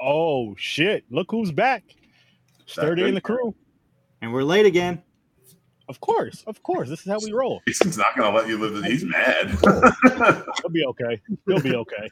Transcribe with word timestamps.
Oh 0.00 0.54
shit! 0.56 1.04
Look 1.10 1.30
who's 1.30 1.52
back. 1.52 1.84
Sturdy 2.66 3.04
in 3.04 3.14
the 3.14 3.20
crew. 3.20 3.54
And 4.20 4.32
we're 4.32 4.42
late 4.42 4.66
again. 4.66 5.02
Of 5.88 6.00
course, 6.00 6.44
of 6.46 6.62
course. 6.62 6.88
This 6.88 7.00
is 7.00 7.06
how 7.06 7.18
we 7.24 7.32
roll. 7.32 7.62
Jason's 7.66 7.96
not 7.96 8.16
gonna 8.16 8.36
let 8.36 8.46
you 8.46 8.58
live. 8.58 8.74
The, 8.74 8.88
he's 8.88 9.04
mad. 9.04 9.48
He'll 10.60 10.70
be 10.70 10.84
okay. 10.84 11.20
He'll 11.46 11.60
be 11.60 11.74
okay. 11.74 12.08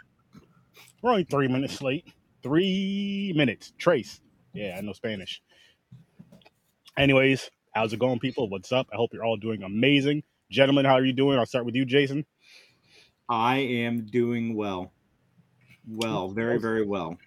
We're 1.02 1.10
only 1.10 1.24
three 1.24 1.48
minutes 1.48 1.82
late. 1.82 2.08
Three 2.42 3.32
minutes. 3.36 3.72
Trace. 3.76 4.20
Yeah, 4.54 4.76
I 4.78 4.80
know 4.80 4.94
Spanish. 4.94 5.42
Anyways, 6.96 7.50
how's 7.74 7.92
it 7.92 7.98
going, 7.98 8.18
people? 8.18 8.48
What's 8.48 8.72
up? 8.72 8.86
I 8.92 8.96
hope 8.96 9.10
you're 9.12 9.24
all 9.24 9.36
doing 9.36 9.62
amazing. 9.62 10.22
Gentlemen, 10.50 10.86
how 10.86 10.94
are 10.94 11.04
you 11.04 11.12
doing? 11.12 11.38
I'll 11.38 11.44
start 11.44 11.66
with 11.66 11.74
you, 11.74 11.84
Jason. 11.84 12.24
I 13.28 13.58
am 13.58 14.06
doing 14.06 14.54
well. 14.54 14.92
Well, 15.86 16.30
very, 16.30 16.58
very 16.58 16.86
well. 16.86 17.18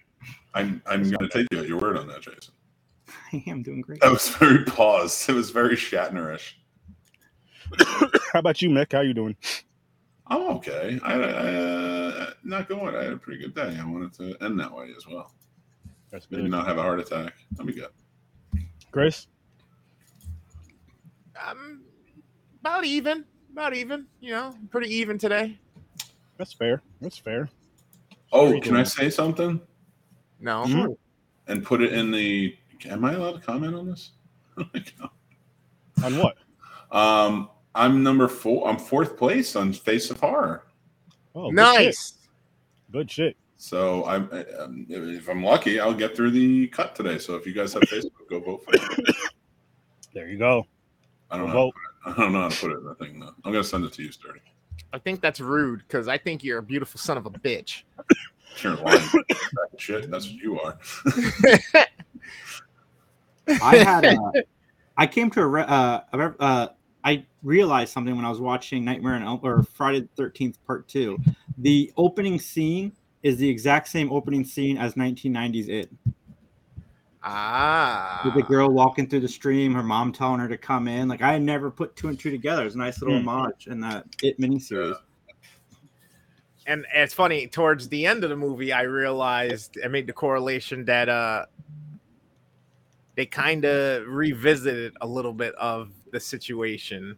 I'm 0.54 0.82
I'm 0.86 1.10
gonna 1.10 1.28
take 1.28 1.46
you 1.52 1.60
at 1.60 1.68
your 1.68 1.78
word 1.78 1.96
on 1.96 2.06
that, 2.08 2.22
Jason. 2.22 2.54
I 3.32 3.42
am 3.46 3.62
doing 3.62 3.80
great. 3.80 4.00
That 4.00 4.10
was 4.10 4.28
very 4.28 4.64
paused. 4.64 5.28
It 5.28 5.32
was 5.32 5.50
very 5.50 5.76
Shatnerish. 5.76 6.54
How 8.32 8.40
about 8.40 8.60
you, 8.60 8.70
Mick? 8.70 8.92
How 8.92 9.00
you 9.00 9.14
doing? 9.14 9.36
I'm 10.26 10.42
okay. 10.56 10.98
I, 11.02 11.14
I 11.14 11.54
uh, 11.54 12.30
not 12.44 12.68
going. 12.68 12.94
I 12.94 13.04
had 13.04 13.12
a 13.12 13.16
pretty 13.16 13.40
good 13.40 13.54
day. 13.54 13.76
I 13.80 13.84
wanted 13.84 14.12
to 14.14 14.44
end 14.44 14.58
that 14.60 14.72
way 14.72 14.92
as 14.96 15.06
well. 15.06 15.32
That's 16.10 16.28
Maybe 16.30 16.48
not 16.48 16.66
have 16.66 16.78
a 16.78 16.82
heart 16.82 17.00
attack. 17.00 17.34
That'd 17.52 17.66
be 17.66 17.80
good. 17.80 17.90
Chris? 18.90 19.26
Um, 21.44 21.82
about 22.60 22.84
even, 22.84 23.24
about 23.52 23.74
even. 23.74 24.06
You 24.20 24.32
know, 24.32 24.54
pretty 24.70 24.92
even 24.94 25.18
today. 25.18 25.58
That's 26.36 26.52
fair. 26.52 26.82
That's 27.00 27.18
fair. 27.18 27.48
Oh, 28.32 28.60
can 28.60 28.76
I 28.76 28.84
say 28.84 29.10
something 29.10 29.60
No, 30.40 30.64
Mhm. 30.64 30.96
and 31.48 31.64
put 31.64 31.82
it 31.82 31.92
in 31.92 32.10
the? 32.10 32.56
Am 32.86 33.04
I 33.04 33.12
allowed 33.12 33.32
to 33.32 33.40
comment 33.40 33.74
on 33.74 33.86
this? 33.86 34.12
On 36.02 36.16
what? 36.18 36.36
um, 36.90 37.50
I'm 37.74 38.02
number 38.02 38.26
four. 38.28 38.68
I'm 38.68 38.78
fourth 38.78 39.16
place 39.18 39.54
on 39.54 39.72
Face 39.72 40.10
of 40.10 40.18
Horror. 40.20 40.64
Oh, 41.34 41.50
good 41.52 41.58
shit. 41.66 41.84
nice. 41.84 42.14
Good 42.90 43.10
shit. 43.10 43.36
So 43.58 44.04
I'm, 44.06 44.28
um, 44.58 44.86
if 44.88 45.28
I'm 45.28 45.44
lucky, 45.44 45.78
I'll 45.78 45.92
get 45.94 46.16
through 46.16 46.30
the 46.30 46.66
cut 46.68 46.94
today. 46.96 47.18
So 47.18 47.34
if 47.36 47.46
you 47.46 47.52
guys 47.52 47.74
have 47.74 47.82
Facebook, 47.82 48.26
go 48.30 48.40
vote 48.40 48.64
for 48.64 48.72
me. 48.72 49.04
There 50.14 50.28
you 50.28 50.38
go. 50.38 50.66
I 51.30 51.36
don't 51.36 51.48
know. 51.48 51.52
Vote. 51.52 51.74
I 52.06 52.14
don't 52.16 52.32
know 52.32 52.40
how 52.40 52.48
to 52.48 52.56
put 52.56 52.72
it 52.72 52.78
in 52.78 52.84
the 52.84 52.94
thing 52.94 53.20
though. 53.20 53.34
I'm 53.44 53.52
gonna 53.52 53.62
send 53.62 53.84
it 53.84 53.92
to 53.92 54.02
you, 54.02 54.10
Sturdy. 54.10 54.40
I 54.92 54.98
think 54.98 55.20
that's 55.20 55.38
rude 55.40 55.80
because 55.86 56.08
I 56.08 56.16
think 56.18 56.42
you're 56.42 56.58
a 56.58 56.62
beautiful 56.62 56.98
son 56.98 57.18
of 57.18 57.26
a 57.26 57.30
bitch. 57.30 57.82
Sure, 58.56 58.76
lying. 58.76 59.08
shit. 59.78 60.10
That's 60.10 60.26
what 60.26 60.36
you 60.36 60.60
are. 60.60 60.78
I 63.62 63.76
had 63.78 64.04
a, 64.04 64.16
I 64.96 65.06
came 65.06 65.30
to 65.30 65.40
a, 65.40 65.46
re- 65.46 65.64
uh, 65.66 66.00
a 66.12 66.18
re- 66.18 66.34
uh, 66.38 66.68
I 67.02 67.24
realized 67.42 67.92
something 67.92 68.14
when 68.14 68.24
I 68.24 68.28
was 68.28 68.40
watching 68.40 68.84
Nightmare 68.84 69.14
on 69.14 69.22
Elm 69.22 69.40
or 69.42 69.62
Friday 69.62 70.00
the 70.00 70.08
Thirteenth 70.16 70.58
Part 70.66 70.86
Two. 70.88 71.18
The 71.58 71.92
opening 71.96 72.38
scene 72.38 72.92
is 73.22 73.38
the 73.38 73.48
exact 73.48 73.88
same 73.88 74.12
opening 74.12 74.44
scene 74.44 74.76
as 74.78 74.94
1990s 74.94 75.68
It. 75.68 75.90
ah, 77.22 78.22
With 78.24 78.34
the 78.34 78.42
girl 78.42 78.70
walking 78.70 79.08
through 79.08 79.20
the 79.20 79.28
stream, 79.28 79.74
her 79.74 79.82
mom 79.82 80.12
telling 80.12 80.40
her 80.40 80.48
to 80.48 80.56
come 80.56 80.88
in. 80.88 81.08
Like 81.08 81.22
I 81.22 81.32
had 81.34 81.42
never 81.42 81.70
put 81.70 81.96
two 81.96 82.08
and 82.08 82.18
two 82.18 82.30
together. 82.30 82.64
It's 82.66 82.74
a 82.74 82.78
nice 82.78 83.00
little 83.02 83.18
Hmm. 83.20 83.28
homage 83.28 83.66
in 83.66 83.80
that 83.80 84.06
It 84.22 84.38
miniseries. 84.38 84.96
And 86.70 86.86
it's 86.94 87.12
funny. 87.12 87.48
Towards 87.48 87.88
the 87.88 88.06
end 88.06 88.22
of 88.22 88.30
the 88.30 88.36
movie, 88.36 88.72
I 88.72 88.82
realized 88.82 89.76
I 89.84 89.88
made 89.88 90.06
the 90.06 90.12
correlation 90.12 90.84
that 90.84 91.08
uh, 91.08 91.46
they 93.16 93.26
kind 93.26 93.64
of 93.64 94.06
revisited 94.06 94.96
a 95.00 95.06
little 95.06 95.32
bit 95.32 95.52
of 95.56 95.90
the 96.12 96.20
situation, 96.20 97.16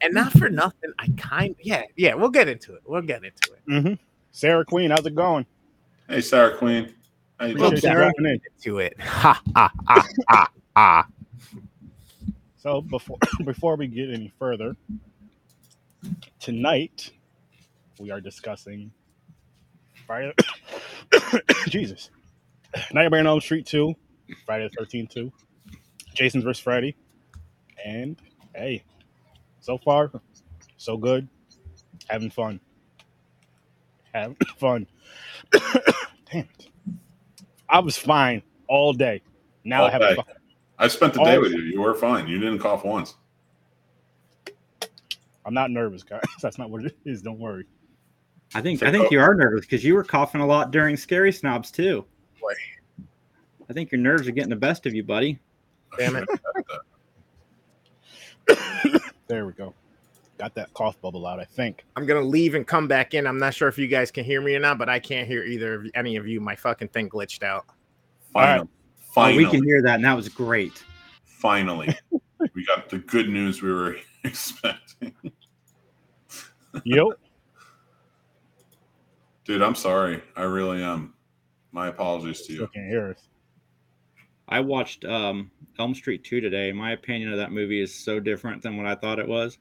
and 0.00 0.14
not 0.14 0.30
for 0.32 0.48
nothing. 0.48 0.92
I 1.00 1.08
kind, 1.16 1.56
yeah, 1.60 1.82
yeah. 1.96 2.14
We'll 2.14 2.30
get 2.30 2.48
into 2.48 2.74
it. 2.74 2.82
We'll 2.86 3.02
get 3.02 3.24
into 3.24 3.52
it. 3.52 3.62
Mm-hmm. 3.68 3.94
Sarah 4.30 4.64
Queen, 4.64 4.90
how's 4.90 5.04
it 5.04 5.16
going? 5.16 5.44
Hey, 6.08 6.20
Sarah 6.20 6.56
Queen. 6.56 6.94
How 7.40 7.46
you 7.46 7.54
Appreciate 7.54 7.70
doing? 7.70 7.80
Sarah. 7.80 8.12
dropping. 8.16 8.40
To 8.62 8.78
it. 8.78 8.96
Ha 9.00 9.42
ha 9.54 9.72
ha 9.88 10.06
ha 10.28 10.48
ha. 10.76 11.06
So 12.58 12.80
before 12.82 13.18
before 13.44 13.74
we 13.74 13.88
get 13.88 14.10
any 14.10 14.32
further, 14.38 14.76
tonight 16.38 17.10
we 17.98 18.10
are 18.10 18.20
discussing 18.20 18.90
Friday. 20.06 20.32
Jesus, 21.68 22.10
Nightmare 22.92 23.20
on 23.20 23.26
Elm 23.26 23.40
Street 23.40 23.66
two, 23.66 23.94
Friday 24.46 24.64
the 24.68 24.70
Thirteenth 24.78 25.10
two, 25.10 25.32
Jason's 26.14 26.44
vs 26.44 26.60
Freddy, 26.62 26.96
and 27.84 28.16
hey, 28.54 28.82
so 29.60 29.78
far 29.78 30.10
so 30.76 30.96
good, 30.96 31.28
having 32.08 32.30
fun, 32.30 32.60
having 34.12 34.36
fun. 34.58 34.86
Damn 35.52 35.68
it, 36.32 36.68
I 37.68 37.80
was 37.80 37.96
fine 37.96 38.42
all 38.68 38.92
day. 38.92 39.22
Now 39.64 39.82
I 39.82 39.84
All 39.86 39.90
have 39.90 40.02
a 40.02 40.08
day. 40.10 40.14
fucking 40.16 40.34
I 40.78 40.88
spent 40.88 41.14
the 41.14 41.24
day 41.24 41.34
All- 41.36 41.40
with 41.42 41.52
you. 41.52 41.60
You 41.62 41.80
were 41.80 41.94
fine. 41.94 42.28
You 42.28 42.38
didn't 42.38 42.60
cough 42.60 42.84
once. 42.84 43.14
I'm 45.44 45.54
not 45.54 45.70
nervous, 45.70 46.02
guys. 46.02 46.22
That's 46.42 46.58
not 46.58 46.70
what 46.70 46.84
it 46.84 46.96
is. 47.04 47.22
Don't 47.22 47.38
worry. 47.38 47.64
I 48.54 48.60
think 48.62 48.80
So- 48.80 48.86
I 48.86 48.90
think 48.92 49.10
you 49.10 49.20
are 49.20 49.34
nervous 49.34 49.60
because 49.62 49.84
you 49.84 49.94
were 49.94 50.04
coughing 50.04 50.40
a 50.40 50.46
lot 50.46 50.70
during 50.70 50.96
Scary 50.96 51.32
Snobs 51.32 51.70
too. 51.70 52.04
Boy. 52.40 52.54
I 53.68 53.72
think 53.72 53.92
your 53.92 54.00
nerves 54.00 54.26
are 54.26 54.32
getting 54.32 54.50
the 54.50 54.56
best 54.56 54.86
of 54.86 54.94
you, 54.94 55.04
buddy. 55.04 55.38
Damn 55.98 56.16
it. 56.16 56.28
There 59.28 59.44
we 59.44 59.52
go. 59.52 59.74
Got 60.38 60.54
that 60.54 60.72
cough 60.72 60.98
bubble 61.02 61.26
out, 61.26 61.38
I 61.38 61.44
think. 61.44 61.84
I'm 61.96 62.06
gonna 62.06 62.22
leave 62.22 62.54
and 62.54 62.66
come 62.66 62.88
back 62.88 63.12
in. 63.12 63.26
I'm 63.26 63.38
not 63.38 63.52
sure 63.52 63.68
if 63.68 63.76
you 63.76 63.86
guys 63.86 64.10
can 64.10 64.24
hear 64.24 64.40
me 64.40 64.54
or 64.54 64.58
not, 64.60 64.78
but 64.78 64.88
I 64.88 64.98
can't 64.98 65.28
hear 65.28 65.42
either 65.42 65.74
of 65.74 65.86
any 65.94 66.16
of 66.16 66.26
you. 66.26 66.40
My 66.40 66.56
fucking 66.56 66.88
thing 66.88 67.10
glitched 67.10 67.42
out. 67.42 67.66
Finally. 68.32 68.68
Oh, 69.16 69.36
we 69.36 69.44
can 69.46 69.62
hear 69.64 69.82
that, 69.82 69.96
and 69.96 70.04
that 70.06 70.14
was 70.16 70.30
great. 70.30 70.82
Finally. 71.24 71.94
we 72.54 72.64
got 72.64 72.88
the 72.88 72.98
good 72.98 73.28
news 73.28 73.60
we 73.60 73.70
were 73.70 73.96
expecting. 74.24 75.12
Yo, 76.84 77.12
Dude, 79.48 79.62
I'm 79.62 79.74
sorry. 79.74 80.22
I 80.36 80.42
really 80.42 80.82
am. 80.82 81.14
My 81.72 81.88
apologies 81.88 82.36
to 82.40 82.44
still 82.44 82.56
you. 82.56 82.68
can't 82.74 82.86
hear 82.86 83.08
us. 83.08 83.28
I 84.46 84.60
watched 84.60 85.06
um, 85.06 85.50
Elm 85.78 85.94
Street 85.94 86.22
2 86.22 86.42
today. 86.42 86.70
My 86.70 86.92
opinion 86.92 87.32
of 87.32 87.38
that 87.38 87.50
movie 87.50 87.80
is 87.80 87.94
so 87.94 88.20
different 88.20 88.62
than 88.62 88.76
what 88.76 88.84
I 88.84 88.94
thought 88.94 89.18
it 89.18 89.26
was. 89.26 89.56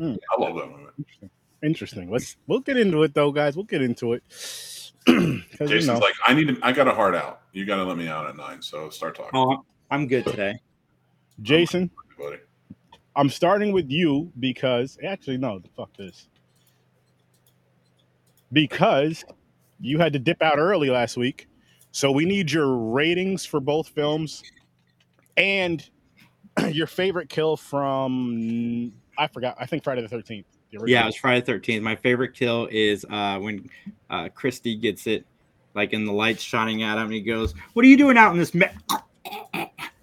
I 0.00 0.16
love 0.40 0.56
that 0.56 0.66
movie. 0.70 0.90
Interesting. 0.98 1.30
Interesting. 1.62 2.10
Let's 2.10 2.36
we'll 2.48 2.58
get 2.60 2.76
into 2.76 3.04
it 3.04 3.14
though, 3.14 3.30
guys. 3.30 3.54
We'll 3.56 3.64
get 3.64 3.80
into 3.80 4.12
it. 4.14 4.24
'Cause, 5.06 5.14
you 5.60 5.66
Jason's 5.68 5.86
know, 5.86 5.98
like, 5.98 6.14
I 6.26 6.34
need 6.34 6.48
to, 6.48 6.58
I 6.62 6.72
got 6.72 6.88
a 6.88 6.92
heart 6.94 7.14
out. 7.14 7.42
You 7.52 7.64
got 7.64 7.76
to 7.76 7.84
let 7.84 7.96
me 7.96 8.08
out 8.08 8.26
at 8.26 8.36
nine. 8.36 8.60
So 8.60 8.90
start 8.90 9.14
talking, 9.14 9.30
Oh, 9.34 9.64
I'm 9.88 10.08
good 10.08 10.26
today. 10.26 10.54
Jason, 11.42 11.90
buddy. 12.18 12.38
I'm 13.14 13.30
starting 13.30 13.70
with 13.72 13.88
you 13.88 14.32
because 14.40 14.98
actually 15.06 15.38
no, 15.38 15.60
the 15.60 15.68
fuck 15.76 15.96
this. 15.96 16.28
Because 18.52 19.24
you 19.80 19.98
had 19.98 20.12
to 20.12 20.18
dip 20.18 20.42
out 20.42 20.58
early 20.58 20.90
last 20.90 21.16
week. 21.16 21.48
So 21.90 22.12
we 22.12 22.24
need 22.24 22.50
your 22.50 22.76
ratings 22.76 23.44
for 23.46 23.58
both 23.60 23.88
films 23.88 24.42
and 25.36 25.88
your 26.70 26.86
favorite 26.86 27.28
kill 27.28 27.56
from 27.56 28.92
I 29.18 29.26
forgot. 29.28 29.56
I 29.58 29.66
think 29.66 29.82
Friday 29.84 30.06
the 30.06 30.14
13th. 30.14 30.44
the. 30.70 30.90
Yeah, 30.90 31.04
it 31.04 31.06
was 31.06 31.16
Friday 31.16 31.40
the 31.40 31.52
13th. 31.52 31.82
My 31.82 31.96
favorite 31.96 32.34
kill 32.34 32.68
is 32.70 33.06
uh, 33.08 33.38
when 33.38 33.68
uh, 34.10 34.28
Christy 34.34 34.76
gets 34.76 35.06
it, 35.06 35.24
like 35.74 35.92
in 35.92 36.04
the 36.04 36.12
lights 36.12 36.42
shining 36.42 36.82
at 36.82 36.98
him, 36.98 37.10
he 37.10 37.20
goes, 37.20 37.54
"What 37.72 37.84
are 37.84 37.88
you 37.88 37.96
doing 37.96 38.16
out 38.18 38.32
in 38.32 38.38
this?" 38.38 38.52
Me-? 38.54 38.66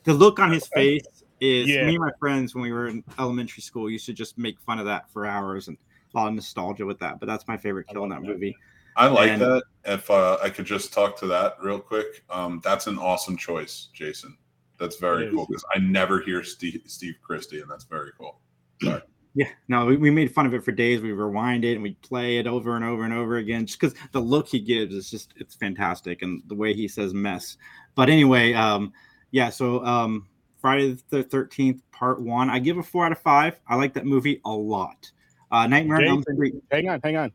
The 0.03 0.13
look 0.13 0.39
on 0.39 0.51
his 0.51 0.67
face 0.67 1.03
is 1.39 1.69
Yeah. 1.69 1.85
me 1.85 1.95
and 1.95 2.03
my 2.03 2.11
friends 2.19 2.55
when 2.55 2.63
we 2.63 2.71
were 2.71 2.87
in 2.87 3.03
elementary 3.19 3.61
school 3.61 3.89
used 3.89 4.05
to 4.05 4.13
just 4.13 4.37
make 4.37 4.59
fun 4.61 4.79
of 4.79 4.85
that 4.85 5.09
for 5.11 5.25
hours 5.25 5.67
and 5.67 5.77
lot 6.17 6.27
of 6.27 6.33
nostalgia 6.35 6.85
with 6.85 6.99
that. 6.99 7.19
But 7.19 7.27
that's 7.27 7.47
my 7.47 7.57
favorite 7.57 7.87
kill 7.87 8.03
in 8.03 8.09
that 8.09 8.21
that. 8.21 8.27
movie. 8.27 8.55
I 8.95 9.07
like 9.07 9.31
And- 9.31 9.41
that. 9.41 9.63
If 9.85 10.09
uh, 10.09 10.37
I 10.41 10.49
could 10.49 10.65
just 10.65 10.93
talk 10.93 11.17
to 11.19 11.27
that 11.27 11.57
real 11.61 11.79
quick, 11.79 12.23
um, 12.29 12.61
that's 12.63 12.87
an 12.87 12.97
awesome 12.97 13.35
choice, 13.35 13.89
Jason. 13.93 14.37
That's 14.79 14.95
very 14.95 15.29
cool 15.29 15.45
because 15.45 15.65
I 15.75 15.79
never 15.79 16.21
hear 16.21 16.41
Steve, 16.43 16.81
Steve 16.85 17.15
Christy, 17.21 17.59
and 17.59 17.69
that's 17.69 17.83
very 17.83 18.11
cool. 18.17 18.39
Sorry. 18.81 19.01
Yeah, 19.35 19.49
no, 19.67 19.85
we, 19.85 19.97
we 19.97 20.09
made 20.11 20.31
fun 20.33 20.45
of 20.45 20.53
it 20.53 20.63
for 20.63 20.71
days. 20.71 21.01
We 21.01 21.11
rewind 21.11 21.65
it 21.65 21.73
and 21.73 21.83
we 21.83 21.95
play 21.95 22.37
it 22.37 22.47
over 22.47 22.75
and 22.75 22.85
over 22.85 23.03
and 23.03 23.13
over 23.13 23.37
again 23.37 23.65
just 23.65 23.79
because 23.79 23.95
the 24.11 24.19
look 24.19 24.47
he 24.47 24.59
gives 24.59 24.93
is 24.93 25.09
just 25.09 25.33
it's 25.35 25.55
fantastic 25.55 26.21
and 26.21 26.41
the 26.47 26.55
way 26.55 26.73
he 26.73 26.87
says 26.87 27.13
mess. 27.13 27.57
But 27.95 28.09
anyway, 28.09 28.53
um, 28.53 28.93
yeah, 29.31 29.49
so 29.49 29.83
um, 29.85 30.27
Friday 30.61 30.97
the 31.09 31.23
Thirteenth 31.23 31.81
Part 31.91 32.21
One, 32.21 32.49
I 32.49 32.59
give 32.59 32.77
a 32.77 32.83
four 32.83 33.05
out 33.05 33.11
of 33.11 33.19
five. 33.19 33.59
I 33.67 33.75
like 33.75 33.93
that 33.95 34.05
movie 34.05 34.39
a 34.45 34.51
lot. 34.51 35.11
Uh, 35.53 35.67
Nightmare 35.67 35.97
on 35.97 36.03
Elm 36.05 36.21
Street. 36.23 36.55
Hang 36.71 36.89
on, 36.89 36.99
hang 37.03 37.15
on. 37.15 37.31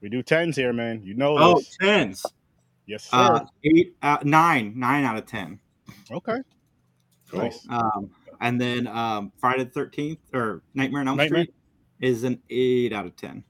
We 0.00 0.08
do 0.08 0.22
tens 0.22 0.54
here, 0.56 0.72
man. 0.72 1.02
You 1.02 1.14
know 1.14 1.36
Oh, 1.36 1.58
this. 1.58 1.76
tens. 1.80 2.24
Yes, 2.86 3.04
sir. 3.10 3.16
Uh, 3.16 3.44
eight, 3.64 3.96
uh, 4.02 4.18
nine, 4.22 4.72
nine 4.76 5.02
out 5.04 5.16
of 5.18 5.26
ten. 5.26 5.58
okay. 6.10 6.36
Cool. 7.28 7.40
Nice. 7.40 7.66
Um, 7.68 8.10
and 8.40 8.60
then 8.60 8.86
um, 8.86 9.32
Friday 9.38 9.64
the 9.64 9.70
Thirteenth 9.70 10.20
or 10.32 10.62
Nightmare 10.74 11.00
on 11.00 11.08
Elm 11.08 11.16
Nightmare? 11.16 11.42
Street 11.42 11.54
is 12.00 12.22
an 12.22 12.40
eight 12.50 12.92
out 12.92 13.04
of 13.06 13.16
ten. 13.16 13.42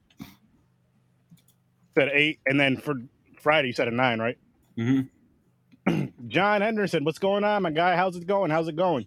Said 1.95 2.09
eight, 2.13 2.39
and 2.47 2.59
then 2.59 2.77
for 2.77 2.95
Friday 3.39 3.67
you 3.67 3.73
said 3.73 3.87
a 3.87 3.91
nine, 3.91 4.19
right? 4.19 4.37
Mm-hmm. 4.77 6.05
John 6.27 6.61
Henderson, 6.61 7.03
what's 7.03 7.19
going 7.19 7.43
on, 7.43 7.61
my 7.61 7.71
guy? 7.71 7.95
How's 7.95 8.15
it 8.15 8.25
going? 8.25 8.49
How's 8.49 8.67
it 8.67 8.75
going? 8.75 9.05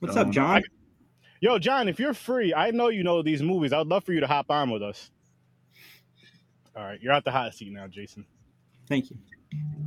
What's 0.00 0.16
Um, 0.16 0.26
up, 0.28 0.32
John? 0.34 0.62
Yo, 1.42 1.58
John, 1.58 1.88
if 1.88 1.98
you're 1.98 2.14
free, 2.14 2.54
I 2.54 2.70
know 2.70 2.88
you 2.88 3.02
know 3.02 3.20
these 3.20 3.42
movies. 3.42 3.72
I 3.72 3.78
would 3.78 3.88
love 3.88 4.04
for 4.04 4.12
you 4.12 4.20
to 4.20 4.28
hop 4.28 4.48
on 4.48 4.70
with 4.70 4.80
us. 4.80 5.10
All 6.76 6.84
right, 6.84 7.00
you're 7.02 7.12
at 7.12 7.24
the 7.24 7.32
hot 7.32 7.52
seat 7.52 7.72
now, 7.72 7.88
Jason. 7.88 8.24
Thank 8.88 9.10
you. 9.10 9.16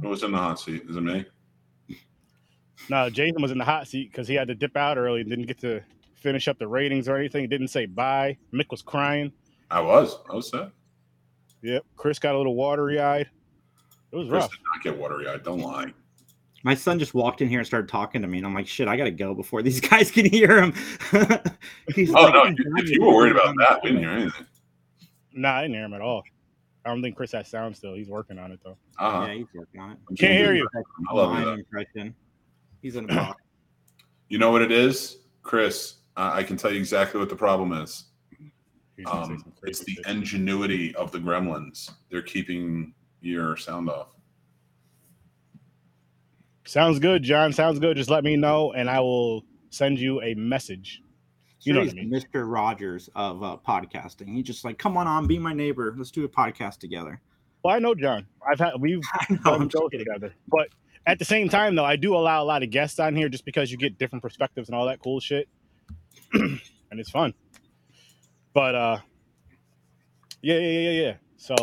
Who 0.01 0.09
was 0.09 0.21
in 0.23 0.33
the 0.33 0.37
hot 0.37 0.59
seat? 0.59 0.83
Is 0.89 0.97
it 0.97 1.01
me? 1.01 1.25
No, 2.89 3.09
Jason 3.09 3.41
was 3.41 3.51
in 3.51 3.57
the 3.57 3.63
hot 3.63 3.87
seat 3.87 4.11
because 4.11 4.27
he 4.27 4.35
had 4.35 4.49
to 4.49 4.53
dip 4.53 4.75
out 4.75 4.97
early 4.97 5.21
and 5.21 5.29
didn't 5.29 5.45
get 5.45 5.57
to 5.61 5.79
finish 6.13 6.49
up 6.49 6.59
the 6.59 6.67
ratings 6.67 7.07
or 7.07 7.15
anything. 7.15 7.47
Didn't 7.47 7.69
say 7.69 7.85
bye. 7.85 8.37
Mick 8.53 8.69
was 8.69 8.81
crying. 8.81 9.31
I 9.71 9.79
was. 9.79 10.17
I 10.29 10.35
was 10.35 10.49
sad. 10.49 10.71
Yep. 11.61 11.85
Chris 11.95 12.19
got 12.19 12.35
a 12.35 12.37
little 12.37 12.55
watery 12.55 12.99
eyed. 12.99 13.29
It 14.11 14.15
was 14.17 14.27
Chris 14.27 14.41
rough. 14.41 14.51
did 14.51 14.59
not 14.73 14.83
get 14.83 14.97
watery 14.97 15.29
eyed. 15.29 15.43
Don't 15.43 15.61
lie. 15.61 15.93
My 16.65 16.73
son 16.73 16.97
just 16.97 17.13
walked 17.13 17.41
in 17.41 17.47
here 17.47 17.59
and 17.59 17.67
started 17.67 17.88
talking 17.88 18.23
to 18.23 18.27
me, 18.27 18.39
and 18.39 18.47
I'm 18.47 18.53
like, 18.56 18.65
"Shit, 18.67 18.88
I 18.88 18.97
gotta 18.97 19.12
go 19.12 19.35
before 19.35 19.62
these 19.62 19.79
guys 19.89 20.09
can 20.09 20.25
hear 20.25 20.62
him." 20.62 20.73
He's 21.95 22.09
Oh 22.09 22.23
like, 22.23 22.33
no! 22.33 22.41
"I'm 22.41 22.56
you- 22.57 22.63
done 22.63 22.77
If 22.77 22.89
you 22.89 23.01
were 23.03 23.13
worried 23.13 23.33
about 23.33 23.53
that, 23.59 23.83
we 23.83 23.89
didn't 23.91 24.03
hear 24.03 24.12
anything. 24.13 24.45
Nah, 25.33 25.57
I 25.57 25.62
didn't 25.62 25.75
hear 25.75 25.85
him 25.85 25.94
at 25.94 26.01
all. 26.01 26.23
I 26.83 26.89
don't 26.89 27.01
think 27.03 27.15
Chris 27.15 27.31
has 27.33 27.47
sound 27.50 27.75
still. 27.77 27.94
He's 27.94 28.09
working 28.09 28.39
on 28.39 28.51
it 28.51 28.59
though. 28.63 28.77
Uh-huh. 29.00 29.25
Yeah, 29.27 29.33
he's 29.35 29.47
working 29.53 29.79
on 29.79 29.91
it. 29.91 29.97
I'm 30.09 30.15
Can't 30.15 30.33
hear 30.33 30.53
you. 30.53 30.67
good. 30.73 30.83
I 31.09 31.13
love 31.13 31.29
Line 31.31 31.39
you. 31.41 31.45
though. 31.45 31.53
impression. 31.53 32.15
He's 32.81 32.95
in 32.95 33.06
a 33.09 33.15
box. 33.15 33.41
You 34.27 34.39
know 34.39 34.50
what 34.50 34.63
it 34.63 34.71
is, 34.71 35.19
Chris? 35.44 35.97
Uh, 36.17 36.31
I 36.33 36.41
can 36.41 36.57
tell 36.57 36.71
you 36.71 36.79
exactly 36.79 37.19
what 37.19 37.29
the 37.29 37.35
problem 37.35 37.73
is. 37.73 38.06
He's 38.97 39.06
gonna 39.06 39.25
say 39.27 39.33
Um, 39.33 39.53
it's 39.62 39.83
the 39.83 39.95
ingenuity 40.07 40.95
of 40.95 41.12
the 41.12 41.19
gremlins. 41.19 41.91
They're 42.09 42.23
keeping 42.23 42.95
your 43.21 43.56
sound 43.56 43.88
off. 43.88 44.14
Sounds 46.65 47.00
good, 47.00 47.23
John. 47.23 47.53
Sounds 47.53 47.79
good. 47.79 47.95
Just 47.95 48.09
let 48.09 48.23
me 48.23 48.35
know, 48.35 48.73
and 48.73 48.89
I 48.89 49.00
will 49.00 49.44
send 49.69 50.00
you 50.00 50.21
a 50.21 50.33
message. 50.33 51.01
You 51.62 51.73
know 51.73 51.79
Sure, 51.79 51.88
what 51.88 51.97
I 51.97 52.01
he's 52.01 52.23
Mr. 52.25 52.51
Rogers 52.51 53.09
of 53.15 53.44
uh, 53.44 53.57
podcasting. 53.67 54.29
He's 54.35 54.45
just 54.45 54.65
like, 54.65 54.77
"Come 54.77 54.97
on, 54.97 55.07
on, 55.07 55.27
be 55.27 55.39
my 55.39 55.53
neighbor. 55.53 55.94
Let's 55.97 56.12
do 56.12 56.23
a 56.25 56.29
podcast 56.29 56.77
together." 56.77 57.21
Well, 57.63 57.75
I 57.75 57.79
know 57.79 57.95
John. 57.95 58.27
I've 58.47 58.59
had 58.59 58.73
we've 58.79 59.01
I 59.13 59.33
know. 59.33 59.53
I'm 59.53 59.69
shows 59.69 59.89
together, 59.91 60.33
but 60.47 60.69
at 61.07 61.19
the 61.19 61.25
same 61.25 61.50
time, 61.50 61.75
though, 61.75 61.85
I 61.85 61.95
do 61.95 62.15
allow 62.15 62.44
a 62.44 62.45
lot 62.45 62.63
of 62.63 62.69
guests 62.69 63.00
on 63.00 63.15
here 63.15 63.29
just 63.29 63.45
because 63.45 63.71
you 63.71 63.77
get 63.77 63.97
different 63.97 64.21
perspectives 64.21 64.69
and 64.69 64.75
all 64.75 64.85
that 64.88 65.00
cool 65.00 65.19
shit, 65.19 65.47
and 66.33 66.59
it's 66.91 67.09
fun. 67.09 67.33
But 68.53 68.75
uh, 68.75 68.97
yeah, 70.41 70.57
yeah, 70.57 70.69
yeah, 70.69 70.89
yeah, 70.89 71.01
yeah. 71.01 71.13
So 71.38 71.56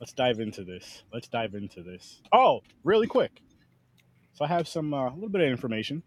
let's 0.00 0.12
dive 0.12 0.40
into 0.40 0.64
this. 0.64 1.02
Let's 1.12 1.28
dive 1.28 1.54
into 1.54 1.82
this. 1.82 2.20
Oh, 2.32 2.62
really 2.82 3.06
quick. 3.06 3.40
So 4.34 4.44
I 4.44 4.48
have 4.48 4.68
some 4.68 4.92
uh, 4.92 5.08
a 5.10 5.14
little 5.14 5.28
bit 5.28 5.40
of 5.42 5.48
information. 5.48 6.02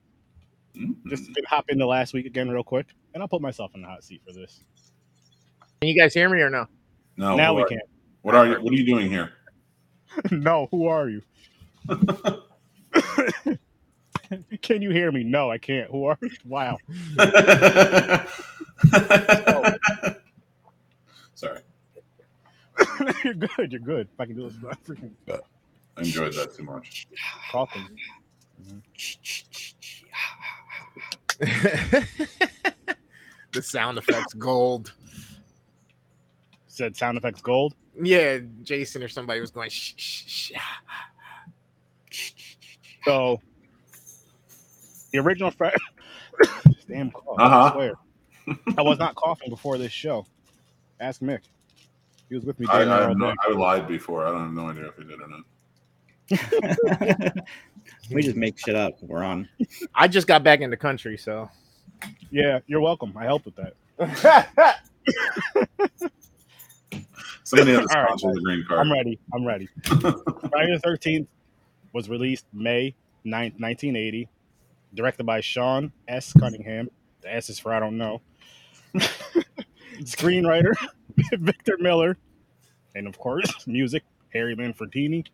Mm. 0.75 0.95
Just 1.07 1.27
gonna 1.27 1.47
hop 1.47 1.69
into 1.69 1.87
last 1.87 2.13
week 2.13 2.25
again, 2.25 2.49
real 2.49 2.63
quick, 2.63 2.87
and 3.13 3.23
I'll 3.23 3.29
put 3.29 3.41
myself 3.41 3.71
in 3.73 3.81
the 3.81 3.87
hot 3.87 4.03
seat 4.03 4.21
for 4.25 4.33
this. 4.33 4.63
Can 5.81 5.89
you 5.89 5.99
guys 5.99 6.13
hear 6.13 6.29
me 6.29 6.41
or 6.41 6.49
no? 6.49 6.65
no, 7.15 7.35
now 7.35 7.53
we 7.53 7.63
are- 7.63 7.67
can. 7.67 7.79
What 8.21 8.35
are 8.35 8.45
you? 8.45 8.61
What 8.61 8.73
are 8.73 8.75
you 8.75 8.85
doing 8.85 9.09
here? 9.09 9.31
no, 10.31 10.67
who 10.71 10.87
are 10.87 11.07
you? 11.07 11.21
can 14.61 14.81
you 14.81 14.89
hear 14.89 15.09
me? 15.11 15.23
No, 15.23 15.49
I 15.49 15.57
can't. 15.57 15.89
Who 15.89 16.05
are 16.05 16.17
you? 16.21 16.29
Wow. 16.43 16.77
Sorry, 21.35 21.61
you're 23.23 23.33
good. 23.35 23.71
You're 23.71 23.79
good. 23.79 24.09
If 24.13 24.19
I 24.19 24.25
can 24.25 24.35
do 24.35 24.49
this, 24.49 24.59
without 24.61 24.83
freaking 24.83 25.11
I 25.29 26.01
enjoyed 26.01 26.33
that 26.33 26.53
too 26.55 26.63
much. 26.63 27.07
coughing. 27.51 27.87
The 33.51 33.61
sound 33.61 33.97
effects 33.97 34.33
gold. 34.33 34.93
Said 36.67 36.95
sound 36.95 37.17
effects 37.17 37.41
gold. 37.41 37.75
Yeah, 38.01 38.39
Jason 38.63 39.03
or 39.03 39.07
somebody 39.07 39.39
was 39.41 39.51
going 39.51 39.69
shh, 39.69 39.93
shh, 39.97 40.51
shh. 42.11 42.41
So 43.05 43.41
the 45.11 45.19
original 45.19 45.51
Fred. 45.51 45.73
Damn 46.87 47.11
cough. 47.11 47.39
Uh-huh. 47.39 47.55
I 47.55 47.71
swear. 47.73 47.93
I 48.77 48.81
was 48.81 48.99
not 48.99 49.15
coughing 49.15 49.49
before 49.49 49.77
this 49.77 49.91
show. 49.91 50.25
Ask 50.99 51.21
Mick. 51.21 51.41
He 52.29 52.35
was 52.35 52.45
with 52.45 52.59
me. 52.59 52.67
I, 52.69 52.81
I, 52.81 52.85
near 52.85 52.93
all 52.93 53.07
have 53.09 53.17
no. 53.17 53.33
I 53.39 53.51
lied 53.51 53.87
before. 53.87 54.25
I 54.25 54.31
don't 54.31 54.41
have 54.41 54.53
no 54.53 54.69
idea 54.69 54.87
if 54.87 54.95
he 54.97 55.03
did 55.03 55.21
or 55.21 55.27
not. 55.27 55.41
We 58.11 58.21
just 58.21 58.35
make 58.35 58.57
shit 58.59 58.75
up. 58.75 59.01
We're 59.01 59.23
on. 59.23 59.47
I 59.95 60.07
just 60.07 60.27
got 60.27 60.43
back 60.43 60.61
in 60.61 60.69
the 60.69 60.77
country, 60.77 61.17
so 61.17 61.49
Yeah, 62.31 62.59
you're 62.67 62.81
welcome. 62.81 63.13
I 63.17 63.25
helped 63.25 63.45
with 63.45 63.55
that. 63.55 63.75
Somebody 67.43 67.71
had 67.73 67.87
to 67.87 67.97
All 67.97 68.03
right, 68.03 68.19
sponsor 68.19 68.33
the 68.33 68.41
green 68.41 68.65
card. 68.67 68.81
I'm 68.81 68.91
ready. 68.91 69.19
I'm 69.33 69.45
ready. 69.45 69.69
Friday 69.85 70.11
the 70.11 70.81
13th 70.85 71.27
was 71.93 72.09
released 72.09 72.45
May 72.51 72.93
9th, 73.25 73.59
1980. 73.59 74.27
Directed 74.93 75.25
by 75.25 75.41
Sean 75.41 75.91
S. 76.07 76.33
Cunningham. 76.33 76.89
The 77.21 77.33
S 77.33 77.49
is 77.49 77.59
for 77.59 77.73
I 77.73 77.79
don't 77.79 77.97
know. 77.97 78.21
Screenwriter 80.01 80.73
Victor 81.33 81.77
Miller. 81.79 82.17
And 82.95 83.07
of 83.07 83.17
course, 83.17 83.65
music 83.67 84.03
Harry 84.33 84.55
Manfredini. 84.55 85.25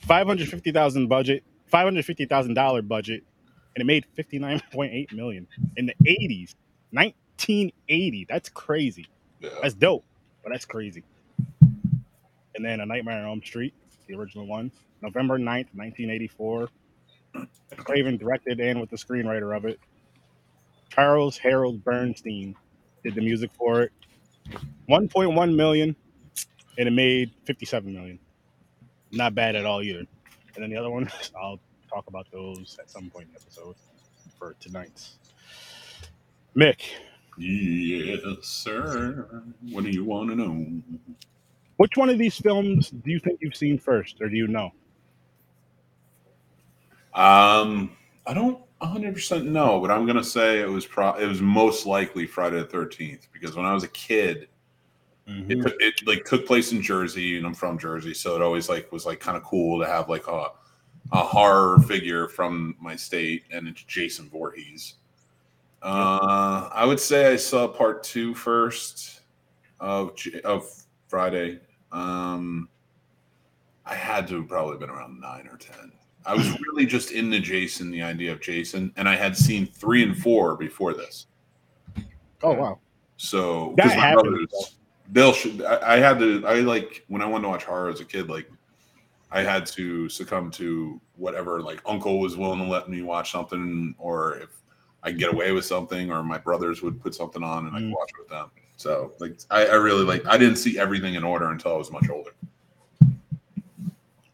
550,000 0.00 1.08
budget, 1.08 1.44
$550,000 1.72 2.88
budget, 2.88 3.24
and 3.74 3.82
it 3.82 3.84
made 3.84 4.06
59.8 4.16 5.12
million 5.12 5.46
in 5.76 5.86
the 5.86 5.94
80s. 6.04 6.54
1980. 6.90 8.26
That's 8.28 8.48
crazy. 8.50 9.06
Yeah. 9.40 9.50
That's 9.62 9.74
dope, 9.74 10.04
but 10.42 10.50
that's 10.50 10.66
crazy. 10.66 11.02
And 12.54 12.64
then 12.64 12.80
A 12.80 12.86
Nightmare 12.86 13.20
on 13.20 13.26
Elm 13.26 13.42
Street, 13.42 13.74
the 14.06 14.14
original 14.14 14.46
one, 14.46 14.70
November 15.00 15.38
9th, 15.38 15.68
1984. 15.74 16.68
Craven 17.76 18.18
directed 18.18 18.60
and 18.60 18.78
with 18.80 18.90
the 18.90 18.96
screenwriter 18.96 19.56
of 19.56 19.64
it. 19.64 19.80
Charles 20.90 21.38
Harold 21.38 21.82
Bernstein 21.82 22.54
did 23.02 23.14
the 23.14 23.22
music 23.22 23.50
for 23.54 23.80
it. 23.82 23.92
1.1 24.88 25.56
million, 25.56 25.96
and 26.76 26.88
it 26.88 26.90
made 26.90 27.32
57 27.44 27.92
million. 27.92 28.18
Not 29.12 29.34
bad 29.34 29.54
at 29.54 29.64
all 29.64 29.82
either. 29.82 30.00
And 30.54 30.62
then 30.62 30.70
the 30.70 30.76
other 30.76 30.90
one, 30.90 31.10
I'll 31.40 31.60
talk 31.88 32.06
about 32.08 32.26
those 32.32 32.76
at 32.80 32.90
some 32.90 33.10
point 33.10 33.28
in 33.28 33.34
the 33.34 33.40
episode 33.40 33.76
for 34.38 34.54
tonight's. 34.60 35.18
Mick, 36.56 36.82
Yes, 37.38 38.20
sir. 38.42 39.42
What 39.70 39.84
do 39.84 39.90
you 39.90 40.04
want 40.04 40.30
to 40.30 40.36
know? 40.36 40.66
Which 41.76 41.96
one 41.96 42.10
of 42.10 42.18
these 42.18 42.36
films 42.36 42.90
do 42.90 43.10
you 43.10 43.18
think 43.18 43.38
you've 43.40 43.56
seen 43.56 43.78
first, 43.78 44.20
or 44.20 44.28
do 44.28 44.36
you 44.36 44.46
know? 44.46 44.72
Um, 47.14 47.96
I 48.26 48.34
don't 48.34 48.58
100 48.78 49.14
percent 49.14 49.46
know, 49.46 49.80
but 49.80 49.90
I'm 49.90 50.06
gonna 50.06 50.24
say 50.24 50.60
it 50.60 50.68
was 50.68 50.86
pro. 50.86 51.14
It 51.14 51.26
was 51.26 51.40
most 51.40 51.86
likely 51.86 52.26
Friday 52.26 52.58
the 52.58 52.66
13th 52.66 53.28
because 53.32 53.56
when 53.56 53.64
I 53.64 53.72
was 53.72 53.84
a 53.84 53.88
kid, 53.88 54.48
it, 55.26 55.62
took- 55.62 55.80
it 55.80 56.06
like 56.06 56.24
took 56.24 56.46
place 56.46 56.72
in 56.72 56.82
Jersey, 56.82 57.36
and 57.36 57.46
I'm 57.46 57.54
from 57.54 57.78
Jersey, 57.78 58.14
so 58.14 58.34
it 58.36 58.42
always 58.42 58.68
like 58.68 58.90
was 58.92 59.06
like 59.06 59.20
kind 59.20 59.36
of 59.36 59.42
cool 59.44 59.80
to 59.80 59.86
have 59.86 60.08
like 60.08 60.26
a 60.28 60.48
a 61.12 61.22
horror 61.22 61.78
figure 61.80 62.26
from 62.28 62.74
my 62.80 62.96
state, 62.96 63.44
and 63.52 63.68
it's 63.68 63.82
Jason 63.84 64.30
Voorhees. 64.30 64.94
Uh, 65.82 66.68
I 66.72 66.84
would 66.86 67.00
say 67.00 67.32
I 67.32 67.36
saw 67.36 67.66
part 67.68 68.02
two 68.04 68.34
first 68.34 69.22
of 69.80 70.14
of 70.44 70.70
Friday. 71.08 71.60
Um, 71.90 72.68
I 73.84 73.94
had 73.94 74.28
to 74.28 74.36
have 74.36 74.48
probably 74.48 74.78
been 74.78 74.90
around 74.90 75.20
nine 75.20 75.48
or 75.50 75.56
ten. 75.58 75.92
I 76.24 76.34
was 76.34 76.48
really 76.68 76.86
just 76.86 77.10
into 77.10 77.40
Jason, 77.40 77.90
the 77.90 78.02
idea 78.02 78.32
of 78.32 78.40
Jason, 78.40 78.92
and 78.96 79.08
I 79.08 79.16
had 79.16 79.36
seen 79.36 79.66
three 79.66 80.02
and 80.04 80.16
four 80.16 80.56
before 80.56 80.94
this. 80.94 81.26
Oh 82.42 82.52
wow! 82.54 82.78
So 83.16 83.74
That 83.76 83.90
happens, 83.90 84.22
brothers, 84.22 84.76
they'll 85.12 85.32
should 85.32 85.62
I, 85.62 85.94
I 85.94 85.96
had 85.98 86.18
to 86.18 86.44
I 86.46 86.60
like 86.60 87.04
when 87.08 87.22
I 87.22 87.26
wanted 87.26 87.42
to 87.44 87.48
watch 87.50 87.64
horror 87.64 87.90
as 87.90 88.00
a 88.00 88.04
kid, 88.04 88.28
like 88.28 88.50
I 89.30 89.42
had 89.42 89.64
to 89.66 90.08
succumb 90.08 90.50
to 90.52 91.00
whatever 91.16 91.62
like 91.62 91.80
uncle 91.86 92.18
was 92.18 92.36
willing 92.36 92.58
to 92.58 92.64
let 92.66 92.88
me 92.88 93.02
watch 93.02 93.30
something, 93.30 93.94
or 93.98 94.38
if 94.38 94.50
I 95.02 95.10
could 95.10 95.18
get 95.18 95.32
away 95.32 95.52
with 95.52 95.64
something, 95.64 96.10
or 96.10 96.22
my 96.22 96.38
brothers 96.38 96.82
would 96.82 97.00
put 97.00 97.14
something 97.14 97.42
on 97.42 97.66
and 97.66 97.76
I 97.76 97.78
could 97.80 97.88
Mm. 97.88 97.94
watch 97.94 98.10
it 98.10 98.18
with 98.18 98.28
them. 98.28 98.50
So 98.76 99.12
like 99.20 99.38
I, 99.50 99.66
I 99.66 99.74
really 99.74 100.04
like 100.04 100.26
I 100.26 100.36
didn't 100.36 100.56
see 100.56 100.78
everything 100.78 101.14
in 101.14 101.24
order 101.24 101.50
until 101.50 101.74
I 101.74 101.76
was 101.76 101.92
much 101.92 102.08
older. 102.10 102.32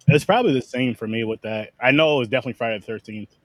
It's 0.07 0.25
probably 0.25 0.55
the 0.55 0.63
same 0.63 0.95
for 0.95 1.07
me 1.07 1.25
with 1.25 1.43
that. 1.43 1.73
I 1.83 1.91
know 1.91 2.17
it 2.17 2.19
was 2.21 2.29
definitely 2.29 2.55
Friday 2.55 2.79
the 2.79 2.87
Thirteenth, 2.87 3.37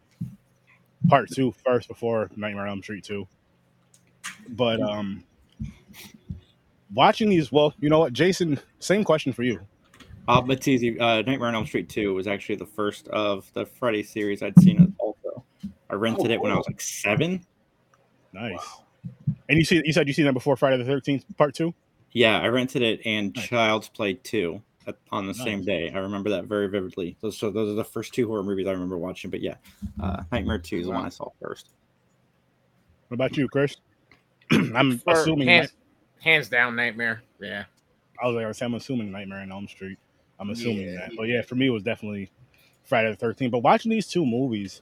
Part 1.10 1.30
Two 1.30 1.52
first 1.52 1.90
before 1.90 2.30
Nightmare 2.38 2.64
on 2.64 2.70
Elm 2.70 2.84
Street 2.84 3.04
Two. 3.04 3.28
But 4.50 4.80
um, 4.82 5.24
watching 6.94 7.30
these, 7.30 7.52
well, 7.52 7.74
you 7.80 7.90
know 7.90 8.00
what, 8.00 8.14
Jason? 8.14 8.60
Same 8.80 9.04
question 9.04 9.34
for 9.34 9.44
you. 9.44 9.60
Uh, 10.28 10.42
but 10.42 10.58
it's 10.58 10.68
easy. 10.68 11.00
Uh, 11.00 11.22
Nightmare 11.22 11.50
on 11.50 11.56
Elm 11.56 11.66
Street 11.66 11.90
2 11.90 12.14
was 12.14 12.28
actually 12.28 12.56
the 12.56 12.66
first 12.66 13.08
of 13.10 13.52
the 13.54 13.66
Freddy 13.66 14.04
series 14.04 14.42
I'd 14.42 14.58
seen 14.62 14.96
also. 15.00 15.44
I 15.90 15.96
rented 15.96 16.32
it 16.32 16.40
when 16.42 16.52
I 16.52 16.56
was 16.56 16.66
like 16.68 16.80
seven. 16.82 17.46
Nice. 18.32 18.60
And 19.50 19.58
you 19.60 19.66
see, 19.66 19.82
you 19.84 19.92
said 19.94 20.08
you 20.08 20.14
seen 20.14 20.26
that 20.26 20.34
before 20.34 20.56
Friday 20.56 20.78
the 20.78 20.86
Thirteenth 20.86 21.26
Part 21.38 21.54
Two. 21.54 21.74
Yeah, 22.14 22.40
I 22.40 22.48
rented 22.48 22.82
it 22.82 23.02
and 23.06 23.36
Nice. 23.36 23.48
Child's 23.48 23.90
Play 23.90 24.14
2 24.14 24.62
on 25.12 25.28
the 25.28 25.34
same 25.34 25.64
day. 25.64 25.92
I 25.94 25.98
remember 26.00 26.30
that 26.30 26.46
very 26.46 26.68
vividly. 26.68 27.18
Those, 27.22 27.38
so 27.38 27.50
those 27.52 27.70
are 27.72 27.76
the 27.76 27.84
first 27.84 28.14
two 28.14 28.28
horror 28.28 28.44
movies 28.44 28.68
I 28.68 28.72
remember 28.72 28.98
watching. 28.98 29.30
But 29.30 29.42
yeah, 29.42 29.56
uh, 30.02 30.24
Nightmare 30.32 30.60
2 30.60 30.78
is 30.78 30.86
the 30.86 30.92
one 30.94 31.06
I 31.06 31.10
saw 31.10 31.30
first. 31.42 31.70
What 33.08 33.16
about 33.16 33.36
you, 33.36 33.48
Chris? 33.50 33.76
I'm 34.52 35.00
For 35.00 35.14
assuming. 35.14 35.48
hands, 35.48 35.74
hands 36.24 36.50
down, 36.50 36.76
Nightmare. 36.76 37.22
Yeah. 37.40 37.66
I 38.22 38.28
was 38.28 38.36
like, 38.36 38.46
I 38.46 38.48
was 38.48 38.58
saying, 38.58 38.72
I'm 38.72 38.78
assuming 38.78 39.12
Nightmare 39.12 39.40
on 39.40 39.52
Elm 39.52 39.68
Street. 39.68 39.98
I'm 40.40 40.50
assuming 40.50 40.88
Yeah. 40.90 40.96
that, 41.00 41.12
but 41.18 41.24
yeah, 41.24 41.42
for 41.42 41.56
me, 41.56 41.68
it 41.68 41.72
was 41.72 41.84
definitely 41.84 42.30
Friday 42.86 43.10
the 43.12 43.16
Thirteenth. 43.16 43.52
But 43.52 43.60
watching 43.60 43.92
these 43.92 44.08
two 44.08 44.26
movies, 44.26 44.82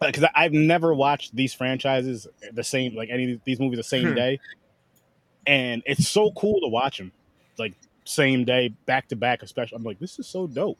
because 0.00 0.24
I've 0.34 0.52
never 0.52 0.94
watched 0.94 1.34
these 1.34 1.52
franchises 1.54 2.26
the 2.52 2.64
same, 2.64 2.94
like 2.94 3.08
any 3.10 3.32
of 3.32 3.40
these 3.44 3.58
movies 3.60 3.78
the 3.78 3.82
same 3.82 4.08
Hmm. 4.08 4.14
day, 4.14 4.40
and 5.46 5.82
it's 5.86 6.08
so 6.08 6.30
cool 6.32 6.60
to 6.60 6.68
watch 6.68 6.98
them, 6.98 7.12
like 7.58 7.74
same 8.04 8.44
day, 8.44 8.68
back 8.86 9.08
to 9.08 9.16
back. 9.16 9.42
Especially, 9.42 9.76
I'm 9.76 9.82
like, 9.84 9.98
this 9.98 10.18
is 10.18 10.26
so 10.26 10.46
dope. 10.46 10.78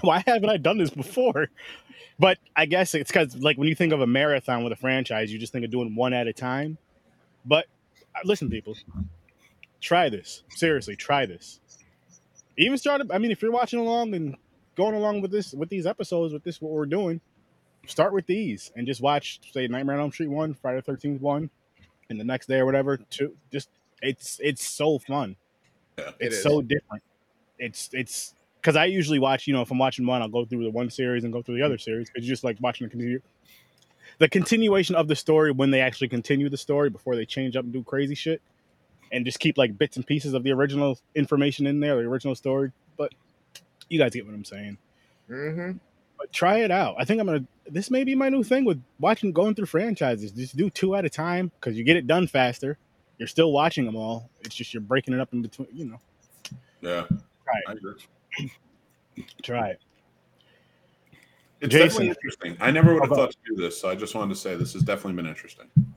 Why 0.00 0.22
haven't 0.26 0.48
I 0.48 0.56
done 0.56 0.78
this 0.78 0.90
before? 0.90 1.48
But 2.16 2.38
I 2.54 2.66
guess 2.66 2.94
it's 2.94 3.10
because, 3.10 3.34
like, 3.38 3.58
when 3.58 3.66
you 3.66 3.74
think 3.74 3.92
of 3.92 4.00
a 4.00 4.06
marathon 4.06 4.62
with 4.62 4.72
a 4.72 4.76
franchise, 4.76 5.32
you 5.32 5.38
just 5.40 5.52
think 5.52 5.64
of 5.64 5.72
doing 5.72 5.96
one 5.96 6.12
at 6.12 6.28
a 6.28 6.32
time. 6.32 6.78
But 7.44 7.66
listen, 8.24 8.50
people, 8.50 8.76
try 9.80 10.08
this. 10.08 10.42
Seriously, 10.50 10.96
try 10.96 11.26
this. 11.26 11.60
Even 12.56 12.78
start. 12.78 13.02
I 13.12 13.18
mean, 13.18 13.30
if 13.30 13.42
you're 13.42 13.50
watching 13.52 13.80
along 13.80 14.14
and 14.14 14.36
going 14.76 14.94
along 14.94 15.22
with 15.22 15.30
this, 15.30 15.52
with 15.52 15.68
these 15.68 15.86
episodes, 15.86 16.32
with 16.32 16.44
this, 16.44 16.60
what 16.60 16.72
we're 16.72 16.86
doing, 16.86 17.20
start 17.86 18.12
with 18.12 18.26
these 18.26 18.72
and 18.76 18.86
just 18.86 19.00
watch, 19.00 19.40
say, 19.52 19.66
Nightmare 19.66 19.96
on 19.96 20.02
Elm 20.02 20.12
Street 20.12 20.28
one, 20.30 20.54
Friday 20.54 20.80
Thirteenth 20.80 21.20
one, 21.20 21.50
and 22.08 22.18
the 22.18 22.24
next 22.24 22.46
day 22.46 22.58
or 22.58 22.66
whatever. 22.66 22.96
Two. 22.96 23.36
Just 23.52 23.68
it's 24.02 24.40
it's 24.42 24.64
so 24.64 24.98
fun. 24.98 25.36
Yeah. 25.98 26.08
It 26.08 26.14
It's 26.20 26.36
is. 26.36 26.42
so 26.42 26.62
different. 26.62 27.02
It's 27.58 27.90
it's 27.92 28.34
because 28.60 28.76
I 28.76 28.86
usually 28.86 29.18
watch. 29.18 29.46
You 29.46 29.54
know, 29.54 29.62
if 29.62 29.70
I'm 29.70 29.78
watching 29.78 30.06
one, 30.06 30.22
I'll 30.22 30.28
go 30.28 30.44
through 30.44 30.64
the 30.64 30.70
one 30.70 30.90
series 30.90 31.24
and 31.24 31.32
go 31.32 31.42
through 31.42 31.56
the 31.56 31.62
other 31.62 31.76
mm. 31.76 31.82
series. 31.82 32.10
It's 32.14 32.26
just 32.26 32.44
like 32.44 32.58
watching 32.60 32.86
the 32.86 32.90
continue. 32.90 33.20
The 34.18 34.28
continuation 34.28 34.94
of 34.94 35.08
the 35.08 35.16
story 35.16 35.52
when 35.52 35.70
they 35.70 35.80
actually 35.80 36.08
continue 36.08 36.48
the 36.48 36.56
story 36.56 36.90
before 36.90 37.16
they 37.16 37.26
change 37.26 37.56
up 37.56 37.64
and 37.64 37.72
do 37.72 37.82
crazy 37.82 38.14
shit 38.14 38.40
and 39.12 39.24
just 39.24 39.38
keep 39.38 39.58
like 39.58 39.78
bits 39.78 39.96
and 39.96 40.06
pieces 40.06 40.34
of 40.34 40.42
the 40.42 40.52
original 40.52 40.98
information 41.14 41.66
in 41.66 41.80
there, 41.80 41.96
the 41.96 42.08
original 42.08 42.34
story. 42.34 42.72
But 42.96 43.12
you 43.88 43.98
guys 43.98 44.12
get 44.12 44.26
what 44.26 44.34
I'm 44.34 44.44
saying. 44.44 44.78
Mm-hmm. 45.30 45.78
But 46.18 46.32
try 46.32 46.58
it 46.58 46.70
out. 46.70 46.96
I 46.98 47.04
think 47.04 47.20
I'm 47.20 47.26
gonna. 47.26 47.44
This 47.66 47.90
may 47.90 48.04
be 48.04 48.14
my 48.14 48.28
new 48.28 48.42
thing 48.42 48.64
with 48.64 48.82
watching, 48.98 49.32
going 49.32 49.54
through 49.54 49.66
franchises. 49.66 50.32
Just 50.32 50.56
do 50.56 50.70
two 50.70 50.94
at 50.94 51.04
a 51.04 51.10
time 51.10 51.50
because 51.58 51.76
you 51.76 51.84
get 51.84 51.96
it 51.96 52.06
done 52.06 52.26
faster. 52.26 52.78
You're 53.18 53.28
still 53.28 53.52
watching 53.52 53.84
them 53.84 53.96
all. 53.96 54.30
It's 54.40 54.54
just 54.54 54.74
you're 54.74 54.80
breaking 54.80 55.14
it 55.14 55.20
up 55.20 55.32
in 55.32 55.42
between. 55.42 55.68
You 55.72 55.84
know, 55.86 56.00
Yeah. 56.80 57.04
Right. 57.46 57.62
I 57.68 57.72
agree. 57.72 58.52
try 59.42 59.70
it. 59.70 59.80
It's 61.64 61.72
Jason. 61.72 61.88
definitely 61.88 62.08
interesting. 62.08 62.56
I 62.60 62.70
never 62.70 62.94
would 62.94 63.04
have 63.08 63.10
thought 63.16 63.30
to 63.30 63.36
do 63.48 63.56
this, 63.62 63.80
so 63.80 63.88
I 63.88 63.94
just 63.94 64.14
wanted 64.14 64.34
to 64.34 64.40
say 64.40 64.54
this 64.54 64.74
has 64.74 64.82
definitely 64.82 65.14
been 65.14 65.26
interesting. 65.26 65.66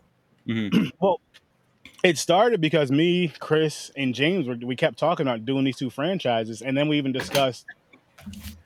Mhm. 0.47 0.91
It 2.05 2.17
started 2.17 2.62
because 2.62 2.89
me, 2.89 3.33
Chris, 3.39 3.91
and 3.97 4.15
James 4.15 4.47
were 4.47 4.55
we 4.55 4.77
kept 4.77 4.97
talking 4.97 5.27
about 5.27 5.43
doing 5.45 5.65
these 5.65 5.75
two 5.75 5.89
franchises, 5.89 6.62
and 6.62 6.77
then 6.77 6.88
we 6.88 6.97
even 6.97 7.12
discussed 7.12 7.65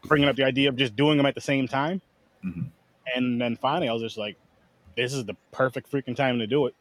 bringing 0.03 0.29
up 0.29 0.35
the 0.35 0.43
idea 0.43 0.69
of 0.69 0.75
just 0.75 0.95
doing 0.95 1.17
them 1.17 1.25
at 1.25 1.33
the 1.33 1.41
same 1.41 1.67
time. 1.67 2.01
Mhm. 2.45 2.67
And 3.15 3.41
then 3.41 3.55
finally, 3.55 3.89
I 3.89 3.93
was 3.93 4.03
just 4.03 4.17
like, 4.17 4.37
"This 4.95 5.11
is 5.11 5.25
the 5.25 5.35
perfect 5.51 5.91
freaking 5.91 6.15
time 6.15 6.37
to 6.37 6.45
do 6.45 6.67
it. 6.67 6.75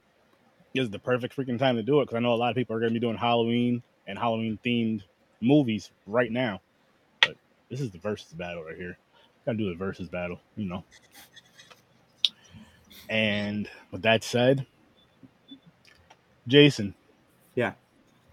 This 0.75 0.85
is 0.85 0.91
the 0.91 0.99
perfect 0.99 1.35
freaking 1.35 1.59
time 1.59 1.77
to 1.77 1.83
do 1.83 2.01
it 2.01 2.05
because 2.05 2.17
I 2.17 2.21
know 2.21 2.35
a 2.35 2.37
lot 2.37 2.51
of 2.51 2.57
people 2.57 2.77
are 2.77 2.81
going 2.81 2.93
to 2.93 3.01
be 3.01 3.01
doing 3.01 3.17
Halloween 3.17 3.83
and 4.07 4.19
Halloween 4.19 4.59
themed 4.63 5.03
movies 5.41 5.91
right 6.07 6.31
now. 6.31 6.61
But 7.23 7.37
this 7.71 7.81
is 7.81 7.91
the 7.91 7.99
versus 7.99 8.35
battle 8.35 8.65
right 8.65 8.77
here. 8.77 8.99
Got 9.47 9.53
to 9.53 9.59
do 9.59 9.69
the 9.69 9.75
versus 9.75 10.09
battle, 10.09 10.41
you 10.57 10.69
know. 10.69 10.85
And 13.09 13.69
with 13.91 14.03
that 14.03 14.23
said, 14.23 14.67
Jason. 16.47 16.95
Yeah. 17.55 17.73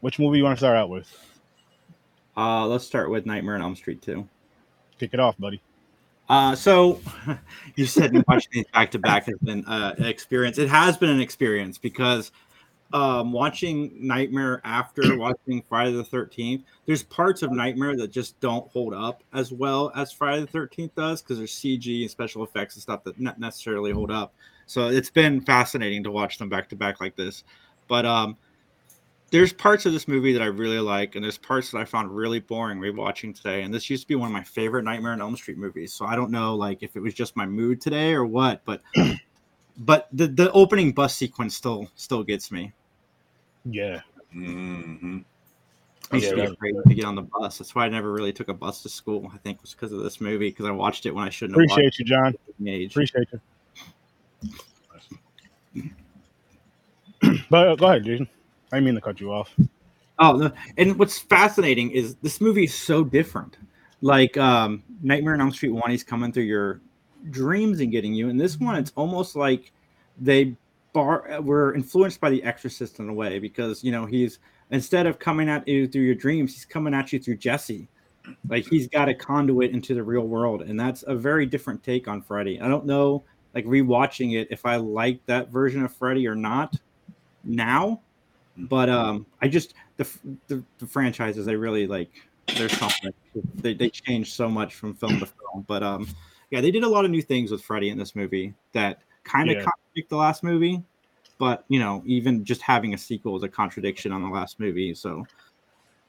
Which 0.02 0.20
movie 0.20 0.38
you 0.38 0.44
want 0.44 0.58
to 0.58 0.60
start 0.60 0.78
out 0.78 0.90
with? 0.90 1.08
Uh, 2.36 2.68
let's 2.68 2.86
start 2.86 3.10
with 3.10 3.26
Nightmare 3.26 3.56
on 3.56 3.62
Elm 3.62 3.76
Street 3.76 4.02
2. 4.02 4.28
Kick 5.00 5.14
it 5.14 5.20
off, 5.20 5.38
buddy. 5.38 5.62
Uh, 6.30 6.56
so 6.56 7.00
you 7.76 7.86
said 7.86 8.12
watching 8.28 8.50
these 8.52 8.66
back 8.74 8.92
to 8.92 9.00
back 9.00 9.26
has 9.26 9.38
been 9.40 9.66
uh, 9.66 9.96
an 9.98 10.06
experience. 10.06 10.58
It 10.58 10.70
has 10.70 10.98
been 10.98 11.10
an 11.10 11.22
experience 11.22 11.78
because 11.78 12.32
um, 12.94 13.32
watching 13.32 13.92
Nightmare 14.00 14.62
after 14.64 15.18
watching 15.20 15.62
Friday 15.68 15.92
the 15.92 16.04
Thirteenth, 16.04 16.64
there's 16.86 17.04
parts 17.04 17.42
of 17.42 17.52
Nightmare 17.52 17.96
that 17.98 18.12
just 18.12 18.40
don't 18.40 18.70
hold 18.72 18.94
up 18.94 19.24
as 19.34 19.52
well 19.52 19.92
as 19.96 20.12
Friday 20.12 20.42
the 20.42 20.48
Thirteenth 20.48 20.96
does 20.96 21.22
because 21.22 21.38
there's 21.38 21.54
CG 21.54 22.02
and 22.02 22.12
special 22.12 22.44
effects 22.44 22.76
and 22.76 22.82
stuff 22.82 23.04
that 23.04 23.20
not 23.20 23.40
necessarily 23.40 23.92
hold 23.92 24.12
up. 24.12 24.34
So 24.66 24.88
it's 24.88 25.10
been 25.10 25.42
fascinating 25.42 26.04
to 26.04 26.12
watch 26.12 26.38
them 26.38 26.50
back 26.50 26.70
to 26.70 26.76
back 26.76 27.00
like 27.00 27.16
this. 27.16 27.44
But 27.88 28.06
um, 28.06 28.38
there's 29.32 29.52
parts 29.52 29.86
of 29.86 29.94
this 29.94 30.08
movie 30.08 30.34
that 30.34 30.42
I 30.42 30.46
really 30.48 30.80
like, 30.80 31.16
and 31.16 31.24
there's 31.24 31.38
parts 31.38 31.72
that 31.72 31.80
I 31.80 31.86
found 31.86 32.16
really 32.16 32.40
boring 32.40 32.80
rewatching 32.80 33.36
today. 33.36 33.64
And 33.64 33.74
this 33.74 33.90
used 33.90 34.04
to 34.04 34.08
be 34.08 34.16
one 34.16 34.28
of 34.28 34.34
my 34.34 34.44
favorite 34.44 34.84
Nightmare 34.84 35.14
on 35.14 35.22
Elm 35.22 35.36
Street 35.36 35.58
movies. 35.58 35.94
So 35.94 36.06
I 36.06 36.16
don't 36.16 36.32
know, 36.32 36.56
like, 36.56 36.84
if 36.84 36.96
it 36.96 37.02
was 37.02 37.14
just 37.14 37.36
my 37.36 37.46
mood 37.46 37.82
today 37.82 38.14
or 38.14 38.26
what, 38.26 38.62
but 38.66 38.82
but 39.78 40.08
the 40.12 40.28
the 40.28 40.52
opening 40.52 40.92
bus 40.92 41.16
sequence 41.16 41.56
still 41.56 41.90
still 41.96 42.24
gets 42.24 42.52
me. 42.52 42.74
Yeah. 43.66 44.02
hmm 44.32 45.20
I 46.12 46.16
used 46.16 46.28
Yeah, 46.28 46.32
to 46.32 46.36
be 46.48 46.54
afraid 46.54 46.76
to 46.88 46.94
get 46.94 47.06
on 47.06 47.16
the 47.16 47.24
bus. 47.24 47.58
That's 47.58 47.76
why 47.76 47.86
I 47.86 47.90
never 47.90 48.14
really 48.14 48.32
took 48.32 48.48
a 48.48 48.54
bus 48.54 48.82
to 48.84 48.90
school. 48.90 49.30
I 49.34 49.38
think 49.40 49.62
was 49.62 49.74
because 49.74 49.92
of 49.92 50.02
this 50.04 50.22
movie 50.22 50.50
because 50.50 50.66
I 50.66 50.72
watched 50.72 51.06
it 51.06 51.14
when 51.14 51.26
I 51.26 51.30
shouldn't 51.30 51.60
have 51.60 51.70
watched 51.70 51.80
Appreciate 51.80 52.00
you, 52.00 52.06
John. 52.06 52.34
it 52.34 52.70
age. 52.70 52.94
Appreciate 52.94 53.28
you. 53.34 53.42
but 57.50 57.68
uh, 57.68 57.76
go 57.76 57.88
ahead, 57.88 58.06
Jason. 58.06 58.28
I 58.72 58.80
mean 58.80 58.96
to 58.96 59.02
cut 59.02 59.20
you 59.20 59.34
off. 59.34 59.54
Oh, 60.20 60.38
no. 60.38 60.52
and 60.78 60.98
what's 60.98 61.20
fascinating 61.20 61.92
is 61.92 62.16
this 62.18 62.42
movie 62.42 62.64
is 62.64 62.74
so 62.74 63.04
different. 63.04 63.58
Like 64.02 64.38
um, 64.38 64.84
Nightmare 65.02 65.34
on 65.34 65.42
Elm 65.42 65.52
Street 65.52 65.72
one, 65.72 65.92
he's 65.92 66.04
coming 66.04 66.32
through 66.32 66.44
your 66.44 66.82
dreams 67.32 67.80
and 67.80 67.92
getting 67.92 68.14
you. 68.14 68.30
And 68.30 68.40
this 68.40 68.60
one, 68.60 68.76
it's 68.76 68.92
almost 68.96 69.36
like 69.36 69.72
they 70.20 70.56
bar 70.94 71.42
were 71.42 71.76
influenced 71.76 72.20
by 72.20 72.30
The 72.30 72.44
Exorcist 72.44 73.00
in 73.00 73.10
a 73.10 73.14
way 73.14 73.40
because 73.40 73.84
you 73.84 73.92
know 73.92 74.06
he's 74.06 74.40
instead 74.72 75.06
of 75.06 75.20
coming 75.20 75.50
at 75.50 75.68
you 75.68 75.88
through 75.88 76.04
your 76.04 76.16
dreams, 76.16 76.54
he's 76.54 76.66
coming 76.66 76.94
at 76.94 77.14
you 77.14 77.20
through 77.20 77.38
Jesse. 77.38 77.88
Like 78.50 78.66
he's 78.68 78.88
got 78.88 79.08
a 79.08 79.14
conduit 79.14 79.72
into 79.72 79.94
the 79.94 80.04
real 80.04 80.28
world, 80.28 80.62
and 80.62 80.80
that's 80.80 81.04
a 81.08 81.16
very 81.16 81.46
different 81.46 81.84
take 81.84 82.08
on 82.08 82.22
Freddy. 82.22 82.60
I 82.60 82.68
don't 82.68 82.86
know, 82.86 83.24
like 83.54 83.66
rewatching 83.66 84.40
it, 84.40 84.50
if 84.52 84.66
I 84.66 84.76
like 84.76 85.26
that 85.28 85.50
version 85.50 85.84
of 85.86 85.94
Freddy 85.96 86.28
or 86.28 86.36
not 86.36 86.76
now 87.44 88.02
but 88.58 88.90
um 88.90 89.26
i 89.42 89.48
just 89.48 89.74
the, 89.98 90.08
the 90.48 90.64
the 90.80 90.88
franchises 90.88 91.46
they 91.46 91.56
really 91.56 91.88
like 91.88 92.10
there's 92.56 92.76
something 92.78 93.14
they, 93.56 93.74
they 93.74 93.90
changed 93.90 94.34
so 94.34 94.50
much 94.50 94.76
from 94.76 94.94
film 94.94 95.20
to 95.20 95.26
film 95.26 95.64
but 95.68 95.84
um 95.84 96.08
yeah 96.52 96.62
they 96.62 96.72
did 96.72 96.84
a 96.84 96.88
lot 96.88 97.06
of 97.06 97.12
new 97.12 97.22
things 97.22 97.52
with 97.52 97.62
freddy 97.62 97.90
in 97.90 97.98
this 97.98 98.16
movie 98.16 98.54
that 98.74 99.02
kind 99.24 99.50
of 99.50 99.56
Yeah. 99.58 99.64
contradict 99.64 100.10
the 100.10 100.16
last 100.16 100.44
movie 100.44 100.82
but 101.38 101.66
you 101.68 101.80
know 101.80 102.02
even 102.06 102.44
just 102.46 102.62
having 102.62 102.94
a 102.94 102.98
sequel 102.98 103.36
is 103.38 103.44
a 103.44 103.50
contradiction 103.50 104.12
on 104.12 104.22
the 104.22 104.30
last 104.30 104.60
movie 104.60 104.94
so 104.94 105.26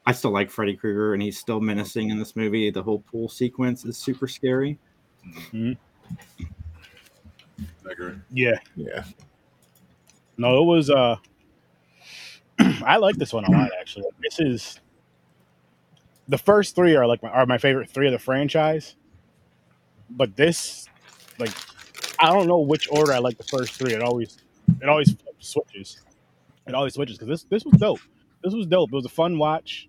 i 0.05 0.11
still 0.11 0.31
like 0.31 0.49
freddy 0.49 0.75
krueger 0.75 1.13
and 1.13 1.21
he's 1.21 1.37
still 1.37 1.59
menacing 1.59 2.09
in 2.09 2.17
this 2.17 2.35
movie 2.35 2.69
the 2.69 2.81
whole 2.81 2.99
pool 3.11 3.27
sequence 3.27 3.85
is 3.85 3.97
super 3.97 4.27
scary 4.27 4.77
I 7.87 7.91
agree. 7.91 8.13
Yeah. 8.31 8.57
Yeah. 8.75 9.03
No, 10.37 10.61
it 10.61 10.65
was. 10.65 10.89
uh 10.89 11.17
I 12.85 12.97
like 12.97 13.15
this 13.17 13.33
one 13.33 13.45
a 13.45 13.51
lot. 13.51 13.69
Actually, 13.79 14.05
this 14.21 14.39
is 14.39 14.79
the 16.27 16.37
first 16.37 16.75
three 16.75 16.95
are 16.95 17.07
like 17.07 17.23
my, 17.23 17.29
are 17.29 17.45
my 17.45 17.57
favorite 17.57 17.89
three 17.89 18.07
of 18.07 18.13
the 18.13 18.19
franchise. 18.19 18.95
But 20.11 20.35
this, 20.35 20.87
like, 21.37 21.51
I 22.19 22.27
don't 22.31 22.47
know 22.47 22.59
which 22.59 22.87
order 22.91 23.13
I 23.13 23.19
like 23.19 23.37
the 23.37 23.43
first 23.43 23.73
three. 23.73 23.93
It 23.93 24.01
always, 24.01 24.37
it 24.81 24.89
always 24.89 25.15
switches. 25.39 26.01
It 26.67 26.73
always 26.75 26.93
switches 26.93 27.17
because 27.17 27.29
this 27.29 27.43
this 27.43 27.65
was 27.65 27.79
dope. 27.79 27.99
This 28.43 28.53
was 28.53 28.67
dope. 28.67 28.89
It 28.91 28.95
was 28.95 29.05
a 29.05 29.09
fun 29.09 29.37
watch. 29.37 29.87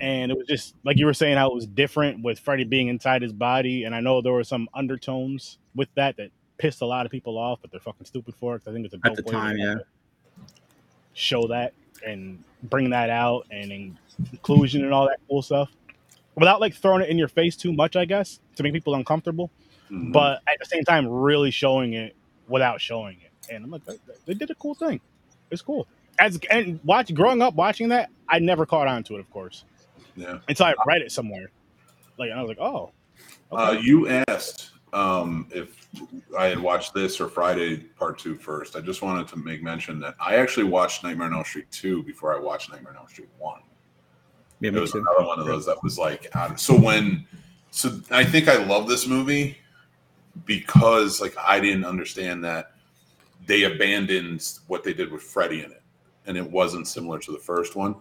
and 0.00 0.30
it 0.30 0.36
was 0.36 0.46
just 0.46 0.74
like 0.84 0.98
you 0.98 1.06
were 1.06 1.14
saying 1.14 1.36
how 1.36 1.48
it 1.48 1.54
was 1.54 1.66
different 1.66 2.22
with 2.22 2.38
Freddy 2.38 2.64
being 2.64 2.88
inside 2.88 3.22
his 3.22 3.32
body, 3.32 3.84
and 3.84 3.94
I 3.94 4.00
know 4.00 4.20
there 4.20 4.32
were 4.32 4.44
some 4.44 4.68
undertones 4.74 5.58
with 5.74 5.88
that 5.94 6.16
that 6.18 6.30
pissed 6.58 6.82
a 6.82 6.86
lot 6.86 7.06
of 7.06 7.12
people 7.12 7.38
off, 7.38 7.60
but 7.62 7.70
they're 7.70 7.80
fucking 7.80 8.06
stupid 8.06 8.34
for 8.34 8.56
it. 8.56 8.62
I 8.66 8.72
think 8.72 8.84
it's 8.84 8.94
a 8.94 8.98
At 9.04 9.14
dope 9.14 9.16
the 9.16 9.22
way 9.22 9.32
to 9.32 9.36
time, 9.36 9.56
yeah. 9.58 9.76
show 11.14 11.46
that 11.48 11.72
and 12.06 12.42
bring 12.64 12.90
that 12.90 13.10
out 13.10 13.46
and 13.50 13.96
inclusion 14.32 14.84
and 14.84 14.92
all 14.92 15.06
that 15.06 15.18
cool 15.28 15.42
stuff 15.42 15.70
without 16.36 16.60
like 16.60 16.74
throwing 16.74 17.02
it 17.02 17.08
in 17.08 17.18
your 17.18 17.28
face 17.28 17.56
too 17.56 17.72
much, 17.72 17.96
I 17.96 18.04
guess, 18.04 18.38
to 18.56 18.62
make 18.62 18.72
people 18.72 18.94
uncomfortable. 18.94 19.50
Mhm. 19.90 20.12
But 20.12 20.42
at 20.46 20.58
the 20.58 20.66
same 20.66 20.84
time, 20.84 21.06
really 21.08 21.50
showing 21.50 21.94
it 21.94 22.14
without 22.48 22.80
showing 22.80 23.18
it. 23.22 23.52
And 23.52 23.64
I'm 23.64 23.70
like, 23.70 23.84
they, 23.84 23.98
they 24.26 24.34
did 24.34 24.50
a 24.50 24.54
cool 24.56 24.74
thing. 24.74 25.00
It's 25.50 25.62
cool. 25.62 25.86
As 26.18 26.38
and 26.50 26.80
watch 26.84 27.12
growing 27.14 27.42
up 27.42 27.54
watching 27.54 27.88
that, 27.90 28.10
I 28.28 28.38
never 28.38 28.66
caught 28.66 28.88
on 28.88 29.04
to 29.04 29.16
it, 29.16 29.20
of 29.20 29.30
course, 29.30 29.64
yeah. 30.16 30.38
until 30.48 30.66
I 30.66 30.74
read 30.86 31.02
it 31.02 31.12
somewhere. 31.12 31.50
Like 32.18 32.30
I 32.32 32.40
was 32.40 32.48
like, 32.48 32.58
oh, 32.58 32.92
Uh, 33.52 33.76
you 33.80 34.08
asked 34.28 34.70
um, 34.92 35.46
if 35.54 35.86
I 36.36 36.46
had 36.46 36.58
watched 36.58 36.94
this 36.94 37.20
or 37.20 37.28
Friday 37.28 37.76
Part 37.76 38.18
Two 38.18 38.34
first. 38.36 38.76
I 38.76 38.80
just 38.80 39.02
wanted 39.02 39.28
to 39.28 39.36
make 39.36 39.62
mention 39.62 40.00
that 40.00 40.14
I 40.18 40.36
actually 40.36 40.64
watched 40.64 41.04
Nightmare 41.04 41.28
on 41.28 41.34
Elm 41.34 41.44
Street 41.44 41.70
two 41.70 42.02
before 42.02 42.34
I 42.34 42.40
watched 42.40 42.72
Nightmare 42.72 42.92
on 42.92 42.98
Elm 42.98 43.08
Street 43.08 43.28
one. 43.38 43.60
Yeah, 44.60 44.70
It 44.70 44.80
was 44.80 44.92
too. 44.92 44.98
another 44.98 45.26
one 45.26 45.38
of 45.38 45.46
those 45.46 45.66
that 45.66 45.82
was 45.82 45.98
like, 45.98 46.34
out 46.34 46.58
so 46.58 46.78
when, 46.78 47.26
so 47.70 48.00
I 48.10 48.24
think 48.24 48.48
I 48.48 48.56
love 48.64 48.88
this 48.88 49.06
movie 49.06 49.58
because 50.44 51.20
like 51.20 51.36
I 51.38 51.60
didn't 51.60 51.84
understand 51.84 52.44
that 52.44 52.72
they 53.46 53.64
abandoned 53.64 54.46
what 54.66 54.82
they 54.82 54.92
did 54.94 55.12
with 55.12 55.22
Freddy 55.22 55.62
in 55.64 55.70
it, 55.70 55.82
and 56.26 56.36
it 56.36 56.50
wasn't 56.50 56.88
similar 56.88 57.18
to 57.20 57.32
the 57.32 57.38
first 57.38 57.76
one. 57.76 57.94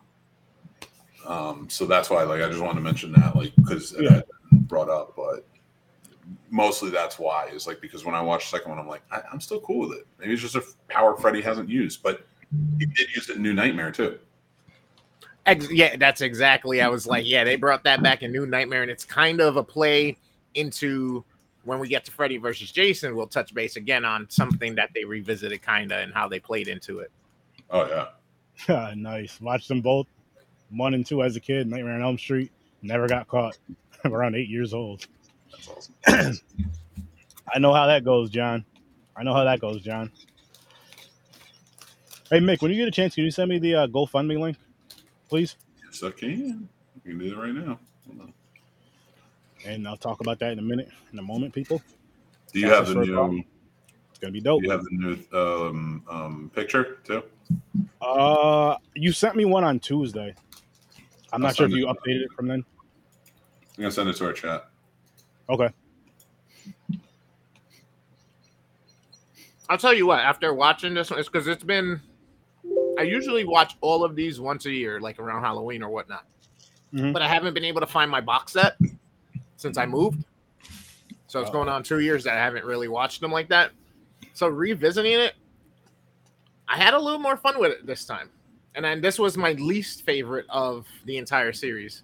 Um, 1.27 1.67
so 1.69 1.85
that's 1.85 2.09
why, 2.09 2.23
like, 2.23 2.41
I 2.41 2.47
just 2.47 2.61
wanted 2.61 2.75
to 2.75 2.81
mention 2.81 3.11
that, 3.13 3.35
like, 3.35 3.55
because 3.55 3.93
it 3.93 4.03
Yeah. 4.03 4.21
brought 4.51 4.89
up, 4.89 5.15
but 5.15 5.45
mostly 6.49 6.89
that's 6.89 7.19
why 7.19 7.47
is 7.47 7.67
like 7.67 7.81
because 7.81 8.05
when 8.05 8.15
I 8.15 8.21
watched 8.21 8.49
the 8.49 8.57
second 8.57 8.71
one, 8.71 8.79
I'm 8.79 8.87
like, 8.87 9.03
I, 9.11 9.21
I'm 9.31 9.41
still 9.41 9.59
cool 9.61 9.87
with 9.87 9.97
it. 9.99 10.07
Maybe 10.19 10.33
it's 10.33 10.41
just 10.41 10.55
a 10.55 10.63
power 10.87 11.15
Freddy 11.17 11.41
hasn't 11.41 11.69
used, 11.69 12.01
but 12.01 12.25
he 12.79 12.85
did 12.85 13.09
use 13.15 13.29
it 13.29 13.35
in 13.37 13.41
New 13.43 13.53
Nightmare 13.53 13.91
too. 13.91 14.17
Ex- 15.45 15.71
yeah, 15.71 15.95
that's 15.97 16.21
exactly. 16.21 16.81
I 16.81 16.87
was 16.87 17.05
like, 17.05 17.25
yeah, 17.27 17.43
they 17.43 17.55
brought 17.55 17.83
that 17.83 18.01
back 18.01 18.23
in 18.23 18.31
New 18.31 18.45
Nightmare, 18.47 18.81
and 18.81 18.89
it's 18.89 19.05
kind 19.05 19.39
of 19.39 19.57
a 19.57 19.63
play 19.63 20.17
into 20.55 21.23
when 21.63 21.79
we 21.79 21.87
get 21.87 22.05
to 22.05 22.11
Freddy 22.11 22.37
versus 22.37 22.71
Jason. 22.71 23.15
We'll 23.15 23.27
touch 23.27 23.53
base 23.53 23.75
again 23.75 24.05
on 24.05 24.27
something 24.29 24.75
that 24.75 24.89
they 24.95 25.03
revisited, 25.03 25.61
kind 25.61 25.91
of, 25.91 25.99
and 25.99 26.13
how 26.13 26.27
they 26.27 26.39
played 26.39 26.67
into 26.67 26.99
it. 26.99 27.11
Oh 27.69 27.87
yeah. 28.67 28.93
nice. 28.95 29.39
Watched 29.39 29.67
them 29.67 29.81
both, 29.81 30.07
one 30.69 30.93
and 30.93 31.05
two 31.05 31.21
as 31.21 31.35
a 31.35 31.39
kid. 31.39 31.67
Nightmare 31.67 31.95
on 31.95 32.01
Elm 32.01 32.17
Street. 32.17 32.51
Never 32.81 33.07
got 33.07 33.27
caught. 33.27 33.57
Around 34.05 34.35
eight 34.35 34.49
years 34.49 34.73
old. 34.73 35.05
Awesome. 35.67 35.93
I 37.53 37.59
know 37.59 37.73
how 37.73 37.87
that 37.87 38.03
goes, 38.03 38.29
John. 38.29 38.65
I 39.15 39.23
know 39.23 39.33
how 39.33 39.43
that 39.43 39.59
goes, 39.59 39.81
John. 39.81 40.11
Hey 42.29 42.39
Mick, 42.39 42.61
when 42.61 42.71
you 42.71 42.77
get 42.77 42.87
a 42.87 42.91
chance, 42.91 43.13
can 43.15 43.23
you 43.23 43.31
send 43.31 43.49
me 43.49 43.59
the 43.59 43.75
uh, 43.75 43.87
GoFundMe 43.87 44.39
link, 44.39 44.57
please? 45.29 45.55
Yes, 45.83 46.03
I 46.03 46.11
can. 46.11 46.69
We 47.03 47.11
can 47.11 47.19
do 47.19 47.25
it 47.33 47.37
right 47.37 47.53
now. 47.53 47.79
And 49.65 49.87
I'll 49.87 49.97
talk 49.97 50.21
about 50.21 50.39
that 50.39 50.51
in 50.51 50.59
a 50.59 50.61
minute, 50.61 50.89
in 51.11 51.19
a 51.19 51.23
moment, 51.23 51.53
people. 51.53 51.81
Do 52.53 52.59
you 52.59 52.67
That's 52.67 52.87
have 52.87 52.95
the 52.95 53.05
new? 53.05 53.19
one. 53.19 53.43
It's 54.09 54.19
gonna 54.19 54.31
be 54.31 54.41
dope. 54.41 54.61
Do 54.61 54.67
you 54.67 54.71
have 54.71 54.83
the 54.83 54.91
new 54.91 55.37
um, 55.37 56.03
um, 56.09 56.51
picture 56.53 56.99
too? 57.03 57.23
Uh, 58.01 58.77
you 58.93 59.11
sent 59.11 59.35
me 59.35 59.45
one 59.45 59.63
on 59.63 59.79
Tuesday. 59.79 60.33
I'm 61.33 61.41
I'll 61.41 61.49
not 61.49 61.55
sure 61.55 61.65
if 61.65 61.73
you 61.73 61.89
it. 61.89 61.97
updated 61.97 62.25
it 62.25 62.31
from 62.33 62.47
then. 62.47 62.63
I'm 63.77 63.81
gonna 63.81 63.91
send 63.91 64.09
it 64.09 64.15
to 64.17 64.25
our 64.25 64.33
chat. 64.33 64.69
Okay. 65.49 65.69
I'll 69.67 69.77
tell 69.77 69.93
you 69.93 70.05
what. 70.05 70.19
After 70.19 70.53
watching 70.53 70.93
this 70.93 71.09
one, 71.09 71.19
it's 71.19 71.27
because 71.27 71.47
it's 71.47 71.63
been. 71.63 72.01
I 72.97 73.03
usually 73.03 73.43
watch 73.43 73.75
all 73.81 74.03
of 74.03 74.15
these 74.15 74.39
once 74.39 74.65
a 74.65 74.71
year, 74.71 74.99
like 74.99 75.19
around 75.19 75.41
Halloween 75.41 75.83
or 75.83 75.89
whatnot. 75.89 76.25
Mhm. 76.93 77.13
But 77.13 77.21
I 77.21 77.27
haven't 77.27 77.53
been 77.53 77.65
able 77.65 77.81
to 77.81 77.87
find 77.87 78.09
my 78.09 78.21
box 78.21 78.53
set 78.53 78.77
since 79.57 79.77
I 79.77 79.85
moved. 79.85 80.23
So 81.27 81.41
it's 81.41 81.49
Oh. 81.49 81.53
going 81.53 81.69
on 81.69 81.83
two 81.83 81.99
years 81.99 82.23
that 82.25 82.33
I 82.33 82.37
haven't 82.43 82.65
really 82.65 82.87
watched 82.87 83.21
them 83.21 83.31
like 83.31 83.49
that. 83.49 83.71
So 84.33 84.47
revisiting 84.47 85.13
it, 85.13 85.33
I 86.67 86.77
had 86.77 86.93
a 86.93 86.99
little 86.99 87.19
more 87.19 87.37
fun 87.37 87.59
with 87.59 87.71
it 87.71 87.85
this 87.85 88.05
time. 88.05 88.29
And 88.75 88.83
then 88.85 89.01
this 89.01 89.17
was 89.19 89.37
my 89.37 89.53
least 89.53 90.03
favorite 90.03 90.45
of 90.49 90.85
the 91.05 91.17
entire 91.17 91.53
series. 91.53 92.03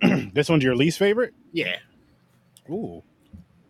this 0.32 0.48
one's 0.48 0.62
your 0.64 0.76
least 0.76 0.98
favorite? 0.98 1.34
Yeah. 1.52 1.78
Ooh. 2.70 3.02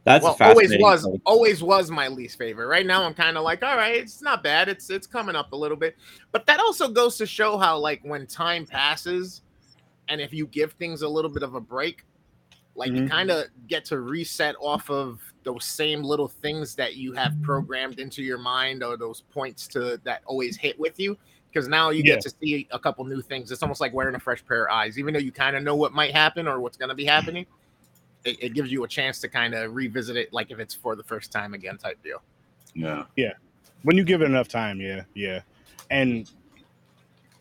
That's 0.07 0.23
well, 0.23 0.37
always 0.41 0.73
was 0.79 1.05
take. 1.05 1.21
always 1.27 1.65
was 1.65 1.91
my 1.91 2.07
least 2.07 2.39
favorite. 2.39 2.69
Right 2.69 2.87
now, 2.87 3.03
I'm 3.03 3.13
kind 3.13 3.37
of 3.37 3.43
like, 3.43 3.65
all 3.65 3.77
right, 3.77 3.97
it's 3.97 4.23
not 4.23 4.41
bad. 4.41 4.69
It's 4.69 4.89
it's 4.89 5.05
coming 5.07 5.35
up 5.35 5.53
a 5.53 5.57
little 5.57 5.77
bit, 5.77 5.97
but 6.31 6.47
that 6.47 6.61
also 6.61 6.87
goes 6.87 7.17
to 7.19 7.27
show 7.27 7.59
how 7.59 7.77
like 7.77 8.01
when 8.05 8.25
time 8.29 8.67
passes, 8.67 9.43
and 10.09 10.21
if 10.21 10.33
you 10.33 10.47
give 10.47 10.75
things 10.75 11.03
a 11.03 11.09
little 11.09 11.29
bit 11.31 11.43
of 11.43 11.57
a 11.57 11.61
break, 11.61 12.05
like 12.77 12.93
you 12.93 13.03
Mhm. 13.03 13.11
kind 13.11 13.31
of 13.33 13.47
get 13.67 13.85
to 13.87 13.99
reset 13.99 14.55
off 14.61 14.89
of 14.91 15.21
those 15.43 15.65
same 15.65 16.05
little 16.05 16.29
things 16.29 16.77
that 16.77 16.95
you 16.95 17.13
have 17.15 17.35
programmed 17.43 17.99
into 17.99 18.23
your 18.23 18.39
mind 18.39 18.85
or 18.85 18.97
those 18.97 19.23
points 19.33 19.67
to 19.69 20.01
that 20.05 20.23
always 20.25 20.57
hit 20.57 20.79
with 20.79 21.01
you. 21.01 21.19
Because 21.53 21.67
now 21.67 21.91
you 21.91 22.05
Yeah. 22.05 22.15
get 22.15 22.21
to 22.21 22.31
see 22.41 22.69
a 22.71 22.79
couple 22.79 23.05
new 23.07 23.23
things. 23.23 23.51
It's 23.51 23.63
almost 23.63 23.81
like 23.81 23.93
wearing 23.93 24.15
a 24.15 24.21
fresh 24.21 24.45
pair 24.47 24.67
of 24.69 24.73
eyes, 24.73 25.01
even 25.01 25.15
though 25.15 25.21
you 25.21 25.33
kind 25.33 25.57
of 25.57 25.65
know 25.65 25.75
what 25.75 25.93
might 25.93 26.13
happen 26.13 26.47
or 26.47 26.61
what's 26.61 26.77
going 26.77 26.91
to 26.91 26.95
be 26.95 27.07
happening 27.07 27.45
it, 28.27 28.43
it 28.43 28.55
gives 28.55 28.71
you 28.71 28.85
a 28.85 28.89
chance 28.89 29.21
to 29.21 29.29
kind 29.29 29.55
of 29.55 29.75
revisit 29.75 30.17
it 30.17 30.33
like 30.33 30.51
if 30.51 30.59
it's 30.59 30.75
for 30.75 30.97
the 30.97 31.05
first 31.05 31.33
time 31.33 31.55
again 31.55 31.79
type 31.79 32.03
deal 32.03 32.23
Yeah. 32.75 33.05
Yeah. 33.17 33.33
When 33.83 33.97
you 33.97 34.05
give 34.05 34.21
it 34.23 34.25
enough 34.25 34.49
time, 34.49 34.81
yeah, 34.81 35.03
yeah. 35.15 35.41
And 35.91 36.29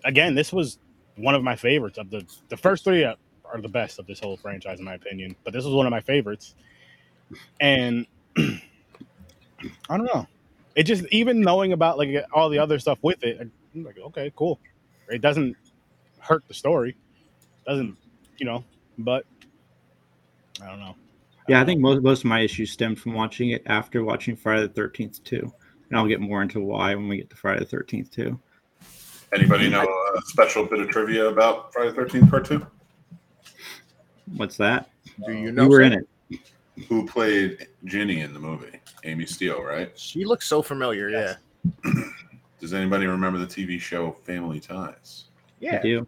again, 0.03 0.35
this 0.35 0.53
was 0.53 0.77
one 1.15 1.33
of 1.33 1.43
my 1.43 1.55
favorites 1.55 1.97
of 1.97 2.09
the 2.11 2.25
the 2.49 2.57
first 2.57 2.83
three 2.83 3.03
are, 3.03 3.15
are 3.51 3.59
the 3.61 3.69
best 3.69 3.97
of 3.97 4.05
this 4.05 4.19
whole 4.19 4.37
franchise, 4.37 4.79
in 4.79 4.85
my 4.85 4.93
opinion. 4.93 5.35
But 5.43 5.53
this 5.53 5.65
was 5.65 5.73
one 5.73 5.87
of 5.87 5.91
my 5.91 6.01
favorites, 6.01 6.53
and 7.59 8.05
I 8.37 8.59
don't 9.89 10.05
know. 10.05 10.27
It 10.75 10.83
just 10.83 11.05
even 11.09 11.41
knowing 11.41 11.73
about 11.73 11.97
like 11.97 12.23
all 12.31 12.49
the 12.49 12.59
other 12.59 12.77
stuff 12.77 12.99
with 13.01 13.23
it, 13.23 13.39
I'm 13.41 13.83
like, 13.83 13.97
okay, 13.97 14.31
cool. 14.35 14.59
It 15.09 15.21
doesn't 15.21 15.55
hurt 16.19 16.43
the 16.47 16.53
story, 16.53 16.95
doesn't 17.65 17.97
you 18.37 18.45
know? 18.45 18.63
But 18.97 19.25
I 20.61 20.67
don't 20.67 20.79
know. 20.79 20.95
Yeah, 21.47 21.61
I 21.61 21.65
think 21.65 21.79
most 21.79 22.01
most 22.01 22.19
of 22.19 22.25
my 22.25 22.39
issues 22.39 22.71
stemmed 22.71 22.99
from 22.99 23.13
watching 23.13 23.49
it 23.51 23.61
after 23.67 24.03
watching 24.03 24.35
Friday 24.35 24.63
the 24.63 24.73
Thirteenth 24.73 25.23
too, 25.23 25.51
and 25.89 25.97
I'll 25.99 26.07
get 26.07 26.19
more 26.19 26.41
into 26.41 26.59
why 26.59 26.95
when 26.95 27.07
we 27.07 27.17
get 27.17 27.29
to 27.29 27.35
Friday 27.35 27.59
the 27.59 27.65
Thirteenth 27.65 28.09
too. 28.11 28.39
Anybody 29.33 29.69
know 29.69 29.83
a 29.83 30.21
special 30.25 30.65
bit 30.65 30.79
of 30.79 30.89
trivia 30.89 31.25
about 31.27 31.71
Friday 31.73 31.89
the 31.89 31.95
Thirteenth 31.95 32.29
Part 32.29 32.45
Two? 32.45 32.65
What's 34.35 34.57
that? 34.57 34.89
do 35.25 35.31
you 35.33 35.37
You 35.45 35.51
know 35.51 35.67
were 35.67 35.81
sir? 35.81 35.83
in 35.83 35.93
it. 35.93 36.39
Who 36.89 37.05
played 37.07 37.67
Ginny 37.85 38.21
in 38.21 38.33
the 38.33 38.39
movie? 38.39 38.79
Amy 39.03 39.25
Steele, 39.25 39.61
right? 39.63 39.91
she 39.97 40.25
looks 40.25 40.47
so 40.47 40.61
familiar 40.63 41.09
Yes. 41.09 41.37
yeah 41.85 42.01
Does 42.59 42.73
anybody 42.73 43.05
remember 43.05 43.37
the 43.37 43.45
TV 43.45 43.79
show 43.79 44.13
Family 44.23 44.59
Ties? 44.59 45.25
I 45.31 45.41
yeah 45.59 45.81
do. 45.81 46.07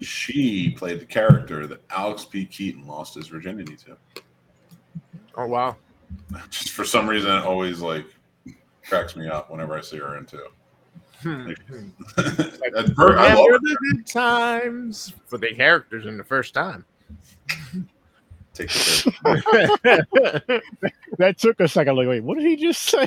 She 0.00 0.70
played 0.70 1.00
the 1.00 1.06
character 1.06 1.66
that 1.66 1.82
Alex 1.90 2.24
P. 2.24 2.44
Keaton 2.44 2.86
lost 2.86 3.14
his 3.14 3.28
virginity 3.28 3.76
to. 3.76 3.96
oh 5.36 5.46
wow 5.46 5.76
Just 6.50 6.70
for 6.70 6.84
some 6.84 7.08
reason, 7.08 7.30
it 7.30 7.44
always 7.44 7.80
like 7.80 8.06
cracks 8.86 9.16
me 9.16 9.28
up 9.28 9.50
whenever 9.50 9.76
I 9.76 9.80
see 9.80 9.98
her 9.98 10.16
into. 10.16 10.38
Hmm. 11.20 11.50
That's 12.16 12.90
per- 12.94 13.18
I 13.18 13.34
love 13.34 13.46
remember 13.46 13.58
the 13.60 13.76
good 13.92 14.06
times 14.06 15.12
for 15.26 15.36
the 15.36 15.52
characters 15.52 16.06
in 16.06 16.16
the 16.16 16.22
first 16.24 16.54
time 16.54 16.84
Take 18.54 18.68
the. 18.70 20.62
That 21.18 21.38
took 21.38 21.58
a 21.60 21.68
second. 21.68 21.96
Like, 21.96 22.08
wait, 22.08 22.22
what 22.22 22.38
did 22.38 22.46
he 22.46 22.56
just 22.56 22.82
say? 22.82 23.06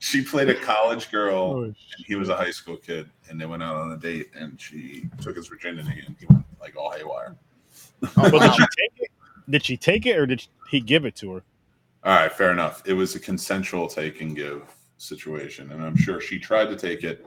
She 0.00 0.22
played 0.22 0.48
a 0.48 0.54
college 0.54 1.10
girl. 1.10 1.34
Oh, 1.58 1.62
and 1.64 1.76
he 2.06 2.14
was 2.14 2.28
a 2.28 2.36
high 2.36 2.50
school 2.50 2.76
kid, 2.76 3.08
and 3.28 3.40
they 3.40 3.46
went 3.46 3.62
out 3.62 3.76
on 3.76 3.92
a 3.92 3.96
date, 3.96 4.28
and 4.34 4.60
she 4.60 5.08
took 5.20 5.36
his 5.36 5.48
virginity, 5.48 6.02
and 6.06 6.14
he 6.18 6.26
went 6.26 6.44
like 6.60 6.76
all 6.76 6.90
haywire. 6.90 7.36
oh, 8.02 8.10
Well, 8.16 8.32
wow. 8.32 8.38
did 8.40 8.52
she 8.54 8.62
take 8.62 8.92
it? 9.00 9.10
Did 9.50 9.64
she 9.64 9.76
take 9.76 10.06
it, 10.06 10.16
or 10.18 10.26
did 10.26 10.46
he 10.70 10.80
give 10.80 11.04
it 11.04 11.16
to 11.16 11.32
her? 11.34 11.42
All 12.04 12.14
right, 12.14 12.30
fair 12.32 12.52
enough. 12.52 12.82
It 12.86 12.92
was 12.92 13.14
a 13.16 13.20
consensual 13.20 13.88
take 13.88 14.20
and 14.20 14.36
give 14.36 14.62
situation, 14.98 15.72
and 15.72 15.82
I'm 15.82 15.96
sure 15.96 16.20
she 16.20 16.38
tried 16.38 16.66
to 16.66 16.76
take 16.76 17.02
it, 17.02 17.26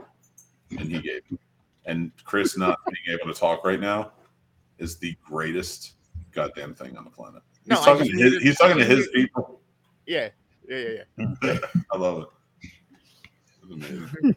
and 0.71 0.81
he 0.81 0.99
gave. 1.01 1.21
It. 1.31 1.39
And 1.86 2.12
Chris 2.23 2.57
not 2.57 2.77
being 2.86 3.19
able 3.19 3.34
to 3.34 3.38
talk 3.39 3.65
right 3.65 3.79
now 3.79 4.12
is 4.77 4.97
the 4.97 5.15
greatest 5.25 5.93
goddamn 6.31 6.73
thing 6.75 6.95
on 6.95 7.03
the 7.03 7.10
planet. 7.10 7.41
He's 7.63 7.69
No, 7.69 7.84
talking 7.84 8.05
to 8.07 8.17
his. 8.17 8.41
He's 8.43 8.57
talking 8.57 8.77
to 8.77 8.86
his 8.86 9.07
people. 9.10 9.60
yeah 10.05 10.29
yeah 10.69 10.77
yeah 11.17 11.25
yeah 11.43 11.57
I 11.91 11.97
love 11.97 12.21
it. 12.21 12.27
It's 13.71 13.89
amazing. 14.19 14.36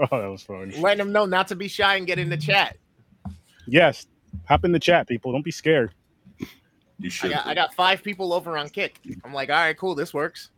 Oh, 0.00 0.20
that 0.20 0.30
was 0.30 0.42
fun. 0.42 0.70
letting 0.80 0.98
them 0.98 1.12
know 1.12 1.26
not 1.26 1.48
to 1.48 1.56
be 1.56 1.66
shy 1.68 1.96
and 1.96 2.06
get 2.06 2.18
in 2.18 2.28
the 2.28 2.36
chat. 2.36 2.76
Yes, 3.66 4.06
hop 4.46 4.64
in 4.64 4.72
the 4.72 4.78
chat, 4.78 5.08
people. 5.08 5.32
Don't 5.32 5.44
be 5.44 5.50
scared. 5.50 5.92
You 7.00 7.06
I 7.06 7.08
should. 7.08 7.30
got 7.32 7.46
I 7.46 7.54
got 7.54 7.74
five 7.74 8.02
people 8.02 8.32
over 8.32 8.56
on 8.56 8.68
Kick. 8.68 9.00
I'm 9.24 9.32
like, 9.32 9.50
all 9.50 9.56
right, 9.56 9.76
cool, 9.76 9.94
this 9.94 10.14
works. 10.14 10.50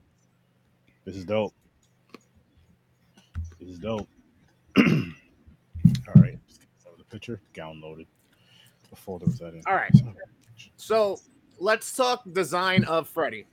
This 1.04 1.16
is 1.16 1.24
dope. 1.24 1.54
This 3.58 3.68
is 3.70 3.78
dope. 3.78 4.08
All 4.78 4.84
right, 6.16 6.38
let's 6.46 6.58
get 6.58 6.68
this 6.76 6.86
out 6.86 6.92
of 6.92 6.98
the 6.98 7.04
picture. 7.10 7.40
Downloaded. 7.54 8.06
What 8.90 8.98
folder 8.98 9.26
was 9.26 9.38
that 9.38 9.54
in? 9.54 9.62
All 9.66 9.74
right. 9.74 9.92
So 10.76 11.18
let's 11.58 11.94
talk 11.94 12.22
design 12.32 12.84
of 12.84 13.08
Freddy. 13.08 13.46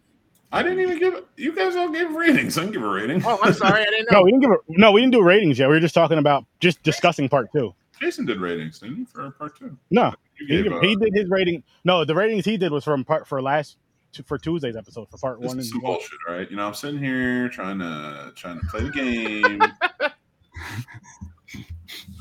I 0.51 0.63
didn't 0.63 0.79
even 0.79 0.97
give. 0.99 1.23
You 1.35 1.53
guys 1.53 1.75
all 1.75 1.89
gave 1.89 2.11
ratings. 2.13 2.57
I 2.57 2.61
didn't 2.61 2.73
give 2.73 2.83
a 2.83 2.87
rating. 2.87 3.21
Oh, 3.25 3.37
I'm 3.43 3.53
sorry, 3.53 3.81
I 3.81 3.85
didn't 3.85 4.07
No, 4.11 4.19
know. 4.19 4.23
we 4.23 4.31
didn't 4.31 4.41
give 4.43 4.51
a, 4.51 4.57
no, 4.69 4.91
we 4.93 5.01
didn't 5.01 5.13
do 5.13 5.21
ratings 5.23 5.59
yet. 5.59 5.67
We 5.67 5.75
were 5.75 5.79
just 5.81 5.93
talking 5.95 6.17
about 6.19 6.45
just 6.59 6.81
discussing 6.83 7.27
part 7.27 7.51
two. 7.51 7.73
Jason 7.99 8.25
did 8.25 8.39
ratings, 8.39 8.79
didn't 8.79 8.95
he, 8.97 9.05
for 9.05 9.31
part 9.31 9.57
two? 9.57 9.75
No, 9.91 10.13
he, 10.37 10.45
gave, 10.47 10.63
did- 10.65 10.83
he 10.83 10.95
did 10.95 11.13
his 11.15 11.29
rating. 11.29 11.63
No, 11.83 12.05
the 12.05 12.15
ratings 12.15 12.45
he 12.45 12.55
did 12.57 12.71
was 12.71 12.83
from 12.83 13.03
part 13.03 13.27
for 13.27 13.41
last 13.41 13.77
for 14.25 14.37
Tuesday's 14.37 14.75
episode 14.75 15.09
for 15.09 15.17
part 15.17 15.41
This 15.41 15.47
one 15.49 15.59
is 15.59 15.65
and 15.65 15.73
some 15.73 15.81
bullshit, 15.81 16.09
right? 16.27 16.49
You 16.49 16.55
know, 16.57 16.65
I'm 16.65 16.73
sitting 16.73 16.99
here 17.03 17.49
trying 17.49 17.79
to 17.79 18.31
trying 18.35 18.59
to 18.59 18.65
play 18.67 18.81
the 18.83 18.89
game. 18.89 19.61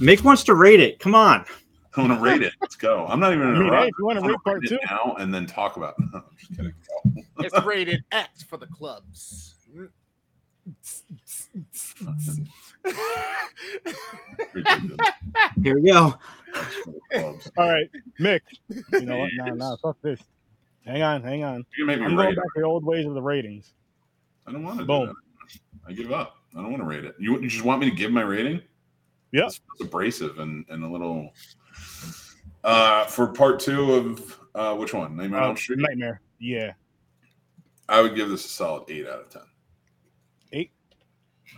Mick 0.00 0.22
wants 0.22 0.44
to 0.44 0.54
rate 0.54 0.80
it. 0.80 0.98
Come 0.98 1.14
on. 1.14 1.44
I 1.96 2.00
want 2.00 2.12
to 2.12 2.20
rate 2.20 2.42
it. 2.42 2.52
Let's 2.61 2.76
go. 2.76 3.06
I'm 3.06 3.20
not 3.20 3.32
even 3.32 3.46
I 3.46 3.50
in 3.50 3.56
a 3.56 3.61
mean, 3.61 3.72
hey, 3.72 3.87
if 3.88 3.94
you 3.98 4.04
want 4.04 4.18
to 4.20 4.28
rate 4.28 4.37
part 4.44 4.64
it 4.64 4.68
two, 4.68 4.78
now 4.90 5.16
and 5.18 5.32
then 5.32 5.46
talk 5.46 5.76
about. 5.76 5.94
It. 5.98 6.04
I'm 6.14 6.22
just 6.38 6.56
kidding. 6.56 6.74
It's 7.38 7.64
rated 7.64 8.04
X 8.12 8.42
for 8.42 8.59
the 8.59 8.66
clubs. 8.66 9.54
Here 15.62 15.74
we 15.74 15.90
go. 15.90 16.14
All 17.14 17.38
right, 17.59 17.90
Mick. 18.20 18.40
You 18.92 19.00
know 19.02 19.18
what? 19.18 19.30
No, 19.37 19.54
no, 19.54 19.76
fuck 19.82 19.96
this. 20.02 20.20
Hang 20.85 21.02
on, 21.02 21.22
hang 21.22 21.44
on. 21.44 21.64
You 21.76 21.87
make 21.87 21.98
me 21.98 22.06
I'm 22.06 22.16
rate 22.16 22.24
going 22.24 22.32
it. 22.32 22.37
back 22.37 22.44
to 22.54 22.61
the 22.61 22.66
old 22.66 22.85
ways 22.85 23.06
of 23.06 23.14
the 23.14 23.22
ratings. 23.22 23.74
I 24.46 24.52
don't 24.52 24.62
want 24.62 24.78
to. 24.80 24.85
Boom. 24.85 25.06
Do 25.06 25.14
that. 25.14 25.61
I 25.88 25.92
give 25.92 26.12
up. 26.12 26.37
I 26.54 26.62
don't 26.62 26.70
want 26.70 26.82
to 26.82 26.88
rate 26.88 27.04
it. 27.04 27.14
You, 27.18 27.40
you 27.40 27.48
just 27.48 27.64
want 27.64 27.80
me 27.80 27.90
to 27.90 27.96
give 27.96 28.11
my 28.11 28.22
rating? 28.22 28.61
Yep. 29.32 29.44
That's 29.44 29.61
abrasive 29.80 30.38
and, 30.38 30.64
and 30.68 30.85
a 30.85 30.88
little. 30.88 31.30
Uh, 32.64 33.04
for 33.06 33.28
part 33.28 33.60
two 33.60 33.92
of 33.94 34.38
uh, 34.54 34.74
which 34.74 34.92
one? 34.92 35.16
Nightmare 35.16 35.38
on 35.40 35.44
Uh, 35.44 35.48
Elm 35.48 35.56
Street. 35.56 35.78
Nightmare. 35.78 36.20
Yeah. 36.40 36.72
I 37.88 38.00
would 38.02 38.16
give 38.16 38.28
this 38.28 38.44
a 38.44 38.48
solid 38.48 38.90
eight 38.90 39.06
out 39.06 39.20
of 39.20 39.28
ten. 39.30 39.42
Eight? 40.52 40.70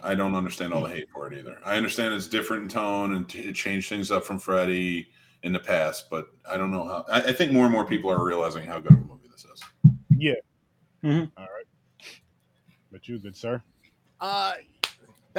I 0.03 0.15
don't 0.15 0.35
understand 0.35 0.75
all 0.75 0.83
the 0.83 0.91
hate 0.91 1.09
for 1.11 1.33
it 1.33 1.39
either. 1.39 1.59
I 1.65 1.77
understand 1.77 2.13
it's 2.15 2.27
different 2.29 2.65
in 2.65 2.69
tone 2.69 3.15
and 3.15 3.27
t- 3.29 3.41
it 3.41 3.55
changed 3.55 3.89
things 3.89 4.11
up 4.11 4.25
from 4.25 4.39
Freddy 4.39 5.09
in 5.43 5.53
the 5.53 5.59
past, 5.59 6.11
but 6.11 6.27
I 6.51 6.57
don't 6.59 6.71
know 6.71 6.85
how. 6.85 7.05
I, 7.11 7.23
I 7.23 7.33
think 7.33 7.53
more 7.53 7.65
and 7.65 7.73
more 7.73 7.87
people 7.87 8.11
are 8.11 8.23
realizing 8.25 8.67
how 8.67 8.79
good 8.81 8.93
of 8.93 8.99
a 8.99 9.05
movie 9.05 9.29
this 9.33 9.45
is. 9.47 9.63
Yeah. 10.17 10.35
Mhm. 11.03 11.31
All 11.39 11.45
right. 11.45 11.65
But 12.93 13.09
you, 13.09 13.19
good 13.19 13.37
sir. 13.37 13.63
Uh, 14.21 14.55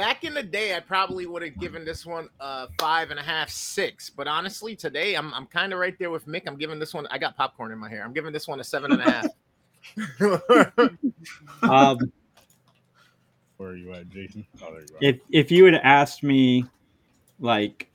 back 0.00 0.24
in 0.24 0.32
the 0.32 0.42
day, 0.42 0.74
I 0.74 0.80
probably 0.80 1.26
would 1.26 1.42
have 1.42 1.58
given 1.58 1.84
this 1.84 2.06
one 2.06 2.30
a 2.40 2.68
five 2.78 3.10
and 3.10 3.20
a 3.20 3.22
half, 3.22 3.50
six. 3.50 4.08
But 4.08 4.26
honestly, 4.26 4.74
today 4.74 5.14
I'm 5.14 5.34
I'm 5.34 5.46
kind 5.46 5.74
of 5.74 5.78
right 5.78 5.94
there 5.98 6.10
with 6.10 6.26
Mick. 6.26 6.44
I'm 6.46 6.56
giving 6.56 6.78
this 6.78 6.94
one. 6.94 7.06
I 7.10 7.18
got 7.18 7.36
popcorn 7.36 7.70
in 7.70 7.78
my 7.78 7.90
hair. 7.90 8.02
I'm 8.02 8.14
giving 8.14 8.32
this 8.32 8.48
one 8.48 8.60
a 8.60 8.64
seven 8.64 8.92
and 8.92 9.02
a 9.02 9.10
half. 9.10 9.26
Um, 11.62 11.98
Where 13.58 13.70
are 13.70 13.76
you 13.76 13.92
at, 13.92 14.08
Jason? 14.08 14.46
Oh, 14.62 14.72
there 14.72 14.80
you 14.80 14.94
are. 14.94 14.98
if 15.00 15.20
if 15.30 15.50
you 15.50 15.66
had 15.66 15.74
asked 15.74 16.22
me, 16.22 16.64
like, 17.38 17.90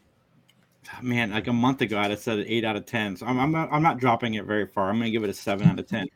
man, 1.02 1.32
like 1.32 1.48
a 1.48 1.54
month 1.54 1.82
ago, 1.82 1.98
I'd 1.98 2.12
have 2.12 2.20
said 2.20 2.40
an 2.40 2.46
eight 2.48 2.64
out 2.64 2.76
of 2.76 2.86
ten. 2.86 3.18
So 3.18 3.26
I'm 3.26 3.40
I'm 3.40 3.52
not, 3.52 3.70
I'm 3.72 3.82
not 3.82 4.00
dropping 4.00 4.36
it 4.36 4.46
very 4.46 4.68
far. 4.68 4.90
I'm 4.90 5.00
gonna 5.00 5.10
give 5.10 5.24
it 5.24 5.30
a 5.30 5.34
seven 5.34 5.68
out 5.68 5.80
of 5.80 5.88
ten. 5.88 6.08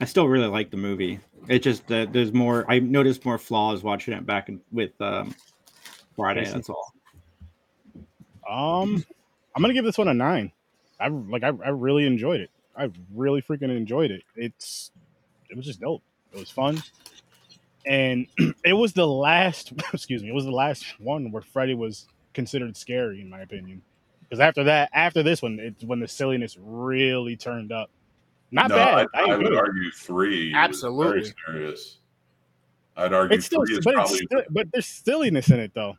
I 0.00 0.04
still 0.04 0.28
really 0.28 0.48
like 0.48 0.70
the 0.72 0.76
movie. 0.76 1.20
It's 1.48 1.64
just 1.64 1.86
that 1.88 2.12
there's 2.12 2.32
more. 2.32 2.64
I 2.70 2.78
noticed 2.78 3.24
more 3.24 3.38
flaws 3.38 3.82
watching 3.82 4.14
it 4.14 4.24
back 4.24 4.48
in, 4.48 4.60
with 4.70 4.92
um, 5.00 5.34
Friday. 6.16 6.44
Jason? 6.44 6.58
That's 6.58 6.70
all. 6.70 6.92
Um, 8.48 9.04
I'm 9.54 9.62
gonna 9.62 9.74
give 9.74 9.84
this 9.84 9.98
one 9.98 10.08
a 10.08 10.14
nine. 10.14 10.52
I 11.00 11.08
like. 11.08 11.42
I, 11.42 11.48
I 11.48 11.70
really 11.70 12.06
enjoyed 12.06 12.40
it. 12.40 12.50
I 12.76 12.90
really 13.14 13.42
freaking 13.42 13.76
enjoyed 13.76 14.10
it. 14.10 14.22
It's 14.36 14.92
it 15.50 15.56
was 15.56 15.66
just 15.66 15.80
dope. 15.80 16.02
It 16.32 16.38
was 16.38 16.50
fun, 16.50 16.82
and 17.86 18.26
it 18.64 18.74
was 18.74 18.92
the 18.92 19.06
last. 19.06 19.72
Excuse 19.92 20.22
me. 20.22 20.28
It 20.28 20.34
was 20.34 20.44
the 20.44 20.52
last 20.52 20.84
one 21.00 21.30
where 21.32 21.42
Freddy 21.42 21.74
was 21.74 22.06
considered 22.34 22.76
scary, 22.76 23.20
in 23.20 23.28
my 23.28 23.40
opinion. 23.40 23.82
Because 24.22 24.40
after 24.40 24.64
that, 24.64 24.88
after 24.94 25.22
this 25.22 25.42
one, 25.42 25.58
it's 25.60 25.84
when 25.84 26.00
the 26.00 26.08
silliness 26.08 26.56
really 26.58 27.36
turned 27.36 27.70
up. 27.72 27.90
Not 28.52 28.68
No, 28.68 28.76
bad. 28.76 29.06
I, 29.14 29.30
I 29.30 29.36
would 29.36 29.54
argue 29.56 29.90
three. 29.90 30.52
Absolutely. 30.54 31.20
very 31.22 31.34
serious. 31.46 31.98
I'd 32.96 33.12
argue 33.14 33.36
It's 33.38 33.46
still, 33.46 33.64
three 33.64 33.78
is 33.78 33.84
but 33.84 33.94
probably. 33.94 34.18
it's 34.18 34.24
still, 34.26 34.42
but 34.50 34.68
there's 34.72 34.86
silliness 34.86 35.50
in 35.50 35.58
it 35.58 35.72
though. 35.74 35.96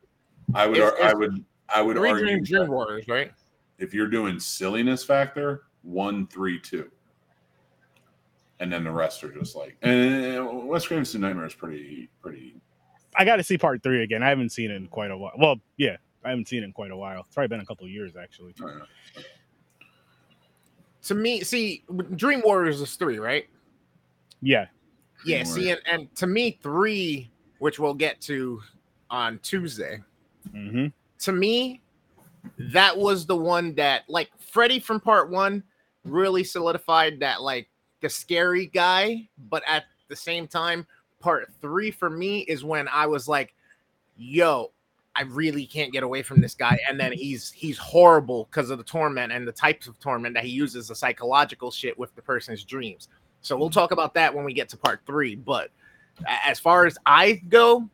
I 0.54 0.68
would. 0.68 0.78
It's- 0.78 0.94
ar- 1.02 1.10
I 1.10 1.14
would. 1.14 1.44
I 1.70 1.82
would 1.82 1.98
Three 1.98 2.10
argue 2.12 2.26
Dream 2.26 2.44
Dream 2.44 2.68
Warriors, 2.70 3.08
right? 3.08 3.32
if 3.80 3.94
you're 3.94 4.08
doing 4.08 4.40
silliness 4.40 5.04
factor, 5.04 5.64
one, 5.82 6.28
three, 6.28 6.60
two, 6.60 6.92
and 8.60 8.72
then 8.72 8.84
the 8.84 8.92
rest 8.92 9.24
are 9.24 9.32
just 9.32 9.56
like. 9.56 9.76
And 9.82 10.68
Wes 10.68 10.86
Craven's 10.86 11.14
New 11.16 11.22
Nightmare 11.22 11.48
is 11.48 11.56
pretty, 11.56 12.10
pretty. 12.22 12.56
I 13.16 13.26
got 13.26 13.38
to 13.38 13.44
see 13.44 13.58
part 13.58 13.82
three 13.82 14.04
again. 14.04 14.22
I 14.22 14.30
haven't 14.30 14.52
seen 14.52 14.70
it 14.70 14.76
in 14.76 14.88
quite 14.88 15.10
a 15.12 15.18
while. 15.18 15.32
Well, 15.38 15.56
yeah, 15.78 15.98
I 16.24 16.30
haven't 16.30 16.48
seen 16.48 16.62
it 16.62 16.66
in 16.66 16.74
quite 16.74 16.92
a 16.92 16.98
while. 16.98 17.22
It's 17.26 17.34
probably 17.34 17.48
been 17.48 17.62
a 17.62 17.66
couple 17.66 17.86
of 17.86 17.92
years 17.92 18.14
actually. 18.22 18.54
I 18.60 18.62
don't 18.68 18.80
know. 18.80 18.86
To 21.04 21.16
me, 21.16 21.42
see, 21.42 21.84
Dream 22.16 22.42
Warriors 22.44 22.82
is 22.82 22.96
three, 22.96 23.20
right? 23.20 23.48
Yeah, 24.42 24.68
Yeah. 25.26 25.44
Dream 25.44 25.54
See, 25.54 25.70
and, 25.72 25.82
and 25.90 26.16
to 26.16 26.28
me, 26.28 26.60
three, 26.62 27.30
which 27.60 27.80
we'll 27.80 27.94
get 27.94 28.22
to 28.22 28.62
on 29.10 29.40
Tuesday. 29.40 30.02
hmm 30.52 30.88
to 31.20 31.32
me, 31.32 31.82
that 32.58 32.98
was 32.98 33.26
the 33.26 33.36
one 33.36 33.74
that 33.76 34.04
like 34.10 34.30
Freddy 34.40 34.80
from 34.80 35.00
part 35.00 35.30
one 35.30 35.64
really 36.04 36.44
solidified 36.44 37.20
that 37.22 37.42
like 37.42 37.70
the 38.02 38.10
scary 38.10 38.68
guy, 38.68 39.28
but 39.50 39.64
at 39.66 39.86
the 40.10 40.16
same 40.16 40.48
time, 40.48 40.86
part 41.22 41.50
three 41.62 41.92
for 41.92 42.10
me 42.10 42.40
is 42.40 42.66
when 42.66 42.90
I 42.90 43.06
was 43.06 43.30
like, 43.30 43.56
yo, 44.18 44.72
I 45.16 45.24
really 45.24 45.66
can't 45.66 45.92
get 45.92 46.04
away 46.04 46.24
from 46.24 46.42
this 46.42 46.56
guy. 46.56 46.80
And 46.90 47.00
then 47.00 47.12
he's 47.12 47.52
he's 47.52 47.78
horrible 47.78 48.48
because 48.50 48.70
of 48.70 48.78
the 48.78 48.84
torment 48.84 49.32
and 49.32 49.48
the 49.48 49.52
types 49.52 49.88
of 49.88 50.00
torment 50.00 50.34
that 50.36 50.44
he 50.44 50.50
uses, 50.50 50.88
the 50.88 50.96
psychological 50.96 51.72
shit 51.72 51.98
with 51.98 52.16
the 52.16 52.22
person's 52.22 52.64
dreams. 52.64 53.10
So 53.42 53.56
we'll 53.56 53.70
mm-hmm. 53.70 53.80
talk 53.80 53.92
about 53.92 54.14
that 54.16 54.34
when 54.34 54.44
we 54.46 54.54
get 54.54 54.70
to 54.70 54.78
part 54.78 55.02
three. 55.06 55.36
But 55.36 55.70
as 56.28 56.60
far 56.60 56.86
as 56.86 56.98
I 57.06 57.34
go, 57.50 57.90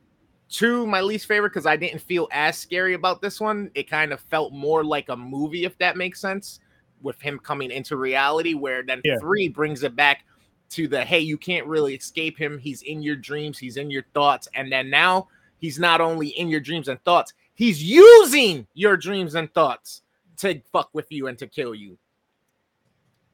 two 0.49 0.87
my 0.87 1.01
least 1.01 1.25
favorite 1.25 1.49
because 1.49 1.65
I 1.65 1.75
didn't 1.75 1.99
feel 1.99 2.27
as 2.31 2.57
scary 2.57 2.93
about 2.93 3.21
this 3.21 3.41
one. 3.41 3.69
It 3.75 3.89
kind 3.89 4.13
of 4.13 4.21
felt 4.21 4.53
more 4.53 4.83
like 4.83 5.09
a 5.09 5.17
movie, 5.17 5.65
if 5.65 5.77
that 5.79 5.97
makes 5.97 6.21
sense, 6.21 6.61
with 7.01 7.19
him 7.21 7.37
coming 7.39 7.71
into 7.71 7.97
reality. 7.97 8.53
Where 8.53 8.81
then 8.83 9.01
Yeah. 9.03 9.17
three 9.19 9.49
brings 9.49 9.83
it 9.83 9.95
back 9.95 10.23
to 10.69 10.87
the 10.87 11.03
hey, 11.03 11.19
you 11.19 11.37
can't 11.37 11.65
really 11.67 11.95
escape 11.95 12.37
him. 12.37 12.57
He's 12.57 12.83
in 12.83 13.01
your 13.01 13.15
dreams, 13.17 13.57
he's 13.57 13.75
in 13.75 13.89
your 13.89 14.05
thoughts, 14.13 14.47
and 14.53 14.71
then 14.71 14.89
now 14.89 15.27
he's 15.59 15.79
not 15.79 16.01
only 16.01 16.27
in 16.29 16.47
your 16.49 16.59
dreams 16.59 16.87
and 16.87 17.01
thoughts, 17.03 17.33
he's 17.53 17.83
using 17.83 18.65
your 18.73 18.97
dreams 18.97 19.35
and 19.35 19.53
thoughts 19.53 20.01
to 20.37 20.61
fuck 20.71 20.89
with 20.93 21.11
you 21.11 21.27
and 21.27 21.37
to 21.37 21.47
kill 21.47 21.75
you. 21.75 21.97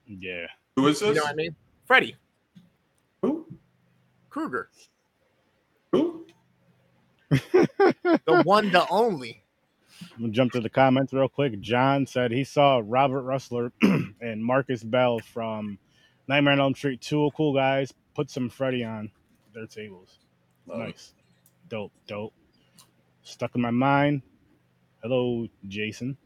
yeah. 0.08 0.48
Who 0.76 0.88
is 0.88 1.00
this? 1.00 1.08
You 1.10 1.16
know 1.16 1.22
what 1.24 1.32
I 1.32 1.36
mean? 1.36 1.56
Freddy 1.86 2.16
Who? 3.22 3.46
Krueger, 4.30 4.70
Who? 5.94 6.26
the 7.30 8.42
one, 8.44 8.72
the 8.72 8.86
only. 8.90 9.42
I'm 10.16 10.22
gonna 10.24 10.34
jump 10.34 10.52
to 10.54 10.60
the 10.60 10.70
comments 10.70 11.14
real 11.14 11.30
quick. 11.30 11.60
John 11.62 12.06
said 12.06 12.32
he 12.32 12.44
saw 12.44 12.82
Robert 12.84 13.24
Rusler 13.24 13.72
and 14.22 14.44
Marshall 14.44 14.76
Bell 14.90 15.20
from 15.20 15.78
Nightmare 16.28 16.54
on 16.54 16.60
Elm 16.60 16.76
Street. 16.76 17.00
Two 17.02 17.30
cool 17.38 17.54
guys. 17.54 17.94
Put 18.14 18.30
some 18.30 18.50
Freddy 18.50 18.84
on 18.84 19.10
their 19.54 19.68
tables. 19.68 20.20
Love 20.68 20.90
it. 20.90 21.12
Nice, 21.66 21.70
dope, 21.70 21.92
dope. 22.08 22.34
Stuck 23.24 23.56
in 23.56 23.62
my 23.62 23.72
mind. 23.72 24.22
Hello, 25.02 25.48
Jason. 25.68 26.18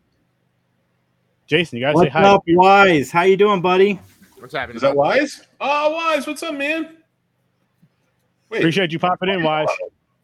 Jason, 1.47 1.79
you 1.79 1.85
gotta 1.85 1.97
say 1.99 2.09
hi. 2.09 2.23
up, 2.23 2.43
Wise? 2.47 3.09
How 3.11 3.23
you 3.23 3.35
doing, 3.37 3.61
buddy? 3.61 3.99
What's 4.37 4.53
happening? 4.53 4.75
Is 4.75 4.81
that 4.83 4.95
Wise? 4.95 5.41
Oh, 5.59 5.93
Wise. 5.93 6.27
What's 6.27 6.43
up, 6.43 6.53
man? 6.55 6.97
Wait, 8.49 8.59
Appreciate 8.59 8.91
you 8.91 8.99
popping 8.99 9.29
in, 9.29 9.43
Wise. 9.43 9.67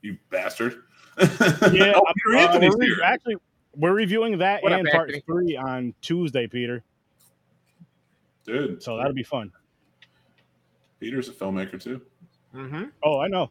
you 0.02 0.18
bastard. 0.30 0.84
Yeah, 1.18 1.28
oh, 1.96 2.04
Peter 2.14 2.38
uh, 2.38 2.40
Anthony's 2.40 2.74
we're 2.76 2.80
re- 2.82 2.88
here. 2.88 3.04
actually 3.04 3.36
we're 3.76 3.94
reviewing 3.94 4.38
that 4.40 4.62
What 4.64 4.74
up, 4.74 4.80
and 4.80 4.90
part 4.90 5.10
Anthony? 5.10 5.24
three 5.26 5.58
on 5.58 5.94
Tuesday, 6.02 6.48
Peter. 6.48 6.84
Dude, 8.46 8.82
So 8.84 8.98
that'll 8.98 9.14
be 9.14 9.24
fun. 9.24 9.52
Peter's 11.00 11.30
a 11.30 11.34
filmmaker 11.34 11.82
too. 11.82 12.02
Mm-hmm. 12.54 12.84
Oh, 13.04 13.20
I 13.20 13.28
know. 13.28 13.50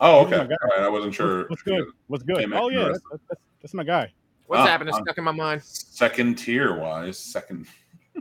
Oh, 0.00 0.26
okay. 0.26 0.36
guy. 0.36 0.56
All 0.62 0.68
right. 0.68 0.80
I 0.80 0.88
wasn't 0.88 1.14
sure. 1.14 1.48
What's 1.48 1.62
good? 1.62 1.84
What's 2.08 2.22
good? 2.24 2.52
Oh 2.52 2.68
in 2.68 2.74
yeah, 2.74 2.84
that's, 2.88 3.00
that's, 3.10 3.22
that's, 3.28 3.40
that's 3.62 3.74
my 3.74 3.84
guy. 3.84 4.12
What's 4.46 4.60
Ah, 4.60 4.66
happening? 4.66 4.94
Stuck 4.94 5.18
in 5.18 5.24
my 5.24 5.32
mind. 5.32 5.62
Second 5.64 6.36
tier 6.38 6.78
wise, 6.78 7.18
second. 7.18 7.66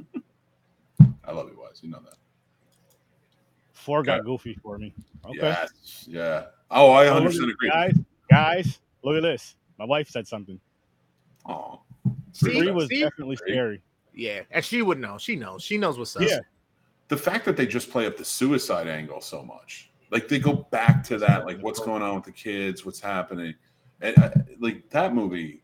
I 1.23 1.32
love 1.32 1.49
you, 1.49 1.60
wise. 1.60 1.80
You 1.84 1.89
know 1.91 1.99
that. 2.06 2.15
Four 3.73 4.04
got 4.04 4.17
Yeah. 4.17 4.23
goofy 4.23 4.58
for 4.63 4.78
me. 4.78 4.93
Okay. 5.25 5.38
Yes. 5.41 6.06
Yeah. 6.08 6.45
Oh, 6.71 6.91
I 6.91 7.08
Oh, 7.08 7.15
look 7.15 7.25
100 7.25 7.43
at- 7.43 7.49
agree. 7.49 7.69
Guys, 7.69 7.95
guys, 8.30 8.80
look 9.04 9.17
at 9.17 9.21
this. 9.23 9.56
My 9.78 9.86
wife 9.86 10.10
said 10.10 10.28
something. 10.28 10.60
Oh. 11.47 11.82
See? 12.32 12.60
Three 12.60 12.71
was 12.71 12.88
see? 12.88 13.01
definitely 13.01 13.36
scary. 13.36 13.82
Yeah, 14.13 14.41
and 14.51 14.63
she 14.63 14.82
would 14.82 14.99
know. 14.99 15.17
She 15.17 15.36
knows. 15.36 15.62
She 15.62 15.78
knows 15.78 15.97
what's 15.99 16.15
up. 16.15 16.23
Yeah. 16.23 16.39
The 17.10 17.17
fact 17.17 17.45
that 17.45 17.56
they 17.58 17.67
just 17.67 17.91
play 17.91 18.08
up 18.08 18.17
the 18.17 18.25
suicide 18.25 18.88
angle 18.88 19.21
so 19.21 19.43
much, 19.43 19.91
like 20.11 20.27
they 20.27 20.39
go 20.39 20.67
back 20.71 21.03
to 21.05 21.17
that, 21.19 21.45
like 21.45 21.59
what's 21.61 21.79
going 21.79 22.01
on 22.01 22.15
with 22.15 22.23
the 22.23 22.31
kids, 22.31 22.85
what's 22.85 22.99
happening, 22.99 23.53
and 24.01 24.17
uh, 24.17 24.29
like 24.59 24.89
that 24.89 25.13
movie, 25.13 25.61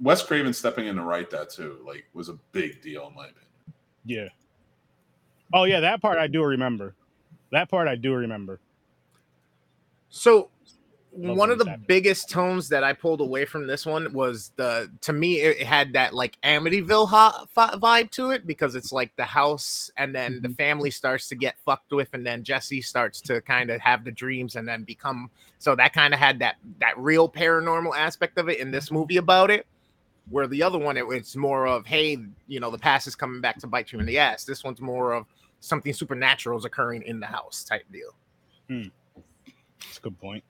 Wes 0.00 0.22
Craven 0.22 0.52
stepping 0.52 0.86
in 0.86 0.96
to 0.96 1.02
write 1.02 1.30
that 1.30 1.50
too, 1.50 1.78
like 1.86 2.04
was 2.14 2.28
a 2.28 2.38
big 2.52 2.80
deal 2.80 3.08
in 3.08 3.14
my 3.14 3.24
opinion. 3.24 3.46
Yeah. 4.04 4.28
Oh 5.52 5.64
yeah, 5.64 5.80
that 5.80 6.00
part 6.00 6.18
I 6.18 6.26
do 6.26 6.44
remember. 6.44 6.94
That 7.52 7.68
part 7.68 7.88
I 7.88 7.96
do 7.96 8.14
remember. 8.14 8.60
So 10.08 10.34
Love 10.34 10.59
one 11.12 11.50
of 11.50 11.58
the 11.58 11.76
biggest 11.88 12.30
tones 12.30 12.68
that 12.68 12.84
I 12.84 12.92
pulled 12.92 13.20
away 13.20 13.44
from 13.44 13.66
this 13.66 13.84
one 13.84 14.12
was 14.12 14.52
the 14.56 14.90
to 15.00 15.12
me 15.12 15.40
it 15.40 15.66
had 15.66 15.92
that 15.94 16.14
like 16.14 16.38
Amityville 16.42 17.08
hot 17.08 17.48
vibe 17.56 18.10
to 18.12 18.30
it 18.30 18.46
because 18.46 18.74
it's 18.76 18.92
like 18.92 19.14
the 19.16 19.24
house 19.24 19.90
and 19.96 20.14
then 20.14 20.34
Mm-hmm. 20.34 20.42
the 20.42 20.54
family 20.54 20.90
starts 20.90 21.28
to 21.28 21.34
get 21.34 21.58
fucked 21.64 21.92
with 21.92 22.08
and 22.12 22.24
then 22.24 22.44
Jesse 22.44 22.80
starts 22.80 23.20
to 23.22 23.40
kind 23.40 23.70
of 23.70 23.80
have 23.80 24.04
the 24.04 24.12
dreams 24.12 24.54
and 24.54 24.68
then 24.68 24.84
become 24.84 25.30
so 25.58 25.74
that 25.74 25.92
kind 25.92 26.14
of 26.14 26.20
had 26.20 26.38
that 26.38 26.56
that 26.78 26.96
real 26.96 27.28
paranormal 27.28 27.96
aspect 27.96 28.38
of 28.38 28.48
it 28.48 28.60
in 28.60 28.70
this 28.70 28.90
movie 28.90 29.16
about 29.16 29.50
it. 29.50 29.66
Where 30.28 30.46
the 30.46 30.62
other 30.62 30.78
one 30.78 30.96
it 30.96 31.06
was 31.06 31.36
more 31.36 31.66
of 31.66 31.86
hey 31.86 32.18
you 32.46 32.60
know 32.60 32.70
the 32.70 32.78
past 32.78 33.08
is 33.08 33.16
coming 33.16 33.40
back 33.40 33.58
to 33.58 33.66
bite 33.66 33.90
you 33.90 33.98
in 33.98 34.06
the 34.06 34.18
ass. 34.18 34.44
This 34.44 34.62
one's 34.62 34.80
more 34.80 35.12
of 35.12 35.26
something 35.58 35.92
supernatural 35.92 36.56
is 36.58 36.64
occurring 36.64 37.02
in 37.02 37.18
the 37.18 37.26
house 37.26 37.64
type 37.64 37.84
deal. 37.92 38.14
That's 38.68 39.98
a 39.98 40.00
good 40.02 40.20
point. 40.20 40.44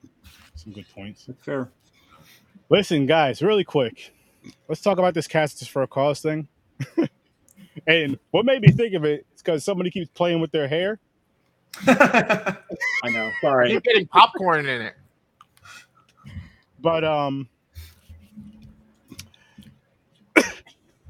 Some 0.63 0.73
good 0.73 0.85
points. 0.93 1.25
That's 1.25 1.43
fair. 1.43 1.69
Listen, 2.69 3.05
guys, 3.07 3.41
really 3.41 3.63
quick. 3.63 4.13
Let's 4.67 4.81
talk 4.81 4.99
about 4.99 5.13
this 5.13 5.27
cast 5.27 5.67
for 5.69 5.81
a 5.81 5.87
cause 5.87 6.21
thing. 6.21 6.47
and 7.87 8.19
what 8.31 8.45
made 8.45 8.61
me 8.61 8.69
think 8.71 8.93
of 8.93 9.03
it 9.05 9.25
is 9.35 9.41
because 9.41 9.63
somebody 9.65 9.89
keeps 9.89 10.09
playing 10.11 10.39
with 10.39 10.51
their 10.51 10.67
hair. 10.67 10.99
I 11.87 13.09
know. 13.09 13.31
Sorry. 13.41 13.69
Keep 13.71 13.83
getting 13.83 14.07
popcorn 14.07 14.67
in 14.67 14.81
it 14.81 14.93
But 16.79 17.03
um 17.03 17.49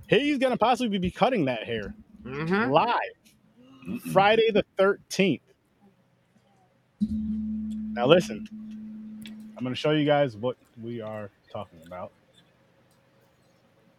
he's 0.08 0.38
gonna 0.38 0.58
possibly 0.58 0.98
be 0.98 1.12
cutting 1.12 1.46
that 1.46 1.64
hair 1.66 1.94
Mhm. 2.26 2.72
live 2.72 2.96
Mm-mm. 3.88 4.02
Friday 4.14 4.52
the 4.52 4.64
13th. 4.78 5.42
Now 7.02 8.06
listen, 8.08 8.48
I'm 9.62 9.66
gonna 9.66 9.76
show 9.76 9.92
you 9.92 10.08
guys 10.08 10.36
what 10.36 10.58
we 10.82 11.02
are 11.02 11.30
talking 11.54 11.78
about. 11.86 12.12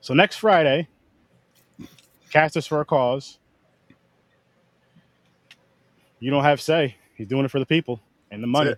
So 0.01 0.13
next 0.13 0.39
Friday, 0.39 0.89
Casters 2.31 2.67
for 2.67 2.81
a 2.81 2.85
Cause. 2.85 3.39
You 6.19 6.33
don't 6.33 6.43
have 6.43 6.61
say. 6.61 6.97
He's 7.15 7.29
doing 7.29 7.45
it 7.45 7.53
for 7.53 7.61
the 7.61 7.67
people 7.67 8.01
and 8.33 8.43
the 8.43 8.49
money, 8.49 8.75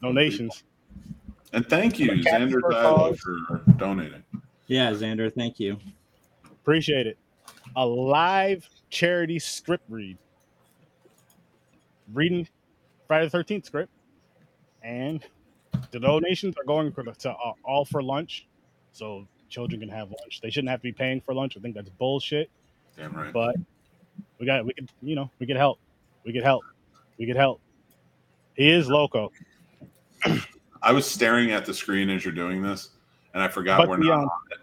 donations. 0.00 0.62
And 1.52 1.68
thank 1.68 1.98
you, 1.98 2.12
Xander 2.12 2.60
for 2.60 2.70
a 2.70 2.74
Diallo, 2.74 3.18
for 3.18 3.58
donating. 3.76 4.22
Yeah, 4.68 4.92
Xander, 4.92 5.34
thank 5.34 5.58
you. 5.58 5.78
Appreciate 6.44 7.08
it. 7.08 7.18
A 7.74 7.84
live 7.84 8.68
charity 8.88 9.40
script 9.40 9.82
read. 9.88 10.16
Reading 12.14 12.46
Friday 13.08 13.28
the 13.28 13.36
13th 13.36 13.64
script. 13.64 13.90
And 14.84 15.26
the 15.90 16.00
donations 16.00 16.54
are 16.58 16.64
going 16.64 16.92
for 16.92 17.02
the, 17.02 17.12
to 17.12 17.30
uh, 17.30 17.52
all 17.64 17.84
for 17.84 18.02
lunch. 18.02 18.46
So 18.92 19.26
children 19.48 19.80
can 19.80 19.88
have 19.88 20.08
lunch. 20.08 20.40
They 20.40 20.50
shouldn't 20.50 20.70
have 20.70 20.80
to 20.80 20.84
be 20.84 20.92
paying 20.92 21.20
for 21.20 21.34
lunch. 21.34 21.56
I 21.56 21.60
think 21.60 21.74
that's 21.74 21.90
bullshit. 21.90 22.50
Damn 22.96 23.12
right. 23.12 23.32
But 23.32 23.56
we 24.38 24.46
got 24.46 24.64
we 24.64 24.72
could 24.72 24.90
you 25.02 25.14
know, 25.14 25.30
we 25.38 25.46
could 25.46 25.56
help. 25.56 25.78
We 26.24 26.32
could 26.32 26.44
help. 26.44 26.64
We 27.18 27.26
could 27.26 27.36
help. 27.36 27.60
He 28.54 28.70
is 28.70 28.88
loco. 28.88 29.32
I 30.82 30.92
was 30.92 31.06
staring 31.06 31.50
at 31.52 31.66
the 31.66 31.74
screen 31.74 32.08
as 32.10 32.24
you're 32.24 32.34
doing 32.34 32.62
this, 32.62 32.90
and 33.34 33.42
I 33.42 33.48
forgot 33.48 33.78
But 33.78 33.88
we're 33.88 33.98
not 33.98 34.20
on 34.20 34.30
it. 34.50 34.58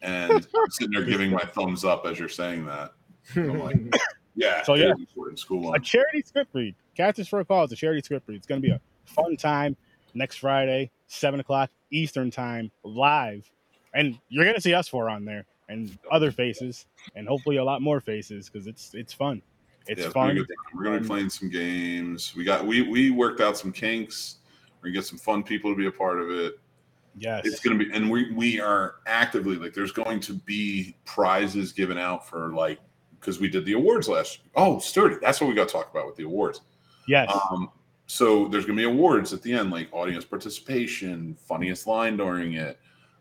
And 0.00 0.32
I'm 0.32 0.70
sitting 0.70 0.92
there 0.92 1.04
giving 1.04 1.32
my 1.32 1.42
thumbs 1.42 1.84
up 1.84 2.06
as 2.06 2.18
you're 2.18 2.28
saying 2.28 2.64
that. 2.66 2.92
I'm 3.34 3.58
like, 3.58 3.76
yeah, 4.36 4.62
So, 4.62 4.74
yeah. 4.74 4.90
important 4.90 5.40
school 5.40 5.74
a 5.74 5.80
charity 5.80 6.22
script 6.24 6.54
read. 6.54 6.76
Casters 6.96 7.26
for 7.26 7.40
a 7.40 7.44
Cause, 7.44 7.72
a 7.72 7.76
charity 7.76 8.00
script 8.02 8.28
read. 8.28 8.36
It's 8.36 8.46
going 8.46 8.62
to 8.62 8.66
be 8.66 8.72
a 8.72 8.80
fun 9.04 9.36
time 9.36 9.76
next 10.14 10.36
Friday, 10.36 10.90
7 11.06 11.40
o'clock 11.40 11.70
Eastern 11.90 12.30
Time, 12.30 12.70
live. 12.82 13.50
And 13.94 14.18
you're 14.28 14.44
going 14.44 14.54
to 14.54 14.60
see 14.60 14.74
us 14.74 14.88
four 14.88 15.08
on 15.08 15.24
there 15.24 15.44
and 15.68 15.98
other 16.10 16.30
faces, 16.30 16.86
and 17.14 17.26
hopefully 17.28 17.56
a 17.56 17.64
lot 17.64 17.82
more 17.82 18.00
faces 18.00 18.48
because 18.48 18.66
it's 18.66 18.94
it's 18.94 19.12
fun. 19.12 19.42
It's 19.86 20.00
Yeah, 20.00 20.10
gonna 20.12 20.34
fun. 20.34 20.46
We're 20.74 20.84
gonna 20.84 21.00
be 21.00 21.06
playing 21.06 21.30
some 21.30 21.50
games. 21.50 22.34
We 22.36 22.44
got 22.44 22.66
we 22.66 22.82
we 22.82 23.10
worked 23.10 23.40
out 23.40 23.56
some 23.56 23.72
kinks. 23.72 24.36
We're 24.80 24.88
gonna 24.88 24.94
get 25.00 25.06
some 25.06 25.18
fun 25.18 25.42
people 25.42 25.70
to 25.72 25.76
be 25.76 25.86
a 25.86 25.92
part 25.92 26.20
of 26.20 26.30
it. 26.30 26.58
Yes. 27.16 27.46
It's 27.46 27.60
gonna 27.60 27.78
be, 27.78 27.90
and 27.92 28.10
we 28.10 28.30
we 28.32 28.60
are 28.60 28.96
actively 29.06 29.56
like. 29.56 29.74
There's 29.74 29.92
going 29.92 30.20
to 30.20 30.34
be 30.34 30.96
prizes 31.04 31.72
given 31.72 31.98
out 31.98 32.28
for 32.28 32.52
like 32.54 32.78
because 33.18 33.40
we 33.40 33.48
did 33.48 33.64
the 33.64 33.72
awards 33.72 34.08
last. 34.08 34.40
Oh, 34.54 34.78
sturdy. 34.78 35.16
That's 35.20 35.40
what 35.40 35.48
we 35.48 35.54
got 35.54 35.68
to 35.68 35.72
talk 35.72 35.90
about 35.90 36.06
with 36.06 36.16
the 36.16 36.24
awards. 36.24 36.60
yes. 37.08 37.30
Um, 37.50 37.70
so 38.08 38.48
there's 38.48 38.64
gonna 38.64 38.76
be 38.76 38.84
awards 38.84 39.32
at 39.32 39.42
the 39.42 39.52
end, 39.52 39.70
like 39.70 39.88
audience 39.92 40.24
participation, 40.24 41.36
funniest 41.46 41.86
line 41.86 42.16
during 42.16 42.54
it, 42.54 42.80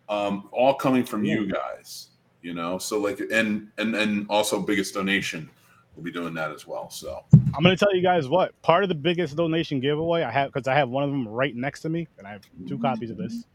um, 0.10 0.50
all 0.52 0.74
coming 0.74 1.04
from 1.04 1.24
you 1.24 1.46
guys. 1.46 2.10
You 2.42 2.54
know, 2.54 2.78
so 2.78 2.98
like, 3.00 3.20
and 3.20 3.68
and 3.78 3.94
and 3.96 4.26
also 4.30 4.62
biggest 4.62 4.94
donation. 4.94 5.50
We'll 5.96 6.04
be 6.04 6.12
doing 6.12 6.34
that 6.36 6.52
as 6.52 6.66
well. 6.66 6.90
So 6.90 7.24
I'm 7.34 7.64
going 7.64 7.76
to 7.76 7.86
tell 7.86 7.94
you 7.94 8.04
guys 8.04 8.30
what 8.30 8.60
part 8.62 8.84
of 8.84 8.90
the 8.90 8.96
biggest 8.96 9.36
donation 9.36 9.80
giveaway 9.80 10.22
I 10.22 10.32
have 10.32 10.54
because 10.54 10.68
I 10.68 10.76
have 10.76 10.90
one 10.90 11.04
of 11.04 11.10
them 11.10 11.28
right 11.28 11.56
next 11.56 11.82
to 11.82 11.90
me, 11.90 12.08
and 12.20 12.28
I 12.28 12.32
have 12.32 12.44
two 12.68 12.78
copies 12.78 13.10
of 13.10 13.18
this. 13.18 13.46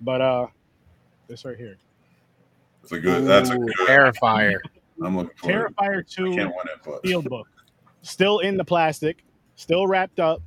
But 0.00 0.20
uh, 0.20 0.46
this 1.28 1.44
right 1.44 1.56
here, 1.56 1.76
it's 2.82 2.90
a 2.92 2.98
good. 2.98 3.24
That's 3.26 3.50
a 3.50 3.58
good. 3.58 3.72
Terrifier. 3.86 4.58
I'm 5.02 5.16
looking 5.16 5.36
for. 5.36 5.48
Terrifier 5.48 5.98
I 5.98 6.02
Two 6.08 6.34
can't 6.34 6.48
win 6.48 6.66
it, 6.74 6.80
but 6.84 7.02
field 7.02 7.28
book, 7.28 7.46
still 8.02 8.38
in 8.40 8.56
the 8.56 8.64
plastic, 8.64 9.22
still 9.54 9.86
wrapped 9.86 10.18
up, 10.18 10.42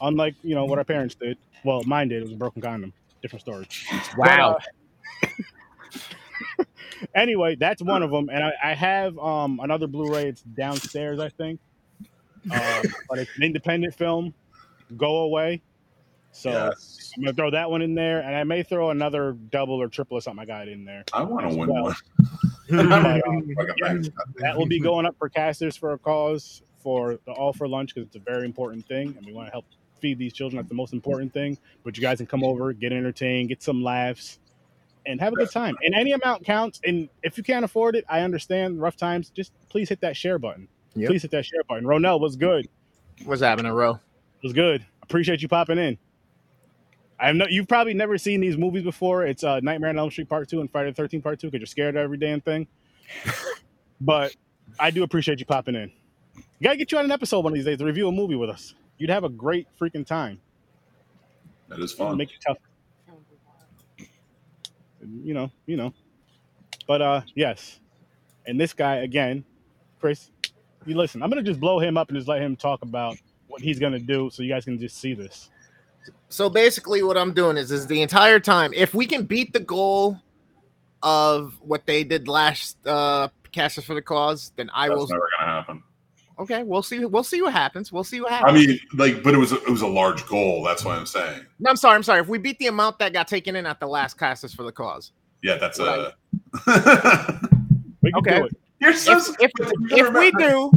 unlike 0.00 0.34
you 0.42 0.54
know 0.54 0.64
what 0.64 0.78
our 0.78 0.84
parents 0.84 1.14
did. 1.14 1.38
Well, 1.64 1.82
mine 1.84 2.08
did. 2.08 2.22
It 2.22 2.24
was 2.24 2.32
a 2.32 2.36
broken 2.36 2.62
condom. 2.62 2.92
Different 3.22 3.40
story. 3.40 3.66
Wow. 4.16 4.58
But, 5.22 5.28
uh, 6.58 6.64
anyway, 7.14 7.56
that's 7.56 7.82
one 7.82 8.02
of 8.02 8.10
them, 8.10 8.28
and 8.28 8.44
I, 8.44 8.52
I 8.62 8.74
have 8.74 9.18
um 9.18 9.60
another 9.62 9.86
Blu-ray. 9.86 10.28
It's 10.28 10.42
downstairs, 10.42 11.18
I 11.18 11.28
think. 11.30 11.60
Um, 12.50 12.82
but 13.08 13.18
it's 13.18 13.36
an 13.36 13.42
independent 13.42 13.94
film. 13.94 14.34
Go 14.96 15.18
away. 15.18 15.62
So 16.32 16.50
yes, 16.50 17.10
I'm 17.16 17.24
gonna 17.24 17.34
throw 17.34 17.50
that 17.50 17.70
one 17.70 17.82
in 17.82 17.94
there, 17.94 18.20
and 18.20 18.34
I 18.34 18.44
may 18.44 18.62
throw 18.62 18.90
another 18.90 19.32
double 19.32 19.80
or 19.82 19.88
triple 19.88 20.18
or 20.18 20.20
something 20.20 20.42
I 20.42 20.46
got 20.46 20.68
in 20.68 20.84
there. 20.84 21.04
I 21.12 21.22
want 21.22 21.50
to 21.50 21.56
win 21.56 21.68
well. 21.68 21.82
one. 21.84 21.94
But, 22.70 23.26
um, 23.26 23.42
Yeah. 23.78 23.94
that 24.40 24.58
will 24.58 24.66
be 24.66 24.78
going 24.78 25.06
up 25.06 25.16
for 25.18 25.30
casters 25.30 25.76
for 25.76 25.94
a 25.94 25.98
cause 25.98 26.62
for 26.82 27.18
the 27.26 27.32
all 27.32 27.52
for 27.52 27.66
lunch 27.66 27.94
because 27.94 28.06
it's 28.08 28.16
a 28.16 28.20
very 28.20 28.44
important 28.44 28.86
thing 28.86 29.14
and 29.16 29.26
we 29.26 29.32
want 29.32 29.46
to 29.48 29.52
help 29.52 29.64
feed 30.00 30.18
these 30.18 30.32
children 30.32 30.56
that's 30.56 30.68
the 30.68 30.74
most 30.74 30.92
important 30.92 31.32
thing 31.32 31.56
but 31.84 31.96
you 31.96 32.00
guys 32.02 32.18
can 32.18 32.26
come 32.26 32.44
over 32.44 32.72
get 32.72 32.92
entertained 32.92 33.48
get 33.48 33.62
some 33.62 33.82
laughs 33.82 34.38
and 35.06 35.20
have 35.20 35.32
a 35.32 35.36
good 35.36 35.50
time 35.50 35.76
and 35.82 35.94
any 35.94 36.12
amount 36.12 36.44
counts 36.44 36.80
and 36.84 37.08
if 37.22 37.36
you 37.38 37.44
can't 37.44 37.64
afford 37.64 37.94
it 37.96 38.04
i 38.08 38.20
understand 38.20 38.80
rough 38.80 38.96
times 38.96 39.30
just 39.30 39.52
please 39.68 39.88
hit 39.88 40.00
that 40.00 40.16
share 40.16 40.38
button 40.38 40.68
Yep. 40.94 41.10
please 41.10 41.22
hit 41.22 41.30
that 41.30 41.44
share 41.44 41.62
button 41.68 41.84
ronell 41.84 42.20
what's 42.20 42.36
good 42.36 42.68
What's 43.24 43.42
happening, 43.42 43.72
Ro? 43.72 43.98
was 44.42 44.52
good 44.52 44.84
appreciate 45.02 45.42
you 45.42 45.48
popping 45.48 45.78
in 45.78 45.98
I 47.20 47.32
know 47.32 47.46
you've 47.48 47.66
probably 47.66 47.94
never 47.94 48.16
seen 48.16 48.40
these 48.40 48.56
movies 48.56 48.84
before. 48.84 49.26
It's 49.26 49.42
uh, 49.42 49.58
Nightmare 49.58 49.90
on 49.90 49.98
Elm 49.98 50.08
Street 50.08 50.28
Part 50.28 50.48
Two 50.48 50.60
and 50.60 50.70
Friday 50.70 50.90
the 50.90 50.94
Thirteenth 50.94 51.24
Part 51.24 51.40
Two 51.40 51.48
because 51.48 51.58
you're 51.58 51.66
scared 51.66 51.96
of 51.96 52.02
every 52.04 52.16
damn 52.16 52.40
thing. 52.40 52.68
but 54.00 54.36
I 54.78 54.92
do 54.92 55.02
appreciate 55.02 55.40
you 55.40 55.44
popping 55.46 55.74
in. 55.74 55.90
You 56.36 56.42
gotta 56.62 56.76
get 56.76 56.92
you 56.92 56.98
on 56.98 57.04
an 57.06 57.10
episode 57.10 57.40
one 57.40 57.52
of 57.52 57.54
these 57.56 57.64
days 57.64 57.78
to 57.78 57.84
review 57.84 58.06
a 58.06 58.12
movie 58.12 58.36
with 58.36 58.50
us. 58.50 58.74
You'd 58.98 59.10
have 59.10 59.24
a 59.24 59.28
great 59.28 59.66
freaking 59.80 60.06
time. 60.06 60.40
That 61.68 61.78
is 61.80 61.92
It'll 61.92 62.08
fun. 62.08 62.16
Make 62.16 62.30
it 62.30 62.44
tough. 62.46 62.58
You 65.22 65.34
know, 65.34 65.50
you 65.66 65.76
know. 65.76 65.92
But 66.86 67.02
uh, 67.02 67.20
yes. 67.34 67.80
And 68.46 68.60
this 68.60 68.72
guy 68.72 68.96
again, 68.96 69.44
Chris. 70.00 70.30
You 70.86 70.96
listen. 70.96 71.22
I'm 71.22 71.28
gonna 71.28 71.42
just 71.42 71.60
blow 71.60 71.78
him 71.78 71.96
up 71.96 72.08
and 72.08 72.16
just 72.16 72.28
let 72.28 72.40
him 72.40 72.56
talk 72.56 72.82
about 72.82 73.16
what 73.46 73.60
he's 73.60 73.78
gonna 73.78 73.98
do, 73.98 74.30
so 74.30 74.42
you 74.42 74.48
guys 74.48 74.64
can 74.64 74.78
just 74.78 74.98
see 74.98 75.14
this. 75.14 75.50
So 76.28 76.48
basically, 76.48 77.02
what 77.02 77.18
I'm 77.18 77.34
doing 77.34 77.56
is, 77.56 77.70
is 77.70 77.86
the 77.86 78.00
entire 78.00 78.40
time, 78.40 78.72
if 78.74 78.94
we 78.94 79.06
can 79.06 79.24
beat 79.24 79.52
the 79.52 79.60
goal 79.60 80.18
of 81.02 81.54
what 81.60 81.86
they 81.86 82.04
did 82.04 82.26
last 82.26 82.76
uh 82.86 83.28
Casters 83.52 83.84
for 83.84 83.94
the 83.94 84.02
Cause, 84.02 84.52
then 84.56 84.70
I 84.74 84.88
That's 84.88 84.98
will. 84.98 85.08
Never 86.38 86.46
gonna 86.46 86.58
happen. 86.58 86.58
Okay, 86.58 86.62
we'll 86.62 86.82
see. 86.82 87.04
We'll 87.04 87.24
see 87.24 87.42
what 87.42 87.52
happens. 87.52 87.92
We'll 87.92 88.04
see 88.04 88.20
what 88.20 88.30
happens. 88.30 88.52
I 88.52 88.66
mean, 88.66 88.78
like, 88.94 89.22
but 89.22 89.34
it 89.34 89.38
was 89.38 89.52
a, 89.52 89.56
it 89.56 89.68
was 89.70 89.82
a 89.82 89.86
large 89.86 90.26
goal. 90.26 90.62
That's 90.62 90.84
what 90.84 90.96
I'm 90.98 91.06
saying. 91.06 91.42
no, 91.58 91.70
I'm 91.70 91.76
sorry. 91.76 91.96
I'm 91.96 92.02
sorry. 92.02 92.20
If 92.20 92.28
we 92.28 92.38
beat 92.38 92.58
the 92.58 92.66
amount 92.68 92.98
that 93.00 93.12
got 93.12 93.28
taken 93.28 93.56
in 93.56 93.66
at 93.66 93.80
the 93.80 93.86
last 93.86 94.18
Casters 94.18 94.54
for 94.54 94.62
the 94.62 94.72
Cause, 94.72 95.12
Yeah, 95.42 95.56
that's 95.56 95.80
uh, 95.80 96.12
a. 96.66 97.48
We 98.00 98.12
can 98.12 98.18
Okay. 98.20 98.38
do 98.38 98.44
it. 98.46 98.52
You're 98.80 98.92
so. 98.92 99.18
if, 99.18 99.28
if, 99.40 99.50
if 99.90 100.14
we 100.14 100.30
do, 100.32 100.70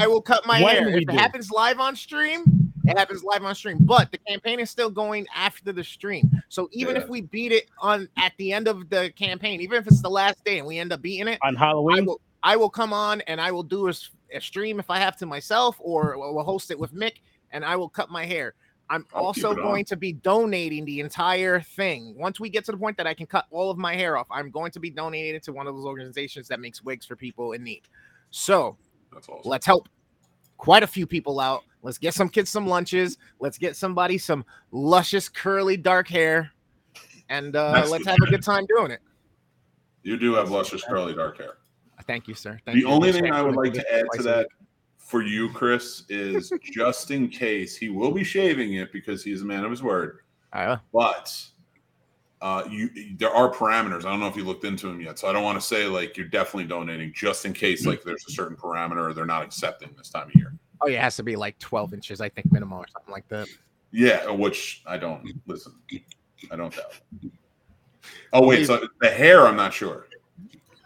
I 0.00 0.06
will 0.06 0.22
cut 0.22 0.46
my 0.46 0.62
When 0.62 0.74
hair. 0.74 0.88
If 0.88 1.02
it 1.02 1.08
do. 1.10 1.14
happens 1.16 1.50
live 1.50 1.80
on 1.80 1.94
stream, 1.94 2.72
it 2.86 2.96
happens 2.96 3.22
live 3.22 3.44
on 3.44 3.54
stream. 3.54 3.76
But 3.82 4.10
the 4.10 4.16
campaign 4.26 4.58
is 4.58 4.70
still 4.70 4.88
going 4.88 5.26
after 5.34 5.70
the 5.70 5.84
stream. 5.84 6.30
So 6.48 6.70
even 6.72 6.96
Yeah. 6.96 7.02
if 7.02 7.10
we 7.10 7.20
beat 7.20 7.52
it 7.52 7.68
on 7.78 8.08
at 8.16 8.32
the 8.38 8.54
end 8.54 8.68
of 8.68 8.88
the 8.88 9.12
campaign, 9.16 9.60
even 9.60 9.76
if 9.78 9.86
it's 9.86 10.00
the 10.00 10.08
last 10.08 10.42
day 10.46 10.58
and 10.58 10.66
we 10.66 10.78
end 10.78 10.94
up 10.94 11.02
beating 11.02 11.28
it, 11.28 11.38
On 11.42 11.54
I 11.54 11.58
Halloween, 11.58 12.06
will 12.06 12.22
I 12.42 12.56
will 12.56 12.70
come 12.70 12.92
on 12.92 13.20
and 13.22 13.40
I 13.40 13.52
will 13.52 13.62
do 13.62 13.88
a 13.88 14.40
stream 14.40 14.80
if 14.80 14.90
I 14.90 14.98
have 14.98 15.16
to 15.18 15.26
myself, 15.26 15.76
or 15.78 16.16
we'll 16.16 16.44
host 16.44 16.70
it 16.70 16.78
with 16.78 16.94
Mick, 16.94 17.18
and 17.50 17.64
I 17.64 17.76
will 17.76 17.88
cut 17.88 18.10
my 18.10 18.24
hair. 18.24 18.54
I'm 18.90 19.06
I'll 19.14 19.24
also 19.24 19.54
going 19.54 19.84
to 19.86 19.96
be 19.96 20.12
donating 20.12 20.84
the 20.84 21.00
entire 21.00 21.60
thing. 21.60 22.14
Once 22.18 22.38
we 22.38 22.50
get 22.50 22.64
to 22.66 22.72
the 22.72 22.78
point 22.78 22.96
that 22.98 23.06
I 23.06 23.14
can 23.14 23.26
cut 23.26 23.46
all 23.50 23.70
of 23.70 23.78
my 23.78 23.94
hair 23.94 24.18
off, 24.18 24.26
I'm 24.30 24.50
going 24.50 24.70
to 24.72 24.80
be 24.80 24.90
donating 24.90 25.34
it 25.34 25.42
to 25.44 25.52
one 25.52 25.66
of 25.66 25.74
those 25.74 25.86
organizations 25.86 26.46
that 26.48 26.60
makes 26.60 26.82
wigs 26.82 27.06
for 27.06 27.16
people 27.16 27.52
in 27.52 27.64
need. 27.64 27.82
So 28.30 28.76
That's 29.12 29.28
awesome. 29.28 29.48
let's 29.50 29.64
help 29.64 29.88
quite 30.58 30.82
a 30.82 30.86
few 30.86 31.06
people 31.06 31.40
out. 31.40 31.62
Let's 31.82 31.96
get 31.96 32.12
some 32.12 32.28
kids 32.28 32.50
some 32.50 32.66
lunches. 32.66 33.16
Let's 33.40 33.56
get 33.56 33.76
somebody 33.76 34.18
some 34.18 34.44
luscious 34.72 35.28
curly 35.28 35.76
dark 35.76 36.08
hair, 36.08 36.52
and 37.28 37.56
uh, 37.56 37.86
let's 37.88 38.04
have 38.06 38.18
a 38.22 38.26
good 38.26 38.42
time 38.42 38.66
doing 38.66 38.90
it. 38.90 39.00
You 40.02 40.18
do 40.18 40.34
have 40.34 40.50
luscious 40.50 40.84
curly 40.84 41.14
dark 41.14 41.38
hair. 41.38 41.54
Thank 42.06 42.28
you, 42.28 42.34
sir. 42.34 42.58
Thank 42.64 42.76
The 42.76 42.80
you. 42.82 42.88
only 42.88 43.12
thing 43.12 43.30
I 43.32 43.42
would 43.42 43.56
like 43.56 43.72
to 43.74 43.94
add 43.94 44.04
to 44.14 44.22
that 44.24 44.48
for 44.98 45.22
you, 45.22 45.50
Chris, 45.52 46.04
is 46.08 46.52
just 46.62 47.10
in 47.10 47.28
case 47.28 47.76
he 47.76 47.88
will 47.88 48.12
be 48.12 48.24
shaving 48.24 48.74
it 48.74 48.92
because 48.92 49.22
he's 49.24 49.42
a 49.42 49.44
man 49.44 49.64
of 49.64 49.70
his 49.70 49.82
word. 49.82 50.20
Uh, 50.52 50.76
But 50.92 51.34
uh, 52.40 52.64
you, 52.70 52.90
there 53.16 53.30
are 53.30 53.52
parameters. 53.52 54.00
I 54.04 54.10
don't 54.10 54.20
know 54.20 54.26
if 54.26 54.36
you 54.36 54.44
looked 54.44 54.64
into 54.64 54.86
them 54.86 55.00
yet, 55.00 55.18
so 55.18 55.28
I 55.28 55.32
don't 55.32 55.44
want 55.44 55.60
to 55.60 55.66
say 55.66 55.86
like 55.86 56.16
you're 56.16 56.26
definitely 56.26 56.64
donating 56.64 57.12
just 57.14 57.44
in 57.44 57.52
case 57.52 57.86
like 57.86 58.02
there's 58.02 58.24
a 58.28 58.32
certain 58.32 58.56
parameter 58.56 59.10
or 59.10 59.14
they're 59.14 59.26
not 59.26 59.42
accepting 59.42 59.90
this 59.96 60.08
time 60.10 60.26
of 60.28 60.34
year. 60.34 60.52
oh 60.80 60.88
yeah, 60.88 60.98
it 60.98 61.02
has 61.02 61.16
to 61.16 61.22
be 61.22 61.36
like 61.36 61.58
12 61.58 61.94
inches, 61.94 62.20
I 62.20 62.28
think, 62.28 62.50
minimum 62.52 62.78
or 62.80 62.86
something 62.88 63.12
like 63.12 63.28
that. 63.28 63.48
Yeah, 63.92 64.28
which 64.30 64.82
I 64.86 64.96
don't 64.96 65.30
listen. 65.46 65.74
I 66.50 66.56
don't 66.56 66.74
doubt. 66.74 67.00
Oh 68.32 68.46
wait, 68.46 68.66
so 68.66 68.88
the 69.00 69.10
hair, 69.10 69.46
I'm 69.46 69.56
not 69.56 69.72
sure. 69.72 70.08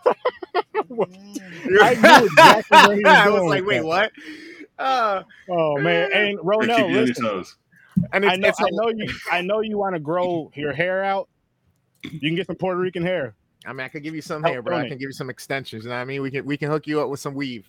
I 1.82 1.94
knew 1.94 2.26
exactly 2.26 3.02
was 3.02 3.04
I 3.06 3.28
was 3.28 3.42
like, 3.42 3.64
wait, 3.66 3.78
that. 3.78 3.84
what? 3.84 4.12
Uh, 4.78 5.22
Oh 5.48 5.78
man, 5.78 6.10
and 6.12 6.38
They 6.58 6.68
keep 6.68 6.86
Ronell, 6.86 6.90
your 6.90 7.06
listen, 7.06 7.24
toes. 7.24 7.56
and 8.12 8.24
it's, 8.24 8.32
I 8.32 8.36
know, 8.36 8.48
it's 8.48 8.60
I 8.60 8.68
know 8.70 8.88
you, 8.88 9.08
I 9.30 9.40
know 9.40 9.60
you 9.60 9.78
want 9.78 9.94
to 9.94 10.00
grow 10.00 10.50
your 10.54 10.72
hair 10.72 11.02
out. 11.02 11.28
You 12.02 12.20
can 12.20 12.34
get 12.34 12.46
some 12.46 12.56
Puerto 12.56 12.78
Rican 12.78 13.02
hair. 13.02 13.34
I 13.66 13.72
mean, 13.72 13.80
I 13.84 13.88
could 13.88 14.02
give 14.02 14.14
you 14.14 14.22
some 14.22 14.42
Help 14.42 14.52
hair, 14.52 14.62
bro. 14.62 14.76
I 14.76 14.88
can 14.88 14.98
give 14.98 15.08
you 15.08 15.12
some 15.12 15.30
extensions. 15.30 15.84
You 15.84 15.90
know 15.90 15.96
what 15.96 16.02
I 16.02 16.04
mean? 16.04 16.22
We 16.22 16.30
can 16.30 16.44
we 16.44 16.56
can 16.56 16.70
hook 16.70 16.86
you 16.86 17.00
up 17.00 17.08
with 17.08 17.20
some 17.20 17.34
weave. 17.34 17.68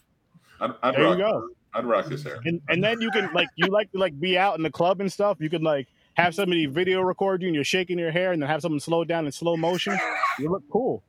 I'd, 0.60 0.71
I'd 0.84 0.95
There 0.95 1.10
you 1.10 1.17
go. 1.17 1.47
I'd 1.73 1.86
rock 1.86 2.06
this 2.08 2.23
hair. 2.23 2.39
And 2.45 2.62
and 2.69 2.84
then 2.84 3.02
you 3.02 3.10
can 3.12 3.32
like 3.34 3.47
you 3.56 3.67
like 3.67 3.91
to 3.93 3.97
like 3.97 4.19
be 4.19 4.38
out 4.38 4.58
in 4.58 4.63
the 4.63 4.69
club 4.71 5.02
and 5.02 5.12
stuff. 5.12 5.38
You 5.39 5.50
can 5.50 5.63
like 5.63 5.88
have 6.15 6.36
somebody 6.36 6.65
video 6.65 7.02
record 7.02 7.41
you 7.41 7.47
and 7.47 7.56
you're 7.56 7.63
shaking 7.63 7.97
your 8.00 8.12
hair 8.12 8.32
and 8.32 8.41
then 8.41 8.50
have 8.50 8.62
someone 8.62 8.80
slow 8.80 9.04
down 9.04 9.26
in 9.26 9.32
slow 9.32 9.56
motion. 9.56 9.97
You 10.39 10.50
look 10.50 10.63
cool. 10.71 11.04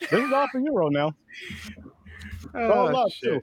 This 0.00 0.12
is 0.12 0.32
all 0.32 0.46
for 0.52 0.58
you, 0.60 0.72
Ronell. 0.72 1.14
It's 2.44 2.54
Oh, 2.54 2.84
love 2.86 3.10
shit. 3.12 3.32
too. 3.34 3.40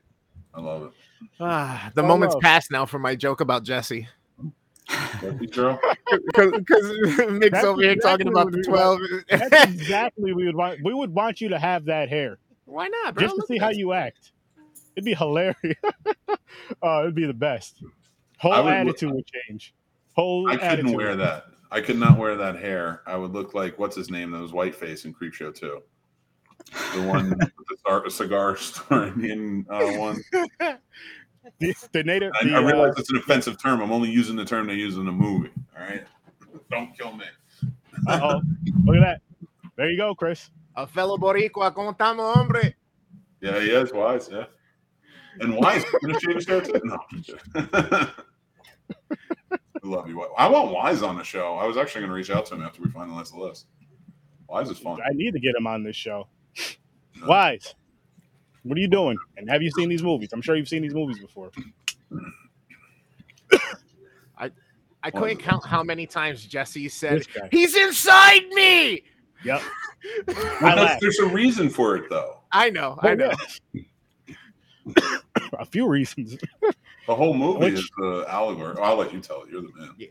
I 0.54 0.62
love 0.62 0.84
it. 0.84 0.92
Ah, 1.40 1.92
the 1.96 2.02
All 2.02 2.08
moment's 2.08 2.36
love. 2.36 2.42
passed 2.44 2.70
now 2.70 2.86
for 2.86 3.00
my 3.00 3.16
joke 3.16 3.42
about 3.42 3.64
Jesse. 3.64 4.08
Lucky 5.24 5.48
girl. 5.48 5.80
Because 6.36 6.52
Mick's 7.32 7.52
That's 7.52 7.66
over 7.66 7.82
here 7.82 7.96
talking 7.96 8.28
exactly 8.28 8.28
about 8.28 8.52
the 8.52 8.58
we 8.58 8.64
12. 8.64 9.00
That's 9.30 9.64
exactly 9.74 10.34
we 10.34 10.46
would 10.46 10.56
want. 10.56 10.80
We 10.84 10.94
would 10.94 11.14
want 11.14 11.42
you 11.42 11.50
to 11.50 11.60
have 11.60 11.86
that 11.86 12.10
hair 12.10 12.38
Why 12.66 12.88
not, 12.88 13.16
bro? 13.16 13.24
just 13.24 13.36
to 13.36 13.38
Look 13.40 13.48
see 13.48 13.58
how 13.58 13.70
you 13.70 13.94
act. 13.94 14.32
It'd 14.96 15.06
be 15.06 15.14
hilarious. 15.16 15.56
oh, 16.84 17.02
it'd 17.02 17.16
be 17.16 17.26
the 17.26 17.34
best. 17.34 17.82
Whole 18.38 18.64
would- 18.66 18.74
attitude 18.74 19.12
would 19.12 19.26
change. 19.28 19.74
Whole 20.14 20.48
I 20.50 20.54
couldn't 20.54 20.68
attitude. 20.68 20.96
wear 20.96 21.16
that. 21.16 21.46
I 21.72 21.82
could 21.82 21.98
not 21.98 22.18
wear 22.18 22.36
that 22.36 22.56
hair. 22.56 23.02
I 23.06 23.16
would 23.16 23.32
look 23.32 23.54
like 23.54 23.78
what's 23.78 23.96
his 23.96 24.10
name? 24.10 24.32
That 24.32 24.42
was 24.42 24.52
Whiteface 24.52 25.06
in 25.06 25.14
Creepshow 25.14 25.54
2. 25.54 25.82
The 26.96 27.02
one 27.04 27.30
with 27.40 28.04
the 28.04 28.12
cigar 28.12 28.58
starring 28.58 29.24
in 29.24 29.66
uh, 29.70 29.98
one. 29.98 30.22
The, 31.60 31.74
the 31.94 32.04
native. 32.04 32.32
I, 32.40 32.46
the, 32.46 32.54
I 32.54 32.58
uh, 32.58 32.62
realize 32.62 32.94
it's 32.98 33.10
an 33.10 33.18
offensive 33.18 33.62
term. 33.62 33.82
I'm 33.82 33.92
only 33.92 34.10
using 34.10 34.36
the 34.36 34.46
term 34.46 34.68
they 34.68 34.76
use 34.76 34.98
in 34.98 35.06
the 35.06 35.12
movie. 35.12 35.52
All 35.78 35.84
right, 35.84 36.04
don't 36.70 36.98
kill 36.98 37.14
me. 37.14 37.26
Uh-oh. 38.08 38.42
Look 38.86 38.98
at 38.98 39.02
that. 39.02 39.22
There 39.76 39.90
you 39.90 39.98
go, 39.98 40.14
Chris. 40.14 40.52
A 40.76 40.86
fellow 40.86 41.18
Boricua, 41.18 41.74
¿cómo 41.74 41.96
estamos, 41.96 42.36
hombre? 42.36 42.76
Yeah, 43.42 43.60
he 43.60 43.70
is 43.72 43.92
wise. 43.94 44.30
Yeah, 44.32 44.46
and 45.40 45.56
wise. 45.56 45.86
Gonna 46.02 46.20
shave 46.20 46.36
his 46.36 46.48
hair 46.48 46.62
too? 46.62 46.82
No. 46.84 47.00
I'm 49.84 49.90
kidding. 49.92 49.94
I 49.94 49.98
love 49.98 50.10
you. 50.10 50.22
I 50.38 50.48
want 50.48 50.72
Wise 50.72 51.02
on 51.02 51.18
the 51.18 51.24
show. 51.24 51.56
I 51.56 51.66
was 51.66 51.78
actually 51.78 52.02
going 52.02 52.10
to 52.10 52.16
reach 52.16 52.30
out 52.30 52.46
to 52.48 52.56
him 52.56 52.64
after 52.64 52.82
we 52.82 52.90
finalize 52.90 53.32
the 53.32 53.40
list. 53.40 53.68
Wise 54.48 54.70
is 54.70 54.80
fun. 54.80 55.00
I 55.02 55.14
need 55.14 55.32
to 55.34 55.40
get 55.40 55.56
him 55.56 55.68
on 55.68 55.84
this 55.84 55.96
show. 55.96 56.28
Wise, 57.26 57.76
what 58.64 58.78
are 58.78 58.82
you 58.82 58.88
doing? 58.88 59.18
And 59.38 59.50
have 59.50 59.62
you 59.62 59.72
seen 59.72 59.90
these 59.90 60.04
movies? 60.04 60.30
I'm 60.34 60.42
sure 60.42 60.56
you've 60.56 60.68
seen 60.68 60.82
these 60.82 60.94
movies 60.94 61.20
before. 61.20 61.52
I 64.38 64.52
I 65.04 65.12
couldn't 65.12 65.38
count 65.38 65.66
how 65.66 65.84
many 65.84 66.06
times 66.06 66.46
Jesse 66.46 66.90
said, 66.90 67.26
He's 67.52 67.76
inside 67.76 68.48
me. 68.50 69.04
Yep. 69.44 69.62
Well, 70.28 70.36
I 70.38 70.76
that's- 70.76 70.78
laugh. 70.78 71.00
there's 71.00 71.20
a 71.20 71.28
reason 71.28 71.70
for 71.70 71.96
it, 71.96 72.10
though. 72.10 72.38
I 72.52 72.70
know, 72.70 72.98
I 73.02 73.12
oh, 73.12 73.16
know. 73.16 73.32
a 75.60 75.66
few 75.66 75.88
reasons. 75.88 76.38
The 77.10 77.16
whole 77.16 77.34
movie 77.34 77.72
Which- 77.72 77.74
is 77.74 77.90
the 77.98 78.24
allegory. 78.30 78.78
I'll 78.80 78.96
let 78.96 79.12
you 79.12 79.20
tell 79.20 79.42
it. 79.42 79.50
You're 79.50 79.64
the 79.64 79.72
man. 79.76 79.96
Yeah. 79.98 80.10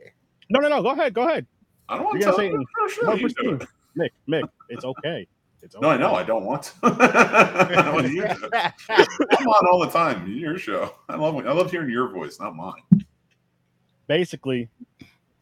No, 0.51 0.59
no, 0.59 0.69
no. 0.69 0.83
Go 0.83 0.91
ahead. 0.91 1.15
Go 1.15 1.29
ahead. 1.29 1.47
I 1.89 1.95
don't 1.95 2.07
want 2.07 2.19
to 2.19 2.25
tell 2.25 2.37
say 2.37 2.49
you. 2.49 2.67
For 2.77 2.89
sure, 2.89 3.07
One 3.07 3.19
for 3.21 3.29
do 3.29 3.55
it. 3.55 3.69
Mick, 3.97 4.11
Mick, 4.29 4.49
it's 4.69 4.85
okay. 4.85 5.29
It's 5.63 5.77
okay. 5.77 5.81
No, 5.87 5.91
I 5.91 5.97
know. 5.97 6.17
I 6.17 6.25
don't 6.25 6.45
want 6.45 6.65
to. 6.65 6.73
I 6.83 7.93
want 7.95 8.09
you 8.09 8.23
to. 8.23 8.75
I'm 8.91 9.47
on 9.47 9.67
all 9.73 9.79
the 9.79 9.91
time. 9.93 10.27
Your 10.27 10.59
show. 10.59 10.93
I 11.09 11.15
love. 11.15 11.37
I 11.37 11.53
love 11.53 11.71
hearing 11.71 11.89
your 11.89 12.09
voice, 12.09 12.41
not 12.41 12.57
mine. 12.57 12.83
Basically, 14.09 14.69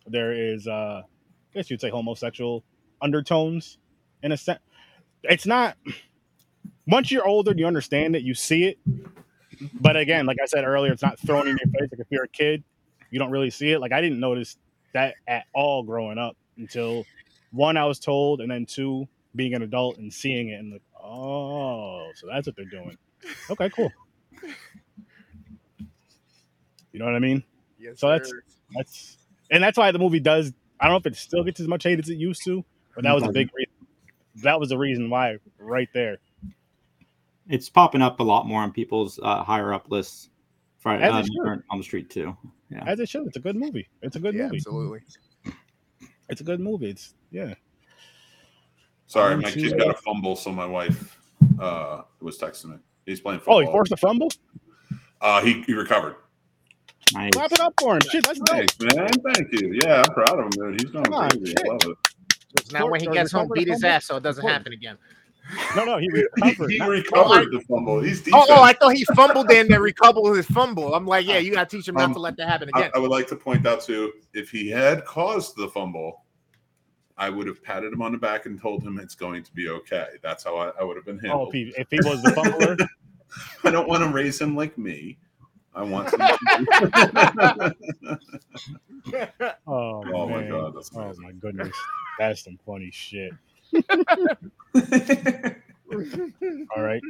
there 0.07 0.33
is, 0.35 0.69
uh, 0.69 1.05
I 1.05 1.55
guess 1.55 1.71
you'd 1.71 1.81
say, 1.81 1.88
homosexual 1.88 2.64
undertones 3.01 3.79
in 4.23 4.33
a 4.33 4.37
sense. 4.37 4.61
It's 5.23 5.47
not. 5.47 5.79
Once 6.87 7.11
you're 7.11 7.27
older, 7.27 7.55
you 7.57 7.66
understand 7.66 8.14
it. 8.14 8.25
You 8.25 8.35
see 8.35 8.64
it. 8.64 8.79
But 9.81 9.97
again, 9.97 10.27
like 10.27 10.38
I 10.42 10.47
said 10.47 10.64
earlier, 10.64 10.92
it's 10.92 11.03
not 11.03 11.19
thrown 11.19 11.49
in 11.49 11.57
your 11.57 11.73
face. 11.73 11.90
Like 11.90 12.01
if 12.01 12.07
you're 12.11 12.25
a 12.25 12.29
kid, 12.29 12.64
you 13.11 13.19
don't 13.19 13.31
really 13.31 13.51
see 13.51 13.73
it. 13.73 13.81
Like 13.81 13.92
I 13.92 14.01
didn't 14.01 14.21
notice 14.21 14.57
that 14.92 15.14
at 15.27 15.45
all 15.55 15.83
growing 15.83 16.19
up 16.19 16.37
until 16.57 17.05
one, 17.53 17.77
I 17.77 17.85
was 17.85 17.99
told, 17.99 18.40
and 18.40 18.51
then 18.51 18.66
two, 18.66 19.07
being 19.35 19.55
an 19.55 19.62
adult 19.62 19.99
and 19.99 20.12
seeing 20.12 20.49
it 20.49 20.55
and 20.55 20.73
like, 20.73 20.83
oh, 21.03 22.11
so 22.14 22.27
that's 22.27 22.47
what 22.47 22.57
they're 22.57 22.64
doing. 22.66 22.97
Okay, 23.51 23.71
cool. 23.71 23.90
You 26.92 27.01
know 27.01 27.05
what 27.05 27.14
I 27.14 27.19
mean? 27.19 27.45
Yes, 27.79 28.01
So 28.01 28.09
that's- 28.09 28.31
sir. 28.31 28.42
That's 28.75 29.19
and 29.51 29.62
that's 29.62 29.79
why 29.79 29.92
the 29.92 29.99
movie 29.99 30.19
does. 30.19 30.52
I 30.81 30.87
don't 30.87 30.94
know 30.94 30.98
if 30.98 31.07
it 31.07 31.17
still 31.17 31.44
gets 31.44 31.61
as 31.61 31.69
much 31.69 31.85
hate 31.85 32.00
as 32.00 32.09
it 32.09 32.17
used 32.17 32.42
to, 32.44 32.65
but 32.94 33.04
that 33.04 33.13
was 33.13 33.23
a 33.23 33.27
mm-hmm. 33.27 33.35
big 33.35 33.50
reason. 33.54 33.73
That 34.42 34.59
was 34.59 34.71
the 34.71 34.79
reason 34.79 35.09
why, 35.09 35.38
right 35.59 35.88
there. 35.94 36.19
It's 37.49 37.69
popping 37.69 38.03
up 38.03 38.21
a 38.21 38.23
lot 38.23 38.47
more 38.47 38.63
on 38.63 38.73
people's 38.73 39.21
uh, 39.23 39.42
higher 39.42 39.73
up 39.73 39.90
lists. 39.90 40.31
Friday 40.79 41.05
As 41.05 41.13
uh, 41.13 41.23
should. 41.23 41.63
On 41.71 41.79
the 41.79 41.85
street 41.85 42.11
too. 42.11 42.37
Yeah, 42.71 42.85
as 42.87 43.01
it 43.01 43.09
should. 43.09 43.27
It's 43.27 43.37
a 43.37 43.40
good 43.40 43.57
movie. 43.57 43.88
It's 44.03 44.17
a 44.17 44.21
good 44.21 44.35
yeah, 44.35 44.44
movie. 44.44 44.57
absolutely. 44.57 45.01
It's 46.29 46.40
a 46.40 46.44
good 46.44 46.61
movie. 46.61 46.90
It's 46.90 47.15
yeah. 47.31 47.55
Sorry, 49.07 49.35
One, 49.35 49.42
Mike. 49.42 49.55
two, 49.55 49.61
She's 49.61 49.73
got 49.73 49.88
a 49.88 49.94
fumble, 49.94 50.35
so 50.35 50.51
my 50.51 50.67
wife 50.67 51.19
uh, 51.61 52.03
was 52.21 52.38
texting 52.38 52.71
me. 52.71 52.77
He's 53.05 53.21
playing 53.21 53.38
football. 53.38 53.59
Oh, 53.59 53.61
he 53.61 53.67
forced 53.67 53.92
a 53.92 53.97
fumble. 53.97 54.29
Uh, 55.21 55.40
he, 55.42 55.63
he 55.63 55.75
recovered. 55.75 56.17
Nice. 57.15 57.31
Clap 57.33 57.53
it 57.53 57.61
up 57.61 57.75
for 57.81 57.94
him. 57.94 58.01
Shit, 58.11 58.25
that's 58.25 58.40
dope. 58.40 58.49
Thanks, 58.57 58.77
man. 58.81 59.09
Thank 59.33 59.53
you. 59.53 59.79
Yeah, 59.85 60.03
I'm 60.07 60.13
proud 60.13 60.38
of 60.40 60.44
him, 60.47 60.51
dude. 60.51 60.81
He's 60.81 60.90
going 60.90 61.05
Come 61.05 61.29
crazy. 61.29 61.47
shit. 61.47 61.61
I 61.65 61.69
love 61.69 61.81
it. 61.85 62.73
Now 62.73 62.90
when 62.90 63.01
he 63.01 63.07
gets 63.07 63.31
home, 63.31 63.49
beat 63.55 63.69
his 63.69 63.85
ass 63.85 64.07
so 64.07 64.17
it 64.17 64.23
doesn't 64.25 64.47
happen 64.47 64.73
again. 64.73 64.99
No, 65.77 65.85
no, 65.85 65.99
he 65.99 66.07
He, 66.15 66.23
recovered. 66.42 66.71
he 66.71 66.79
not- 66.79 66.88
recovered 66.88 67.51
the 67.53 67.61
fumble. 67.69 68.01
He's 68.01 68.21
Oh, 68.21 68.25
defense. 68.25 68.47
oh, 68.51 68.63
I 68.63 68.73
thought 68.73 68.94
he 68.94 69.05
fumbled 69.15 69.51
and 69.51 69.71
then 69.71 69.81
recovered 69.81 70.35
his 70.37 70.47
fumble. 70.47 70.94
I'm 70.94 71.07
like, 71.07 71.27
yeah, 71.27 71.38
you 71.38 71.53
gotta 71.53 71.69
teach 71.69 71.87
him 71.88 71.94
not 71.94 72.05
Um, 72.07 72.15
to 72.15 72.21
let 72.21 72.37
that 72.38 72.49
happen 72.49 72.69
again. 72.71 72.90
I 72.94 72.99
would 72.99 73.11
like 73.11 73.27
to 73.29 73.37
point 73.37 73.67
out 73.67 73.81
too, 73.83 74.13
if 74.35 74.51
he 74.51 74.69
had 74.71 75.05
caused 75.05 75.57
the 75.57 75.69
fumble, 75.69 76.23
I 77.19 77.31
would 77.31 77.47
have 77.47 77.63
patted 77.63 77.92
him 77.92 78.03
on 78.03 78.13
the 78.13 78.19
back 78.19 78.44
and 78.47 78.61
told 78.61 78.83
him 78.83 78.99
it's 78.99 79.15
going 79.15 79.42
to 79.44 79.53
be 79.55 79.69
okay. 79.71 80.07
That's 80.23 80.44
how 80.44 80.57
I, 80.57 80.71
I 80.81 80.85
would 80.85 80.97
have 80.97 81.07
been 81.07 81.19
Oh, 81.25 81.29
handled. 81.29 81.55
if 81.55 81.75
he, 81.75 81.81
if 81.81 81.87
he 81.90 81.99
was 82.09 82.23
the 82.23 82.33
fumbler, 82.33 82.77
I 83.65 83.71
don't 83.71 83.88
want 83.88 84.03
to 84.03 84.11
raise 84.11 84.40
him 84.40 84.55
like 84.57 84.77
me. 84.77 85.17
I 85.75 85.83
want 85.83 86.13
him 86.13 86.19
to 86.21 87.75
oh, 89.67 90.03
Oh 90.13 90.29
my. 90.29 90.49
God, 90.49 90.75
that's 90.75 90.90
oh 90.94 91.13
my 91.19 91.33
goodness, 91.33 91.75
that's 92.19 92.44
some 92.44 92.59
funny 92.67 92.90
shit. 92.90 93.33
All 96.77 96.83
right, 96.83 97.02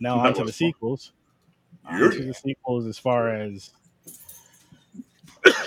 now 0.00 0.16
That 0.22 0.26
on 0.26 0.34
to 0.34 0.44
the 0.44 0.52
sequels. 0.52 1.12
On 1.84 1.98
to 2.10 2.24
the 2.24 2.34
sequels 2.34 2.86
as 2.86 2.98
far 2.98 3.30
as 3.30 3.70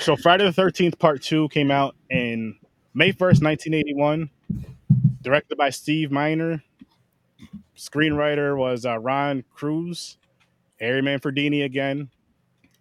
so 0.02 0.16
Friday 0.16 0.46
the 0.46 0.54
Thirteenth 0.54 1.00
Part 1.00 1.22
Two 1.22 1.50
came 1.50 1.72
out 1.72 1.96
in 2.10 2.56
May 2.94 3.12
first, 3.12 3.42
nineteen 3.42 3.74
eighty 3.74 3.94
one, 3.94 4.30
directed 5.22 5.58
by 5.58 5.70
Steve 5.70 6.12
Miner. 6.12 6.64
Screenwriter 7.78 8.58
was 8.58 8.86
uh, 8.86 8.98
Ron 9.00 9.44
Kurz, 9.56 10.18
Harry 10.80 11.02
Manfredini 11.02 11.64
again. 11.64 12.10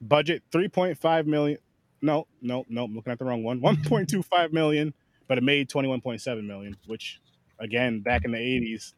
Budget 0.01 0.43
three 0.51 0.69
point 0.69 0.99
five 0.99 1.27
million. 1.27 1.59
No, 2.01 2.27
no, 2.41 2.65
no, 2.69 2.85
I'm 2.85 2.95
looking 2.95 3.13
at 3.13 3.19
the 3.19 3.25
wrong 3.25 3.43
one. 3.43 3.61
One 3.63 3.83
point 3.85 4.09
two 4.09 4.23
five 4.23 4.53
million, 4.53 4.95
but 5.29 5.39
it 5.39 5.45
made 5.45 5.69
twenty 5.69 5.89
one 5.89 6.01
point 6.01 6.21
seven 6.21 6.47
million, 6.47 6.77
which 6.87 7.21
again 7.61 8.01
back 8.01 8.25
in 8.25 8.33
the 8.33 8.39
eighties, 8.39 8.95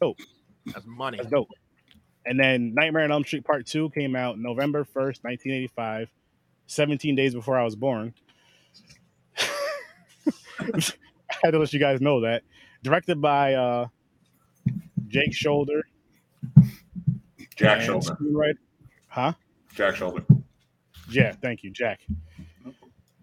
dope. 0.00 0.18
That's 0.66 0.86
money. 0.86 1.16
that's 1.18 1.30
dope. 1.30 1.48
And 2.24 2.38
then 2.40 2.74
Nightmare 2.74 3.04
on 3.04 3.12
Elm 3.12 3.24
Street 3.24 3.44
Part 3.44 3.66
Two 3.66 3.90
came 3.90 4.14
out 4.16 4.38
November 4.38 4.84
first, 4.84 5.22
nineteen 5.24 5.52
eighty 5.52 5.68
five, 5.68 6.10
17 6.66 7.14
days 7.14 7.34
before 7.34 7.58
I 7.58 7.64
was 7.64 7.76
born. 7.76 8.12
I 9.38 9.44
had 11.42 11.50
to 11.52 11.58
let 11.58 11.72
you 11.72 11.78
guys 11.80 12.00
know 12.00 12.20
that. 12.22 12.42
Directed 12.82 13.20
by 13.20 13.54
uh, 13.54 13.86
Jake 15.08 15.32
Sholder. 15.32 15.82
Jack 17.56 17.80
Sholder. 17.80 18.16
screenwriter- 18.16 18.58
Huh? 19.08 19.32
Jack 19.74 19.94
Sholder. 19.94 20.24
Yeah, 21.10 21.32
thank 21.32 21.62
you, 21.62 21.70
Jack. 21.70 22.00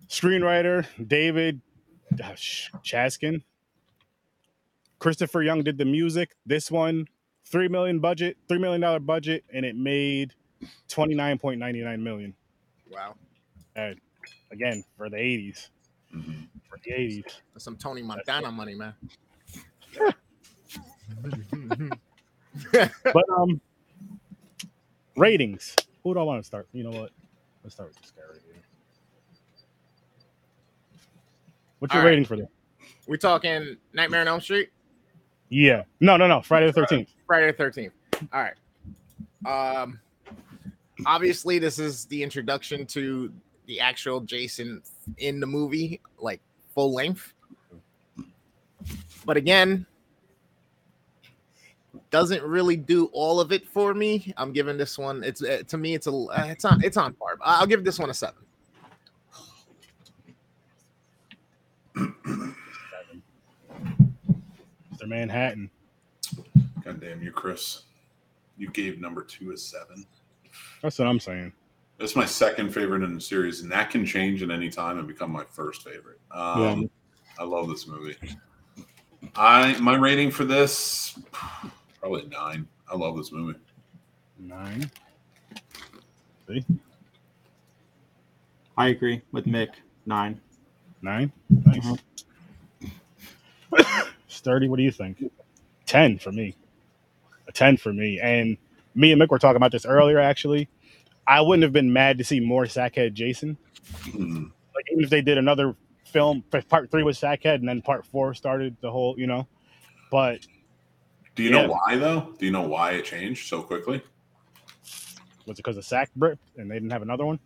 Screenwriter 0.10 0.86
David 1.08 1.60
Sh- 1.60 1.73
Chaskin. 2.18 3.42
Christopher 5.00 5.42
Young 5.44 5.64
did 5.64 5.78
the 5.78 5.86
music. 5.86 6.36
This 6.46 6.72
one, 6.72 7.08
three 7.46 7.68
million 7.68 8.00
budget, 8.00 8.38
three 8.48 8.58
million 8.60 8.82
dollar 8.82 9.00
budget, 9.00 9.44
and 9.54 9.66
it 9.66 9.76
made 9.76 10.34
twenty 10.88 11.14
nine 11.16 11.38
point 11.38 11.60
ninety 11.60 11.82
nine 11.82 12.04
million. 12.04 12.34
Wow. 12.90 13.16
Again 14.52 14.84
for 14.98 15.10
the 15.10 15.18
eighties. 15.18 15.70
Mhm. 16.16 16.48
For 16.70 16.78
the 16.84 16.92
eighties. 16.94 17.24
That's 17.54 17.66
some 17.66 17.76
Tony 17.76 18.02
Montana 18.02 18.52
money, 18.52 18.76
man. 18.76 18.94
But 22.72 23.26
um, 23.36 23.60
ratings. 25.16 25.76
Who 26.04 26.14
do 26.14 26.20
I 26.20 26.24
want 26.24 26.42
to 26.42 26.46
start? 26.46 26.68
You 26.72 26.84
know 26.84 26.92
what? 26.92 27.12
Let's 27.64 27.76
start 27.76 27.90
with 27.90 28.02
this 28.02 28.12
guy 28.12 28.22
right 28.32 28.42
here. 28.46 28.53
What's 31.84 31.94
your 31.94 32.04
All 32.04 32.06
right. 32.06 32.12
rating 32.12 32.24
for 32.24 32.38
this? 32.38 32.48
We're 33.08 33.18
talking 33.18 33.76
Nightmare 33.92 34.22
on 34.22 34.30
Elm 34.30 34.40
Street? 34.40 34.70
Yeah. 35.50 35.84
No, 36.00 36.16
no, 36.16 36.30
no. 36.30 36.42
Friday 36.42 36.68
the 36.68 36.72
Thirteenth. 36.72 37.10
Friday 37.28 37.48
the 37.48 37.58
Thirteenth. 37.58 37.92
All 38.32 38.42
right. 38.42 38.54
Um, 39.46 40.00
obviously, 41.06 41.60
this 41.60 41.80
is 41.80 42.06
the 42.06 42.24
introduction 42.24 42.86
to 42.86 43.34
the 43.66 43.82
actual 43.82 44.22
Jason 44.22 44.82
in 45.18 45.42
the 45.42 45.46
movie, 45.46 46.00
like 46.20 46.40
full 46.74 46.94
length. 46.94 47.34
But 49.26 49.36
again, 49.36 49.86
doesn't 52.12 52.44
really 52.44 52.78
do 52.78 53.10
all 53.12 53.42
of 53.42 53.52
it 53.52 53.68
for 53.68 53.94
me. 53.94 54.34
I'm 54.38 54.54
giving 54.54 54.78
this 54.78 54.98
one. 54.98 55.22
It's 55.22 55.44
uh, 55.44 55.64
to 55.68 55.78
me, 55.78 55.96
it's 55.96 56.08
a 56.08 56.14
uh, 56.14 56.46
it's 56.48 56.64
on 56.64 56.82
it's 56.82 56.96
on 56.96 57.14
par. 57.16 57.38
I'll 57.42 57.68
give 57.68 57.84
this 57.84 58.00
one 58.00 58.10
a 58.10 58.14
seven. 58.14 58.43
Mr. 65.04 65.08
Manhattan. 65.08 65.70
God 66.84 67.02
damn 67.02 67.22
you, 67.22 67.32
Chris. 67.32 67.84
You 68.58 68.70
gave 68.70 69.00
number 69.00 69.24
two 69.24 69.52
a 69.52 69.58
seven. 69.58 70.06
That's 70.82 71.00
what 71.00 71.08
I'm 71.08 71.20
saying. 71.20 71.54
That's 71.98 72.16
my 72.16 72.26
second 72.26 72.74
favorite 72.74 73.04
in 73.04 73.14
the 73.14 73.22
series, 73.22 73.62
and 73.62 73.72
that 73.72 73.90
can 73.90 74.06
change 74.06 74.44
at 74.44 74.52
any 74.52 74.70
time 74.70 74.98
and 75.00 75.08
become 75.08 75.32
my 75.32 75.44
first 75.52 75.84
favorite. 75.84 76.20
Um, 76.32 76.82
Yeah. 76.82 76.88
I 77.40 77.44
love 77.44 77.68
this 77.68 77.88
movie. 77.88 78.16
I 79.36 79.76
my 79.80 79.96
rating 79.96 80.30
for 80.30 80.46
this 80.46 81.18
probably 82.00 82.28
nine. 82.28 82.68
I 82.92 82.96
love 82.96 83.18
this 83.18 83.32
movie. 83.32 83.58
Nine. 84.38 84.92
See? 86.48 86.66
I 88.78 88.90
agree 88.90 89.22
with 89.32 89.46
Mick. 89.46 89.70
Nine. 90.06 90.40
Nine. 91.02 91.32
Nice. 91.50 91.98
Sturdy, 94.44 94.68
what 94.68 94.76
do 94.76 94.84
you 94.84 94.92
think? 94.92 95.24
Ten 95.86 96.18
for 96.20 96.32
me. 96.34 96.54
A 97.48 97.52
ten 97.54 97.78
for 97.78 97.94
me. 97.94 98.20
And 98.22 98.58
me 98.94 99.14
and 99.14 99.22
Mick 99.22 99.30
were 99.30 99.40
talking 99.40 99.56
about 99.56 99.72
this 99.72 99.86
earlier, 99.86 100.20
actually. 100.20 100.68
I 101.26 101.40
wouldn't 101.40 101.64
have 101.64 101.72
been 101.72 101.94
mad 101.94 102.18
to 102.18 102.26
see 102.26 102.42
more 102.42 102.66
Sackhead 102.66 103.14
Jason. 103.14 103.58
Mhm. 104.02 104.52
Like 104.76 104.86
even 104.92 105.04
if 105.06 105.10
they 105.10 105.22
did 105.22 105.38
another 105.38 105.78
film, 106.04 106.44
part 106.68 106.92
three 106.92 107.04
was 107.04 107.18
Sackhead, 107.18 107.56
and 107.56 107.70
then 107.70 107.82
part 107.82 108.06
four 108.06 108.34
started 108.34 108.76
the 108.82 108.92
whole, 108.92 109.18
you 109.18 109.28
know. 109.28 109.48
But 110.12 110.46
Do 111.36 111.42
you 111.42 111.50
Yeah. 111.50 111.66
know 111.66 111.72
why 111.72 111.96
though? 111.96 112.36
Do 112.38 112.46
you 112.46 112.52
know 112.52 112.68
why 112.68 112.92
it 112.92 113.06
changed 113.06 113.48
so 113.48 113.64
quickly? 113.64 114.02
was 115.46 115.56
it 115.56 115.64
because 115.64 115.76
of 115.78 115.84
Sack 115.86 116.10
Brip 116.16 116.38
and 116.58 116.70
they 116.70 116.76
didn't 116.76 116.92
have 116.92 117.02
another 117.02 117.26
one? 117.26 117.40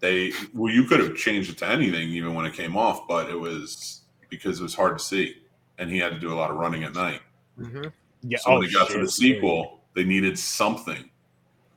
They 0.00 0.32
well, 0.54 0.72
you 0.72 0.84
could 0.84 1.00
have 1.00 1.14
changed 1.16 1.50
it 1.50 1.58
to 1.58 1.68
anything 1.68 2.08
even 2.08 2.34
when 2.34 2.46
it 2.46 2.54
came 2.54 2.74
off, 2.76 3.06
but 3.06 3.28
it 3.30 3.38
was 3.38 4.02
because 4.30 4.58
it 4.60 4.62
was 4.62 4.74
hard 4.74 4.98
to 4.98 5.04
see, 5.04 5.36
and 5.78 5.90
he 5.90 5.98
had 5.98 6.12
to 6.12 6.18
do 6.18 6.32
a 6.32 6.36
lot 6.36 6.50
of 6.50 6.56
running 6.56 6.84
at 6.84 6.94
night. 6.94 7.20
Mhm. 7.58 7.92
Yeah. 8.22 8.38
So 8.38 8.52
when 8.52 8.62
they 8.62 8.72
got 8.72 8.90
to 8.90 9.00
the 9.00 9.10
sequel, 9.10 9.80
they 9.94 10.04
needed 10.04 10.38
something 10.38 11.10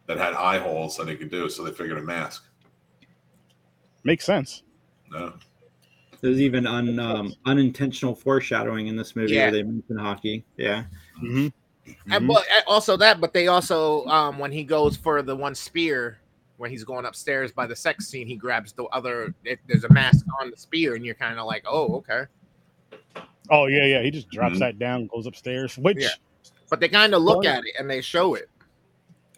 that 0.08 0.18
had 0.18 0.34
eye 0.34 0.60
holes 0.60 0.97
that 0.97 1.06
they 1.06 1.16
could 1.16 1.30
do, 1.32 1.49
so 1.49 1.64
they 1.64 1.72
figured 1.72 1.97
a 1.97 2.02
mask. 2.02 2.45
Makes 4.04 4.26
sense. 4.26 4.64
No. 5.12 5.34
There's 6.22 6.41
even 6.41 6.68
un, 6.68 6.99
um, 6.99 7.34
unintentional 7.45 8.14
foreshadowing 8.16 8.88
in 8.88 8.95
this 8.95 9.16
movie 9.16 9.34
Yeah. 9.34 9.45
where 9.45 9.52
they 9.52 9.64
mention 9.64 9.97
hockey. 9.97 10.45
Yeah. 10.58 10.86
Mm-hmm. 11.22 11.47
And 12.12 12.28
but 12.28 12.45
also 12.68 12.95
that, 12.97 13.20
but 13.20 13.34
they 13.34 13.47
also 13.47 14.06
um 14.06 14.38
when 14.38 14.52
he 14.52 14.64
goes 14.64 14.95
for 14.95 15.22
the 15.22 15.36
one 15.36 15.56
spear 15.56 16.20
when 16.58 16.70
he's 16.70 16.84
going 16.84 17.06
upstairs 17.06 17.52
by 17.52 17.66
the 17.66 17.76
sex 17.76 18.08
scene, 18.08 18.28
he 18.28 18.36
grabs 18.36 18.72
the 18.72 18.84
other. 18.86 19.34
It, 19.43 19.60
there's 19.68 19.84
a 19.84 19.91
mask 19.91 20.28
on 20.39 20.52
the 20.52 20.58
spear, 20.58 20.93
and 20.93 21.04
you're 21.04 21.16
kind 21.16 21.39
of 21.39 21.47
like, 21.47 21.64
oh, 21.68 21.95
okay. 21.95 22.26
Oh 23.52 23.66
yeah, 23.68 23.86
yeah. 23.86 24.02
He 24.02 24.10
just 24.12 24.30
drops 24.30 24.56
Mhm. 24.56 24.60
that 24.60 24.80
down, 24.80 25.08
goes 25.08 25.28
upstairs. 25.28 25.78
Which 25.78 25.97
Yeah. 26.02 26.10
But 26.70 26.80
they 26.80 26.88
kind 26.89 27.14
of 27.14 27.22
look 27.22 27.43
Well- 27.43 27.54
at 27.58 27.66
it 27.66 27.76
and 27.78 27.89
they 27.89 28.02
show 28.02 28.34
it. 28.36 28.49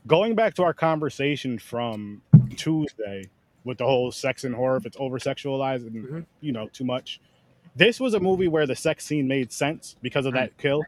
going 0.08 0.36
back 0.36 0.54
to 0.54 0.64
our 0.64 0.74
conversation 0.74 1.58
from 1.58 2.22
Tuesday 2.58 3.24
with 3.64 3.78
the 3.78 3.86
whole 3.86 4.12
sex 4.12 4.44
and 4.44 4.54
horror, 4.54 4.76
if 4.78 4.86
it's 4.86 4.98
over 5.00 5.18
sexualized 5.18 5.88
and 5.88 5.96
Mhm. 6.08 6.26
you 6.42 6.52
know 6.52 6.68
too 6.68 6.84
much. 6.84 7.20
This 7.76 8.00
was 8.00 8.14
a 8.14 8.20
movie 8.20 8.48
where 8.48 8.68
the 8.68 8.76
sex 8.76 9.04
scene 9.06 9.28
made 9.28 9.52
sense 9.52 9.96
because 10.02 10.26
of 10.28 10.34
that 10.34 10.56
kill, 10.58 10.84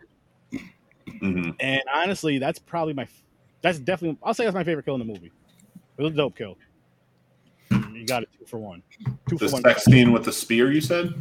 hmm 1.20 1.52
and 1.60 1.82
honestly, 1.94 2.38
that's 2.38 2.60
probably 2.60 2.94
my. 2.94 3.08
That's 3.62 3.80
definitely. 3.80 4.20
I'll 4.22 4.34
say 4.36 4.44
that's 4.44 4.54
my 4.54 4.64
favorite 4.64 4.84
kill 4.86 4.96
in 4.96 5.00
the 5.00 5.06
movie. 5.12 5.32
It 5.98 6.02
was 6.04 6.14
a 6.14 6.16
dope 6.18 6.36
kill. 6.38 6.58
You 7.72 8.06
got 8.06 8.24
it 8.24 8.30
two 8.38 8.46
for 8.46 8.58
one. 8.60 8.84
Two 9.30 9.38
The 9.38 9.48
for 9.48 9.54
one. 9.54 9.62
sex 9.64 9.86
scene 9.86 10.12
with 10.12 10.26
the 10.26 10.32
spear, 10.34 10.72
you 10.72 10.82
said? 10.82 11.14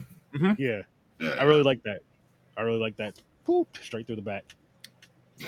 Yeah, 0.58 0.82
Yeah. 1.24 1.30
I 1.40 1.44
really 1.44 1.62
like 1.62 1.82
that. 1.84 2.00
I 2.56 2.62
really 2.62 2.78
like 2.78 2.96
that. 2.98 3.20
Poop 3.44 3.76
straight 3.82 4.06
through 4.06 4.16
the 4.16 4.22
back. 4.22 4.44
Yeah. 5.38 5.46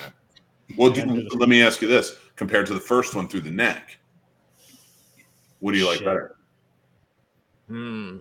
Well, 0.77 0.91
do, 0.91 1.01
Yeah. 1.01 1.29
let 1.35 1.49
me 1.49 1.62
ask 1.62 1.81
you 1.81 1.89
this: 1.89 2.16
compared 2.35 2.66
to 2.66 2.74
the 2.74 2.81
first 2.81 3.14
one 3.14 3.29
through 3.29 3.43
the 3.43 3.51
neck, 3.51 3.99
what 5.61 5.72
do 5.72 5.79
you 5.79 5.87
like 5.87 5.99
Shit. 5.99 6.07
better? 6.07 6.37
Hmm. 7.68 8.18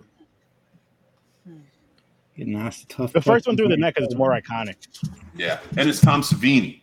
Getting 2.36 2.56
asked 2.56 2.84
a 2.84 2.86
tough 2.88 3.12
The 3.12 3.20
first 3.20 3.46
one 3.46 3.56
through 3.56 3.68
the 3.68 3.76
neck 3.78 3.94
is 3.96 4.14
more 4.14 4.30
iconic. 4.38 4.76
Yeah, 5.36 5.58
and 5.78 5.88
it's 5.88 6.00
Tom 6.00 6.20
Savini. 6.22 6.82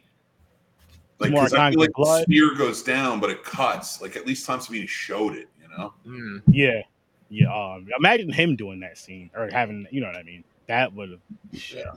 Like, 1.19 1.31
More 1.31 1.41
'cause 1.43 1.53
I 1.53 1.69
feel 1.71 1.79
iconic 1.79 1.81
like 1.81 1.91
the 1.95 2.21
spear 2.23 2.55
goes 2.55 2.81
down, 2.81 3.19
but 3.19 3.29
it 3.29 3.43
cuts. 3.43 4.01
Like, 4.01 4.15
at 4.17 4.25
least 4.25 4.45
Tom 4.47 4.59
Savini 4.59 4.87
showed 4.87 5.35
it. 5.35 5.47
You 5.61 5.67
know? 5.77 5.93
Hmm. 6.05 6.37
Yeah, 6.47 6.81
yeah. 7.29 7.53
Um, 7.53 7.87
imagine 7.97 8.31
him 8.31 8.55
doing 8.55 8.79
that 8.79 8.97
scene 8.97 9.29
or 9.35 9.47
having, 9.51 9.87
you 9.91 10.01
know 10.01 10.07
what 10.07 10.17
I 10.17 10.23
mean? 10.23 10.43
That 10.67 10.93
would 10.93 11.11
have. 11.11 11.19
Yeah. 11.51 11.93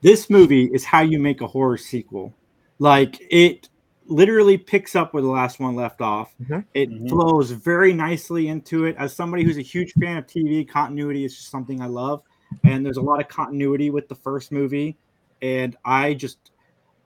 this 0.00 0.30
movie 0.30 0.66
is 0.66 0.84
how 0.84 1.00
you 1.00 1.18
make 1.18 1.40
a 1.40 1.46
horror 1.46 1.76
sequel. 1.76 2.32
Like 2.78 3.18
it 3.30 3.68
literally 4.06 4.56
picks 4.56 4.94
up 4.96 5.12
where 5.12 5.22
the 5.22 5.28
last 5.28 5.58
one 5.60 5.74
left 5.74 6.00
off. 6.00 6.34
Mhm. 6.42 6.64
It 6.74 6.90
Mhm. 6.90 7.08
flows 7.08 7.50
very 7.50 7.92
nicely 7.92 8.48
into 8.48 8.84
it. 8.84 8.96
As 8.96 9.12
somebody 9.12 9.42
who's 9.44 9.58
a 9.58 9.62
huge 9.62 9.92
fan 9.94 10.16
of 10.16 10.26
TV, 10.26 10.64
continuity 10.64 11.24
is 11.24 11.36
just 11.36 11.50
something 11.50 11.80
I 11.82 11.86
love. 11.86 12.22
And 12.64 12.84
there's 12.86 12.96
a 12.96 13.02
lot 13.02 13.20
of 13.20 13.28
continuity 13.28 13.90
with 13.90 14.08
the 14.08 14.14
first 14.14 14.52
movie. 14.52 14.96
And 15.42 15.76
I 15.84 16.14
just 16.14 16.38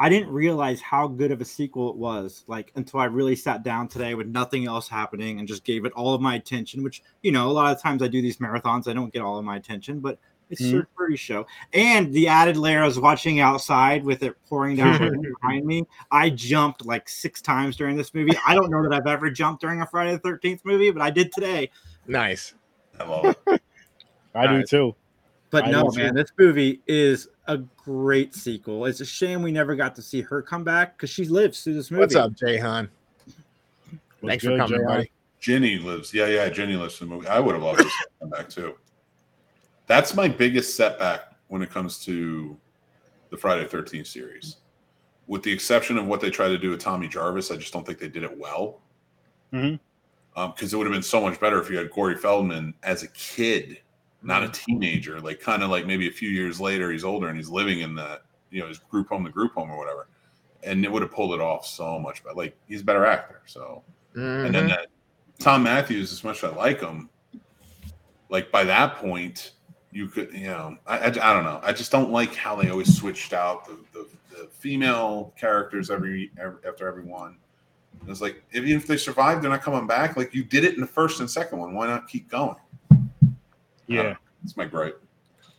I 0.02 0.08
didn't 0.08 0.30
realize 0.30 0.80
how 0.80 1.06
good 1.06 1.30
of 1.30 1.40
a 1.40 1.44
sequel 1.44 1.88
it 1.90 1.96
was, 1.96 2.42
like 2.48 2.72
until 2.74 2.98
I 2.98 3.04
really 3.04 3.36
sat 3.36 3.62
down 3.62 3.86
today 3.86 4.14
with 4.16 4.26
nothing 4.26 4.66
else 4.66 4.88
happening 4.88 5.38
and 5.38 5.46
just 5.46 5.62
gave 5.62 5.84
it 5.84 5.92
all 5.92 6.12
of 6.12 6.20
my 6.20 6.34
attention. 6.34 6.82
Which 6.82 7.02
you 7.22 7.30
know, 7.30 7.48
a 7.48 7.52
lot 7.52 7.72
of 7.74 7.80
times 7.80 8.02
I 8.02 8.08
do 8.08 8.20
these 8.20 8.38
marathons, 8.38 8.88
I 8.88 8.94
don't 8.94 9.12
get 9.12 9.22
all 9.22 9.38
of 9.38 9.44
my 9.44 9.54
attention, 9.54 10.00
but 10.00 10.18
it's 10.50 10.60
Mhm. 10.60 10.82
a 10.82 10.86
pretty 10.96 11.14
show. 11.16 11.46
And 11.72 12.12
the 12.12 12.26
added 12.26 12.56
layer 12.56 12.82
I 12.82 12.86
was 12.86 12.98
watching 12.98 13.38
outside 13.38 14.04
with 14.04 14.24
it 14.24 14.34
pouring 14.48 14.74
down 14.74 14.98
behind 15.40 15.64
me. 15.64 15.84
I 16.10 16.30
jumped 16.30 16.84
like 16.84 17.08
six 17.08 17.40
times 17.40 17.76
during 17.76 17.96
this 17.96 18.12
movie. 18.12 18.36
I 18.44 18.56
don't 18.56 18.70
know 18.72 18.82
that 18.82 18.92
I've 18.92 19.06
ever 19.06 19.30
jumped 19.30 19.60
during 19.62 19.80
a 19.82 19.86
Friday 19.86 20.12
the 20.12 20.18
Thirteenth 20.18 20.62
movie, 20.64 20.90
but 20.90 21.00
I 21.00 21.10
did 21.10 21.30
today. 21.30 21.70
Nice. 22.08 22.54
I 22.98 23.04
love 23.04 23.36
it. 23.46 23.62
I 24.34 24.48
do 24.48 24.64
too. 24.64 24.96
But 25.50 25.66
I 25.66 25.70
no, 25.70 25.84
man, 25.94 26.08
too. 26.12 26.22
this 26.22 26.32
movie 26.36 26.80
is 26.88 27.28
a 27.46 27.58
great 27.58 28.34
sequel. 28.34 28.86
It's 28.86 29.00
a 29.00 29.04
shame 29.06 29.42
we 29.42 29.50
never 29.52 29.74
got 29.74 29.94
to 29.96 30.02
see 30.02 30.20
her 30.22 30.42
come 30.42 30.64
back 30.64 30.96
because 30.96 31.10
she 31.10 31.24
lives 31.24 31.62
through 31.62 31.74
this 31.74 31.90
movie. 31.90 32.02
What's 32.02 32.14
up, 32.14 32.32
Jayhan? 32.32 32.88
Was 34.20 34.28
Thanks 34.30 34.44
for 34.44 34.56
coming, 34.56 34.78
Jay. 34.80 34.84
buddy. 34.84 35.12
Ginny 35.40 35.78
lives. 35.78 36.14
Yeah, 36.14 36.26
yeah, 36.26 36.48
Ginny 36.48 36.76
lives 36.76 37.00
in 37.00 37.08
the 37.08 37.14
movie. 37.16 37.26
I 37.26 37.40
would 37.40 37.54
have 37.54 37.64
loved 37.64 37.78
to 37.80 37.84
see 37.84 37.90
her 37.90 38.10
come 38.20 38.30
back 38.30 38.48
too. 38.48 38.74
That's 39.88 40.14
my 40.14 40.28
biggest 40.28 40.76
setback 40.76 41.32
when 41.48 41.62
it 41.62 41.70
comes 41.70 41.98
to 42.04 42.56
the 43.30 43.36
Friday 43.36 43.66
the 43.66 43.76
13th 43.76 44.06
series. 44.06 44.56
With 45.26 45.42
the 45.42 45.50
exception 45.52 45.98
of 45.98 46.06
what 46.06 46.20
they 46.20 46.30
tried 46.30 46.48
to 46.48 46.58
do 46.58 46.70
with 46.70 46.80
Tommy 46.80 47.08
Jarvis, 47.08 47.50
I 47.50 47.56
just 47.56 47.72
don't 47.72 47.84
think 47.84 47.98
they 47.98 48.08
did 48.08 48.22
it 48.22 48.38
well. 48.38 48.80
Mhm. 49.52 49.80
Because 50.34 50.72
it 50.72 50.76
would 50.76 50.86
have 50.86 50.92
been 50.94 51.02
so 51.02 51.20
much 51.20 51.40
better 51.40 51.60
if 51.60 51.68
you 51.68 51.76
had 51.76 51.90
Corey 51.90 52.16
Feldman 52.16 52.74
as 52.84 53.02
a 53.02 53.08
kid, 53.08 53.80
not 54.22 54.42
a 54.42 54.48
teenager, 54.48 55.20
like 55.20 55.40
kind 55.40 55.62
of 55.62 55.70
like 55.70 55.86
maybe 55.86 56.08
a 56.08 56.12
few 56.12 56.28
years 56.30 56.60
later, 56.60 56.90
he's 56.92 57.04
older 57.04 57.28
and 57.28 57.36
he's 57.36 57.48
living 57.48 57.80
in 57.80 57.94
the, 57.94 58.20
you 58.50 58.60
know, 58.60 58.68
his 58.68 58.78
group 58.78 59.08
home, 59.08 59.24
the 59.24 59.30
group 59.30 59.54
home 59.54 59.70
or 59.70 59.76
whatever. 59.78 60.08
And 60.62 60.84
it 60.84 60.92
would 60.92 61.02
have 61.02 61.10
pulled 61.10 61.34
it 61.34 61.40
off 61.40 61.66
so 61.66 61.98
much 61.98 62.22
better. 62.22 62.36
Like 62.36 62.56
he's 62.68 62.82
a 62.82 62.84
better 62.84 63.04
actor. 63.04 63.42
So 63.46 63.82
and 64.14 64.54
then 64.54 64.66
Mhm. 64.66 64.68
that 64.68 64.86
Thom 65.40 65.62
Mathews, 65.64 66.12
as 66.12 66.22
much 66.22 66.44
as 66.44 66.52
I 66.52 66.56
like 66.56 66.80
him, 66.80 67.08
like 68.28 68.50
by 68.52 68.64
that 68.64 68.96
point, 68.96 69.52
you 69.90 70.08
could, 70.08 70.32
you 70.32 70.46
know, 70.46 70.76
I, 70.86 70.98
I, 70.98 71.06
I 71.06 71.10
don't 71.10 71.44
know. 71.44 71.60
I 71.62 71.72
just 71.72 71.92
don't 71.92 72.10
like 72.10 72.34
how 72.34 72.56
they 72.56 72.70
always 72.70 72.94
switched 72.96 73.32
out 73.32 73.66
the, 73.66 73.78
the, 73.92 74.08
the 74.30 74.48
female 74.48 75.34
characters 75.38 75.90
every, 75.90 76.30
every 76.38 76.58
after 76.66 76.88
every 76.88 77.04
one. 77.04 77.36
It's 78.08 78.20
like 78.20 78.42
even 78.52 78.70
if 78.70 78.86
they 78.86 78.96
survive, 78.96 79.42
they're 79.42 79.50
not 79.50 79.62
coming 79.62 79.86
back. 79.86 80.16
Like 80.16 80.34
you 80.34 80.44
did 80.44 80.64
it 80.64 80.74
in 80.74 80.80
the 80.80 80.86
first 80.86 81.20
and 81.20 81.30
second 81.30 81.58
one. 81.58 81.74
Why 81.74 81.86
not 81.86 82.08
keep 82.08 82.28
going? 82.30 82.56
Yeah. 83.94 84.16
It's 84.44 84.56
my 84.56 84.64
gripe. 84.66 85.00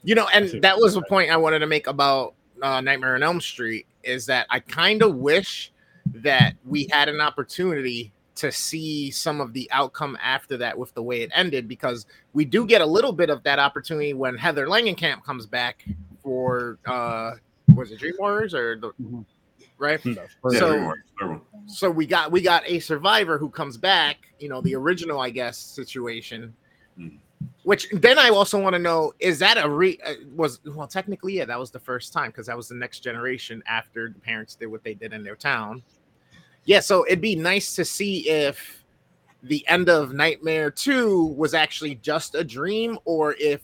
You 0.03 0.15
know, 0.15 0.27
and 0.33 0.61
that 0.61 0.77
was 0.77 0.95
a 0.95 0.99
point. 1.01 1.09
point 1.09 1.31
I 1.31 1.37
wanted 1.37 1.59
to 1.59 1.67
make 1.67 1.87
about 1.87 2.33
uh, 2.61 2.81
Nightmare 2.81 3.15
on 3.15 3.23
Elm 3.23 3.39
Street 3.41 3.85
is 4.03 4.25
that 4.25 4.47
I 4.49 4.59
kind 4.59 5.01
of 5.01 5.15
wish 5.15 5.71
that 6.15 6.55
we 6.65 6.87
had 6.91 7.07
an 7.09 7.21
opportunity 7.21 8.11
to 8.35 8.51
see 8.51 9.11
some 9.11 9.39
of 9.39 9.53
the 9.53 9.69
outcome 9.71 10.17
after 10.21 10.57
that 10.57 10.77
with 10.77 10.93
the 10.95 11.01
way 11.03 11.21
it 11.21 11.31
ended 11.33 11.67
because 11.67 12.05
we 12.33 12.43
do 12.43 12.65
get 12.65 12.81
a 12.81 12.85
little 12.85 13.13
bit 13.13 13.29
of 13.29 13.41
that 13.43 13.59
opportunity 13.59 14.13
when 14.13 14.35
Heather 14.35 14.65
Langenkamp 14.67 15.23
comes 15.23 15.45
back 15.45 15.85
for 16.21 16.79
uh 16.85 17.31
was 17.75 17.91
it 17.91 17.99
Dream 17.99 18.15
Warriors 18.19 18.53
or 18.53 18.75
the 18.77 18.91
Mhm. 19.01 19.23
right? 19.77 20.03
Yeah, 20.05 20.15
So- 20.41 20.67
everyone- 20.73 21.03
everyone. 21.21 21.41
so 21.67 21.89
we 21.91 22.05
got 22.05 22.31
we 22.31 22.41
got 22.41 22.63
a 22.67 22.79
survivor 22.79 23.37
who 23.37 23.49
comes 23.49 23.77
back 23.77 24.17
you 24.39 24.49
know 24.49 24.59
the 24.61 24.75
original 24.75 25.19
i 25.21 25.29
guess 25.29 25.57
situation 25.57 26.53
Mhm. 26.99 27.19
Which 27.63 27.87
then 27.91 28.17
i 28.19 28.29
also 28.29 28.59
want 28.59 28.73
to 28.73 28.79
know 28.79 29.13
is 29.19 29.39
that 29.39 29.57
a 29.63 29.67
re 29.69 29.97
uh, 30.05 30.13
was 30.35 30.59
well 30.65 30.87
technically 30.87 31.33
yeah 31.37 31.45
that 31.45 31.59
was 31.59 31.71
the 31.71 31.79
first 31.79 32.11
time 32.13 32.29
because 32.29 32.47
that 32.47 32.57
was 32.57 32.67
the 32.67 32.75
next 32.75 32.99
generation 32.99 33.61
after 33.67 34.09
the 34.09 34.19
parents 34.19 34.55
did 34.55 34.67
what 34.67 34.83
they 34.83 34.93
did 34.93 35.13
in 35.13 35.23
their 35.23 35.35
town. 35.35 35.81
Yeah 36.65 36.79
so 36.79 37.05
it'd 37.05 37.21
be 37.21 37.35
nice 37.35 37.75
to 37.75 37.83
see 37.85 38.29
if 38.29 38.83
the 39.43 39.67
end 39.67 39.89
of 39.89 40.13
nightmare 40.13 40.71
2 40.71 41.25
was 41.37 41.53
actually 41.53 41.95
just 41.95 42.35
a 42.35 42.43
dream 42.43 42.97
or 43.05 43.35
if 43.39 43.61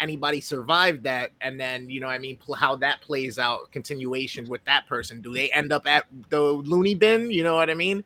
anybody 0.00 0.40
survived 0.40 1.02
that 1.04 1.30
and 1.40 1.58
then 1.58 1.88
you 1.88 2.00
know 2.00 2.08
i 2.08 2.18
mean 2.18 2.36
pl- 2.36 2.54
how 2.56 2.74
that 2.76 3.00
plays 3.00 3.38
out 3.38 3.70
continuation 3.70 4.46
with 4.48 4.62
that 4.64 4.86
person. 4.88 5.20
Do 5.22 5.32
they 5.32 5.50
end 5.52 5.72
up 5.72 5.86
at 5.86 6.04
the 6.30 6.40
loony 6.40 6.94
bin 6.94 7.30
you 7.30 7.42
know 7.44 7.54
what 7.54 7.70
i 7.70 7.74
mean 7.74 8.04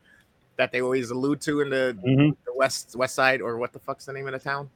that 0.56 0.70
they 0.72 0.82
always 0.82 1.10
allude 1.10 1.40
to 1.40 1.60
in 1.60 1.70
the, 1.70 1.96
Mhm. 2.04 2.36
the 2.44 2.52
west 2.54 2.94
west 2.96 3.14
side 3.14 3.40
or 3.40 3.56
what 3.58 3.72
the 3.72 3.78
fuck's 3.78 4.04
the 4.06 4.12
name 4.12 4.26
of 4.26 4.32
the 4.32 4.38
town 4.38 4.68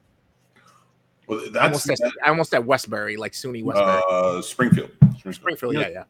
Well, 1.35 1.45
I 1.45 1.49
that's 1.51 1.87
almost 1.87 1.89
at, 1.89 1.99
I 2.23 2.29
almost 2.29 2.53
at 2.53 2.65
westbury 2.65 3.17
like 3.17 3.33
suny 3.33 3.63
westbury 3.63 4.01
uh, 4.09 4.41
Springfield. 4.41 4.91
Springfield. 5.17 5.35
springfield 5.35 5.73
yeah 5.75 5.87
yeah 5.89 6.03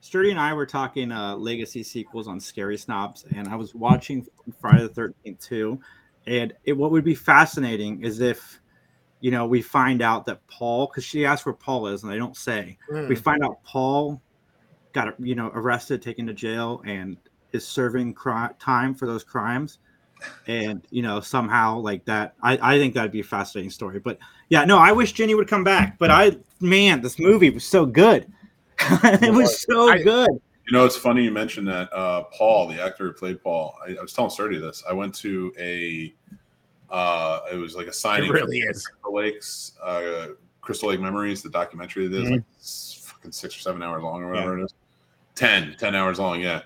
Sturdy 0.00 0.30
and 0.30 0.40
I 0.40 0.54
were 0.54 0.66
talking 0.66 1.12
uh, 1.12 1.36
legacy 1.36 1.82
sequels 1.82 2.26
on 2.26 2.40
Scary 2.40 2.78
Snobs, 2.78 3.26
and 3.36 3.46
I 3.48 3.54
was 3.54 3.74
watching 3.74 4.26
Friday 4.58 4.82
the 4.82 4.88
Thirteenth 4.88 5.40
too. 5.40 5.78
And 6.26 6.54
it, 6.64 6.72
what 6.72 6.90
would 6.90 7.04
be 7.04 7.14
fascinating 7.14 8.02
is 8.02 8.20
if, 8.20 8.60
you 9.20 9.30
know, 9.30 9.46
we 9.46 9.60
find 9.60 10.00
out 10.00 10.24
that 10.26 10.46
Paul, 10.46 10.86
because 10.86 11.04
she 11.04 11.26
asked 11.26 11.44
where 11.44 11.54
Paul 11.54 11.86
is, 11.88 12.02
and 12.02 12.10
they 12.10 12.16
don't 12.16 12.36
say. 12.36 12.78
Mm. 12.90 13.08
We 13.08 13.14
find 13.14 13.44
out 13.44 13.62
Paul 13.62 14.20
got 14.92 15.14
you 15.20 15.34
know 15.34 15.50
arrested, 15.54 16.00
taken 16.00 16.26
to 16.26 16.34
jail, 16.34 16.82
and 16.86 17.18
is 17.52 17.66
serving 17.66 18.14
cri- 18.14 18.54
time 18.58 18.94
for 18.94 19.06
those 19.06 19.22
crimes. 19.22 19.78
And 20.46 20.82
you 20.90 21.02
know 21.02 21.20
somehow 21.20 21.78
like 21.78 22.04
that, 22.06 22.34
I, 22.42 22.58
I 22.74 22.78
think 22.78 22.94
that'd 22.94 23.12
be 23.12 23.20
a 23.20 23.24
fascinating 23.24 23.70
story. 23.70 23.98
But 23.98 24.18
yeah, 24.48 24.64
no, 24.64 24.78
I 24.78 24.92
wish 24.92 25.12
Jenny 25.12 25.34
would 25.34 25.48
come 25.48 25.64
back. 25.64 25.98
But 25.98 26.10
I, 26.10 26.36
man, 26.60 27.00
this 27.00 27.18
movie 27.18 27.50
was 27.50 27.64
so 27.64 27.86
good. 27.86 28.26
it 28.80 29.32
was 29.32 29.62
so 29.62 29.90
I- 29.90 30.02
good. 30.02 30.30
You 30.66 30.76
know, 30.78 30.84
it's 30.84 30.96
funny 30.96 31.24
you 31.24 31.32
mentioned 31.32 31.66
that. 31.66 31.92
Uh, 31.92 32.22
Paul, 32.32 32.68
the 32.68 32.80
actor 32.80 33.08
who 33.08 33.12
played 33.12 33.42
Paul, 33.42 33.74
I, 33.84 33.96
I 33.96 34.02
was 34.02 34.12
telling 34.12 34.30
Sturdy 34.30 34.58
this. 34.58 34.84
I 34.88 34.92
went 34.92 35.12
to 35.16 35.52
a, 35.58 36.14
uh, 36.90 37.40
it 37.52 37.56
was 37.56 37.74
like 37.74 37.88
a 37.88 37.92
signing. 37.92 38.28
It 38.30 38.32
really 38.32 38.60
for 38.62 38.70
is. 38.70 38.86
Crystal 38.86 39.14
Lakes, 39.14 39.72
uh, 39.82 40.26
Crystal 40.60 40.90
Lake 40.90 41.00
Memories, 41.00 41.42
the 41.42 41.50
documentary 41.50 42.06
that 42.06 42.22
is 42.22 42.28
Mhm. 42.28 42.32
like 42.34 42.44
fucking 43.14 43.32
six 43.32 43.56
or 43.56 43.60
seven 43.60 43.82
hours 43.82 44.00
long 44.04 44.22
or 44.22 44.30
whatever 44.30 44.60
it 44.60 44.64
is. 44.64 44.74
10, 45.34 45.74
10 45.76 45.94
hours 45.96 46.20
long. 46.20 46.40
Yeah. 46.40 46.62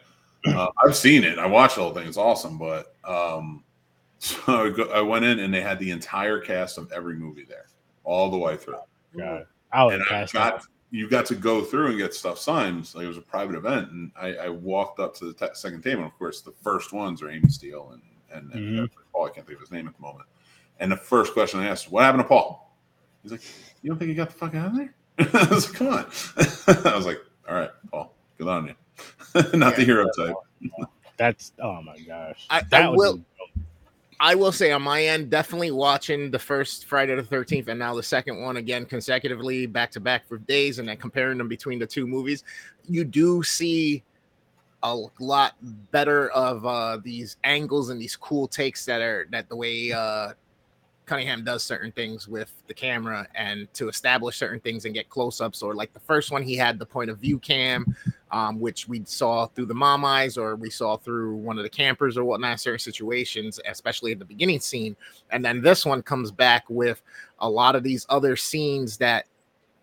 Uh, 0.46 0.68
I've 0.84 0.96
seen 0.96 1.24
it. 1.24 1.38
I 1.38 1.46
watched 1.46 1.76
the 1.76 1.82
whole 1.82 1.94
thing. 1.94 2.06
It's 2.06 2.16
awesome. 2.18 2.58
But 2.58 2.94
um, 3.04 3.64
so 4.18 4.36
I, 4.66 4.70
go, 4.70 4.84
I 4.90 5.00
went 5.00 5.24
in 5.24 5.38
and 5.38 5.52
they 5.52 5.60
had 5.60 5.78
the 5.78 5.90
entire 5.90 6.40
cast 6.40 6.78
of 6.78 6.90
every 6.92 7.14
movie 7.16 7.44
there, 7.44 7.66
all 8.04 8.30
the 8.30 8.36
way 8.38 8.56
through 8.56 8.78
would 9.84 9.94
and 9.94 10.02
I 10.10 10.26
got 10.32 10.54
out. 10.54 10.62
you 10.90 11.08
got 11.08 11.26
to 11.26 11.34
go 11.34 11.62
through 11.62 11.88
and 11.88 11.98
get 11.98 12.14
stuff 12.14 12.38
signed. 12.38 12.90
Like 12.94 13.04
it 13.04 13.08
was 13.08 13.16
a 13.18 13.22
private 13.22 13.56
event, 13.56 13.90
and 13.90 14.12
I, 14.20 14.34
I 14.34 14.48
walked 14.48 15.00
up 15.00 15.14
to 15.16 15.26
the 15.26 15.32
te- 15.32 15.54
second 15.54 15.82
table. 15.82 16.02
And 16.02 16.10
of 16.12 16.18
course, 16.18 16.40
the 16.42 16.52
first 16.62 16.92
ones 16.92 17.22
are 17.22 17.30
Amy 17.30 17.48
Steel 17.48 17.90
and 17.92 18.02
and, 18.32 18.52
and 18.52 18.78
Mhm. 18.80 18.90
Paul. 19.12 19.26
I 19.26 19.30
can't 19.30 19.46
think 19.46 19.56
of 19.56 19.60
his 19.62 19.70
name 19.70 19.86
at 19.88 19.94
the 19.96 20.02
moment. 20.02 20.26
And 20.80 20.90
the 20.90 20.96
first 20.96 21.32
question 21.32 21.60
I 21.60 21.66
asked, 21.68 21.90
"What 21.90 22.02
happened 22.04 22.22
to 22.24 22.28
Paul?" 22.28 22.76
He's 23.22 23.32
like, 23.32 23.42
"You 23.82 23.90
don't 23.90 23.98
think 23.98 24.08
he 24.10 24.14
got 24.14 24.28
the 24.30 24.34
fuck 24.36 24.54
out 24.54 24.66
of 24.68 24.76
there?" 24.76 24.94
I 25.18 25.54
was 25.54 25.68
like, 25.68 25.78
"Come 25.78 25.88
on." 25.88 26.06
I 26.92 26.96
was 26.96 27.06
like, 27.06 27.20
"All 27.48 27.54
right, 27.56 27.70
Paul, 27.90 28.14
good 28.38 28.48
on 28.48 28.66
you." 28.66 28.74
Not 29.54 29.74
the 29.76 29.82
Yeah. 29.82 29.86
hero 29.86 30.06
type. 30.16 30.34
That's 31.16 31.52
oh 31.60 31.80
my 31.82 31.98
gosh. 31.98 32.46
I- 32.50 32.58
I 32.58 32.62
that 32.70 32.90
was 32.92 32.98
will- 32.98 33.24
I 34.20 34.34
will 34.36 34.52
say 34.52 34.70
on 34.70 34.82
my 34.82 35.04
end, 35.04 35.28
definitely 35.28 35.72
watching 35.72 36.30
the 36.30 36.38
first 36.38 36.86
Friday 36.86 37.14
the 37.16 37.22
13th 37.22 37.66
and 37.68 37.78
now 37.78 37.94
the 37.94 38.02
second 38.02 38.40
one 38.40 38.56
again 38.58 38.86
consecutively 38.86 39.66
back 39.66 39.90
to 39.90 40.00
back 40.00 40.26
for 40.28 40.38
days 40.38 40.78
and 40.78 40.88
then 40.88 40.96
comparing 40.96 41.36
them 41.36 41.48
between 41.48 41.78
the 41.80 41.86
two 41.86 42.06
movies, 42.06 42.44
you 42.88 43.04
do 43.04 43.42
see 43.42 44.02
a 44.84 44.96
lot 45.18 45.54
better 45.90 46.28
of 46.30 46.64
uh 46.64 46.98
these 47.02 47.36
angles 47.42 47.88
and 47.90 48.00
these 48.00 48.14
cool 48.16 48.46
takes 48.46 48.84
that 48.84 49.00
are 49.00 49.26
that 49.30 49.48
the 49.48 49.56
way 49.56 49.90
uh 49.92 50.32
Cunningham 51.06 51.44
does 51.44 51.62
certain 51.62 51.92
things 51.92 52.26
with 52.26 52.52
the 52.66 52.74
camera 52.74 53.26
and 53.34 53.72
to 53.74 53.88
establish 53.88 54.36
certain 54.36 54.60
things 54.60 54.84
and 54.84 54.94
get 54.94 55.08
close-ups 55.08 55.62
or 55.62 55.74
like 55.74 55.92
the 55.92 56.00
first 56.00 56.30
one 56.30 56.42
he 56.42 56.56
had 56.56 56.78
the 56.78 56.86
point 56.86 57.10
of 57.10 57.18
view 57.18 57.38
cam 57.38 57.94
um, 58.34 58.58
which 58.58 58.88
we 58.88 59.00
saw 59.04 59.46
through 59.46 59.66
the 59.66 59.74
mom 59.74 60.04
eyes 60.04 60.36
or 60.36 60.56
we 60.56 60.68
saw 60.68 60.96
through 60.96 61.36
one 61.36 61.56
of 61.56 61.62
the 61.62 61.70
campers 61.70 62.18
or 62.18 62.24
whatnot, 62.24 62.58
certain 62.58 62.80
situations, 62.80 63.60
especially 63.68 64.10
at 64.10 64.18
the 64.18 64.24
beginning 64.24 64.58
scene. 64.58 64.96
And 65.30 65.44
then 65.44 65.62
this 65.62 65.86
one 65.86 66.02
comes 66.02 66.32
back 66.32 66.64
with 66.68 67.00
a 67.38 67.48
lot 67.48 67.76
of 67.76 67.84
these 67.84 68.04
other 68.08 68.34
scenes 68.34 68.96
that 68.96 69.26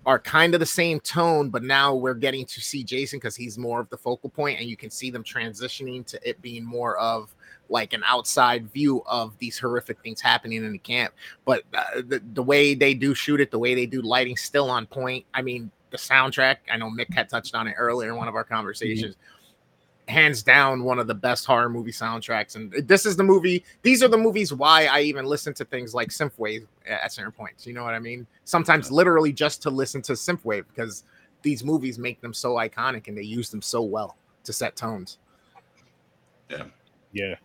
are 0.06 0.20
kind 0.20 0.54
of 0.54 0.60
the 0.60 0.66
same 0.66 1.00
tone, 1.00 1.50
but 1.50 1.64
now 1.64 1.96
we're 1.96 2.14
getting 2.14 2.46
to 2.46 2.60
see 2.60 2.84
Jason 2.84 3.20
because 3.20 3.38
he's 3.38 3.58
more 3.58 3.80
of 3.80 3.90
the 3.90 3.98
focal 3.98 4.30
point, 4.30 4.60
and 4.60 4.68
you 4.68 4.76
can 4.76 4.90
see 4.90 5.12
them 5.12 5.24
transitioning 5.24 6.06
to 6.08 6.20
it 6.28 6.42
being 6.42 6.66
more 6.66 6.98
of 6.98 7.34
like 7.72 7.94
an 7.94 8.04
outside 8.06 8.70
view 8.72 9.02
of 9.06 9.38
these 9.40 9.58
horrific 9.58 10.02
things 10.02 10.22
happening 10.22 10.64
in 10.64 10.72
the 10.72 10.78
camp. 10.78 11.14
But 11.46 11.64
uh, 11.74 12.02
the, 12.08 12.22
the 12.34 12.44
way 12.44 12.76
they 12.76 12.94
do 12.94 13.16
shoot 13.16 13.40
it, 13.40 13.50
the 13.50 13.60
way 13.60 13.74
they 13.74 13.86
do 13.86 14.02
lighting, 14.02 14.36
still 14.36 14.70
on 14.70 14.86
point. 14.86 15.26
I 15.34 15.42
mean, 15.42 15.72
the 15.90 15.98
soundtrack. 15.98 16.58
I 16.72 16.78
know 16.78 16.90
Mick 16.90 17.14
had 17.14 17.30
touched 17.30 17.56
on 17.56 17.68
it 17.68 17.76
earlier 17.78 18.10
in 18.10 18.18
one 18.18 18.28
of 18.28 18.36
our 18.36 18.44
conversations. 18.44 19.16
Hands 20.08 20.44
down, 20.44 20.84
one 20.84 21.00
of 21.00 21.08
the 21.08 21.16
best 21.16 21.46
horror 21.46 21.70
movie 21.70 21.92
soundtracks. 21.92 22.56
And 22.56 22.74
this 22.88 23.06
is 23.06 23.16
the 23.16 23.24
movie. 23.24 23.64
These 23.82 24.04
are 24.04 24.10
the 24.10 24.18
movies 24.18 24.54
why 24.54 24.88
I 24.88 25.02
even 25.02 25.26
listen 25.26 25.54
to 25.54 25.66
things 25.66 25.94
like 25.94 26.10
synthwave 26.10 26.68
at 26.86 27.14
certain 27.14 27.32
points. 27.32 27.66
You 27.66 27.74
know 27.74 27.84
what 27.84 27.94
I 27.94 28.00
mean? 28.00 28.28
Sometimes 28.44 28.92
literally 28.92 29.32
just 29.32 29.62
to 29.62 29.70
listen 29.70 30.02
to 30.04 30.14
synthwave 30.14 30.66
because 30.74 31.06
these 31.42 31.64
movies 31.64 31.98
make 31.98 32.20
them 32.20 32.34
so 32.34 32.56
iconic 32.56 33.08
and 33.08 33.18
they 33.18 33.22
use 33.22 33.50
them 33.50 33.62
so 33.62 33.82
well 33.82 34.18
to 34.44 34.52
set 34.52 34.76
tones. 34.76 35.20
Yeah. 36.50 36.64
Yeah. 37.14 37.36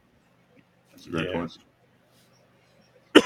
That's 1.06 1.08
a 1.08 1.10
great 1.10 1.26
Yeah. 1.28 1.32
point. 1.32 1.58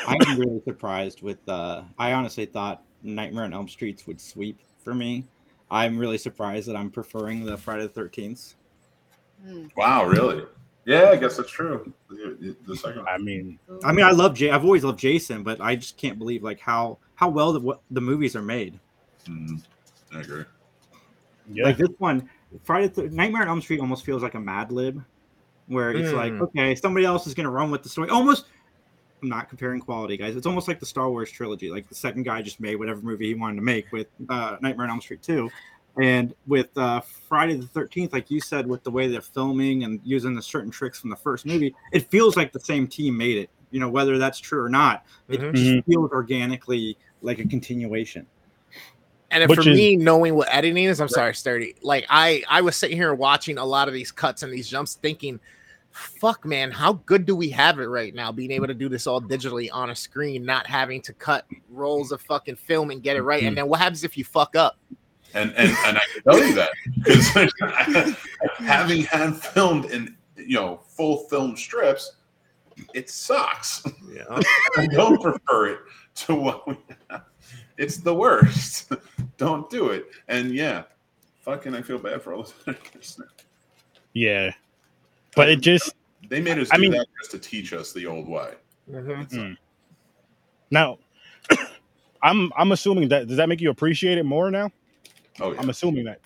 I'm 0.06 0.38
really 0.38 0.62
surprised 0.64 1.22
with. 1.22 1.46
Uh, 1.48 1.82
I 1.98 2.12
honestly 2.12 2.46
thought 2.46 2.82
Nightmare 3.02 3.44
on 3.44 3.52
Elm 3.52 3.68
Streets 3.68 4.06
would 4.06 4.20
sweep 4.20 4.60
for 4.82 4.94
me. 4.94 5.26
I'm 5.70 5.98
really 5.98 6.18
surprised 6.18 6.68
that 6.68 6.76
I'm 6.76 6.90
preferring 6.90 7.44
the 7.44 7.56
Friday 7.56 7.82
the 7.84 7.88
Thirteenth. 7.88 8.54
Mm. 9.46 9.70
Wow, 9.76 10.04
really? 10.04 10.44
Yeah, 10.84 11.10
I 11.10 11.16
guess 11.16 11.36
that's 11.36 11.50
true. 11.50 11.92
The, 12.08 12.56
the 12.66 12.76
second 12.76 13.06
I 13.08 13.18
mean, 13.18 13.58
I 13.84 13.92
mean, 13.92 14.04
I 14.04 14.10
love 14.10 14.34
Jay. 14.34 14.50
I've 14.50 14.64
always 14.64 14.84
loved 14.84 14.98
Jason, 14.98 15.42
but 15.42 15.60
I 15.60 15.76
just 15.76 15.96
can't 15.96 16.18
believe 16.18 16.42
like 16.42 16.60
how 16.60 16.98
how 17.14 17.28
well 17.28 17.52
the 17.52 17.60
what 17.60 17.80
the 17.90 18.00
movies 18.00 18.34
are 18.36 18.42
made. 18.42 18.78
Mhm. 19.26 19.62
I 20.14 20.20
agree. 20.20 20.44
yeah. 21.52 21.64
Like 21.64 21.76
this 21.76 21.90
one, 21.98 22.28
Friday 22.64 22.88
the 22.88 23.08
Nightmare 23.10 23.42
on 23.42 23.48
Elm 23.48 23.60
Street 23.60 23.80
almost 23.80 24.04
feels 24.04 24.22
like 24.22 24.34
a 24.34 24.40
Mad 24.40 24.72
Lib, 24.72 25.04
where 25.70 25.92
it's 25.92 26.12
like, 26.12 26.32
Mm. 26.32 26.40
okay, 26.42 26.74
somebody 26.74 27.06
else 27.06 27.26
is 27.26 27.34
gonna 27.34 27.50
run 27.50 27.70
with 27.70 27.82
the 27.82 27.88
story. 27.88 28.08
Almost, 28.10 28.46
I'm 29.22 29.28
not 29.28 29.48
comparing 29.48 29.80
quality, 29.80 30.16
guys. 30.16 30.36
It's 30.36 30.46
almost 30.46 30.66
like 30.68 30.80
the 30.80 30.86
Star 30.86 31.10
Wars 31.10 31.30
trilogy. 31.30 31.70
Like 31.70 31.88
the 31.88 31.94
second 31.94 32.24
guy 32.24 32.42
just 32.42 32.58
made 32.60 32.76
whatever 32.76 33.00
movie 33.02 33.26
he 33.28 33.34
wanted 33.34 33.56
to 33.56 33.62
make 33.62 33.90
with 33.92 34.08
uh, 34.28 34.56
Nightmare 34.60 34.86
on 34.86 34.90
Elm 34.90 35.00
Street 35.00 35.22
two, 35.22 35.48
and 36.00 36.34
with 36.46 36.76
uh, 36.76 37.00
Friday 37.00 37.56
the 37.56 37.66
Thirteenth, 37.66 38.12
like 38.12 38.30
you 38.30 38.40
said, 38.40 38.66
with 38.66 38.82
the 38.82 38.90
way 38.90 39.08
they're 39.08 39.20
filming 39.20 39.84
and 39.84 40.00
using 40.04 40.34
the 40.34 40.42
certain 40.42 40.70
tricks 40.70 40.98
from 41.00 41.10
the 41.10 41.16
first 41.16 41.46
movie, 41.46 41.74
it 41.92 42.10
feels 42.10 42.36
like 42.36 42.52
the 42.52 42.60
same 42.60 42.86
team 42.86 43.16
made 43.16 43.38
it. 43.38 43.50
You 43.70 43.78
know, 43.78 43.88
whether 43.88 44.18
that's 44.18 44.38
true 44.40 44.60
or 44.62 44.68
not, 44.68 45.04
it 45.28 45.40
Mhm. 45.40 45.54
just 45.54 45.66
Mhm. 45.70 45.84
feels 45.86 46.10
organically 46.10 46.98
like 47.22 47.38
a 47.38 47.44
continuation. 47.46 48.26
And 49.30 49.44
for 49.54 49.60
is- 49.60 49.66
me, 49.66 49.94
knowing 49.94 50.34
what 50.34 50.48
editing 50.50 50.84
is, 50.84 51.00
I'm 51.00 51.08
sorry, 51.08 51.34
sturdy. 51.36 51.76
Like 51.82 52.04
I, 52.10 52.42
I 52.48 52.62
was 52.62 52.74
sitting 52.74 52.96
here 52.96 53.14
watching 53.14 53.58
a 53.58 53.64
lot 53.64 53.86
of 53.86 53.94
these 53.94 54.10
cuts 54.10 54.42
and 54.42 54.52
these 54.52 54.68
jumps, 54.68 54.94
thinking, 54.94 55.38
"Fuck, 56.00 56.44
man, 56.44 56.70
how 56.70 56.94
good 56.94 57.26
do 57.26 57.36
we 57.36 57.50
have 57.50 57.78
it 57.78 57.86
right 57.86 58.14
now? 58.14 58.32
Being 58.32 58.50
able 58.50 58.66
to 58.66 58.74
do 58.74 58.88
this 58.88 59.06
all 59.06 59.20
digitally 59.20 59.68
on 59.72 59.90
a 59.90 59.96
screen, 59.96 60.44
not 60.44 60.66
having 60.66 61.02
to 61.02 61.12
cut 61.12 61.46
rolls 61.68 62.12
of 62.12 62.20
fucking 62.22 62.56
film 62.56 62.90
and 62.90 63.02
get 63.02 63.16
it 63.16 63.22
right. 63.22 63.42
And 63.42 63.50
mm-hmm. 63.50 63.56
then 63.56 63.68
what 63.68 63.80
happens 63.80 64.04
if 64.04 64.16
you 64.16 64.24
fuck 64.24 64.56
up? 64.56 64.78
And 65.34 65.52
and 65.56 65.70
and 65.86 65.98
I 65.98 66.02
can 66.12 66.22
tell 66.24 66.44
you 66.44 66.54
that 66.54 66.72
because 67.04 68.16
having 68.58 69.02
had 69.04 69.36
filmed 69.36 69.84
in 69.86 70.16
you 70.36 70.56
know 70.56 70.80
full 70.88 71.28
film 71.28 71.56
strips, 71.56 72.16
it 72.94 73.10
sucks. 73.10 73.84
Yeah. 74.12 74.24
I 74.76 74.86
don't 74.86 75.20
prefer 75.20 75.68
it 75.68 75.80
to 76.16 76.34
what 76.34 76.66
we 76.66 76.76
have. 77.10 77.24
It's 77.78 77.96
the 77.96 78.14
worst. 78.14 78.92
don't 79.38 79.68
do 79.70 79.88
it. 79.88 80.06
And 80.28 80.54
yeah, 80.54 80.84
fucking, 81.40 81.74
I 81.74 81.82
feel 81.82 81.98
bad 81.98 82.22
for 82.22 82.34
all 82.34 82.42
those. 82.42 82.54
actors. 82.66 83.20
yeah. 84.12 84.52
But 85.36 85.48
it 85.48 85.60
just 85.60 85.94
They 86.28 86.40
made 86.40 86.58
us 86.58 86.68
I 86.70 86.76
do 86.76 86.82
mean- 86.82 86.92
that 86.92 87.06
just 87.20 87.30
to 87.32 87.38
teach 87.38 87.72
us 87.72 87.92
the 87.92 88.06
old 88.06 88.28
way. 88.28 88.54
Mhm. 88.90 89.22
Uh, 89.22 89.36
Mm. 89.36 89.56
now 90.70 90.98
I'm 92.22 92.52
I'm 92.56 92.72
assuming 92.72 93.08
that 93.10 93.28
does 93.28 93.36
that 93.36 93.48
make 93.48 93.60
you 93.60 93.70
appreciate 93.70 94.18
it 94.18 94.24
more 94.24 94.50
now? 94.50 94.70
oh 95.40 95.52
yeah. 95.52 95.60
I'm 95.60 95.70
assuming 95.70 96.04
that. 96.04 96.20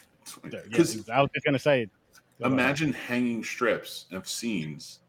Yeah, 0.50 0.60
Because 0.68 1.08
I 1.08 1.20
was 1.20 1.30
just 1.34 1.44
gonna 1.44 1.58
say 1.58 1.88
imagine 2.40 2.92
hanging 2.92 3.44
strips 3.44 4.06
of 4.12 4.26
scenes 4.28 5.00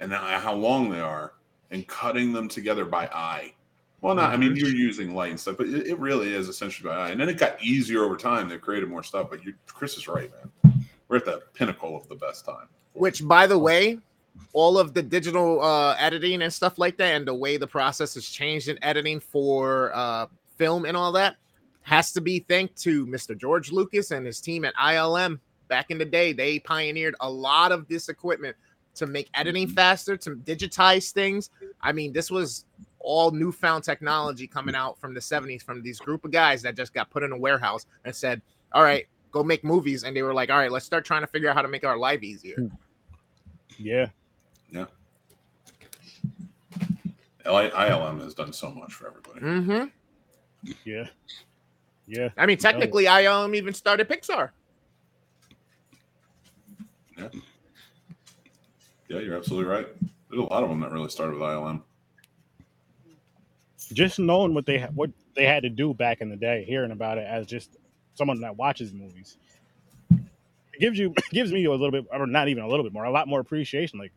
and 0.00 0.12
how 0.12 0.38
how 0.38 0.54
long 0.54 0.88
they 0.90 1.00
are 1.00 1.34
and 1.70 1.86
cutting 1.88 2.32
them 2.32 2.48
together 2.48 2.84
by 2.84 3.06
eye. 3.08 3.52
Well, 4.00 4.14
not, 4.16 4.32
I 4.32 4.36
mean, 4.36 4.56
you're 4.56 4.68
using 4.68 5.14
light 5.14 5.30
and 5.30 5.38
stuff, 5.38 5.56
but 5.58 5.68
it, 5.68 5.86
it 5.86 5.98
really 5.98 6.34
is 6.34 6.48
essentially 6.48 6.88
by 6.88 6.96
eye. 6.96 7.10
And 7.10 7.20
then 7.20 7.28
it 7.28 7.38
got 7.38 7.62
easier 7.62 8.02
over 8.02 8.16
time. 8.16 8.48
They 8.48 8.58
created 8.58 8.88
more 8.88 9.04
stuff, 9.04 9.28
but 9.30 9.44
you, 9.44 9.54
Chris 9.66 9.96
is 9.96 10.08
right, 10.08 10.28
man. 10.32 10.50
We're 11.12 11.18
at 11.18 11.26
the 11.26 11.42
pinnacle 11.52 11.94
of 11.94 12.08
the 12.08 12.14
best 12.14 12.46
time. 12.46 12.68
Which, 12.94 13.28
by 13.28 13.46
the 13.46 13.58
way, 13.58 13.98
all 14.54 14.78
of 14.78 14.94
the 14.94 15.02
digital 15.02 15.60
uh, 15.60 15.94
editing 15.98 16.40
and 16.40 16.50
stuff 16.50 16.78
like 16.78 16.96
that, 16.96 17.16
and 17.16 17.28
the 17.28 17.34
way 17.34 17.58
the 17.58 17.66
process 17.66 18.14
has 18.14 18.26
changed 18.26 18.68
in 18.68 18.82
editing 18.82 19.20
for 19.20 19.94
uh, 19.94 20.28
film 20.56 20.86
and 20.86 20.96
all 20.96 21.12
that, 21.12 21.36
has 21.82 22.12
to 22.12 22.22
be 22.22 22.38
thanked 22.48 22.80
to 22.84 23.06
Mr. 23.06 23.36
George 23.36 23.72
Lucas 23.72 24.10
and 24.10 24.24
his 24.24 24.40
team 24.40 24.64
at 24.64 24.74
ILM. 24.76 25.38
Back 25.68 25.90
in 25.90 25.98
the 25.98 26.06
day, 26.06 26.32
they 26.32 26.60
pioneered 26.60 27.14
a 27.20 27.30
lot 27.30 27.72
of 27.72 27.86
this 27.88 28.08
equipment 28.08 28.56
to 28.94 29.06
make 29.06 29.28
editing 29.34 29.68
faster, 29.68 30.16
to 30.16 30.30
digitize 30.30 31.12
things. 31.12 31.50
I 31.82 31.92
mean, 31.92 32.14
this 32.14 32.30
was 32.30 32.64
all 33.00 33.32
newfound 33.32 33.84
technology 33.84 34.46
coming 34.46 34.74
out 34.74 34.98
from 34.98 35.12
the 35.12 35.20
70s 35.20 35.62
from 35.62 35.82
these 35.82 35.98
group 35.98 36.24
of 36.24 36.30
guys 36.30 36.62
that 36.62 36.74
just 36.74 36.94
got 36.94 37.10
put 37.10 37.22
in 37.22 37.32
a 37.32 37.38
warehouse 37.38 37.84
and 38.06 38.16
said, 38.16 38.40
All 38.72 38.82
right, 38.82 39.06
go 39.32 39.42
make 39.42 39.64
movies. 39.64 40.04
And 40.04 40.14
they 40.16 40.22
were 40.22 40.32
like, 40.34 40.50
All 40.50 40.58
right, 40.58 40.70
let's 40.70 40.86
start 40.86 41.04
trying 41.04 41.22
to 41.22 41.26
figure 41.26 41.48
out 41.48 41.56
how 41.56 41.62
to 41.62 41.68
make 41.68 41.84
our 41.84 41.96
life 41.98 42.22
easier. 42.22 42.70
yeah. 43.78 44.06
L- 47.44 47.70
ILM 47.70 48.20
has 48.22 48.34
done 48.34 48.52
so 48.52 48.70
much 48.70 48.92
for 48.94 49.08
everybody. 49.08 49.40
Mm-hmm. 49.40 50.72
Yeah. 50.84 51.08
Yeah. 52.06 52.28
I 52.36 52.46
mean, 52.46 52.56
technically, 52.58 53.08
I 53.08 53.26
um 53.26 53.54
even 53.56 53.74
started 53.74 54.08
Pixar. 54.08 54.50
Yeah, 57.18 57.28
Yeah, 59.08 59.18
you're 59.18 59.36
absolutely 59.36 59.68
right. 59.70 59.86
There's 60.30 60.40
a 60.40 60.44
lot 60.44 60.62
of 60.62 60.68
them 60.68 60.78
that 60.80 60.92
really 60.92 61.08
started 61.08 61.32
with 61.34 61.42
ILM. 61.42 61.82
Just 63.92 64.18
knowing 64.20 64.54
what 64.54 64.64
they 64.64 64.78
ha- 64.78 64.90
what 64.94 65.10
they 65.34 65.44
had 65.44 65.64
to 65.64 65.68
do 65.68 65.92
back 65.94 66.20
in 66.20 66.30
the 66.30 66.36
day, 66.36 66.64
hearing 66.64 66.92
about 66.92 67.18
it 67.18 67.26
as 67.28 67.46
just 67.46 67.76
someone 68.14 68.40
that 68.40 68.56
watches 68.56 68.92
movies, 68.92 69.36
it 70.10 70.80
gives 70.80 70.98
you 70.98 71.14
gives 71.30 71.52
me 71.52 71.64
a 71.64 71.70
little 71.70 71.90
bit, 71.90 72.06
or 72.12 72.26
not 72.26 72.48
even 72.48 72.62
a 72.62 72.68
little 72.68 72.84
bit 72.84 72.92
more, 72.92 73.04
a 73.04 73.10
lot 73.10 73.28
more 73.28 73.40
appreciation. 73.40 73.98
Like, 73.98 74.12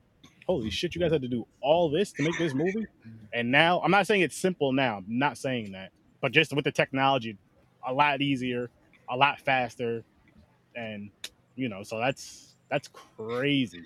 holy 0.48 0.70
shit, 0.70 0.96
you 0.96 1.02
guys 1.02 1.12
had 1.12 1.22
to 1.22 1.28
do 1.28 1.46
all 1.62 1.90
this 1.90 2.12
to 2.14 2.24
make 2.24 2.38
this 2.38 2.54
movie, 2.54 2.86
and 3.34 3.52
now 3.52 3.82
I'm 3.82 3.92
not 3.92 4.08
saying 4.08 4.22
it's 4.22 4.38
simple. 4.38 4.72
Now, 4.72 4.98
I'm 4.98 5.06
not 5.08 5.38
saying 5.38 5.72
that, 5.74 5.92
but 6.22 6.32
just 6.32 6.54
with 6.54 6.66
the 6.66 6.72
technology, 6.72 7.38
a 7.88 7.94
lot 7.94 8.22
easier, 8.22 8.70
a 9.10 9.16
lot 9.16 9.40
faster, 9.40 10.04
and 10.76 11.10
you 11.56 11.70
know, 11.70 11.84
so 11.84 12.00
that's 12.00 12.56
that's 12.70 12.88
crazy. 12.88 13.86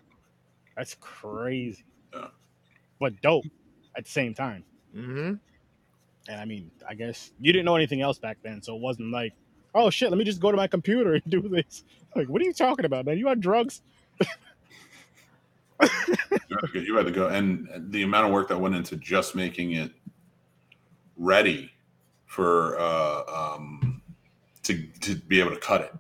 That's 0.76 0.96
crazy. 1.00 1.84
But 3.00 3.22
dope 3.22 3.46
at 3.98 4.06
the 4.06 4.12
same 4.12 4.34
time. 4.34 4.64
Mm-hmm. 4.96 5.34
And 6.30 6.42
I 6.42 6.46
mean, 6.46 6.72
I 6.88 6.94
guess 6.94 7.32
you 7.40 7.52
didn't 7.52 7.66
know 7.66 7.76
anything 7.76 8.02
else 8.02 8.20
back 8.20 8.38
then, 8.44 8.62
so 8.62 8.76
it 8.76 8.82
wasn't 8.82 9.12
like, 9.12 9.34
oh 9.76 9.90
shit, 9.90 10.10
let 10.10 10.18
me 10.18 10.24
just 10.24 10.40
go 10.40 10.52
to 10.52 10.58
my 10.58 10.68
computer 10.68 11.16
and 11.16 11.24
do 11.30 11.42
this. 11.42 11.84
Like, 12.16 12.28
what 12.28 12.42
are 12.42 12.46
you 12.46 12.54
talking 12.54 12.86
about, 12.86 13.06
man? 13.06 13.18
You 13.18 13.30
on 13.30 13.40
drugs? 13.40 13.82
You 16.74 16.96
had 16.96 17.06
to 17.06 17.12
go, 17.12 17.28
and 17.28 17.70
the 17.92 18.04
amount 18.04 18.28
of 18.28 18.34
work 18.34 18.50
that 18.50 18.60
went 18.60 18.76
into 18.76 18.98
just 18.98 19.36
making 19.36 19.74
it 19.74 19.92
ready 21.16 21.72
for 22.26 22.78
uh, 22.80 23.24
um, 23.56 24.02
to 24.64 24.86
to 25.02 25.16
be 25.16 25.40
able 25.40 25.52
to 25.52 25.60
cut 25.60 25.82
it. 25.82 25.94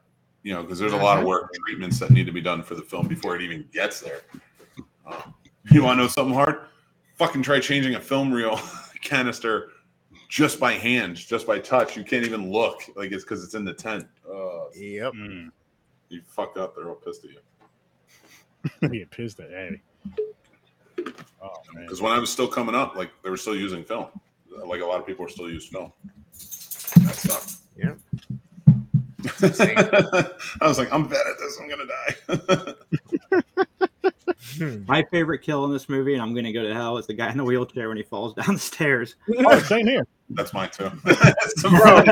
You 0.43 0.53
know, 0.53 0.63
because 0.63 0.79
there's 0.79 0.93
a 0.93 0.97
lot 0.97 1.19
of 1.19 1.25
work 1.25 1.51
treatments 1.65 1.99
that 1.99 2.11
need 2.11 2.25
to 2.25 2.31
be 2.31 2.41
done 2.41 2.63
for 2.63 2.75
the 2.75 2.81
film 2.81 3.07
before 3.07 3.35
it 3.35 3.41
even 3.41 3.67
gets 3.73 4.01
there. 4.01 4.21
Um, 5.05 5.33
you 5.71 5.83
want 5.83 5.97
to 5.97 6.03
know 6.03 6.07
something 6.07 6.33
hard? 6.33 6.61
Fucking 7.17 7.43
try 7.43 7.59
changing 7.59 7.95
a 7.95 7.99
film 7.99 8.31
reel 8.31 8.59
canister 9.01 9.71
just 10.29 10.59
by 10.59 10.73
hand, 10.73 11.17
just 11.17 11.45
by 11.45 11.59
touch. 11.59 11.97
You 11.97 12.03
can't 12.03 12.23
even 12.25 12.51
look 12.51 12.83
like 12.95 13.11
it's 13.11 13.23
because 13.23 13.43
it's 13.43 13.55
in 13.55 13.65
the 13.65 13.73
tent. 13.73 14.07
Uh, 14.25 14.69
Yep. 14.75 15.13
Mm. 15.13 15.49
you 16.09 16.21
fucked 16.27 16.57
up, 16.57 16.75
they're 16.75 16.87
all 16.87 16.95
pissed 16.95 17.25
at 17.25 17.31
you. 17.31 17.39
they 18.89 18.99
get 18.99 19.11
pissed 19.11 19.39
at 19.39 19.51
Eddie. 19.51 19.81
Oh 21.41 21.49
man. 21.73 21.83
Because 21.83 22.01
when 22.01 22.11
I 22.11 22.19
was 22.19 22.29
still 22.31 22.47
coming 22.47 22.75
up, 22.75 22.95
like 22.95 23.09
they 23.23 23.29
were 23.29 23.37
still 23.37 23.55
using 23.55 23.83
film. 23.83 24.07
Like 24.65 24.81
a 24.81 24.85
lot 24.85 24.99
of 24.99 25.07
people 25.07 25.25
are 25.25 25.29
still 25.29 25.49
using 25.49 25.71
film. 25.71 25.93
That 27.05 27.15
sucked. 27.15 27.55
Yeah. 27.77 27.93
I 30.61 30.67
was 30.67 30.77
like, 30.77 30.91
I'm 30.93 31.07
bad 31.07 31.25
at 31.25 31.37
this. 31.39 31.59
I'm 31.59 31.69
gonna 31.69 31.85
die. 31.85 32.73
Hmm. 34.57 34.83
My 34.87 35.03
favorite 35.11 35.39
kill 35.39 35.65
in 35.65 35.71
this 35.71 35.89
movie, 35.89 36.13
and 36.13 36.21
I'm 36.21 36.33
gonna 36.33 36.53
go 36.53 36.63
to 36.63 36.73
hell, 36.73 36.97
is 36.97 37.07
the 37.07 37.13
guy 37.13 37.29
in 37.31 37.37
the 37.37 37.43
wheelchair 37.43 37.87
when 37.89 37.97
he 37.97 38.03
falls 38.03 38.33
down 38.33 38.53
the 38.55 38.59
stairs. 38.59 39.15
Oh, 39.37 39.59
same 39.59 39.85
here. 39.87 40.05
That's 40.29 40.53
mine 40.53 40.69
too. 40.71 40.89
Bro, 41.69 42.03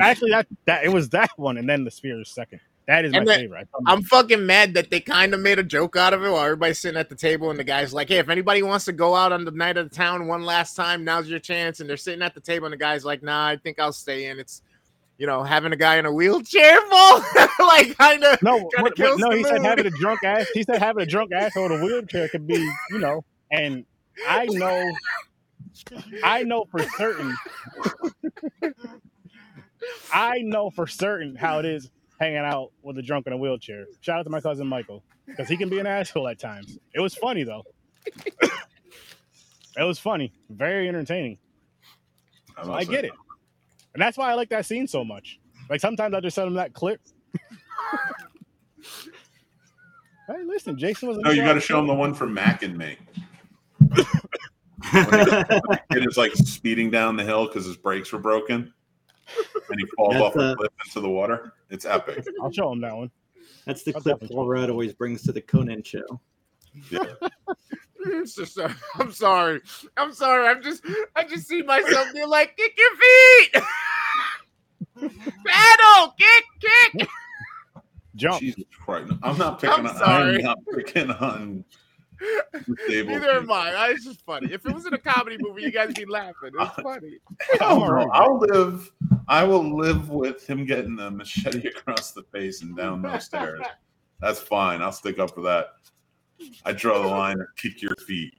Actually, 0.00 0.30
that 0.32 0.46
that 0.66 0.84
it 0.84 0.88
was 0.92 1.08
that 1.10 1.30
one, 1.36 1.56
and 1.56 1.68
then 1.68 1.84
the 1.84 1.90
spear 1.90 2.20
is 2.20 2.28
second. 2.28 2.60
That 2.86 3.04
is 3.04 3.12
my 3.12 3.18
And 3.18 3.28
then- 3.28 3.40
favorite. 3.40 3.68
I'm 3.86 4.02
fucking 4.02 4.44
mad 4.44 4.74
that 4.74 4.90
they 4.90 5.00
kind 5.00 5.32
of 5.32 5.40
made 5.40 5.58
a 5.58 5.62
joke 5.62 5.96
out 5.96 6.12
of 6.12 6.22
it 6.24 6.30
while 6.30 6.44
everybody's 6.44 6.78
sitting 6.78 6.98
at 6.98 7.08
the 7.08 7.14
table 7.14 7.50
and 7.50 7.58
the 7.58 7.64
guy's 7.64 7.92
like, 7.94 8.08
"Hey, 8.08 8.18
if 8.18 8.28
anybody 8.28 8.62
wants 8.62 8.84
to 8.86 8.92
go 8.92 9.14
out 9.14 9.32
on 9.32 9.44
the 9.44 9.50
night 9.52 9.76
of 9.76 9.88
the 9.88 9.94
town 9.94 10.26
one 10.26 10.42
last 10.44 10.74
time, 10.74 11.04
now's 11.04 11.28
your 11.28 11.38
chance." 11.40 11.80
And 11.80 11.88
they're 11.88 11.96
sitting 11.96 12.22
at 12.22 12.34
the 12.34 12.40
table 12.40 12.66
and 12.66 12.72
the 12.72 12.76
guy's 12.78 13.04
like, 13.04 13.22
"Nah, 13.22 13.46
I 13.48 13.56
think 13.56 13.78
I'll 13.78 13.92
stay 13.92 14.26
in. 14.26 14.38
It's 14.38 14.62
you 15.20 15.26
know, 15.26 15.42
having 15.42 15.70
a 15.70 15.76
guy 15.76 15.98
in 15.98 16.06
a 16.06 16.12
wheelchair 16.12 16.80
fall, 16.88 17.22
like 17.60 17.94
kind 17.98 18.24
of 18.24 18.42
No, 18.42 18.54
Kinda 18.58 18.68
what- 18.78 18.96
kills 18.96 19.20
what- 19.20 19.28
no, 19.28 19.30
the 19.30 19.36
he 19.36 19.44
said 19.44 19.62
having 19.62 19.84
a 19.86 19.90
drunk 19.90 20.24
ass. 20.24 20.48
He 20.54 20.62
said 20.62 20.78
having 20.78 21.02
a 21.02 21.06
drunk 21.06 21.30
asshole 21.32 21.66
in 21.66 21.72
a 21.80 21.84
wheelchair 21.84 22.28
could 22.30 22.46
be, 22.46 22.56
you 22.90 22.98
know, 22.98 23.22
and 23.52 23.84
I 24.26 24.46
know, 24.46 24.92
I 26.24 26.42
know 26.44 26.64
for 26.70 26.82
certain, 26.96 27.36
I 30.12 30.38
know 30.40 30.70
for 30.70 30.86
certain 30.86 31.36
how 31.36 31.58
it 31.58 31.66
is 31.66 31.90
hanging 32.18 32.38
out 32.38 32.72
with 32.82 32.96
a 32.98 33.02
drunk 33.02 33.26
in 33.26 33.34
a 33.34 33.36
wheelchair. 33.36 33.84
Shout 34.00 34.20
out 34.20 34.22
to 34.24 34.30
my 34.30 34.40
cousin 34.40 34.66
Michael 34.66 35.04
because 35.26 35.48
he 35.48 35.56
can 35.58 35.68
be 35.68 35.78
an 35.78 35.86
asshole 35.86 36.28
at 36.28 36.38
times. 36.38 36.78
It 36.94 37.00
was 37.00 37.14
funny 37.14 37.44
though. 37.44 37.64
it 38.06 38.50
was 39.84 39.98
funny, 39.98 40.32
very 40.48 40.88
entertaining. 40.88 41.36
I'm 42.56 42.64
So 42.66 42.72
I 42.72 42.84
get 42.84 43.04
it, 43.04 43.12
and 43.94 44.02
that's 44.02 44.16
why 44.16 44.30
I 44.30 44.34
like 44.34 44.48
that 44.50 44.66
scene 44.66 44.86
so 44.86 45.04
much. 45.04 45.38
Like 45.68 45.80
sometimes 45.80 46.14
I 46.14 46.20
just 46.20 46.34
send 46.34 46.48
him 46.48 46.54
that 46.54 46.72
clip. 46.72 47.00
hey, 50.26 50.42
listen, 50.44 50.76
Jason 50.78 51.08
was. 51.08 51.18
No, 51.18 51.30
you 51.30 51.42
got 51.42 51.54
to 51.54 51.60
show 51.60 51.78
him 51.78 51.86
the 51.86 51.94
one 51.94 52.14
from 52.14 52.34
Mac 52.34 52.62
and 52.62 52.76
Me. 52.76 52.96
It 54.92 56.06
is 56.08 56.16
like 56.16 56.32
speeding 56.34 56.90
down 56.90 57.16
the 57.16 57.24
hill 57.24 57.46
because 57.46 57.64
his 57.64 57.76
brakes 57.76 58.12
were 58.12 58.18
broken, 58.18 58.72
and 59.68 59.80
he 59.80 59.86
falls 59.96 60.14
That's 60.14 60.24
off 60.24 60.36
a 60.36 60.52
a- 60.52 60.56
cliff 60.56 60.72
into 60.84 61.00
the 61.00 61.08
water. 61.10 61.52
It's 61.70 61.84
epic. 61.84 62.26
I'll 62.42 62.50
show 62.52 62.72
him 62.72 62.80
that 62.80 62.96
one. 62.96 63.10
That's 63.66 63.82
the 63.82 63.94
I'll 63.94 64.00
clip 64.00 64.16
definitely 64.16 64.36
Paul 64.36 64.48
Rudd 64.48 64.70
always 64.70 64.92
brings 64.92 65.22
to 65.22 65.32
the 65.32 65.40
Conan 65.40 65.82
show. 65.82 66.20
Yeah. 66.90 67.04
It's 68.06 68.34
just, 68.34 68.58
uh, 68.58 68.68
I'm 68.96 69.12
sorry. 69.12 69.60
I'm 69.96 70.12
sorry. 70.12 70.46
I'm 70.48 70.62
just 70.62 70.82
I 71.16 71.24
just 71.24 71.46
see 71.48 71.62
myself 71.62 72.08
being 72.14 72.28
like, 72.28 72.56
kick 72.56 72.78
your 72.78 72.96
feet. 72.96 73.62
Battle, 75.44 76.14
kick, 76.18 76.44
kick. 76.94 77.08
Jump. 78.16 78.40
Jesus 78.40 78.64
Christ! 78.84 79.12
I'm 79.22 79.38
not 79.38 79.60
picking. 79.60 79.78
I'm 79.78 79.86
on, 79.86 79.96
sorry. 79.96 80.36
I'm 80.36 80.42
not 80.42 80.58
picking 80.74 81.10
on. 81.10 81.64
disabled 82.86 83.20
Neither 83.20 83.30
am. 83.38 83.50
I. 83.50 83.72
I- 83.74 83.88
It's 83.90 84.04
just 84.04 84.24
funny. 84.26 84.52
If 84.52 84.66
it 84.66 84.74
was 84.74 84.84
in 84.86 84.92
a 84.94 84.98
comedy 84.98 85.36
movie, 85.40 85.62
you 85.62 85.70
guys 85.70 85.94
be 85.94 86.04
laughing. 86.04 86.50
It's 86.58 86.74
funny. 86.82 87.18
I'll, 87.60 88.10
I'll 88.12 88.38
live. 88.38 88.90
I 89.28 89.44
will 89.44 89.76
live 89.78 90.10
with 90.10 90.46
him 90.46 90.66
getting 90.66 90.98
a 90.98 91.10
machete 91.10 91.68
across 91.76 92.12
the 92.12 92.24
face 92.24 92.62
and 92.62 92.76
down 92.76 93.00
those 93.02 93.24
stairs. 93.24 93.60
That's 94.20 94.40
fine. 94.40 94.82
I'll 94.82 94.92
stick 94.92 95.18
up 95.18 95.34
for 95.34 95.42
that. 95.42 95.68
I 96.64 96.72
draw 96.72 97.00
the 97.02 97.08
line. 97.08 97.40
Or 97.40 97.52
kick 97.56 97.82
your 97.82 97.94
feet. 97.96 98.34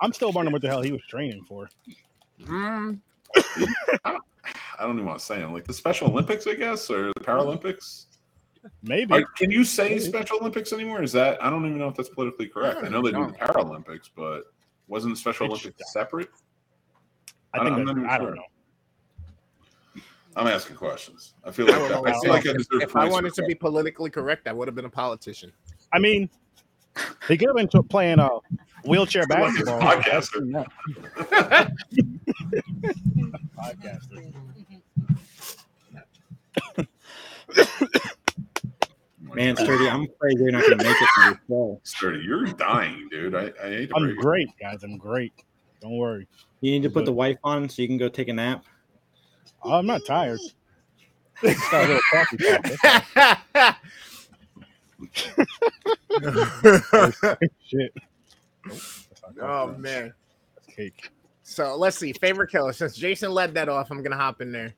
I'm 0.00 0.12
still 0.12 0.32
wondering 0.32 0.52
what 0.52 0.62
the 0.62 0.68
hell 0.68 0.82
he 0.82 0.92
was 0.92 1.02
training 1.08 1.44
for. 1.48 1.68
Mm, 2.44 3.00
I 4.04 4.18
don't 4.80 4.94
even 4.94 5.04
want 5.04 5.18
to 5.18 5.24
say 5.24 5.42
it. 5.42 5.46
Like 5.48 5.64
the 5.66 5.72
Special 5.74 6.08
Olympics, 6.08 6.46
I 6.46 6.54
guess, 6.54 6.88
or 6.90 7.08
the 7.08 7.20
Paralympics. 7.20 8.06
Maybe. 8.82 9.12
Are- 9.14 9.24
can 9.36 9.50
you 9.50 9.64
say 9.64 9.98
Special 9.98 10.38
Olympics 10.38 10.72
anymore? 10.72 11.02
Is 11.02 11.12
that 11.12 11.42
I 11.42 11.50
don't 11.50 11.64
even 11.66 11.78
know 11.78 11.88
if 11.88 11.96
that's 11.96 12.08
politically 12.08 12.46
correct. 12.48 12.84
I 12.84 12.88
know 12.88 13.02
they 13.02 13.10
do 13.12 13.26
the 13.26 13.32
Paralympics, 13.32 14.08
but 14.14 14.44
wasn't 14.88 15.14
the 15.14 15.18
Special 15.20 15.46
It's- 15.46 15.60
Olympics 15.62 15.92
separate? 15.92 16.28
I 17.52 17.58
I 17.58 17.64
think 17.64 17.76
don't- 17.76 17.80
I'm 17.80 17.84
not 17.86 17.96
even 17.98 18.10
I 18.10 18.18
don't 18.18 18.26
sure. 18.28 18.36
know. 18.36 20.02
I'm 20.36 20.46
asking 20.46 20.76
questions. 20.76 21.34
I 21.44 21.50
feel 21.50 21.66
like 21.66 21.80
would 21.80 21.90
that, 21.90 22.06
I 22.06 22.20
feel 22.20 22.30
like 22.30 22.46
I 22.46 22.50
if, 22.50 22.56
deserve 22.58 22.82
if 22.82 22.94
I 22.96 23.08
wanted 23.08 23.34
to 23.34 23.42
be 23.46 23.54
politically 23.54 24.10
correct, 24.10 24.46
I 24.46 24.52
would 24.52 24.68
have 24.68 24.76
been 24.76 24.84
a 24.84 24.90
politician. 24.90 25.52
I 25.92 25.98
mean, 25.98 26.30
they 27.28 27.36
get 27.36 27.50
him 27.50 27.58
into 27.58 27.82
playing 27.82 28.20
uh, 28.20 28.28
wheelchair 28.84 29.26
basketball. 29.26 29.80
podcaster. 29.80 30.66
Podcaster. 33.56 34.32
Man, 39.34 39.56
Sturdy, 39.56 39.88
I'm 39.88 40.02
afraid 40.02 40.38
you're 40.38 40.50
not 40.50 40.62
going 40.62 40.78
to 40.78 40.84
make 40.84 40.96
it 41.00 41.08
to 41.14 41.30
the 41.30 41.38
show. 41.48 41.80
Sturdy, 41.84 42.20
you're 42.24 42.46
dying, 42.46 43.08
dude. 43.10 43.34
I, 43.34 43.52
I 43.62 43.68
hate 43.68 43.90
to 43.90 43.96
I'm 43.96 44.02
break 44.02 44.16
it. 44.16 44.20
great, 44.20 44.48
guys. 44.60 44.82
I'm 44.82 44.98
great. 44.98 45.32
Don't 45.80 45.96
worry. 45.96 46.26
You 46.60 46.72
need 46.72 46.82
to 46.82 46.90
put 46.90 47.04
the 47.04 47.12
wife 47.12 47.38
on 47.44 47.68
so 47.68 47.80
you 47.82 47.88
can 47.88 47.96
go 47.96 48.08
take 48.08 48.28
a 48.28 48.32
nap. 48.32 48.64
I'm 49.64 49.86
not 49.86 50.04
tired. 50.04 50.40
Oh, 56.22 57.12
Shit. 57.66 57.94
Nope, 58.66 58.78
oh 59.38 59.40
coffee. 59.40 59.78
man. 59.80 60.14
That's 60.56 60.76
cake. 60.76 61.10
So 61.42 61.76
let's 61.76 61.98
see. 61.98 62.12
Favorite 62.12 62.50
killer. 62.50 62.72
Since 62.72 62.96
Jason 62.96 63.30
led 63.32 63.54
that 63.54 63.68
off, 63.68 63.90
I'm 63.90 64.02
gonna 64.02 64.16
hop 64.16 64.40
in 64.40 64.52
there. 64.52 64.74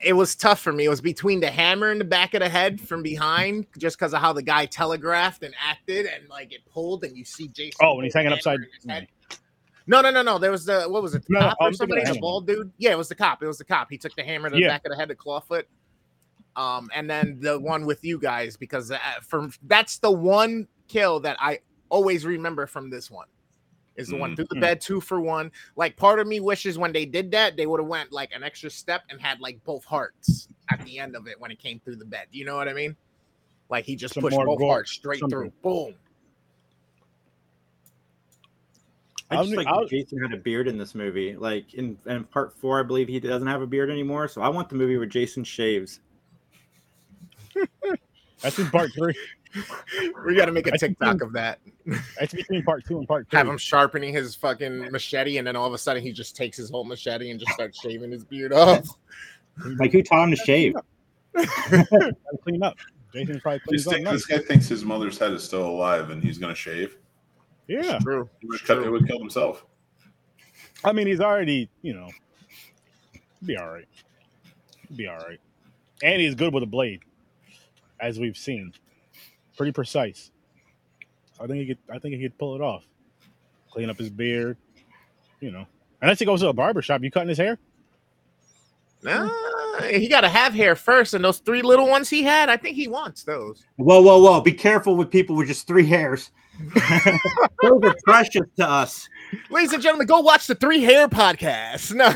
It 0.00 0.14
was 0.14 0.34
tough 0.34 0.60
for 0.60 0.72
me. 0.72 0.86
It 0.86 0.88
was 0.88 1.00
between 1.02 1.40
the 1.40 1.50
hammer 1.50 1.92
in 1.92 1.98
the 1.98 2.04
back 2.04 2.32
of 2.34 2.40
the 2.40 2.48
head 2.48 2.80
from 2.80 3.02
behind, 3.02 3.66
just 3.76 3.98
because 3.98 4.14
of 4.14 4.20
how 4.20 4.32
the 4.32 4.42
guy 4.42 4.64
telegraphed 4.66 5.42
and 5.42 5.54
acted, 5.62 6.06
and 6.06 6.26
like 6.28 6.52
it 6.52 6.60
pulled, 6.72 7.04
and 7.04 7.16
you 7.16 7.24
see 7.24 7.48
Jason. 7.48 7.78
Oh, 7.82 7.96
when 7.96 8.04
he's 8.04 8.14
hanging 8.14 8.32
upside. 8.32 8.52
hammer 8.52 8.64
in 8.64 8.70
his 8.74 8.84
head. 8.90 9.08
No, 9.86 10.00
no, 10.00 10.10
no, 10.10 10.22
no. 10.22 10.38
There 10.38 10.50
was 10.50 10.64
the 10.64 10.84
what 10.84 11.02
was 11.02 11.14
it? 11.14 11.22
The 11.26 11.34
No, 11.34 11.40
no, 11.40 11.48
cop 11.48 11.58
I'm 11.60 11.70
or 11.70 11.72
somebody? 11.74 12.02
of 12.02 12.14
The 12.14 12.20
bald 12.20 12.46
dude. 12.46 12.72
Yeah, 12.78 12.92
it 12.92 12.98
was 12.98 13.08
the 13.08 13.14
cop. 13.14 13.42
It 13.42 13.46
was 13.46 13.58
the 13.58 13.64
cop. 13.64 13.88
He 13.90 13.98
took 13.98 14.14
the 14.16 14.22
hammer 14.22 14.48
to 14.48 14.54
the 14.56 14.62
Yeah. 14.62 14.68
back 14.68 14.86
of 14.86 14.90
the 14.90 14.96
head, 14.96 15.08
the 15.08 15.14
clawfoot. 15.16 15.64
Um, 16.56 16.90
and 16.94 17.08
then 17.08 17.38
the 17.40 17.58
one 17.58 17.86
with 17.86 18.04
you 18.04 18.18
guys 18.18 18.56
because 18.56 18.90
uh, 18.90 18.98
from 19.22 19.52
that's 19.64 19.98
the 19.98 20.10
one 20.10 20.66
kill 20.88 21.20
that 21.20 21.36
I 21.40 21.60
always 21.88 22.24
remember 22.26 22.66
from 22.66 22.90
this 22.90 23.10
one. 23.10 23.26
Is 23.96 24.08
the 24.08 24.16
one 24.16 24.34
through 24.34 24.46
the 24.48 24.54
Mhm. 24.56 24.60
bed, 24.60 24.80
two 24.80 25.00
for 25.00 25.20
one. 25.20 25.52
Like 25.76 25.94
part 25.96 26.20
of 26.20 26.26
me 26.26 26.40
wishes 26.40 26.78
when 26.78 26.90
they 26.92 27.04
did 27.04 27.30
that, 27.32 27.56
they 27.56 27.66
would 27.66 27.80
have 27.80 27.88
went 27.88 28.12
like 28.12 28.32
an 28.32 28.42
extra 28.42 28.70
step 28.70 29.02
and 29.10 29.20
had 29.20 29.40
like 29.40 29.62
both 29.64 29.84
hearts 29.84 30.48
at 30.72 30.82
the 30.86 30.98
end 30.98 31.14
of 31.16 31.26
it 31.26 31.38
when 31.38 31.50
it 31.50 31.58
came 31.58 31.80
through 31.80 31.96
the 31.96 32.04
bed. 32.06 32.26
You 32.30 32.46
know 32.46 32.56
what 32.56 32.66
I 32.68 32.72
mean? 32.72 32.96
Like 33.68 33.84
he 33.84 33.96
just 33.96 34.14
Some 34.14 34.22
pushed 34.22 34.36
both 34.38 34.58
gore, 34.58 34.72
hearts 34.72 34.92
straight 34.92 35.20
something. 35.20 35.38
through. 35.38 35.52
Boom. 35.62 35.94
I 39.30 39.36
I'll 39.36 39.44
just 39.44 39.56
like 39.56 39.66
I'll- 39.66 39.80
that 39.82 39.90
Jason 39.90 40.20
had 40.22 40.32
a 40.32 40.36
beard 40.40 40.66
in 40.66 40.78
this 40.78 40.94
movie. 40.94 41.36
Like 41.36 41.74
in, 41.74 41.98
in 42.06 42.24
part 42.24 42.52
four, 42.58 42.80
I 42.80 42.82
believe 42.82 43.06
he 43.06 43.20
doesn't 43.20 43.46
have 43.48 43.62
a 43.62 43.66
beard 43.66 43.90
anymore. 43.90 44.28
So 44.28 44.40
I 44.40 44.48
want 44.48 44.68
the 44.68 44.74
movie 44.76 44.96
where 44.96 45.06
Jason 45.06 45.44
shaves. 45.44 46.00
That's 48.42 48.58
in 48.58 48.70
part 48.70 48.92
three. 48.92 49.14
We 50.24 50.36
got 50.36 50.44
to 50.44 50.52
make 50.52 50.68
a 50.68 50.70
think- 50.78 50.96
TikTok 50.96 51.22
of 51.22 51.32
that. 51.32 51.58
That's 52.20 52.32
between 52.32 52.62
part 52.62 52.84
two 52.86 52.98
and 52.98 53.08
part 53.08 53.28
three. 53.28 53.36
Have 53.36 53.48
him 53.48 53.58
sharpening 53.58 54.14
his 54.14 54.36
fucking 54.36 54.92
machete, 54.92 55.38
and 55.38 55.46
then 55.46 55.56
all 55.56 55.66
of 55.66 55.72
a 55.74 55.78
sudden 55.78 56.00
he 56.04 56.12
just 56.12 56.36
takes 56.36 56.56
his 56.56 56.70
whole 56.70 56.84
machete 56.84 57.32
and 57.32 57.40
just 57.40 57.50
starts 57.52 57.80
shaving 57.80 58.12
his 58.12 58.24
beard 58.24 58.52
off. 58.52 58.86
Like 59.78 59.90
who 59.90 60.02
taught 60.04 60.24
him 60.24 60.30
to 60.30 60.36
shave? 60.36 60.74
Gotta 61.34 62.14
clean 62.44 62.62
up. 62.62 62.78
Jason 63.12 63.40
probably 63.40 63.60
This, 63.68 63.84
cleans 63.84 63.86
up. 63.86 63.92
thing- 63.92 64.04
this 64.04 64.26
guy 64.26 64.38
thinks 64.38 64.68
his 64.68 64.84
mother's 64.84 65.18
head 65.18 65.32
is 65.32 65.42
still 65.42 65.66
alive 65.68 66.10
and 66.10 66.22
he's 66.22 66.38
gonna 66.38 66.54
shave. 66.54 66.96
Yeah. 67.66 67.98
True. 67.98 68.30
He 68.40 68.46
would, 68.46 68.64
cut, 68.64 68.82
he 68.82 68.88
would 68.88 69.06
kill 69.08 69.18
himself. 69.18 69.66
I 70.84 70.92
mean, 70.92 71.08
he's 71.08 71.20
already, 71.20 71.68
you 71.82 71.92
know, 71.92 72.08
be 73.44 73.56
all 73.56 73.68
right. 73.68 73.88
Be 74.96 75.08
all 75.08 75.18
right. 75.18 75.40
And 76.02 76.22
he's 76.22 76.34
good 76.36 76.54
with 76.54 76.62
a 76.62 76.66
blade, 76.66 77.00
as 78.00 78.18
we've 78.18 78.36
seen. 78.36 78.72
Pretty 79.56 79.72
precise. 79.72 80.30
I 81.40 81.46
think 81.46 81.60
he 81.60 81.66
could. 81.66 81.78
I 81.92 81.98
think 81.98 82.14
he 82.16 82.22
could 82.22 82.38
pull 82.38 82.54
it 82.54 82.60
off. 82.60 82.84
Clean 83.70 83.88
up 83.88 83.98
his 83.98 84.10
beard, 84.10 84.56
you 85.40 85.50
know. 85.50 85.66
Unless 86.02 86.18
he 86.18 86.24
goes 86.24 86.40
to 86.40 86.48
a 86.48 86.52
barber 86.52 86.82
shop, 86.82 87.02
you 87.02 87.10
cutting 87.10 87.28
his 87.28 87.38
hair? 87.38 87.58
Nah, 89.02 89.30
he 89.82 90.08
got 90.08 90.22
to 90.22 90.28
have 90.28 90.52
hair 90.52 90.76
first, 90.76 91.14
and 91.14 91.24
those 91.24 91.38
three 91.38 91.62
little 91.62 91.88
ones 91.88 92.10
he 92.10 92.22
had, 92.22 92.48
I 92.50 92.56
think 92.56 92.76
he 92.76 92.88
wants 92.88 93.22
those. 93.22 93.64
Whoa, 93.76 94.02
whoa, 94.02 94.18
whoa! 94.18 94.40
Be 94.40 94.52
careful 94.52 94.96
with 94.96 95.10
people 95.10 95.36
with 95.36 95.48
just 95.48 95.66
three 95.66 95.86
hairs. 95.86 96.30
Those 97.62 97.82
are 97.84 97.94
precious 98.04 98.46
to 98.58 98.68
us. 98.68 99.08
Ladies 99.48 99.72
and 99.72 99.82
gentlemen, 99.82 100.06
go 100.06 100.20
watch 100.20 100.46
the 100.46 100.54
Three 100.54 100.82
Hair 100.82 101.08
podcast. 101.08 101.94
No. 101.94 102.10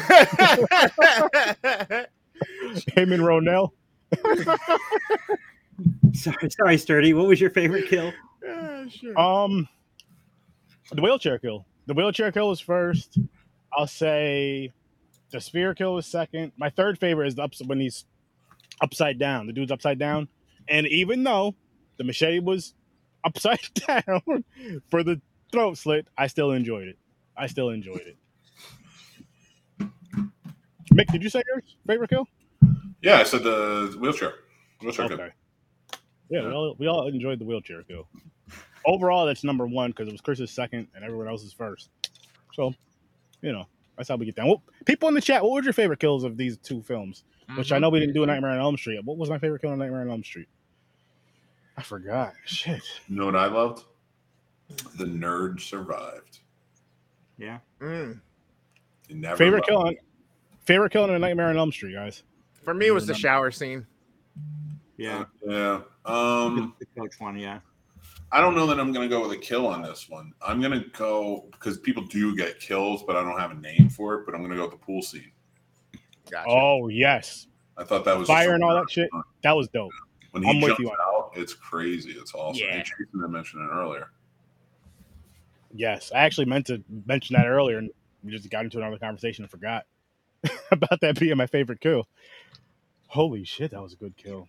Him 2.94 3.12
and 3.12 3.22
Ronell. 3.22 3.70
Sorry, 6.12 6.50
sorry, 6.50 6.78
Sturdy. 6.78 7.14
What 7.14 7.26
was 7.26 7.40
your 7.40 7.50
favorite 7.50 7.88
kill? 7.88 8.12
Sure. 8.88 9.18
Um, 9.18 9.68
the 10.92 11.02
wheelchair 11.02 11.38
kill. 11.38 11.66
The 11.86 11.94
wheelchair 11.94 12.32
kill 12.32 12.48
was 12.48 12.60
first. 12.60 13.18
I'll 13.72 13.86
say 13.86 14.72
the 15.30 15.40
sphere 15.40 15.74
kill 15.74 15.94
was 15.94 16.06
second. 16.06 16.52
My 16.56 16.70
third 16.70 16.98
favorite 16.98 17.28
is 17.28 17.34
the 17.34 17.42
ups 17.42 17.62
when 17.64 17.80
he's 17.80 18.04
upside 18.80 19.18
down. 19.18 19.46
The 19.46 19.52
dude's 19.52 19.72
upside 19.72 19.98
down, 19.98 20.28
and 20.68 20.86
even 20.86 21.24
though 21.24 21.54
the 21.96 22.04
machete 22.04 22.40
was 22.40 22.74
upside 23.24 23.68
down 23.86 24.44
for 24.90 25.02
the 25.02 25.20
throat 25.52 25.78
slit, 25.78 26.06
I 26.16 26.26
still 26.26 26.52
enjoyed 26.52 26.88
it. 26.88 26.98
I 27.36 27.46
still 27.46 27.70
enjoyed 27.70 28.02
it. 28.02 28.16
Mick, 30.92 31.06
did 31.10 31.22
you 31.22 31.28
say 31.28 31.42
your 31.52 31.62
favorite 31.86 32.10
kill? 32.10 32.28
Yeah, 33.02 33.18
I 33.18 33.24
said 33.24 33.42
the 33.42 33.96
wheelchair. 33.98 34.34
Wheelchair 34.80 35.08
kill. 35.08 35.18
Okay. 36.30 36.40
Yeah, 36.42 36.46
we 36.48 36.52
all, 36.54 36.74
we 36.78 36.86
all 36.86 37.06
enjoyed 37.08 37.38
the 37.38 37.44
wheelchair 37.44 37.82
kill. 37.82 38.06
Overall, 38.86 39.26
that's 39.26 39.44
number 39.44 39.66
one 39.66 39.90
because 39.90 40.08
it 40.08 40.12
was 40.12 40.20
Chris's 40.20 40.50
second 40.50 40.88
and 40.94 41.04
everyone 41.04 41.28
else's 41.28 41.52
first. 41.52 41.88
So, 42.52 42.74
you 43.42 43.52
know, 43.52 43.66
That's 43.96 44.08
how 44.08 44.16
we 44.16 44.26
get 44.26 44.34
down. 44.34 44.48
Well, 44.48 44.62
people 44.86 45.08
in 45.08 45.14
the 45.14 45.20
chat, 45.20 45.42
what 45.42 45.52
were 45.52 45.62
your 45.62 45.72
favorite 45.72 46.00
kills 46.00 46.24
of 46.24 46.36
these 46.36 46.56
two 46.58 46.82
films? 46.82 47.22
Which 47.56 47.70
I 47.70 47.76
Mhm. 47.78 47.82
know 47.82 47.90
we 47.90 48.00
didn't 48.00 48.14
do 48.14 48.24
a 48.24 48.26
Nightmare 48.26 48.50
on 48.50 48.58
Elm 48.58 48.76
Street. 48.76 49.04
What 49.04 49.18
was 49.18 49.30
my 49.30 49.38
favorite 49.38 49.60
kill 49.62 49.70
on 49.70 49.78
Nightmare 49.78 50.00
on 50.00 50.10
Elm 50.10 50.24
Street? 50.24 50.48
I 51.76 51.82
forgot. 51.82 52.32
Shit. 52.44 52.82
You 53.08 53.16
know 53.16 53.26
what 53.26 53.36
I 53.36 53.46
loved? 53.46 53.84
The 54.96 55.04
nerd 55.04 55.60
survived. 55.60 56.40
Yeah. 57.38 57.58
Mm. 57.80 58.20
Never 59.10 59.36
Favorite 59.36 59.58
left. 59.58 59.68
kill 59.68 59.78
on 59.78 59.96
favorite 60.64 60.90
kill 60.90 61.04
on 61.04 61.10
a 61.10 61.18
Nightmare 61.18 61.48
on 61.50 61.56
Elm 61.56 61.70
Street, 61.70 61.92
guys. 61.94 62.22
For 62.62 62.72
me, 62.74 62.86
it 62.86 62.92
was 62.94 63.06
the 63.06 63.14
shower 63.14 63.50
scene. 63.50 63.86
Yeah. 64.96 65.24
Yeah. 65.46 65.80
Um, 66.04 66.74
The 66.78 66.86
coach 67.00 67.14
one, 67.18 67.36
yeah. 67.38 67.60
I 68.32 68.40
don't 68.40 68.54
know 68.54 68.66
that 68.66 68.80
I'm 68.80 68.92
going 68.92 69.08
to 69.08 69.14
go 69.14 69.22
with 69.22 69.32
a 69.32 69.40
kill 69.40 69.66
on 69.66 69.82
this 69.82 70.08
one. 70.08 70.32
I'm 70.42 70.60
going 70.60 70.72
to 70.72 70.88
go 70.90 71.46
because 71.52 71.78
people 71.78 72.04
do 72.04 72.34
get 72.34 72.58
kills, 72.58 73.02
but 73.02 73.16
I 73.16 73.22
don't 73.22 73.38
have 73.38 73.52
a 73.52 73.54
name 73.54 73.88
for 73.88 74.14
it. 74.14 74.26
But 74.26 74.34
I'm 74.34 74.40
going 74.40 74.50
to 74.50 74.56
go 74.56 74.62
with 74.62 74.72
the 74.72 74.84
pool 74.84 75.02
scene. 75.02 75.30
Gotcha. 76.30 76.48
Oh 76.48 76.88
yes, 76.88 77.46
I 77.76 77.84
thought 77.84 78.04
that 78.06 78.18
was 78.18 78.26
fire 78.26 78.54
and 78.54 78.64
all 78.64 78.74
that 78.74 78.90
shit. 78.90 79.08
That 79.42 79.52
was 79.52 79.68
dope. 79.68 79.92
When 80.32 80.42
he 80.42 80.50
I'm 80.50 80.56
with 80.56 80.70
jumps 80.70 80.80
you 80.80 80.90
out, 80.90 81.32
it's 81.36 81.54
crazy. 81.54 82.10
It's 82.12 82.34
awesome. 82.34 82.64
Yeah. 82.64 82.76
And 82.76 82.84
Jason 82.84 83.20
had 83.20 83.30
mentioned 83.30 83.62
it 83.62 83.72
earlier. 83.72 84.10
Yes, 85.72 86.10
I 86.14 86.20
actually 86.20 86.46
meant 86.46 86.66
to 86.66 86.82
mention 87.06 87.36
that 87.36 87.46
earlier, 87.46 87.78
and 87.78 87.90
we 88.22 88.32
just 88.32 88.48
got 88.50 88.64
into 88.64 88.78
another 88.78 88.98
conversation 88.98 89.44
and 89.44 89.50
forgot 89.50 89.84
about 90.72 91.00
that 91.02 91.20
being 91.20 91.36
my 91.36 91.46
favorite 91.46 91.80
kill. 91.80 92.08
Holy 93.06 93.44
shit, 93.44 93.70
that 93.72 93.82
was 93.82 93.92
a 93.92 93.96
good 93.96 94.16
kill. 94.16 94.48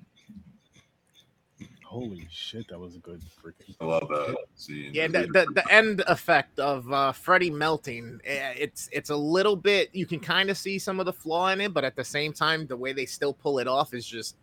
Holy 1.96 2.28
shit, 2.30 2.68
that 2.68 2.78
was 2.78 2.96
a 2.96 3.00
good 3.00 3.22
freaking. 3.41 3.74
I 3.80 3.86
love 3.86 4.10
that 4.10 4.36
scene. 4.56 4.91
Yeah, 4.93 5.08
the, 5.08 5.28
the, 5.32 5.48
the 5.56 5.74
end 5.74 6.04
effect 6.08 6.60
of 6.60 6.91
uh, 6.91 7.14
Freddy 7.14 7.50
melting, 7.50 8.20
eh, 8.26 8.54
it's 8.58 8.89
it's 8.91 9.12
a 9.12 9.16
little 9.16 9.56
bit. 9.56 9.91
You 9.93 10.06
can 10.06 10.20
kind 10.20 10.50
of 10.50 10.58
see 10.58 10.78
some 10.78 11.00
of 11.00 11.06
the 11.06 11.14
flaw 11.14 11.48
in 11.52 11.62
it, 11.62 11.74
but 11.74 11.86
at 11.86 11.96
the 11.96 12.04
same 12.04 12.34
time, 12.34 12.68
the 12.68 12.76
way 12.76 12.91
they 12.91 13.06
still 13.06 13.32
pull 13.32 13.60
it 13.60 13.68
off 13.70 13.93
is 13.93 14.06
just 14.06 14.36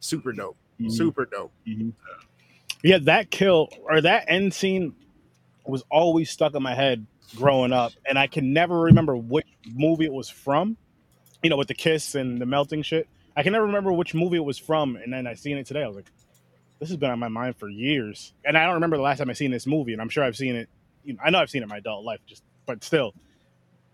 super 0.00 0.32
dope. 0.32 0.56
Mhm. 0.80 0.90
Super 0.92 1.26
dope. 1.26 1.52
Yeah, 2.82 2.98
that 3.02 3.30
kill 3.30 3.68
or 3.82 4.00
that 4.00 4.24
end 4.28 4.54
scene 4.54 4.94
was 5.66 5.84
always 5.90 6.30
stuck 6.30 6.54
in 6.54 6.62
my 6.62 6.74
head 6.74 7.06
growing 7.36 7.74
up, 7.74 7.92
and 8.08 8.18
I 8.18 8.28
can 8.28 8.54
never 8.54 8.80
remember 8.80 9.14
which 9.14 9.46
movie 9.70 10.06
it 10.06 10.12
was 10.12 10.30
from. 10.30 10.78
You 11.42 11.50
know, 11.50 11.58
with 11.58 11.68
the 11.68 11.74
kiss 11.74 12.14
and 12.14 12.40
the 12.40 12.46
melting 12.46 12.80
shit. 12.80 13.08
I 13.36 13.42
can 13.42 13.52
never 13.52 13.66
remember 13.66 13.92
which 13.92 14.14
movie 14.14 14.36
it 14.38 14.44
was 14.44 14.56
from, 14.56 14.96
and 14.96 15.12
then 15.12 15.26
I 15.26 15.34
seen 15.34 15.58
it 15.58 15.66
today. 15.66 15.82
I 15.82 15.86
was 15.86 15.96
like, 15.96 16.10
"This 16.84 16.90
has 16.90 16.98
been 16.98 17.10
on 17.10 17.18
my 17.18 17.28
mind 17.28 17.56
for 17.56 17.70
years," 17.70 18.34
and 18.44 18.58
I 18.58 18.66
don't 18.66 18.74
remember 18.74 18.98
the 18.98 19.02
last 19.02 19.16
time 19.16 19.30
I 19.30 19.32
seen 19.32 19.50
this 19.50 19.66
movie. 19.66 19.94
And 19.94 20.02
I'm 20.02 20.10
sure 20.10 20.22
I've 20.22 20.36
seen 20.36 20.54
it. 20.54 20.68
You 21.02 21.14
know, 21.14 21.20
I 21.24 21.30
know 21.30 21.38
I've 21.38 21.48
seen 21.48 21.62
it 21.62 21.64
in 21.64 21.68
my 21.70 21.78
adult 21.78 22.04
life, 22.04 22.20
just 22.26 22.42
but 22.66 22.84
still, 22.84 23.14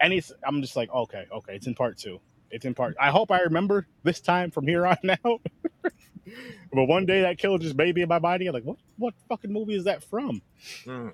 any 0.00 0.20
I'm 0.42 0.60
just 0.60 0.74
like, 0.74 0.92
okay, 0.92 1.26
okay, 1.32 1.54
it's 1.54 1.68
in 1.68 1.74
part 1.76 1.98
two. 1.98 2.20
It's 2.50 2.64
in 2.64 2.74
part. 2.74 2.96
I 3.00 3.10
hope 3.10 3.30
I 3.30 3.42
remember 3.42 3.86
this 4.02 4.20
time 4.20 4.50
from 4.50 4.66
here 4.66 4.84
on 4.88 4.96
out. 5.24 5.40
but 5.84 6.84
one 6.86 7.06
day 7.06 7.22
that 7.22 7.38
kill 7.38 7.58
just 7.58 7.76
me 7.76 7.92
in 7.94 8.08
my 8.08 8.18
body. 8.18 8.48
I'm 8.48 8.54
like, 8.54 8.64
what? 8.64 8.78
What 8.98 9.14
fucking 9.28 9.52
movie 9.52 9.76
is 9.76 9.84
that 9.84 10.02
from? 10.02 10.42
Mm. 10.84 11.12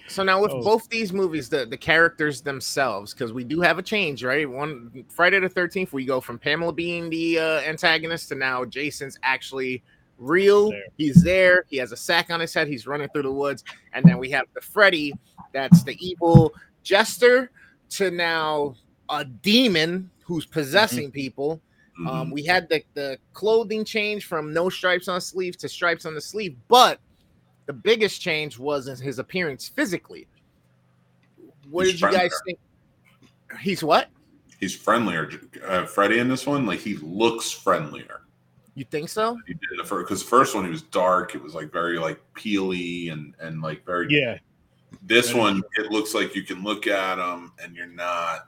So 0.07 0.21
now 0.23 0.39
with 0.39 0.51
Oh. 0.51 0.61
both 0.61 0.87
these 0.89 1.11
movies, 1.11 1.49
the 1.49 1.65
the 1.65 1.77
characters 1.77 2.41
themselves, 2.41 3.11
because 3.13 3.33
we 3.33 3.43
do 3.43 3.59
have 3.61 3.79
a 3.79 3.81
change, 3.81 4.23
right? 4.23 4.47
One 4.47 5.03
Friday 5.09 5.39
the 5.39 5.49
Thirteenth, 5.49 5.93
we 5.93 6.05
go 6.05 6.21
from 6.21 6.37
Pamela 6.37 6.73
being 6.73 7.09
the 7.09 7.39
uh, 7.39 7.61
antagonist 7.61 8.29
to 8.29 8.35
now 8.35 8.65
Jason's 8.65 9.17
actually 9.23 9.81
real. 10.19 10.69
There. 10.69 10.83
He's 10.97 11.23
there. 11.23 11.65
He 11.69 11.77
has 11.77 11.91
a 11.91 11.97
sack 11.97 12.29
on 12.29 12.39
his 12.39 12.53
head. 12.53 12.67
He's 12.67 12.85
running 12.85 13.09
through 13.09 13.23
the 13.23 13.31
woods, 13.31 13.63
and 13.93 14.05
then 14.05 14.19
we 14.19 14.29
have 14.29 14.45
the 14.53 14.61
Freddy, 14.61 15.11
that's 15.53 15.83
the 15.83 15.97
evil 15.99 16.53
jester, 16.83 17.49
to 17.91 18.11
now 18.11 18.75
a 19.09 19.25
demon 19.25 20.11
who's 20.23 20.45
possessing 20.45 21.09
people. 21.09 21.59
Mhm. 21.99 22.07
Um, 22.07 22.29
we 22.31 22.43
had 22.43 22.69
the, 22.69 22.83
the 22.93 23.17
clothing 23.33 23.83
change 23.83 24.25
from 24.25 24.53
no 24.53 24.69
stripes 24.69 25.07
on 25.07 25.19
sleeve 25.19 25.57
to 25.57 25.67
stripes 25.69 26.05
on 26.05 26.13
the 26.13 26.21
sleeve, 26.21 26.55
but 26.67 26.99
the 27.65 27.73
biggest 27.73 28.21
change 28.21 28.59
was 28.59 28.87
in 28.87 28.97
his 28.97 29.19
appearance 29.19 29.67
physically. 29.67 30.27
What 31.69 31.85
He's 31.87 31.99
did 31.99 32.01
you 32.01 32.11
guys 32.11 32.31
think? 32.45 32.59
He's 33.59 33.83
what? 33.83 34.09
He's 34.59 34.75
friendlier. 34.75 35.29
Uh, 35.65 35.85
Freddy 35.85 36.19
in 36.19 36.29
this 36.29 36.45
one, 36.45 36.65
like 36.65 36.79
he 36.79 36.95
looks 36.97 37.51
friendlier. 37.51 38.21
You 38.75 38.83
think 38.85 39.09
so? 39.09 39.37
He 39.47 39.53
did 39.53 39.61
the 39.77 39.83
first 39.83 40.07
because 40.07 40.21
first 40.21 40.53
one 40.53 40.65
he 40.65 40.69
was 40.69 40.81
dark. 40.81 41.33
It 41.33 41.41
was 41.41 41.55
like 41.55 41.71
very 41.71 41.97
like 41.97 42.19
peely 42.33 43.11
and 43.11 43.33
and 43.39 43.61
like 43.61 43.85
very. 43.85 44.07
Yeah, 44.09 44.37
This 45.01 45.27
That 45.27 45.31
is 45.31 45.35
one, 45.35 45.63
it 45.77 45.91
looks 45.91 46.13
like 46.13 46.35
you 46.35 46.43
can 46.43 46.63
look 46.63 46.85
at 46.87 47.17
him 47.17 47.53
and 47.63 47.75
you're 47.75 47.87
not. 47.87 48.47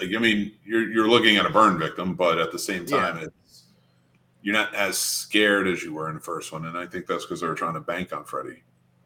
Like 0.00 0.10
I 0.14 0.18
mean, 0.18 0.52
you're 0.64 0.90
you're 0.90 1.08
looking 1.08 1.36
at 1.38 1.46
a 1.46 1.50
burn 1.50 1.78
victim, 1.78 2.14
but 2.14 2.38
at 2.38 2.52
the 2.52 2.58
same 2.58 2.84
Yeah. 2.86 2.98
time, 3.00 3.18
it's 3.18 3.32
you're 4.42 4.54
not 4.54 4.74
as 4.74 4.98
scared 4.98 5.68
as 5.68 5.82
you 5.82 5.94
were 5.94 6.08
in 6.08 6.14
the 6.16 6.20
first 6.20 6.52
one, 6.52 6.66
and 6.66 6.76
I 6.76 6.86
think 6.86 7.06
that's 7.06 7.24
because 7.24 7.40
they 7.40 7.46
were 7.46 7.54
trying 7.54 7.74
to 7.74 7.80
bank 7.80 8.12
on 8.12 8.24
Freddy. 8.24 8.62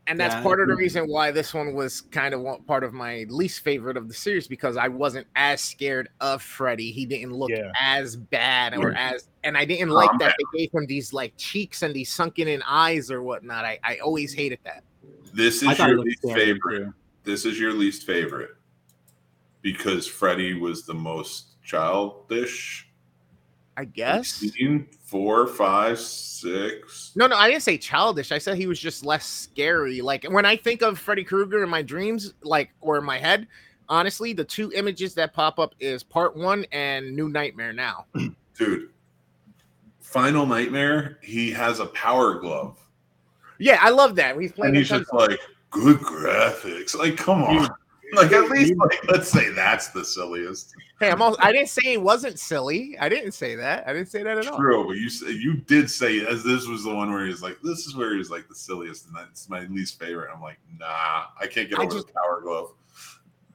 And 0.08 0.20
that's 0.20 0.36
Yeah, 0.36 0.42
part 0.42 0.60
of 0.60 0.68
the 0.68 0.76
reason 0.76 1.06
why 1.06 1.32
this 1.32 1.52
one 1.52 1.74
was 1.74 2.00
kind 2.00 2.32
of 2.32 2.40
one, 2.40 2.62
part 2.62 2.84
of 2.84 2.92
my 2.92 3.26
least 3.28 3.64
favorite 3.64 3.96
of 3.96 4.06
the 4.06 4.14
series 4.14 4.46
because 4.46 4.76
I 4.76 4.86
wasn't 4.86 5.26
as 5.34 5.60
scared 5.60 6.08
of 6.20 6.42
Freddy. 6.42 6.92
He 6.92 7.06
didn't 7.06 7.32
look 7.32 7.50
Yeah. 7.50 7.72
as 7.80 8.14
bad 8.14 8.76
or 8.76 8.90
Right. 8.90 8.96
as, 8.96 9.28
and 9.42 9.58
I 9.58 9.64
didn't 9.64 9.88
like 9.90 10.10
Um, 10.10 10.18
that 10.18 10.36
they 10.38 10.58
gave 10.58 10.70
him 10.72 10.86
these 10.86 11.12
like 11.12 11.34
cheeks 11.36 11.82
and 11.82 11.92
these 11.92 12.12
sunken 12.12 12.46
in 12.46 12.62
eyes 12.62 13.10
or 13.10 13.20
whatnot. 13.20 13.64
I, 13.64 13.80
I 13.82 13.96
always 13.96 14.32
hated 14.32 14.60
that. 14.64 14.84
This 15.34 15.64
is 15.64 15.76
your 15.80 15.98
least 15.98 16.18
scary, 16.22 16.52
favorite. 16.52 16.84
too. 16.84 16.94
This 17.24 17.44
is 17.44 17.58
your 17.58 17.72
least 17.72 18.06
favorite 18.06 18.50
because 19.60 20.06
Freddy 20.06 20.54
was 20.54 20.86
the 20.86 20.94
most 20.94 21.56
childish. 21.64 22.85
I 23.76 23.84
guess. 23.84 24.28
Scene, 24.28 24.86
Four, 25.04 25.46
five, 25.46 26.00
six. 26.00 27.12
No, 27.14 27.26
no, 27.26 27.36
I 27.36 27.48
didn't 27.48 27.62
say 27.62 27.78
childish. 27.78 28.32
I 28.32 28.38
said 28.38 28.56
he 28.56 28.66
was 28.66 28.80
just 28.80 29.04
less 29.04 29.24
scary. 29.24 30.00
Like 30.00 30.24
when 30.24 30.44
I 30.44 30.56
think 30.56 30.82
of 30.82 30.98
Freddy 30.98 31.22
Krueger 31.22 31.62
in 31.62 31.68
my 31.68 31.82
dreams, 31.82 32.34
like 32.42 32.70
or 32.80 32.98
in 32.98 33.04
my 33.04 33.18
head, 33.18 33.46
honestly, 33.88 34.32
the 34.32 34.44
two 34.44 34.72
images 34.72 35.14
that 35.14 35.32
pop 35.32 35.58
up 35.58 35.74
is 35.78 36.02
part 36.02 36.36
one 36.36 36.64
and 36.72 37.14
New 37.14 37.28
Nightmare 37.28 37.72
now. 37.72 38.06
Dude, 38.58 38.90
Final 40.00 40.46
Nightmare, 40.46 41.18
he 41.22 41.50
has 41.52 41.78
a 41.78 41.86
power 41.86 42.34
glove. 42.34 42.78
Yeah, 43.58 43.78
I 43.80 43.90
love 43.90 44.16
that. 44.16 44.38
He's 44.38 44.52
playing 44.52 44.70
And 44.70 44.78
he's 44.78 44.88
just 44.88 45.12
like, 45.12 45.38
good 45.70 45.98
graphics. 45.98 46.96
Like, 46.96 47.16
come 47.16 47.42
on. 47.42 47.68
Like, 48.14 48.32
at 48.32 48.48
least, 48.50 48.74
like, 48.76 49.04
let's 49.08 49.28
say 49.28 49.50
that's 49.50 49.88
the 49.88 50.04
silliest. 50.04 50.74
Hey, 51.00 51.10
I'm 51.10 51.20
also, 51.20 51.38
I 51.42 51.52
didn't 51.52 51.68
say 51.68 51.94
it 51.94 52.00
wasn't 52.02 52.38
silly. 52.38 52.96
I 52.98 53.08
didn't 53.08 53.32
say 53.32 53.56
that. 53.56 53.86
I 53.86 53.92
didn't 53.92 54.08
say 54.08 54.22
that 54.22 54.38
at 54.38 54.46
all. 54.46 54.56
True, 54.56 54.84
but 54.86 54.96
you 54.96 55.10
you 55.38 55.54
did 55.56 55.90
say 55.90 56.24
as 56.24 56.42
this 56.44 56.66
was 56.66 56.84
the 56.84 56.94
one 56.94 57.12
where 57.12 57.26
he's 57.26 57.42
like, 57.42 57.58
this 57.62 57.86
is 57.86 57.96
where 57.96 58.16
he's 58.16 58.30
like 58.30 58.48
the 58.48 58.54
silliest, 58.54 59.06
and 59.06 59.16
that's 59.16 59.48
my 59.48 59.60
least 59.66 59.98
favorite. 59.98 60.30
I'm 60.34 60.40
like, 60.40 60.58
nah, 60.78 61.24
I 61.40 61.46
can't 61.50 61.68
get 61.68 61.78
I 61.78 61.82
over 61.82 61.92
just- 61.94 62.06
the 62.06 62.12
power 62.12 62.40
glove. 62.42 62.72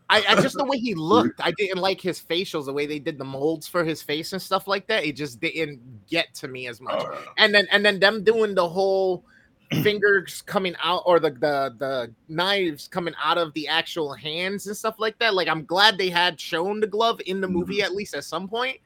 I, 0.09 0.25
I 0.27 0.41
just 0.41 0.57
the 0.57 0.65
way 0.65 0.77
he 0.77 0.93
looked, 0.95 1.39
I 1.39 1.51
didn't 1.51 1.77
like 1.77 2.01
his 2.01 2.19
facials, 2.19 2.65
the 2.65 2.73
way 2.73 2.85
they 2.85 2.99
did 2.99 3.17
the 3.17 3.23
molds 3.23 3.65
for 3.65 3.81
his 3.85 4.01
face 4.01 4.33
and 4.33 4.41
stuff 4.41 4.67
like 4.67 4.85
that. 4.87 5.05
It 5.05 5.15
just 5.15 5.39
didn't 5.39 5.79
get 6.05 6.33
to 6.35 6.49
me 6.49 6.67
as 6.67 6.81
much. 6.81 7.01
Oh, 7.01 7.13
yeah. 7.13 7.19
and 7.37 7.55
then 7.55 7.65
and 7.71 7.85
then 7.85 7.97
them 7.97 8.21
doing 8.25 8.53
the 8.53 8.67
whole 8.67 9.23
fingers 9.83 10.41
coming 10.41 10.75
out 10.83 11.03
or 11.05 11.19
the, 11.19 11.29
the 11.31 11.75
the 11.79 12.13
knives 12.27 12.87
coming 12.87 13.13
out 13.23 13.37
of 13.37 13.53
the 13.53 13.67
actual 13.67 14.13
hands 14.13 14.67
and 14.67 14.75
stuff 14.75 14.95
like 14.99 15.17
that. 15.19 15.33
Like 15.33 15.47
i'm 15.47 15.63
glad 15.65 15.97
they 15.97 16.09
had 16.09 16.39
shown 16.39 16.79
the 16.79 16.87
glove 16.87 17.21
in 17.25 17.39
the 17.41 17.47
movie 17.47 17.81
at 17.81 17.93
least 17.93 18.13
at 18.13 18.23
some 18.25 18.47
point 18.47 18.77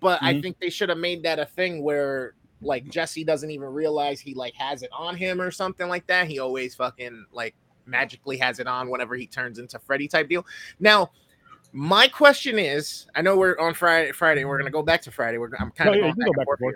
but 0.00 0.22
i 0.22 0.32
Mhm. 0.34 0.42
think 0.42 0.60
they 0.60 0.70
should 0.70 0.88
have 0.90 0.98
made 0.98 1.22
that 1.24 1.38
a 1.40 1.46
thing 1.46 1.82
where 1.82 2.34
like 2.62 2.88
jesse 2.88 3.24
doesn't 3.24 3.50
even 3.50 3.68
realize 3.68 4.20
he 4.20 4.32
like 4.34 4.54
has 4.54 4.82
it 4.82 4.90
on 4.92 5.16
him 5.16 5.40
or 5.40 5.50
something 5.50 5.88
like 5.88 6.06
that. 6.08 6.26
He 6.28 6.38
always 6.38 6.74
fucking 6.74 7.26
like 7.32 7.54
magically 7.86 8.36
has 8.36 8.58
it 8.60 8.66
on 8.66 8.90
whenever 8.90 9.14
he 9.16 9.26
turns 9.26 9.58
into 9.58 9.78
freddy 9.78 10.06
type 10.08 10.28
deal. 10.28 10.44
Now 10.78 11.10
my 11.72 12.08
question 12.08 12.58
is 12.58 13.06
i 13.14 13.20
know 13.22 13.36
we're 13.36 13.58
on 13.58 13.74
friday 13.74 14.10
friday 14.12 14.44
we're 14.44 14.58
gonna 14.58 14.70
go 14.70 14.82
back 14.82 15.02
to 15.02 15.10
friday. 15.10 15.38
We're 15.38 15.50
i'm 15.58 15.70
kind 15.72 15.90
No, 15.90 16.08
of 16.10 16.16
yeah, 16.16 16.24
going 16.24 16.32
back 16.32 16.46
go 16.46 16.70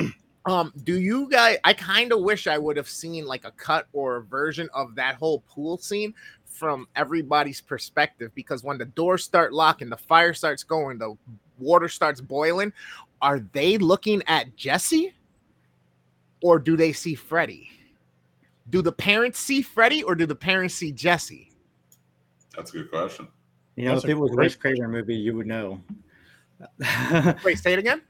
back. 0.00 0.12
Um, 0.46 0.72
do 0.84 0.98
you 1.00 1.28
guys? 1.28 1.58
I 1.64 1.72
kind 1.72 2.12
of 2.12 2.20
wish 2.20 2.46
I 2.46 2.56
would 2.56 2.76
have 2.76 2.88
seen 2.88 3.26
like 3.26 3.44
a 3.44 3.50
cut 3.52 3.88
or 3.92 4.16
a 4.16 4.22
version 4.22 4.68
of 4.74 4.94
that 4.94 5.16
whole 5.16 5.40
pool 5.48 5.76
scene 5.76 6.14
from 6.44 6.86
everybody's 6.96 7.60
perspective 7.60 8.30
because 8.34 8.62
when 8.62 8.78
the 8.78 8.84
doors 8.84 9.24
start 9.24 9.52
locking, 9.52 9.88
the 9.90 9.96
fire 9.96 10.32
starts 10.32 10.62
going, 10.62 10.98
the 10.98 11.16
water 11.58 11.88
starts 11.88 12.20
boiling. 12.20 12.72
Are 13.20 13.40
they 13.52 13.76
looking 13.76 14.22
at 14.28 14.54
Jesse, 14.56 15.12
or 16.42 16.58
do 16.58 16.76
they 16.76 16.92
see 16.92 17.14
Freddy? 17.14 17.68
Do 18.70 18.82
the 18.82 18.92
parents 18.92 19.38
see 19.38 19.62
Freddy, 19.62 20.02
or 20.02 20.14
do 20.14 20.26
the 20.26 20.34
parents 20.34 20.74
see 20.74 20.92
Jesse? 20.92 21.50
That's 22.54 22.70
a 22.70 22.74
good 22.78 22.90
question. 22.90 23.28
You 23.74 23.86
know, 23.86 23.92
That's 23.92 24.04
if 24.04 24.08
a 24.08 24.12
it 24.12 24.18
was 24.18 24.30
a 24.30 24.34
great- 24.34 24.44
Wes 24.46 24.56
Craven 24.56 24.90
movie, 24.90 25.16
you 25.16 25.34
would 25.36 25.46
know. 25.46 25.82
I 26.82 27.34
Wait, 27.44 27.58
say 27.58 27.72
it 27.74 27.78
again. 27.78 28.00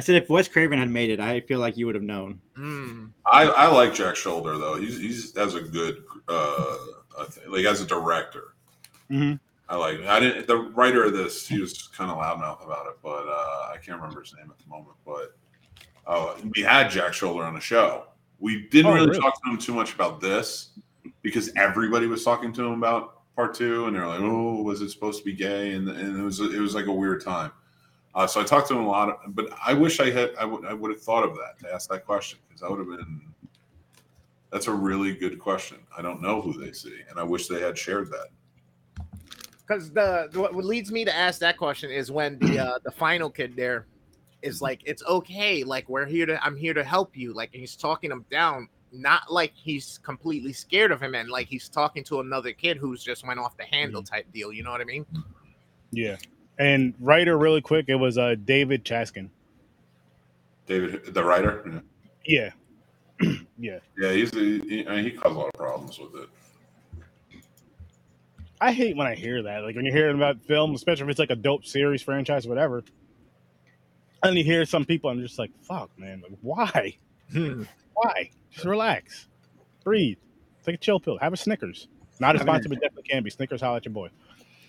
Said 0.00 0.16
if 0.22 0.28
Wes 0.30 0.48
Craven 0.48 0.78
had 0.78 0.90
made 0.90 1.10
it, 1.10 1.20
I 1.20 1.40
feel 1.40 1.58
like 1.60 1.76
you 1.76 1.86
would 1.86 1.94
have 1.94 2.04
known. 2.04 2.40
Hmm. 2.56 3.06
I, 3.26 3.44
I 3.44 3.66
like 3.68 3.92
Jack 3.94 4.14
Sholder 4.14 4.58
though. 4.58 4.76
He's 4.76 4.98
he's 4.98 5.36
has 5.36 5.54
a 5.54 5.60
good 5.60 6.02
uh, 6.28 6.76
like 7.48 7.64
as 7.66 7.80
a 7.82 7.86
director. 7.86 8.54
Mhm. 9.10 9.38
I 9.68 9.76
like. 9.76 10.00
I 10.04 10.20
didn't. 10.20 10.46
The 10.46 10.56
writer 10.56 11.04
of 11.04 11.12
this, 11.12 11.46
he 11.46 11.58
was 11.60 11.88
kind 11.96 12.10
of 12.10 12.18
loudmouth 12.18 12.64
about 12.64 12.86
it, 12.86 12.94
but 13.02 13.26
uh, 13.28 13.70
I 13.72 13.76
can't 13.82 14.00
remember 14.00 14.20
his 14.22 14.34
name 14.34 14.50
at 14.50 14.58
the 14.58 14.68
moment. 14.68 14.96
But 15.06 15.36
uh, 16.06 16.34
we 16.54 16.62
had 16.62 16.90
Jack 16.90 17.12
Sholder 17.12 17.44
on 17.46 17.54
the 17.54 17.60
show. 17.60 18.06
We 18.38 18.68
didn't 18.68 18.90
Oh, 18.90 18.94
really, 18.94 19.08
really? 19.08 19.20
talk 19.20 19.42
to 19.44 19.50
him 19.50 19.56
too 19.58 19.72
much 19.72 19.94
about 19.94 20.20
this 20.20 20.70
because 21.22 21.50
everybody 21.56 22.06
was 22.06 22.24
talking 22.24 22.52
to 22.54 22.64
him 22.64 22.72
about 22.72 23.20
part 23.36 23.54
two, 23.54 23.86
and 23.86 23.94
they're 23.96 24.06
like, 24.06 24.20
"Oh, 24.20 24.62
was 24.62 24.80
it 24.82 24.90
supposed 24.90 25.18
to 25.20 25.24
be 25.24 25.32
gay?" 25.32 25.72
And, 25.72 25.88
and 25.88 26.18
it 26.18 26.22
was 26.22 26.40
it 26.40 26.58
was 26.60 26.74
like 26.74 26.86
a 26.86 26.92
weird 26.92 27.22
time. 27.24 27.52
Uh, 28.14 28.26
so 28.26 28.40
I 28.40 28.44
talked 28.44 28.68
to 28.68 28.74
him 28.74 28.84
a 28.84 28.88
lot, 28.88 29.34
but 29.34 29.48
I 29.66 29.72
wish 29.72 29.98
I 30.00 30.10
had 30.10 30.30
I 30.38 30.44
would 30.44 30.64
I 30.66 30.74
would 30.74 30.90
have 30.90 31.00
thought 31.00 31.24
of 31.24 31.34
that 31.36 31.58
to 31.60 31.74
ask 31.74 31.88
that 31.90 32.04
question 32.04 32.38
because 32.46 32.60
that 32.60 32.70
would 32.70 32.78
have 32.78 32.88
been. 32.88 33.20
That's 34.50 34.66
a 34.66 34.72
really 34.72 35.14
good 35.14 35.38
question. 35.38 35.78
I 35.96 36.02
don't 36.02 36.20
know 36.20 36.42
who 36.42 36.52
they 36.62 36.72
see, 36.72 37.00
and 37.08 37.18
I 37.18 37.22
wish 37.22 37.48
they 37.48 37.60
had 37.60 37.76
shared 37.78 38.10
that. 38.10 38.26
because 39.66 39.90
the 39.90 40.28
what 40.34 40.54
leads 40.54 40.92
me 40.92 41.04
to 41.06 41.14
ask 41.14 41.40
that 41.40 41.56
question 41.56 41.90
is 41.90 42.10
when 42.10 42.38
the 42.40 42.58
uh, 42.58 42.78
the 42.84 42.90
final 42.90 43.30
kid 43.30 43.56
there 43.56 43.86
is 44.42 44.60
like 44.60 44.82
it's 44.84 45.02
okay 45.04 45.62
like 45.62 45.88
we're 45.88 46.04
here 46.04 46.26
to 46.26 46.44
i'm 46.44 46.56
here 46.56 46.74
to 46.74 46.82
help 46.82 47.16
you 47.16 47.32
like 47.32 47.48
and 47.54 47.60
he's 47.60 47.76
talking 47.76 48.10
him 48.10 48.24
down 48.28 48.68
not 48.90 49.32
like 49.32 49.52
he's 49.54 50.00
completely 50.02 50.52
scared 50.52 50.90
of 50.90 51.00
him 51.00 51.14
and 51.14 51.30
like 51.30 51.46
he's 51.46 51.68
talking 51.68 52.02
to 52.02 52.18
another 52.18 52.52
kid 52.52 52.76
who's 52.76 53.04
just 53.04 53.24
went 53.24 53.38
off 53.38 53.56
the 53.56 53.62
handle 53.64 54.02
type 54.02 54.26
deal 54.32 54.52
you 54.52 54.64
know 54.64 54.72
what 54.72 54.80
i 54.80 54.84
mean 54.84 55.06
Yeah. 55.92 56.16
And 56.58 56.94
writer, 57.00 57.36
really 57.38 57.60
quick, 57.60 57.86
it 57.88 57.94
was 57.96 58.18
uh, 58.18 58.36
David 58.44 58.84
Chaskin. 58.84 59.28
David, 60.66 61.12
the 61.12 61.24
writer, 61.24 61.82
yeah, 62.24 62.50
Yeah. 63.20 63.32
yeah. 63.58 63.78
yeah 63.98 64.12
he's 64.12 64.30
he, 64.30 64.86
I 64.86 64.96
mean, 64.96 65.04
he 65.04 65.10
caused 65.10 65.34
a 65.34 65.38
lot 65.38 65.48
of 65.48 65.54
problems 65.54 65.98
with 65.98 66.14
it. 66.22 66.28
I 68.60 68.70
hate 68.72 68.96
when 68.96 69.08
I 69.08 69.16
hear 69.16 69.42
that. 69.42 69.64
Like 69.64 69.74
when 69.74 69.84
you're 69.84 69.94
hearing 69.94 70.16
about 70.16 70.40
film, 70.42 70.74
especially 70.74 71.04
if 71.04 71.10
it's 71.10 71.18
like 71.18 71.30
a 71.30 71.36
dope 71.36 71.64
series, 71.64 72.00
franchise, 72.00 72.46
whatever. 72.46 72.84
And 74.22 74.38
you 74.38 74.44
hear 74.44 74.64
some 74.64 74.84
people, 74.84 75.10
I'm 75.10 75.20
just 75.20 75.36
like, 75.36 75.50
fuck, 75.62 75.90
man. 75.98 76.22
Like, 76.22 76.38
why? 76.42 76.96
Why? 77.94 78.30
Just 78.52 78.64
relax. 78.64 79.26
Breathe. 79.82 80.18
Take 80.64 80.76
a 80.76 80.78
chill 80.78 81.00
pill. 81.00 81.18
Have 81.18 81.32
a 81.32 81.36
Snickers. 81.36 81.88
Not 82.20 82.36
a 82.36 82.38
Have 82.38 82.46
sponsor, 82.46 82.68
but 82.68 82.80
definitely 82.80 83.02
can 83.10 83.24
be. 83.24 83.30
Snickers, 83.30 83.60
holla 83.60 83.78
at 83.78 83.84
your 83.84 83.92
boy. 83.92 84.10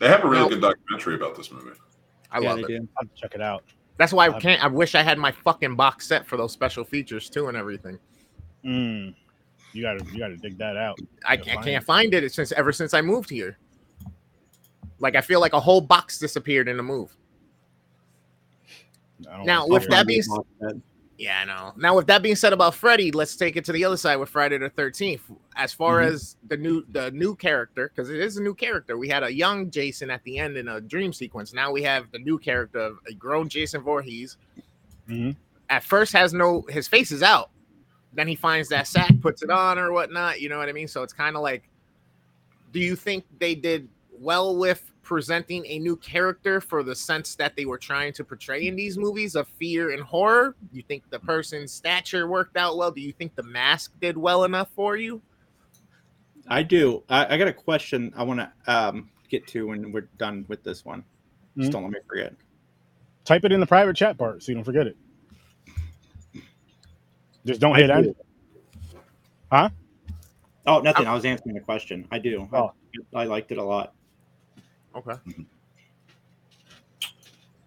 They 0.04 0.10
have 0.10 0.26
a 0.26 0.28
really 0.28 0.43
Now- 0.43 0.49
good 0.49 0.62
documentary 0.62 1.16
about 1.16 1.38
this 1.38 1.49
movie. 1.49 1.70
i 2.30 2.39
Yeah, 2.39 2.49
love 2.49 2.58
they 2.58 2.64
it 2.76 2.80
do. 2.82 2.89
I'll 2.99 3.08
check 3.16 3.36
it 3.36 3.41
out. 3.41 3.64
that's 3.97 4.12
why 4.12 4.28
i 4.28 4.38
can't 4.39 4.62
i 4.62 4.68
wish 4.68 4.95
i 4.95 5.01
had 5.01 5.18
my 5.18 5.32
fucking 5.32 5.76
box 5.78 6.06
set 6.08 6.26
for 6.28 6.36
those 6.36 6.51
special 6.51 6.84
features 6.84 7.30
too 7.30 7.47
and 7.47 7.56
everything 7.56 7.97
Mm. 8.66 9.14
You 9.72 9.82
gotta 9.82 10.04
you 10.12 10.20
gotta 10.20 10.36
dig 10.38 10.58
that 10.58 10.76
out. 10.76 10.97
i, 11.26 11.36
Gotta 11.38 11.51
I 11.51 11.54
find 11.56 11.66
can't 11.66 11.84
it. 11.84 11.86
find 11.86 12.14
it 12.14 12.34
since 12.34 12.51
ever 12.51 12.72
since 12.74 12.93
i 12.93 13.01
moved 13.01 13.30
here 13.30 13.58
like 14.99 15.16
i 15.16 15.22
feel 15.22 15.39
like 15.39 15.54
a 15.54 15.60
whole 15.60 15.80
box 15.80 16.18
disappeared 16.20 16.68
in 16.68 16.76
the 16.76 16.84
move 16.84 17.16
Now, 19.20 19.62
wanna 19.62 19.68
with 19.74 19.88
that 19.89 20.01
it. 20.01 20.08
being 20.08 20.24
Yeah, 21.18 21.39
I 21.41 21.45
know. 21.45 21.74
Now, 21.78 21.95
with 21.95 22.07
that 22.07 22.24
being 22.24 22.36
said 22.36 22.53
about 22.53 22.74
Freddy, 22.74 23.11
let's 23.11 23.36
take 23.36 23.55
it 23.55 23.64
to 23.66 23.72
the 23.72 23.86
other 23.86 23.97
side 23.97 24.16
with 24.16 24.30
Friday 24.30 24.57
the 24.57 24.70
Thirteenth. 24.70 25.22
As 25.55 25.72
far 25.72 25.99
Mhm. 26.01 26.07
as 26.07 26.38
the 26.47 26.57
new 26.57 26.84
the 26.89 27.11
new 27.11 27.36
character, 27.36 27.89
because 27.89 28.09
it 28.09 28.20
is 28.20 28.38
a 28.38 28.41
new 28.41 28.55
character. 28.55 28.97
We 28.97 29.07
had 29.09 29.24
a 29.24 29.32
young 29.32 29.70
Jason 29.70 30.09
at 30.09 30.24
the 30.24 30.39
end 30.39 30.57
in 30.57 30.68
a 30.68 30.82
dream 30.82 31.14
sequence. 31.14 31.53
Now 31.53 31.72
we 31.72 31.84
have 31.84 32.11
the 32.11 32.20
new 32.20 32.39
character 32.39 32.80
of 32.80 32.97
a 33.07 33.14
grown 33.14 33.47
Jason 33.47 33.82
Voorhees. 33.82 34.38
Mhm. 35.07 35.36
At 35.70 35.84
first, 35.84 36.14
has 36.14 36.34
no 36.34 36.64
his 36.70 36.88
face 36.88 37.11
is 37.11 37.22
out. 37.22 37.51
Then 38.14 38.28
he 38.28 38.36
finds 38.36 38.70
that 38.70 38.88
sack, 38.88 39.11
puts 39.22 39.43
it 39.43 39.49
on 39.51 39.78
or 39.78 39.91
whatnot. 39.93 40.41
You 40.41 40.49
know 40.49 40.57
what 40.57 40.70
I 40.70 40.72
mean? 40.72 40.88
So 40.88 41.03
it's 41.03 41.14
kind 41.14 41.36
of 41.36 41.41
like, 41.43 41.70
do 42.72 42.80
you 42.80 42.95
think 42.95 43.26
they 43.39 43.53
did 43.55 43.88
well 44.11 44.55
with 44.57 44.91
presenting 45.04 45.66
a 45.68 45.78
new 45.80 45.95
character 45.97 46.60
for 46.60 46.82
the 46.82 46.95
sense 46.95 47.36
that 47.36 47.56
they 47.56 47.66
were 47.66 47.78
trying 47.78 48.14
to 48.14 48.24
portray 48.24 48.68
in 48.68 48.76
these 48.76 48.97
movies 48.97 49.36
of 49.36 49.47
fear 49.60 49.91
and 49.91 50.01
horror? 50.01 50.56
You 50.72 50.82
think 50.82 51.08
the 51.10 51.20
person's 51.20 51.72
stature 51.72 52.28
worked 52.28 52.58
out 52.58 52.78
well? 52.78 52.89
Do 52.91 53.01
you 53.01 53.12
think 53.14 53.36
the 53.36 53.43
mask 53.43 53.91
did 54.01 54.18
well 54.18 54.45
enough 54.45 54.70
for 54.76 54.95
you? 54.97 55.22
I 56.47 56.64
do. 56.64 57.04
I, 57.10 57.36
I 57.36 57.38
got 57.38 57.47
a 57.47 57.54
question 57.54 58.12
I 58.18 58.24
want 58.24 58.39
to 58.39 58.51
um, 58.68 59.10
get 59.30 59.45
to 59.47 59.68
when 59.68 59.91
we're 59.91 60.10
done 60.18 60.45
with 60.47 60.64
this 60.64 60.84
one. 60.84 61.04
Just 61.58 61.70
Mhm. 61.70 61.74
don't 61.74 61.84
let 61.84 61.91
me 61.91 61.99
forget. 62.08 62.34
Type 63.26 63.45
it 63.45 63.51
in 63.51 63.60
the 63.60 63.68
private 63.68 63.95
chat 63.95 64.18
part 64.18 64.41
so 64.43 64.51
you 64.51 64.56
don't 64.56 64.64
forget 64.64 64.88
it. 64.88 64.97
Just 67.45 67.60
don't 67.62 67.76
I 67.76 67.80
hit 67.80 67.89
end. 67.89 68.16
Huh? 69.51 69.70
Oh, 70.66 70.80
nothing. 70.80 71.08
I 71.08 71.14
was 71.14 71.26
answering 71.26 71.58
a 71.58 71.62
question. 71.62 72.08
I 72.12 72.20
do. 72.20 72.47
I- 72.51 72.58
Oh. 72.58 72.74
I, 73.16 73.24
liked 73.26 73.51
it 73.51 73.58
a 73.58 73.64
lot. 73.64 73.93
Okay. 74.96 75.16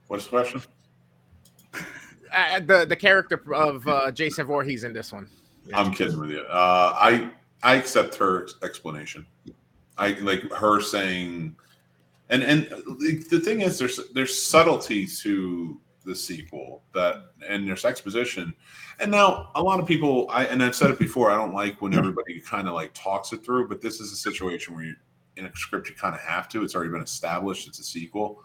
What's 0.09 0.24
the 0.24 0.31
question? 0.31 0.62
Uh, 2.33 2.61
the 2.61 2.87
the 2.87 2.97
character 2.97 3.43
of 3.55 3.87
uh, 3.89 4.11
Jason 4.11 4.47
Voorhees 4.47 4.85
in 4.85 4.93
this 4.93 5.12
one. 5.12 5.29
I'm 5.74 5.93
kidding 5.93 6.18
with 6.18 6.31
you. 6.31 6.41
Uh, 6.41 6.93
I 6.95 7.31
I 7.62 7.77
accept 7.77 8.14
her 8.16 8.49
explanation. 8.62 9.27
I 9.99 10.11
like 10.20 10.51
her 10.53 10.81
saying, 10.81 11.57
and 12.29 12.43
and 12.43 12.68
the 13.01 13.41
thing 13.43 13.62
is, 13.62 13.79
there's 13.79 14.01
there's 14.12 14.41
subtlety 14.41 15.07
to 15.07 15.81
the 16.05 16.14
sequel 16.14 16.83
that, 16.95 17.33
and 17.47 17.66
there's 17.66 17.85
exposition. 17.85 18.55
And 19.01 19.11
now 19.11 19.51
a 19.55 19.62
lot 19.62 19.81
of 19.81 19.87
people, 19.87 20.27
I 20.31 20.45
and 20.45 20.62
I've 20.62 20.77
said 20.77 20.91
it 20.91 20.99
before, 20.99 21.31
I 21.31 21.37
don't 21.37 21.53
like 21.53 21.83
when 21.83 21.95
everybody 21.95 22.41
kind 22.41 22.68
of 22.68 22.74
like 22.74 22.93
talks 22.95 23.33
it 23.33 23.45
through, 23.45 23.68
but 23.68 23.81
this 23.81 24.01
is 24.01 24.12
a 24.12 24.16
situation 24.16 24.74
where 24.74 24.85
you 24.85 24.95
in 25.37 25.47
a 25.47 25.51
script 25.55 25.89
you 25.89 25.95
kind 25.95 26.14
of 26.14 26.20
have 26.20 26.49
to. 26.51 26.62
It's 26.64 26.74
already 26.74 26.91
been 26.91 27.03
established. 27.03 27.68
It's 27.68 27.78
a 27.78 27.84
sequel. 27.84 28.43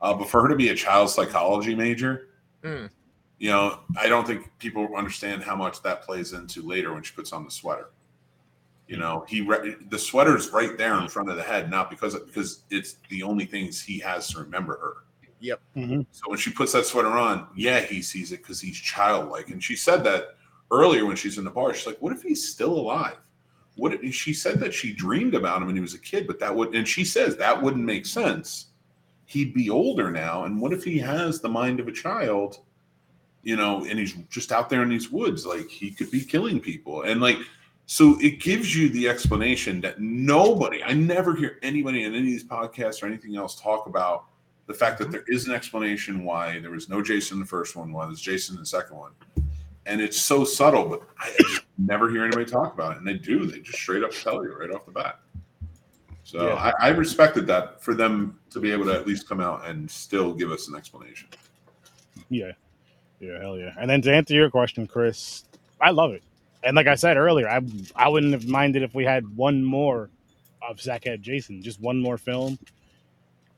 Uh, 0.00 0.14
but 0.14 0.28
for 0.28 0.42
her 0.42 0.48
to 0.48 0.56
be 0.56 0.68
a 0.70 0.74
child 0.74 1.10
psychology 1.10 1.74
major, 1.74 2.28
Mm. 2.62 2.90
you 3.38 3.50
know, 3.50 3.80
I 3.98 4.08
don't 4.08 4.26
think 4.26 4.50
people 4.58 4.88
understand 4.96 5.42
how 5.42 5.54
much 5.54 5.82
that 5.82 6.02
plays 6.02 6.32
into 6.32 6.62
later 6.62 6.92
when 6.92 7.02
she 7.02 7.14
puts 7.14 7.32
on 7.32 7.44
the 7.44 7.50
sweater. 7.50 7.90
You 8.88 8.96
know, 8.96 9.24
he 9.28 9.40
re- 9.42 9.76
the 9.90 9.98
sweater's 9.98 10.50
right 10.50 10.76
there 10.78 10.98
in 11.00 11.08
front 11.08 11.28
of 11.30 11.36
the 11.36 11.42
head, 11.42 11.70
not 11.70 11.90
because 11.90 12.14
because 12.20 12.62
it's 12.70 12.96
the 13.08 13.22
only 13.22 13.44
things 13.44 13.80
he 13.82 13.98
has 14.00 14.28
to 14.28 14.38
remember 14.40 14.78
her. 14.78 14.94
Mhm. 15.76 16.06
So 16.12 16.28
when 16.30 16.38
she 16.38 16.50
puts 16.50 16.72
that 16.72 16.86
sweater 16.86 17.08
on, 17.10 17.48
yeah, 17.54 17.80
he 17.80 18.00
sees 18.00 18.32
it 18.32 18.38
because 18.38 18.60
he's 18.60 18.78
childlike. 18.78 19.50
And 19.50 19.62
she 19.62 19.76
said 19.76 20.02
that 20.04 20.36
earlier 20.70 21.04
when 21.04 21.16
she's 21.16 21.36
in 21.38 21.44
the 21.44 21.50
bar. 21.50 21.74
She's 21.74 21.86
like, 21.86 21.98
"What 22.00 22.12
if 22.12 22.22
he's 22.22 22.48
still 22.48 22.72
alive?" 22.72 23.18
What 23.76 24.02
she 24.12 24.32
said 24.32 24.58
that 24.60 24.74
she 24.74 24.92
dreamed 24.92 25.34
about 25.34 25.60
him 25.60 25.66
when 25.66 25.76
he 25.76 25.82
was 25.82 25.94
a 25.94 25.98
kid, 25.98 26.26
but 26.26 26.38
that 26.40 26.54
would 26.54 26.74
and 26.74 26.88
she 26.88 27.04
says 27.04 27.36
that 27.36 27.60
wouldn't 27.60 27.84
make 27.84 28.06
sense. 28.06 28.66
He'd 29.26 29.54
be 29.54 29.70
older 29.70 30.10
now, 30.10 30.44
and 30.44 30.60
what 30.60 30.72
if 30.72 30.84
he 30.84 30.98
has 30.98 31.40
the 31.40 31.48
mind 31.48 31.80
of 31.80 31.88
a 31.88 31.92
child? 31.92 32.60
You 33.42 33.56
know, 33.56 33.84
and 33.84 33.98
he's 33.98 34.14
just 34.30 34.50
out 34.50 34.70
there 34.70 34.82
in 34.82 34.88
these 34.88 35.10
woods, 35.10 35.46
like 35.46 35.68
he 35.68 35.90
could 35.90 36.10
be 36.10 36.20
killing 36.20 36.58
people, 36.58 37.02
and 37.02 37.20
like 37.20 37.38
so 37.86 38.18
it 38.20 38.40
gives 38.40 38.74
you 38.74 38.88
the 38.88 39.08
explanation 39.08 39.80
that 39.80 40.00
nobody, 40.00 40.82
I 40.82 40.92
never 40.92 41.36
hear 41.36 41.58
anybody 41.62 42.02
in 42.02 42.14
any 42.14 42.18
of 42.18 42.24
these 42.24 42.44
podcasts 42.44 43.02
or 43.02 43.06
anything 43.06 43.36
else 43.36 43.60
talk 43.60 43.86
about 43.86 44.24
the 44.66 44.74
fact 44.74 44.98
that 44.98 45.04
mm-hmm. 45.04 45.12
there 45.12 45.24
is 45.28 45.46
an 45.46 45.54
explanation 45.54 46.24
why 46.24 46.58
there 46.58 46.72
was 46.72 46.88
no 46.88 47.00
Jason 47.00 47.36
in 47.36 47.40
the 47.40 47.46
first 47.46 47.76
one, 47.76 47.92
why 47.92 48.06
there's 48.06 48.20
Jason 48.20 48.56
in 48.56 48.60
the 48.60 48.66
second 48.66 48.96
one. 48.96 49.12
And 49.86 50.00
it's 50.00 50.20
so 50.20 50.44
subtle, 50.44 50.88
but 50.88 51.02
I 51.18 51.32
just 51.40 51.62
never 51.78 52.10
hear 52.10 52.24
anybody 52.24 52.44
talk 52.44 52.74
about 52.74 52.92
it. 52.92 52.98
And 52.98 53.06
they 53.06 53.14
do, 53.14 53.46
they 53.46 53.60
just 53.60 53.78
straight 53.78 54.02
up 54.02 54.10
tell 54.10 54.44
you 54.44 54.52
right 54.58 54.70
off 54.70 54.84
the 54.84 54.92
bat. 54.92 55.20
So 56.24 56.48
Yeah. 56.48 56.54
I, 56.80 56.88
I 56.88 56.88
respected 56.88 57.46
that 57.46 57.80
for 57.82 57.94
them 57.94 58.38
to 58.50 58.58
be 58.58 58.72
able 58.72 58.84
to 58.86 58.92
at 58.92 59.06
least 59.06 59.28
come 59.28 59.40
out 59.40 59.64
and 59.66 59.88
still 59.88 60.34
give 60.34 60.50
us 60.50 60.68
an 60.68 60.74
explanation. 60.74 61.28
Yeah. 62.28 62.52
Yeah, 63.20 63.40
hell 63.40 63.56
yeah. 63.56 63.70
And 63.78 63.88
then 63.88 64.02
to 64.02 64.12
answer 64.12 64.34
your 64.34 64.50
question, 64.50 64.86
Chris, 64.86 65.44
I 65.80 65.90
love 65.90 66.12
it. 66.12 66.22
And 66.64 66.74
like 66.74 66.88
I 66.88 66.96
said 66.96 67.16
earlier, 67.16 67.48
I 67.48 67.60
I 67.94 68.08
wouldn't 68.08 68.32
have 68.32 68.46
minded 68.46 68.82
if 68.82 68.94
we 68.94 69.04
had 69.04 69.24
one 69.36 69.64
more 69.64 70.10
of 70.68 70.78
Sackhead 70.78 71.20
Jason, 71.20 71.62
just 71.62 71.80
one 71.80 71.98
more 71.98 72.18
film. 72.18 72.58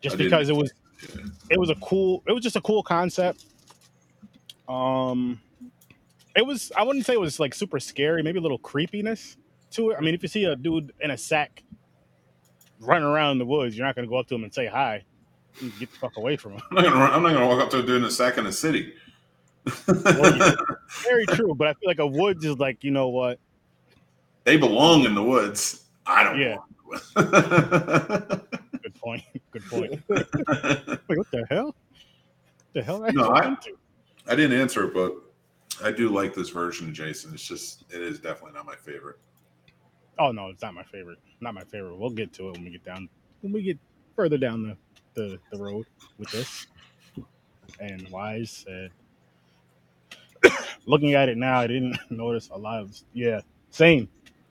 Just 0.03 0.17
I 0.17 0.19
because 0.19 0.49
it 0.51 0.57
was 0.57 0.73
it 1.49 1.59
was 1.59 1.71
a 1.71 1.75
cool 1.77 2.23
it 2.27 2.33
was 2.33 2.43
just 2.43 2.57
a 2.57 2.61
cool 2.61 2.83
concept. 2.83 3.47
Um 4.69 5.41
it 6.39 6.47
was 6.47 6.71
I 6.77 6.83
wouldn't 6.85 7.05
say 7.05 7.13
it 7.15 7.21
was 7.21 7.39
like 7.41 7.55
super 7.55 7.79
scary, 7.81 8.23
maybe 8.23 8.39
a 8.39 8.43
little 8.43 8.59
creepiness 8.59 9.37
to 9.73 9.91
it. 9.91 9.97
I 9.99 10.01
mean, 10.01 10.15
if 10.15 10.23
you 10.23 10.29
see 10.29 10.45
a 10.45 10.57
dude 10.57 10.93
in 11.01 11.11
a 11.11 11.19
sack 11.19 11.63
running 12.81 13.05
around 13.05 13.33
in 13.33 13.39
the 13.39 13.47
woods, 13.47 13.77
you're 13.77 13.87
not 13.87 13.95
gonna 13.97 14.09
go 14.09 14.17
up 14.17 14.27
to 14.29 14.35
him 14.35 14.45
and 14.45 14.55
say 14.55 14.67
hi. 14.67 15.05
You 15.61 15.71
Get 15.81 15.91
the 15.91 15.99
fuck 15.99 16.17
away 16.17 16.37
from 16.37 16.53
him. 16.53 16.63
I'm 16.71 16.85
not 16.85 17.21
not 17.23 17.33
gonna 17.33 17.47
walk 17.49 17.61
up 17.61 17.71
to 17.71 17.81
a 17.81 17.83
dude 17.83 17.97
in 17.97 18.05
a 18.05 18.11
sack 18.11 18.39
in 18.39 18.45
the 18.45 18.53
city. 18.53 18.95
yeah. 19.67 19.73
Very 21.03 21.27
true, 21.27 21.55
but 21.55 21.67
I 21.69 21.75
feel 21.75 21.89
like 21.89 21.99
a 21.99 22.07
woods 22.07 22.45
is 22.45 22.59
like, 22.59 22.85
you 22.85 22.91
know 22.93 23.09
what? 23.09 23.39
they 24.45 24.57
belong 24.57 25.05
in 25.05 25.15
the 25.15 25.23
woods. 25.23 25.85
I 26.07 26.25
don't 26.25 26.39
Yeah. 26.41 26.57
Good 28.83 28.95
point. 28.95 29.23
Good 29.51 29.65
point. 29.67 29.91
Wait, 30.09 31.19
what 31.19 31.31
the 31.31 31.45
hell? 31.51 31.67
What 31.67 31.75
the 32.73 32.83
hell? 32.83 33.01
No, 33.13 33.29
I, 33.31 33.39
I- 33.39 33.43
jump 33.43 33.67
into? 33.67 33.79
I 34.27 34.35
didn't 34.37 34.59
answer 34.59 34.87
but 34.87 35.15
I 35.83 35.91
do 35.93 36.09
like 36.09 36.35
this 36.35 36.51
version 36.51 36.89
of 36.89 36.95
Jason. 36.95 37.33
It's 37.33 37.43
just 37.47 37.85
it 37.91 38.01
is 38.01 38.19
definitely 38.19 38.53
not 38.55 38.67
my 38.67 38.77
favorite. 38.77 39.19
Oh 40.19 40.33
no, 40.33 40.49
it's 40.49 40.63
not 40.63 40.75
my 40.75 40.83
favorite. 40.83 41.19
Not 41.41 41.55
my 41.55 41.65
favorite. 41.65 41.97
We'll 41.97 42.11
get 42.11 42.33
to 42.35 42.49
it 42.49 42.53
when 42.53 42.65
we 42.65 42.71
get 42.71 42.85
down. 42.85 43.09
When 43.41 43.53
we 43.53 43.63
get 43.63 43.79
further 44.17 44.37
down 44.37 44.63
the, 44.65 44.77
the, 45.15 45.39
the 45.53 45.59
road 45.63 45.87
with 46.19 46.31
this. 46.31 46.67
And 47.79 48.09
Wise 48.09 48.51
said, 48.51 48.91
looking 50.87 51.15
at 51.15 51.29
it 51.29 51.39
now, 51.39 51.61
I 51.61 51.69
didn't 51.69 51.97
notice 52.11 52.49
a 52.53 52.59
lot 52.59 52.81
of, 52.81 52.97
yeah, 53.13 53.41
same. 53.71 54.09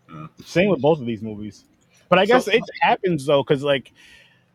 Yeah. 0.10 0.28
Same 0.46 0.70
with 0.70 0.80
both 0.80 1.02
of 1.02 1.06
these 1.06 1.22
movies. 1.22 1.66
But 2.08 2.20
I 2.20 2.26
guess 2.26 2.46
So- 2.46 2.52
it 2.52 2.64
happens 2.82 3.26
though, 3.26 3.44
because 3.44 3.62
like, 3.64 3.92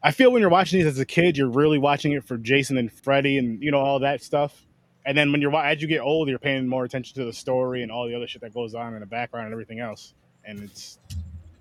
I 0.03 0.11
feel 0.13 0.33
when 0.33 0.41
you're 0.41 0.51
watching 0.51 0.79
these 0.79 0.87
as 0.87 0.99
a 0.99 1.05
kid, 1.05 1.37
you're 1.37 1.51
really 1.51 1.79
watching 1.79 2.13
it 2.13 2.25
for 2.25 2.39
Jason 2.39 2.79
and 2.79 2.91
Freddy 2.91 3.37
and, 3.37 3.63
you 3.63 3.71
know, 3.71 3.79
all 3.79 3.99
that 4.01 4.23
stuff. 4.23 4.67
And 5.05 5.17
then 5.19 5.33
when 5.33 5.41
you're, 5.41 5.55
as 5.57 5.83
you 5.83 5.89
get 5.89 6.01
older, 6.01 6.31
you're 6.31 6.39
paying 6.39 6.67
more 6.69 6.85
attention 6.85 7.15
to 7.17 7.25
the 7.25 7.33
story 7.33 7.83
and 7.83 7.91
all 7.91 8.07
the 8.07 8.15
other 8.15 8.27
shit 8.29 8.41
that 8.43 8.55
goes 8.55 8.75
on 8.75 8.95
in 8.95 9.01
the 9.01 9.07
background 9.07 9.47
and 9.47 9.53
everything 9.53 9.81
else. 9.81 10.15
And 10.45 10.61
it's, 10.61 10.99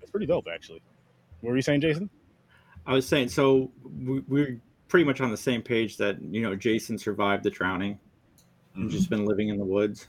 it's 0.00 0.10
pretty 0.10 0.26
dope, 0.26 0.46
actually. 0.52 0.80
What 1.40 1.50
were 1.50 1.56
you 1.56 1.62
saying, 1.62 1.80
Jason? 1.80 2.08
I 2.86 2.92
was 2.94 3.06
saying, 3.06 3.28
so 3.28 3.70
we, 4.04 4.20
we're 4.28 4.60
pretty 4.88 5.04
much 5.04 5.20
on 5.20 5.30
the 5.30 5.36
same 5.36 5.62
page 5.62 5.96
that 5.96 6.20
you 6.20 6.42
know 6.42 6.54
Jason 6.54 6.98
survived 6.98 7.44
the 7.44 7.50
drowning 7.50 7.98
and 8.74 8.88
Mhm. 8.88 8.92
just 8.92 9.08
been 9.08 9.24
living 9.24 9.48
in 9.48 9.56
the 9.58 9.64
woods. 9.64 10.08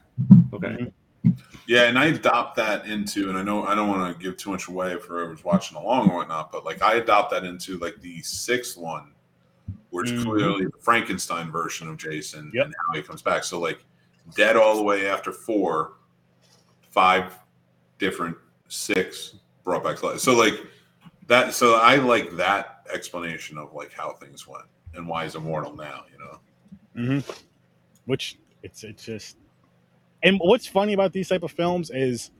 Okay. 0.53 0.91
Mhm. 1.23 1.38
Yeah, 1.67 1.84
and 1.84 1.97
I 1.97 2.07
adopt 2.07 2.57
that 2.57 2.86
into, 2.86 3.29
and 3.29 3.38
I 3.38 3.43
know 3.43 3.63
I 3.65 3.75
don't 3.75 3.88
want 3.88 4.13
to 4.15 4.21
give 4.21 4.36
too 4.38 4.49
much 4.51 4.67
away 4.67 4.97
for 4.97 5.19
whoever's 5.19 5.43
watching 5.43 5.77
along 5.77 6.09
or 6.11 6.17
whatnot, 6.17 6.51
but 6.51 6.65
like 6.65 6.81
I 6.81 6.95
adopt 6.95 7.31
that 7.31 7.45
into 7.45 7.77
like 7.77 8.01
the 8.01 8.21
sixth 8.23 8.77
one, 8.77 9.12
it's 10.01 10.11
Mhm. 10.11 10.23
clearly 10.23 10.65
the 10.65 10.77
Frankenstein 10.81 11.51
version 11.51 11.87
of 11.87 11.97
Jason 11.97 12.51
Yep. 12.53 12.65
and 12.65 12.75
how 12.87 12.95
he 12.95 13.01
comes 13.03 13.21
back. 13.21 13.43
So 13.43 13.59
like 13.59 13.85
dead 14.35 14.55
all 14.55 14.75
the 14.75 14.81
way 14.83 15.07
after 15.07 15.31
four, 15.31 15.93
five 16.89 17.37
different, 17.99 18.37
six 18.67 19.35
brought 19.63 19.83
back 19.83 19.97
to 19.97 20.05
life. 20.07 20.19
So 20.19 20.35
like 20.35 20.55
that. 21.27 21.53
So 21.53 21.75
I 21.75 21.95
like 21.97 22.35
that 22.37 22.85
explanation 22.91 23.57
of 23.57 23.73
like 23.73 23.91
how 23.93 24.13
things 24.13 24.47
went 24.47 24.65
and 24.93 25.07
why 25.07 25.23
he's 25.23 25.35
immortal 25.35 25.75
now. 25.75 26.05
You 26.11 26.17
know. 26.19 26.39
Mm-hmm. 26.95 27.31
Which 28.05 28.37
it's 28.63 28.83
it's 28.83 29.03
just, 29.05 29.37
and 30.23 30.39
what's 30.39 30.67
funny 30.67 30.93
about 30.93 31.13
these 31.13 31.29
type 31.29 31.43
of 31.43 31.51
films 31.51 31.91
is, 31.91 32.31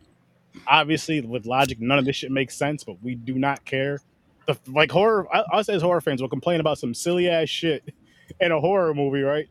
obviously 0.68 1.22
with 1.22 1.46
logic, 1.46 1.80
none 1.80 1.98
of 1.98 2.06
this 2.06 2.16
shit 2.16 2.32
makes 2.32 2.56
sense, 2.56 2.84
but 2.84 3.02
we 3.02 3.16
do 3.16 3.36
not 3.36 3.64
care. 3.66 4.00
The 4.46 4.58
like 4.68 4.92
horror, 4.92 5.28
I- 5.34 5.58
us 5.58 5.70
as 5.70 5.82
horror 5.82 6.02
fans 6.02 6.22
will 6.22 6.30
complain 6.30 6.60
about 6.60 6.78
some 6.78 6.94
silly 6.94 7.30
ass 7.30 7.50
shit 7.50 7.94
in 8.40 8.52
a 8.52 8.60
horror 8.60 8.94
movie, 8.94 9.22
right? 9.22 9.48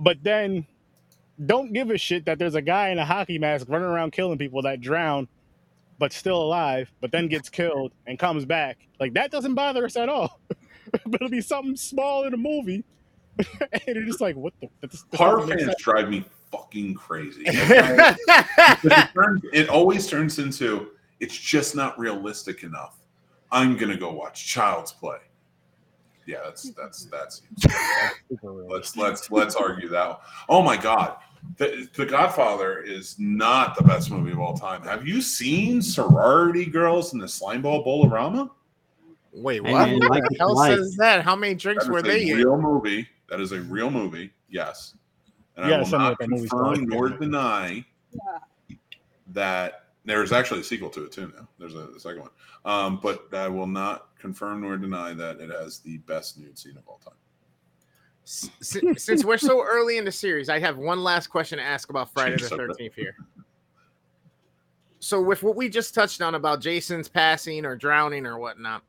But 0.00 0.22
then 0.22 0.66
don't 1.44 1.72
give 1.72 1.90
a 1.90 1.98
shit 1.98 2.24
that 2.26 2.38
there's 2.38 2.54
a 2.54 2.62
guy 2.62 2.90
in 2.90 2.98
a 2.98 3.04
hockey 3.04 3.38
mask 3.38 3.66
running 3.68 3.88
around 3.88 4.12
killing 4.12 4.38
people 4.38 4.62
that 4.62 4.80
drown, 4.80 5.28
but 5.98 6.12
still 6.12 6.42
alive, 6.42 6.92
but 7.00 7.12
then 7.12 7.28
gets 7.28 7.48
killed 7.48 7.92
and 8.06 8.18
comes 8.18 8.44
back. 8.44 8.78
Like 9.00 9.14
that 9.14 9.30
doesn't 9.30 9.54
bother 9.54 9.84
us 9.84 9.96
at 9.96 10.08
all. 10.08 10.40
but 11.04 11.14
it'll 11.14 11.28
be 11.28 11.40
something 11.40 11.76
small 11.76 12.24
in 12.24 12.34
a 12.34 12.38
movie 12.38 12.84
and 13.60 13.96
you're 13.96 14.04
just 14.04 14.20
like, 14.20 14.36
what 14.36 14.52
the? 14.60 14.68
This, 14.80 15.04
this 15.10 15.20
Horror 15.20 15.46
fans 15.46 15.64
sense. 15.64 15.82
drive 15.82 16.08
me 16.08 16.24
fucking 16.50 16.94
crazy. 16.94 17.42
it, 17.46 19.08
turns, 19.14 19.42
it 19.52 19.68
always 19.68 20.06
turns 20.06 20.38
into 20.38 20.90
it's 21.20 21.36
just 21.36 21.76
not 21.76 21.98
realistic 21.98 22.62
enough. 22.62 22.96
I'm 23.50 23.76
gonna 23.76 23.96
go 23.96 24.12
watch 24.12 24.46
Child's 24.46 24.92
Play. 24.92 25.18
Yeah, 26.26 26.38
that's 26.44 26.70
that's 26.72 27.06
that's. 27.06 27.42
Let's 28.42 28.96
let's 28.96 29.30
let's 29.30 29.54
argue 29.56 29.88
that. 29.88 30.20
Oh 30.48 30.60
my 30.62 30.76
God, 30.76 31.16
the, 31.56 31.88
the 31.94 32.04
Godfather 32.04 32.80
is 32.80 33.16
not 33.18 33.76
the 33.76 33.82
best 33.82 34.10
movie 34.10 34.32
of 34.32 34.38
all 34.38 34.54
time. 34.54 34.82
Have 34.82 35.06
you 35.08 35.22
seen 35.22 35.80
Sorority 35.80 36.66
Girls 36.66 37.14
in 37.14 37.18
the 37.18 37.26
Slimeball 37.26 37.82
Bowl-O-Rama? 37.84 38.50
Wait, 39.32 39.60
what? 39.62 39.72
man, 39.88 39.98
What 40.00 40.22
the 40.28 40.36
hell 40.38 40.54
like. 40.54 40.76
says 40.76 40.96
that? 40.96 41.24
How 41.24 41.34
many 41.34 41.54
drinks 41.54 41.86
That 41.86 41.92
were 41.92 42.02
they 42.02 42.28
a 42.30 42.32
in? 42.32 42.36
real 42.38 42.60
movie. 42.60 43.08
That 43.30 43.40
is 43.40 43.52
a 43.52 43.60
real 43.62 43.90
movie. 43.90 44.30
Yes, 44.50 44.94
and 45.56 45.68
Yeah, 45.70 45.76
I 45.76 45.78
will 45.78 45.86
something 45.86 46.00
not 46.00 46.20
like 46.20 46.28
confirm 46.50 46.84
nor 46.86 47.08
deny 47.08 47.84
that 49.28 49.87
there's 50.08 50.32
actually 50.32 50.60
a 50.60 50.64
sequel 50.64 50.90
to 50.90 51.04
it 51.04 51.12
too. 51.12 51.32
Now 51.36 51.48
there's 51.58 51.74
a, 51.74 51.88
a 51.88 52.00
second 52.00 52.22
one, 52.22 52.30
um, 52.64 53.00
but 53.02 53.28
I 53.32 53.48
will 53.48 53.66
not 53.66 54.16
confirm 54.18 54.62
nor 54.62 54.76
deny 54.76 55.12
that 55.14 55.40
it 55.40 55.50
has 55.50 55.78
the 55.80 55.98
best 55.98 56.38
nude 56.38 56.58
scene 56.58 56.76
of 56.76 56.86
all 56.86 57.00
time. 57.04 57.14
Since, 58.24 59.04
since 59.04 59.24
we're 59.24 59.38
so 59.38 59.64
early 59.64 59.96
in 59.96 60.04
the 60.04 60.12
series, 60.12 60.50
I 60.50 60.58
have 60.58 60.76
one 60.76 61.02
last 61.02 61.28
question 61.28 61.58
to 61.58 61.64
ask 61.64 61.88
about 61.88 62.12
Friday 62.12 62.36
the 62.36 62.42
Jeez, 62.42 62.52
okay. 62.52 62.56
Thirteenth 62.56 62.94
here. 62.94 63.16
So, 65.00 65.22
with 65.22 65.42
what 65.42 65.56
we 65.56 65.68
just 65.68 65.94
touched 65.94 66.20
on 66.20 66.34
about 66.34 66.60
Jason's 66.60 67.08
passing 67.08 67.64
or 67.64 67.76
drowning 67.76 68.26
or 68.26 68.38
whatnot, 68.38 68.82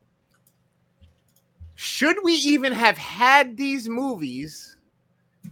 should 1.74 2.16
we 2.22 2.34
even 2.34 2.72
have 2.72 2.98
had 2.98 3.56
these 3.56 3.88
movies? 3.88 4.76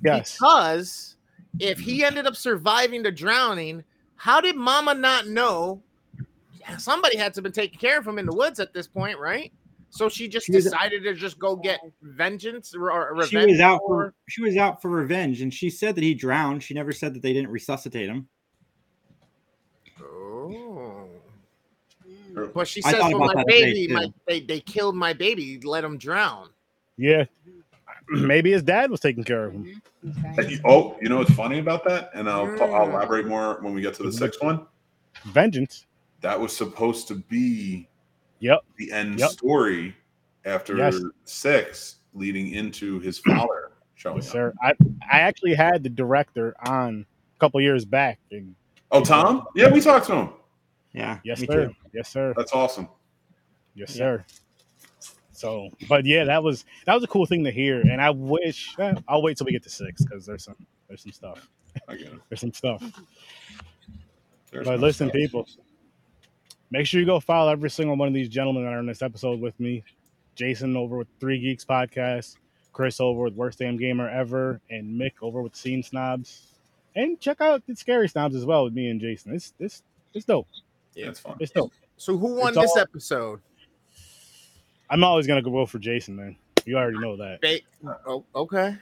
Yes. 0.05 0.35
Because 0.35 1.17
if 1.59 1.79
he 1.79 2.05
ended 2.05 2.27
up 2.27 2.37
surviving 2.37 3.03
the 3.03 3.11
drowning, 3.11 3.83
how 4.19 4.41
did 4.43 4.57
Mama 4.57 4.93
not 4.95 5.27
know? 5.29 5.81
Somebody 6.77 7.17
had 7.17 7.33
to 7.33 7.39
have 7.39 7.45
been 7.45 7.53
taking 7.53 7.79
care 7.79 7.99
of 7.99 8.07
him 8.07 8.19
in 8.19 8.27
the 8.27 8.35
woods 8.35 8.61
at 8.61 8.75
this 8.75 8.87
point, 8.87 9.19
right? 9.19 9.51
So 9.91 10.11
she 10.11 10.29
just 10.29 10.45
She 10.47 10.53
was- 10.53 10.65
decided 10.65 11.03
to 11.05 11.15
just 11.15 11.39
go 11.39 11.57
get 11.57 11.81
vengeance 12.03 12.75
or, 12.75 12.93
or 12.93 13.15
revenge. 13.15 13.31
She 13.31 13.53
was 13.53 13.61
out 13.61 13.81
for- 13.87 14.11
for 14.11 14.15
she 14.29 14.43
was 14.43 14.57
out 14.59 14.83
for 14.83 14.91
revenge, 14.91 15.41
and 15.41 15.55
she 15.55 15.71
said 15.71 15.95
that 15.95 16.05
he 16.05 16.13
drowned. 16.13 16.63
She 16.63 16.75
never 16.75 16.93
said 16.93 17.15
that 17.15 17.23
they 17.23 17.33
didn't 17.33 17.51
resuscitate 17.51 18.09
him. 18.11 18.29
Oh. 20.03 21.09
But 22.55 22.69
she 22.69 22.83
I 22.85 22.93
says, 22.93 23.01
"Well, 23.01 23.33
my 23.35 23.45
baby, 23.47 23.89
my 23.89 24.13
they, 24.27 24.41
they 24.41 24.61
killed 24.61 24.95
my 24.95 25.13
baby. 25.13 25.59
Let 25.61 25.85
him 25.85 25.97
drown." 25.97 26.51
Yeah. 26.97 27.25
Maybe 28.11 28.51
his 28.53 28.63
dad 28.63 28.91
was 28.91 29.01
taking 29.01 29.25
care 29.25 29.45
of 29.47 29.53
him. 29.55 29.81
And 30.03 30.51
you- 30.51 30.61
Oh, 30.65 30.97
you 31.01 31.09
know 31.09 31.19
what's 31.19 31.33
funny 31.35 31.59
about 31.59 31.85
that? 31.85 32.11
And 32.15 32.29
I'll, 32.29 32.47
I'll 32.63 32.87
Mm. 32.87 32.91
elaborate 32.93 33.27
more 33.27 33.59
when 33.61 33.75
we 33.75 33.83
get 33.83 33.95
to 33.95 34.03
the 34.03 34.13
sixth 34.13 34.43
one. 34.43 34.67
Vengeance. 35.27 35.87
That 36.21 36.39
was 36.39 36.57
supposed 36.57 37.09
to 37.09 37.17
be 37.17 37.89
Yep. 38.41 38.61
the 38.77 38.93
end 38.93 39.19
Yep. 39.19 39.31
story 39.31 39.97
after 40.45 40.77
Yes. 40.77 40.97
six, 41.25 41.97
leading 42.15 42.53
into 42.53 42.99
his 43.01 43.19
father 43.27 43.73
showing 43.95 44.17
Yes, 44.17 44.29
up. 44.29 44.33
sir. 44.33 44.55
I 44.63 44.75
I 45.11 45.21
actually 45.21 45.55
had 45.55 45.83
the 45.83 45.89
director 45.91 46.55
on 46.67 47.05
a 47.37 47.39
couple 47.41 47.61
years 47.61 47.85
back. 47.85 48.19
And 48.31 48.55
Oh, 48.91 49.03
Tom? 49.05 49.47
Yeah, 49.55 49.71
we 49.71 49.81
talked 49.81 50.07
to 50.07 50.15
him. 50.15 50.29
Yeah. 50.93 51.19
yes, 51.25 51.41
sir. 51.41 51.67
too. 51.67 51.75
Yes, 51.93 52.09
sir. 52.09 52.33
That's 52.37 52.53
awesome. 52.55 52.89
Yes, 53.75 53.91
Yeah. 53.91 53.97
sir. 53.97 54.25
So, 55.39 55.71
but 55.89 56.05
yeah, 56.05 56.25
that 56.25 56.43
was 56.43 56.65
that 56.85 56.95
was 56.95 57.05
a 57.05 57.07
cool 57.07 57.25
thing 57.25 57.45
to 57.45 57.53
hear, 57.53 57.81
and 57.81 58.01
I 58.03 58.11
wish 58.11 58.75
eh, 58.81 58.95
I'll 59.07 59.23
wait 59.23 59.37
till 59.37 59.45
we 59.45 59.53
get 59.53 59.63
to 59.63 59.71
six 59.71 60.03
because 60.03 60.27
there's 60.27 60.43
some 60.43 60.57
there's 60.89 61.03
some 61.03 61.13
stuff. 61.13 61.49
I 61.89 61.95
get 61.95 62.09
it. 62.09 62.21
There's 62.29 62.41
some 62.41 62.53
stuff. 62.53 62.83
There's 64.51 64.67
But 64.67 64.81
listen, 64.81 65.09
stuff. 65.09 65.15
people, 65.15 65.47
make 66.73 66.87
sure 66.87 66.99
you 66.99 67.07
go 67.07 67.21
follow 67.21 67.53
every 67.53 67.71
single 67.71 67.97
one 67.97 68.09
of 68.09 68.15
these 68.15 68.29
gentlemen 68.29 68.65
that 68.65 68.73
are 68.73 68.81
in 68.81 68.87
this 68.87 69.01
episode 69.03 69.41
with 69.41 69.59
me. 69.61 69.85
Jason 70.35 70.77
over 70.77 70.97
with 70.99 71.09
Three 71.21 71.39
Geeks 71.41 71.65
Podcast, 71.65 72.37
Chris 72.73 73.01
over 73.01 73.23
with 73.23 73.35
Worst 73.35 73.59
Damn 73.61 73.77
Gamer 73.77 74.09
Ever, 74.09 74.61
and 74.71 75.01
Mick 75.01 75.13
over 75.23 75.43
with 75.43 75.55
Scene 75.55 75.83
Snobs. 75.83 76.47
And 76.97 77.21
check 77.21 77.41
out 77.41 77.63
the 77.67 77.77
Scary 77.77 78.09
Snobs 78.09 78.35
as 78.35 78.45
well 78.45 78.65
with 78.65 78.73
me 78.73 78.89
and 78.91 79.01
Jason. 79.01 79.35
It's 79.35 79.53
it's 79.61 79.83
it's 80.15 80.25
dope. 80.25 80.49
Yeah, 80.95 81.11
it's 81.11 81.21
fun. 81.21 81.37
It's 81.39 81.53
dope. 81.53 81.73
So 81.97 82.17
who 82.17 82.35
won 82.35 82.49
It's 82.49 82.59
this 82.59 82.71
all- 82.73 82.79
episode? 82.81 83.41
I'm 84.91 85.05
always 85.05 85.27
gonna 85.27 85.43
go 85.43 85.67
for 85.67 85.79
Jason, 85.79 86.17
man. 86.17 86.37
You 86.65 86.77
already 86.77 86.99
know 86.99 87.17
that. 87.17 87.41
Ba- 87.41 87.61
oh, 88.07 88.25
okay. 88.35 88.77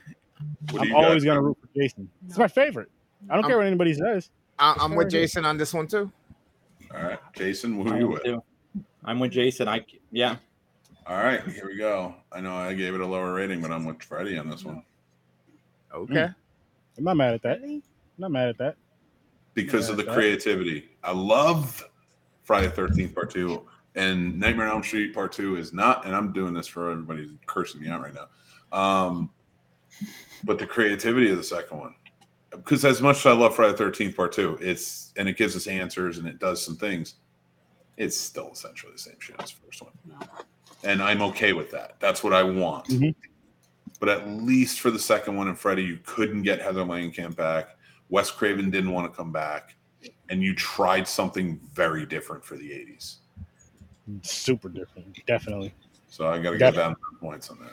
What 0.70 0.82
I'm 0.82 0.94
always 0.94 1.24
got? 1.24 1.30
gonna 1.30 1.42
root 1.42 1.58
for 1.60 1.68
Jason. 1.78 2.08
It's 2.28 2.38
my 2.38 2.48
favorite. 2.48 2.90
I 3.30 3.34
don't 3.34 3.44
Um, 3.44 3.50
care 3.50 3.58
what 3.58 3.66
anybody 3.66 3.94
says. 3.94 4.30
I- 4.58 4.76
I'm 4.80 4.94
with 4.94 5.10
Jason 5.10 5.44
on 5.44 5.56
this 5.56 5.72
one 5.74 5.86
too. 5.86 6.10
All 6.94 7.02
right, 7.02 7.18
Jason, 7.34 7.74
who 7.74 7.88
I 7.88 7.94
are 7.94 7.98
you 7.98 8.06
am 8.06 8.12
with? 8.12 8.24
too. 8.24 8.42
I'm 9.04 9.18
with 9.20 9.32
Jason. 9.32 9.68
I 9.68 9.84
yeah. 10.10 10.36
All 11.06 11.16
right, 11.16 11.40
here 11.46 11.66
we 11.68 11.76
go. 11.76 12.14
I 12.32 12.40
know 12.40 12.54
I 12.54 12.74
gave 12.74 12.94
it 12.94 13.00
a 13.00 13.06
lower 13.06 13.32
rating, 13.32 13.60
but 13.60 13.70
I'm 13.70 13.84
with 13.84 14.02
Freddy 14.02 14.36
on 14.38 14.48
this 14.50 14.64
one 14.64 14.82
Okay. 15.94 16.28
I'm 16.98 17.04
not 17.04 17.16
mad 17.16 17.34
at 17.34 17.42
that. 17.42 17.62
I'm 17.62 17.82
not 18.18 18.30
mad 18.32 18.48
at 18.48 18.58
that. 18.58 18.76
because 19.54 19.88
of 19.88 19.96
the 19.96 20.02
Yeah, 20.02 20.10
that- 20.10 20.14
creativity. 20.14 20.88
I 21.02 21.12
love 21.12 21.82
Friday 22.42 22.68
Thirteenth 22.68 23.14
Part 23.14 23.30
Two, 23.30 23.66
and 23.97 24.39
Nightmare 24.39 24.66
on 24.66 24.73
Elm 24.73 24.82
Street 24.82 25.14
Part 25.14 25.32
Two 25.32 25.56
is 25.56 25.73
not. 25.73 26.06
And 26.06 26.14
I'm 26.14 26.32
doing 26.32 26.55
this 26.55 26.66
for 26.66 26.90
everybody 26.90 27.31
cursing 27.47 27.81
me 27.81 27.89
out 27.89 28.02
right 28.02 28.14
now. 28.14 28.28
Um, 28.78 29.31
but 30.44 30.59
the 30.59 30.66
creativity 30.66 31.31
of 31.31 31.39
the 31.39 31.43
second 31.43 31.78
one, 31.78 31.94
because 32.51 32.85
as 32.85 33.01
much 33.01 33.18
as 33.18 33.27
I 33.27 33.32
love 33.32 33.56
Friday 33.56 33.73
the 33.73 33.78
Thirteenth 33.78 34.14
Part 34.14 34.32
Two, 34.32 34.59
it's 34.60 35.12
and 35.16 35.28
it 35.28 35.36
gives 35.36 35.56
us 35.56 35.66
answers 35.66 36.18
and 36.18 36.28
it 36.28 36.39
does 36.39 36.62
some 36.64 36.77
things. 36.77 37.14
It's 37.97 38.16
still 38.16 38.51
essentially 38.52 38.93
the 38.93 38.98
same 38.98 39.16
shit 39.18 39.36
as 39.43 39.52
the 39.52 39.56
first 39.66 39.82
one, 39.82 39.93
and 40.85 41.02
I'm 41.02 41.23
okay 41.23 41.55
with 41.55 41.70
that. 41.70 41.97
That's 41.98 42.23
what 42.23 42.35
I 42.35 42.43
want. 42.43 42.86
Mhm. 42.89 43.14
But 43.98 44.10
at 44.10 44.28
least 44.28 44.81
for 44.81 44.90
the 44.90 44.98
second 44.98 45.36
one 45.36 45.48
and 45.48 45.59
Freddy, 45.59 45.82
you 45.82 45.98
couldn't 46.05 46.43
get 46.43 46.60
Heather 46.60 46.85
Langenkamp 46.85 47.35
back. 47.35 47.78
Wes 48.10 48.31
Craven 48.31 48.70
didn't 48.70 48.90
want 48.90 49.10
to 49.10 49.16
come 49.16 49.32
back, 49.32 49.74
and 50.28 50.43
you 50.43 50.55
tried 50.55 51.09
something 51.09 51.59
very 51.73 52.05
different 52.05 52.44
for 52.44 52.59
the 52.59 52.70
'80s. 52.70 53.20
Super 54.22 54.68
different. 54.68 55.24
Definitely. 55.26 55.74
So 56.08 56.28
I 56.28 56.38
got 56.38 56.52
to 56.52 56.58
go 56.58 56.70
down 56.70 56.90
to 56.90 56.96
points 57.20 57.50
on 57.50 57.58
that. 57.58 57.72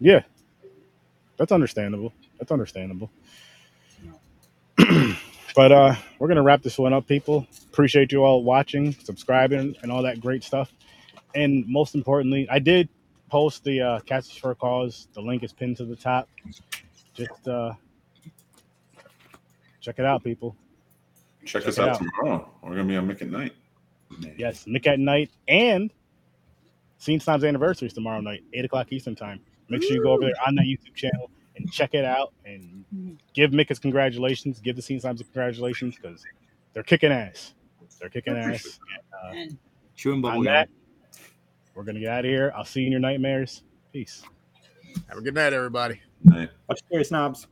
Yeah, 0.00 0.22
that's 1.36 1.50
understandable. 1.50 2.12
That's 2.38 2.52
understandable. 2.52 3.10
but 5.56 5.72
uh, 5.72 5.94
we're 6.18 6.28
gonna 6.28 6.42
wrap 6.42 6.62
this 6.62 6.78
one 6.78 6.92
up, 6.92 7.06
people. 7.08 7.46
Appreciate 7.72 8.12
you 8.12 8.22
all 8.22 8.44
watching, 8.44 8.92
subscribing, 8.92 9.74
and 9.82 9.90
all 9.90 10.02
that 10.02 10.20
great 10.20 10.44
stuff. 10.44 10.72
And 11.34 11.66
most 11.66 11.96
importantly, 11.96 12.46
I 12.48 12.60
did 12.60 12.88
post 13.28 13.64
the 13.64 13.80
uh, 13.80 14.00
Catches 14.00 14.36
for 14.36 14.52
a 14.52 14.54
Cause. 14.54 15.08
The 15.14 15.20
link 15.20 15.42
is 15.42 15.52
pinned 15.52 15.76
to 15.78 15.84
the 15.84 15.96
top. 15.96 16.28
Just 17.14 17.48
uh, 17.48 17.72
check 19.80 19.98
it 19.98 20.04
out, 20.04 20.22
people. 20.22 20.54
Check, 21.44 21.62
Check 21.62 21.68
us 21.68 21.78
out, 21.78 21.88
out. 21.88 21.98
tomorrow. 21.98 22.50
We're 22.62 22.70
gonna 22.70 22.84
be 22.84 22.96
on 22.96 23.08
Mick 23.08 23.20
at 23.22 23.30
Night. 23.30 23.52
Yes, 24.36 24.66
Nick 24.66 24.86
at 24.86 24.98
Night 24.98 25.30
and 25.48 25.92
Scene 26.98 27.20
Times 27.20 27.44
anniversary 27.44 27.86
is 27.88 27.94
tomorrow 27.94 28.20
night, 28.20 28.42
eight 28.52 28.64
o'clock 28.64 28.92
Eastern 28.92 29.14
time. 29.14 29.40
Make 29.68 29.82
sure 29.82 29.92
you 29.92 30.02
go 30.02 30.12
over 30.12 30.22
there 30.22 30.32
on 30.46 30.54
that 30.56 30.64
YouTube 30.64 30.94
channel 30.94 31.30
and 31.56 31.70
check 31.70 31.94
it 31.94 32.04
out 32.04 32.32
and 32.44 33.18
give 33.34 33.50
Mick 33.50 33.68
his 33.68 33.78
congratulations. 33.78 34.60
Give 34.60 34.74
the 34.76 34.82
Scene 34.82 35.00
Times 35.00 35.20
congratulations 35.22 35.96
because 35.96 36.24
they're 36.72 36.82
kicking 36.82 37.12
ass. 37.12 37.54
They're 38.00 38.08
kicking 38.08 38.34
I 38.34 38.40
appreciate 38.40 38.72
ass. 38.72 38.80
Uh, 39.12 39.30
And 39.34 39.58
Chewing 39.96 40.20
bubble 40.22 40.38
on 40.38 40.44
that, 40.44 40.68
we're 41.74 41.82
gonna 41.84 42.00
get 42.00 42.08
out 42.10 42.24
of 42.24 42.30
here. 42.30 42.52
I'll 42.56 42.64
see 42.64 42.80
you 42.80 42.86
in 42.86 42.92
your 42.92 43.00
nightmares. 43.00 43.62
Peace. 43.92 44.22
Have 45.08 45.18
a 45.18 45.20
good 45.20 45.34
night, 45.34 45.52
everybody. 45.52 46.00
Night. 46.24 46.50
Watch 46.68 46.80
Scary 46.86 47.04
Snobs. 47.04 47.46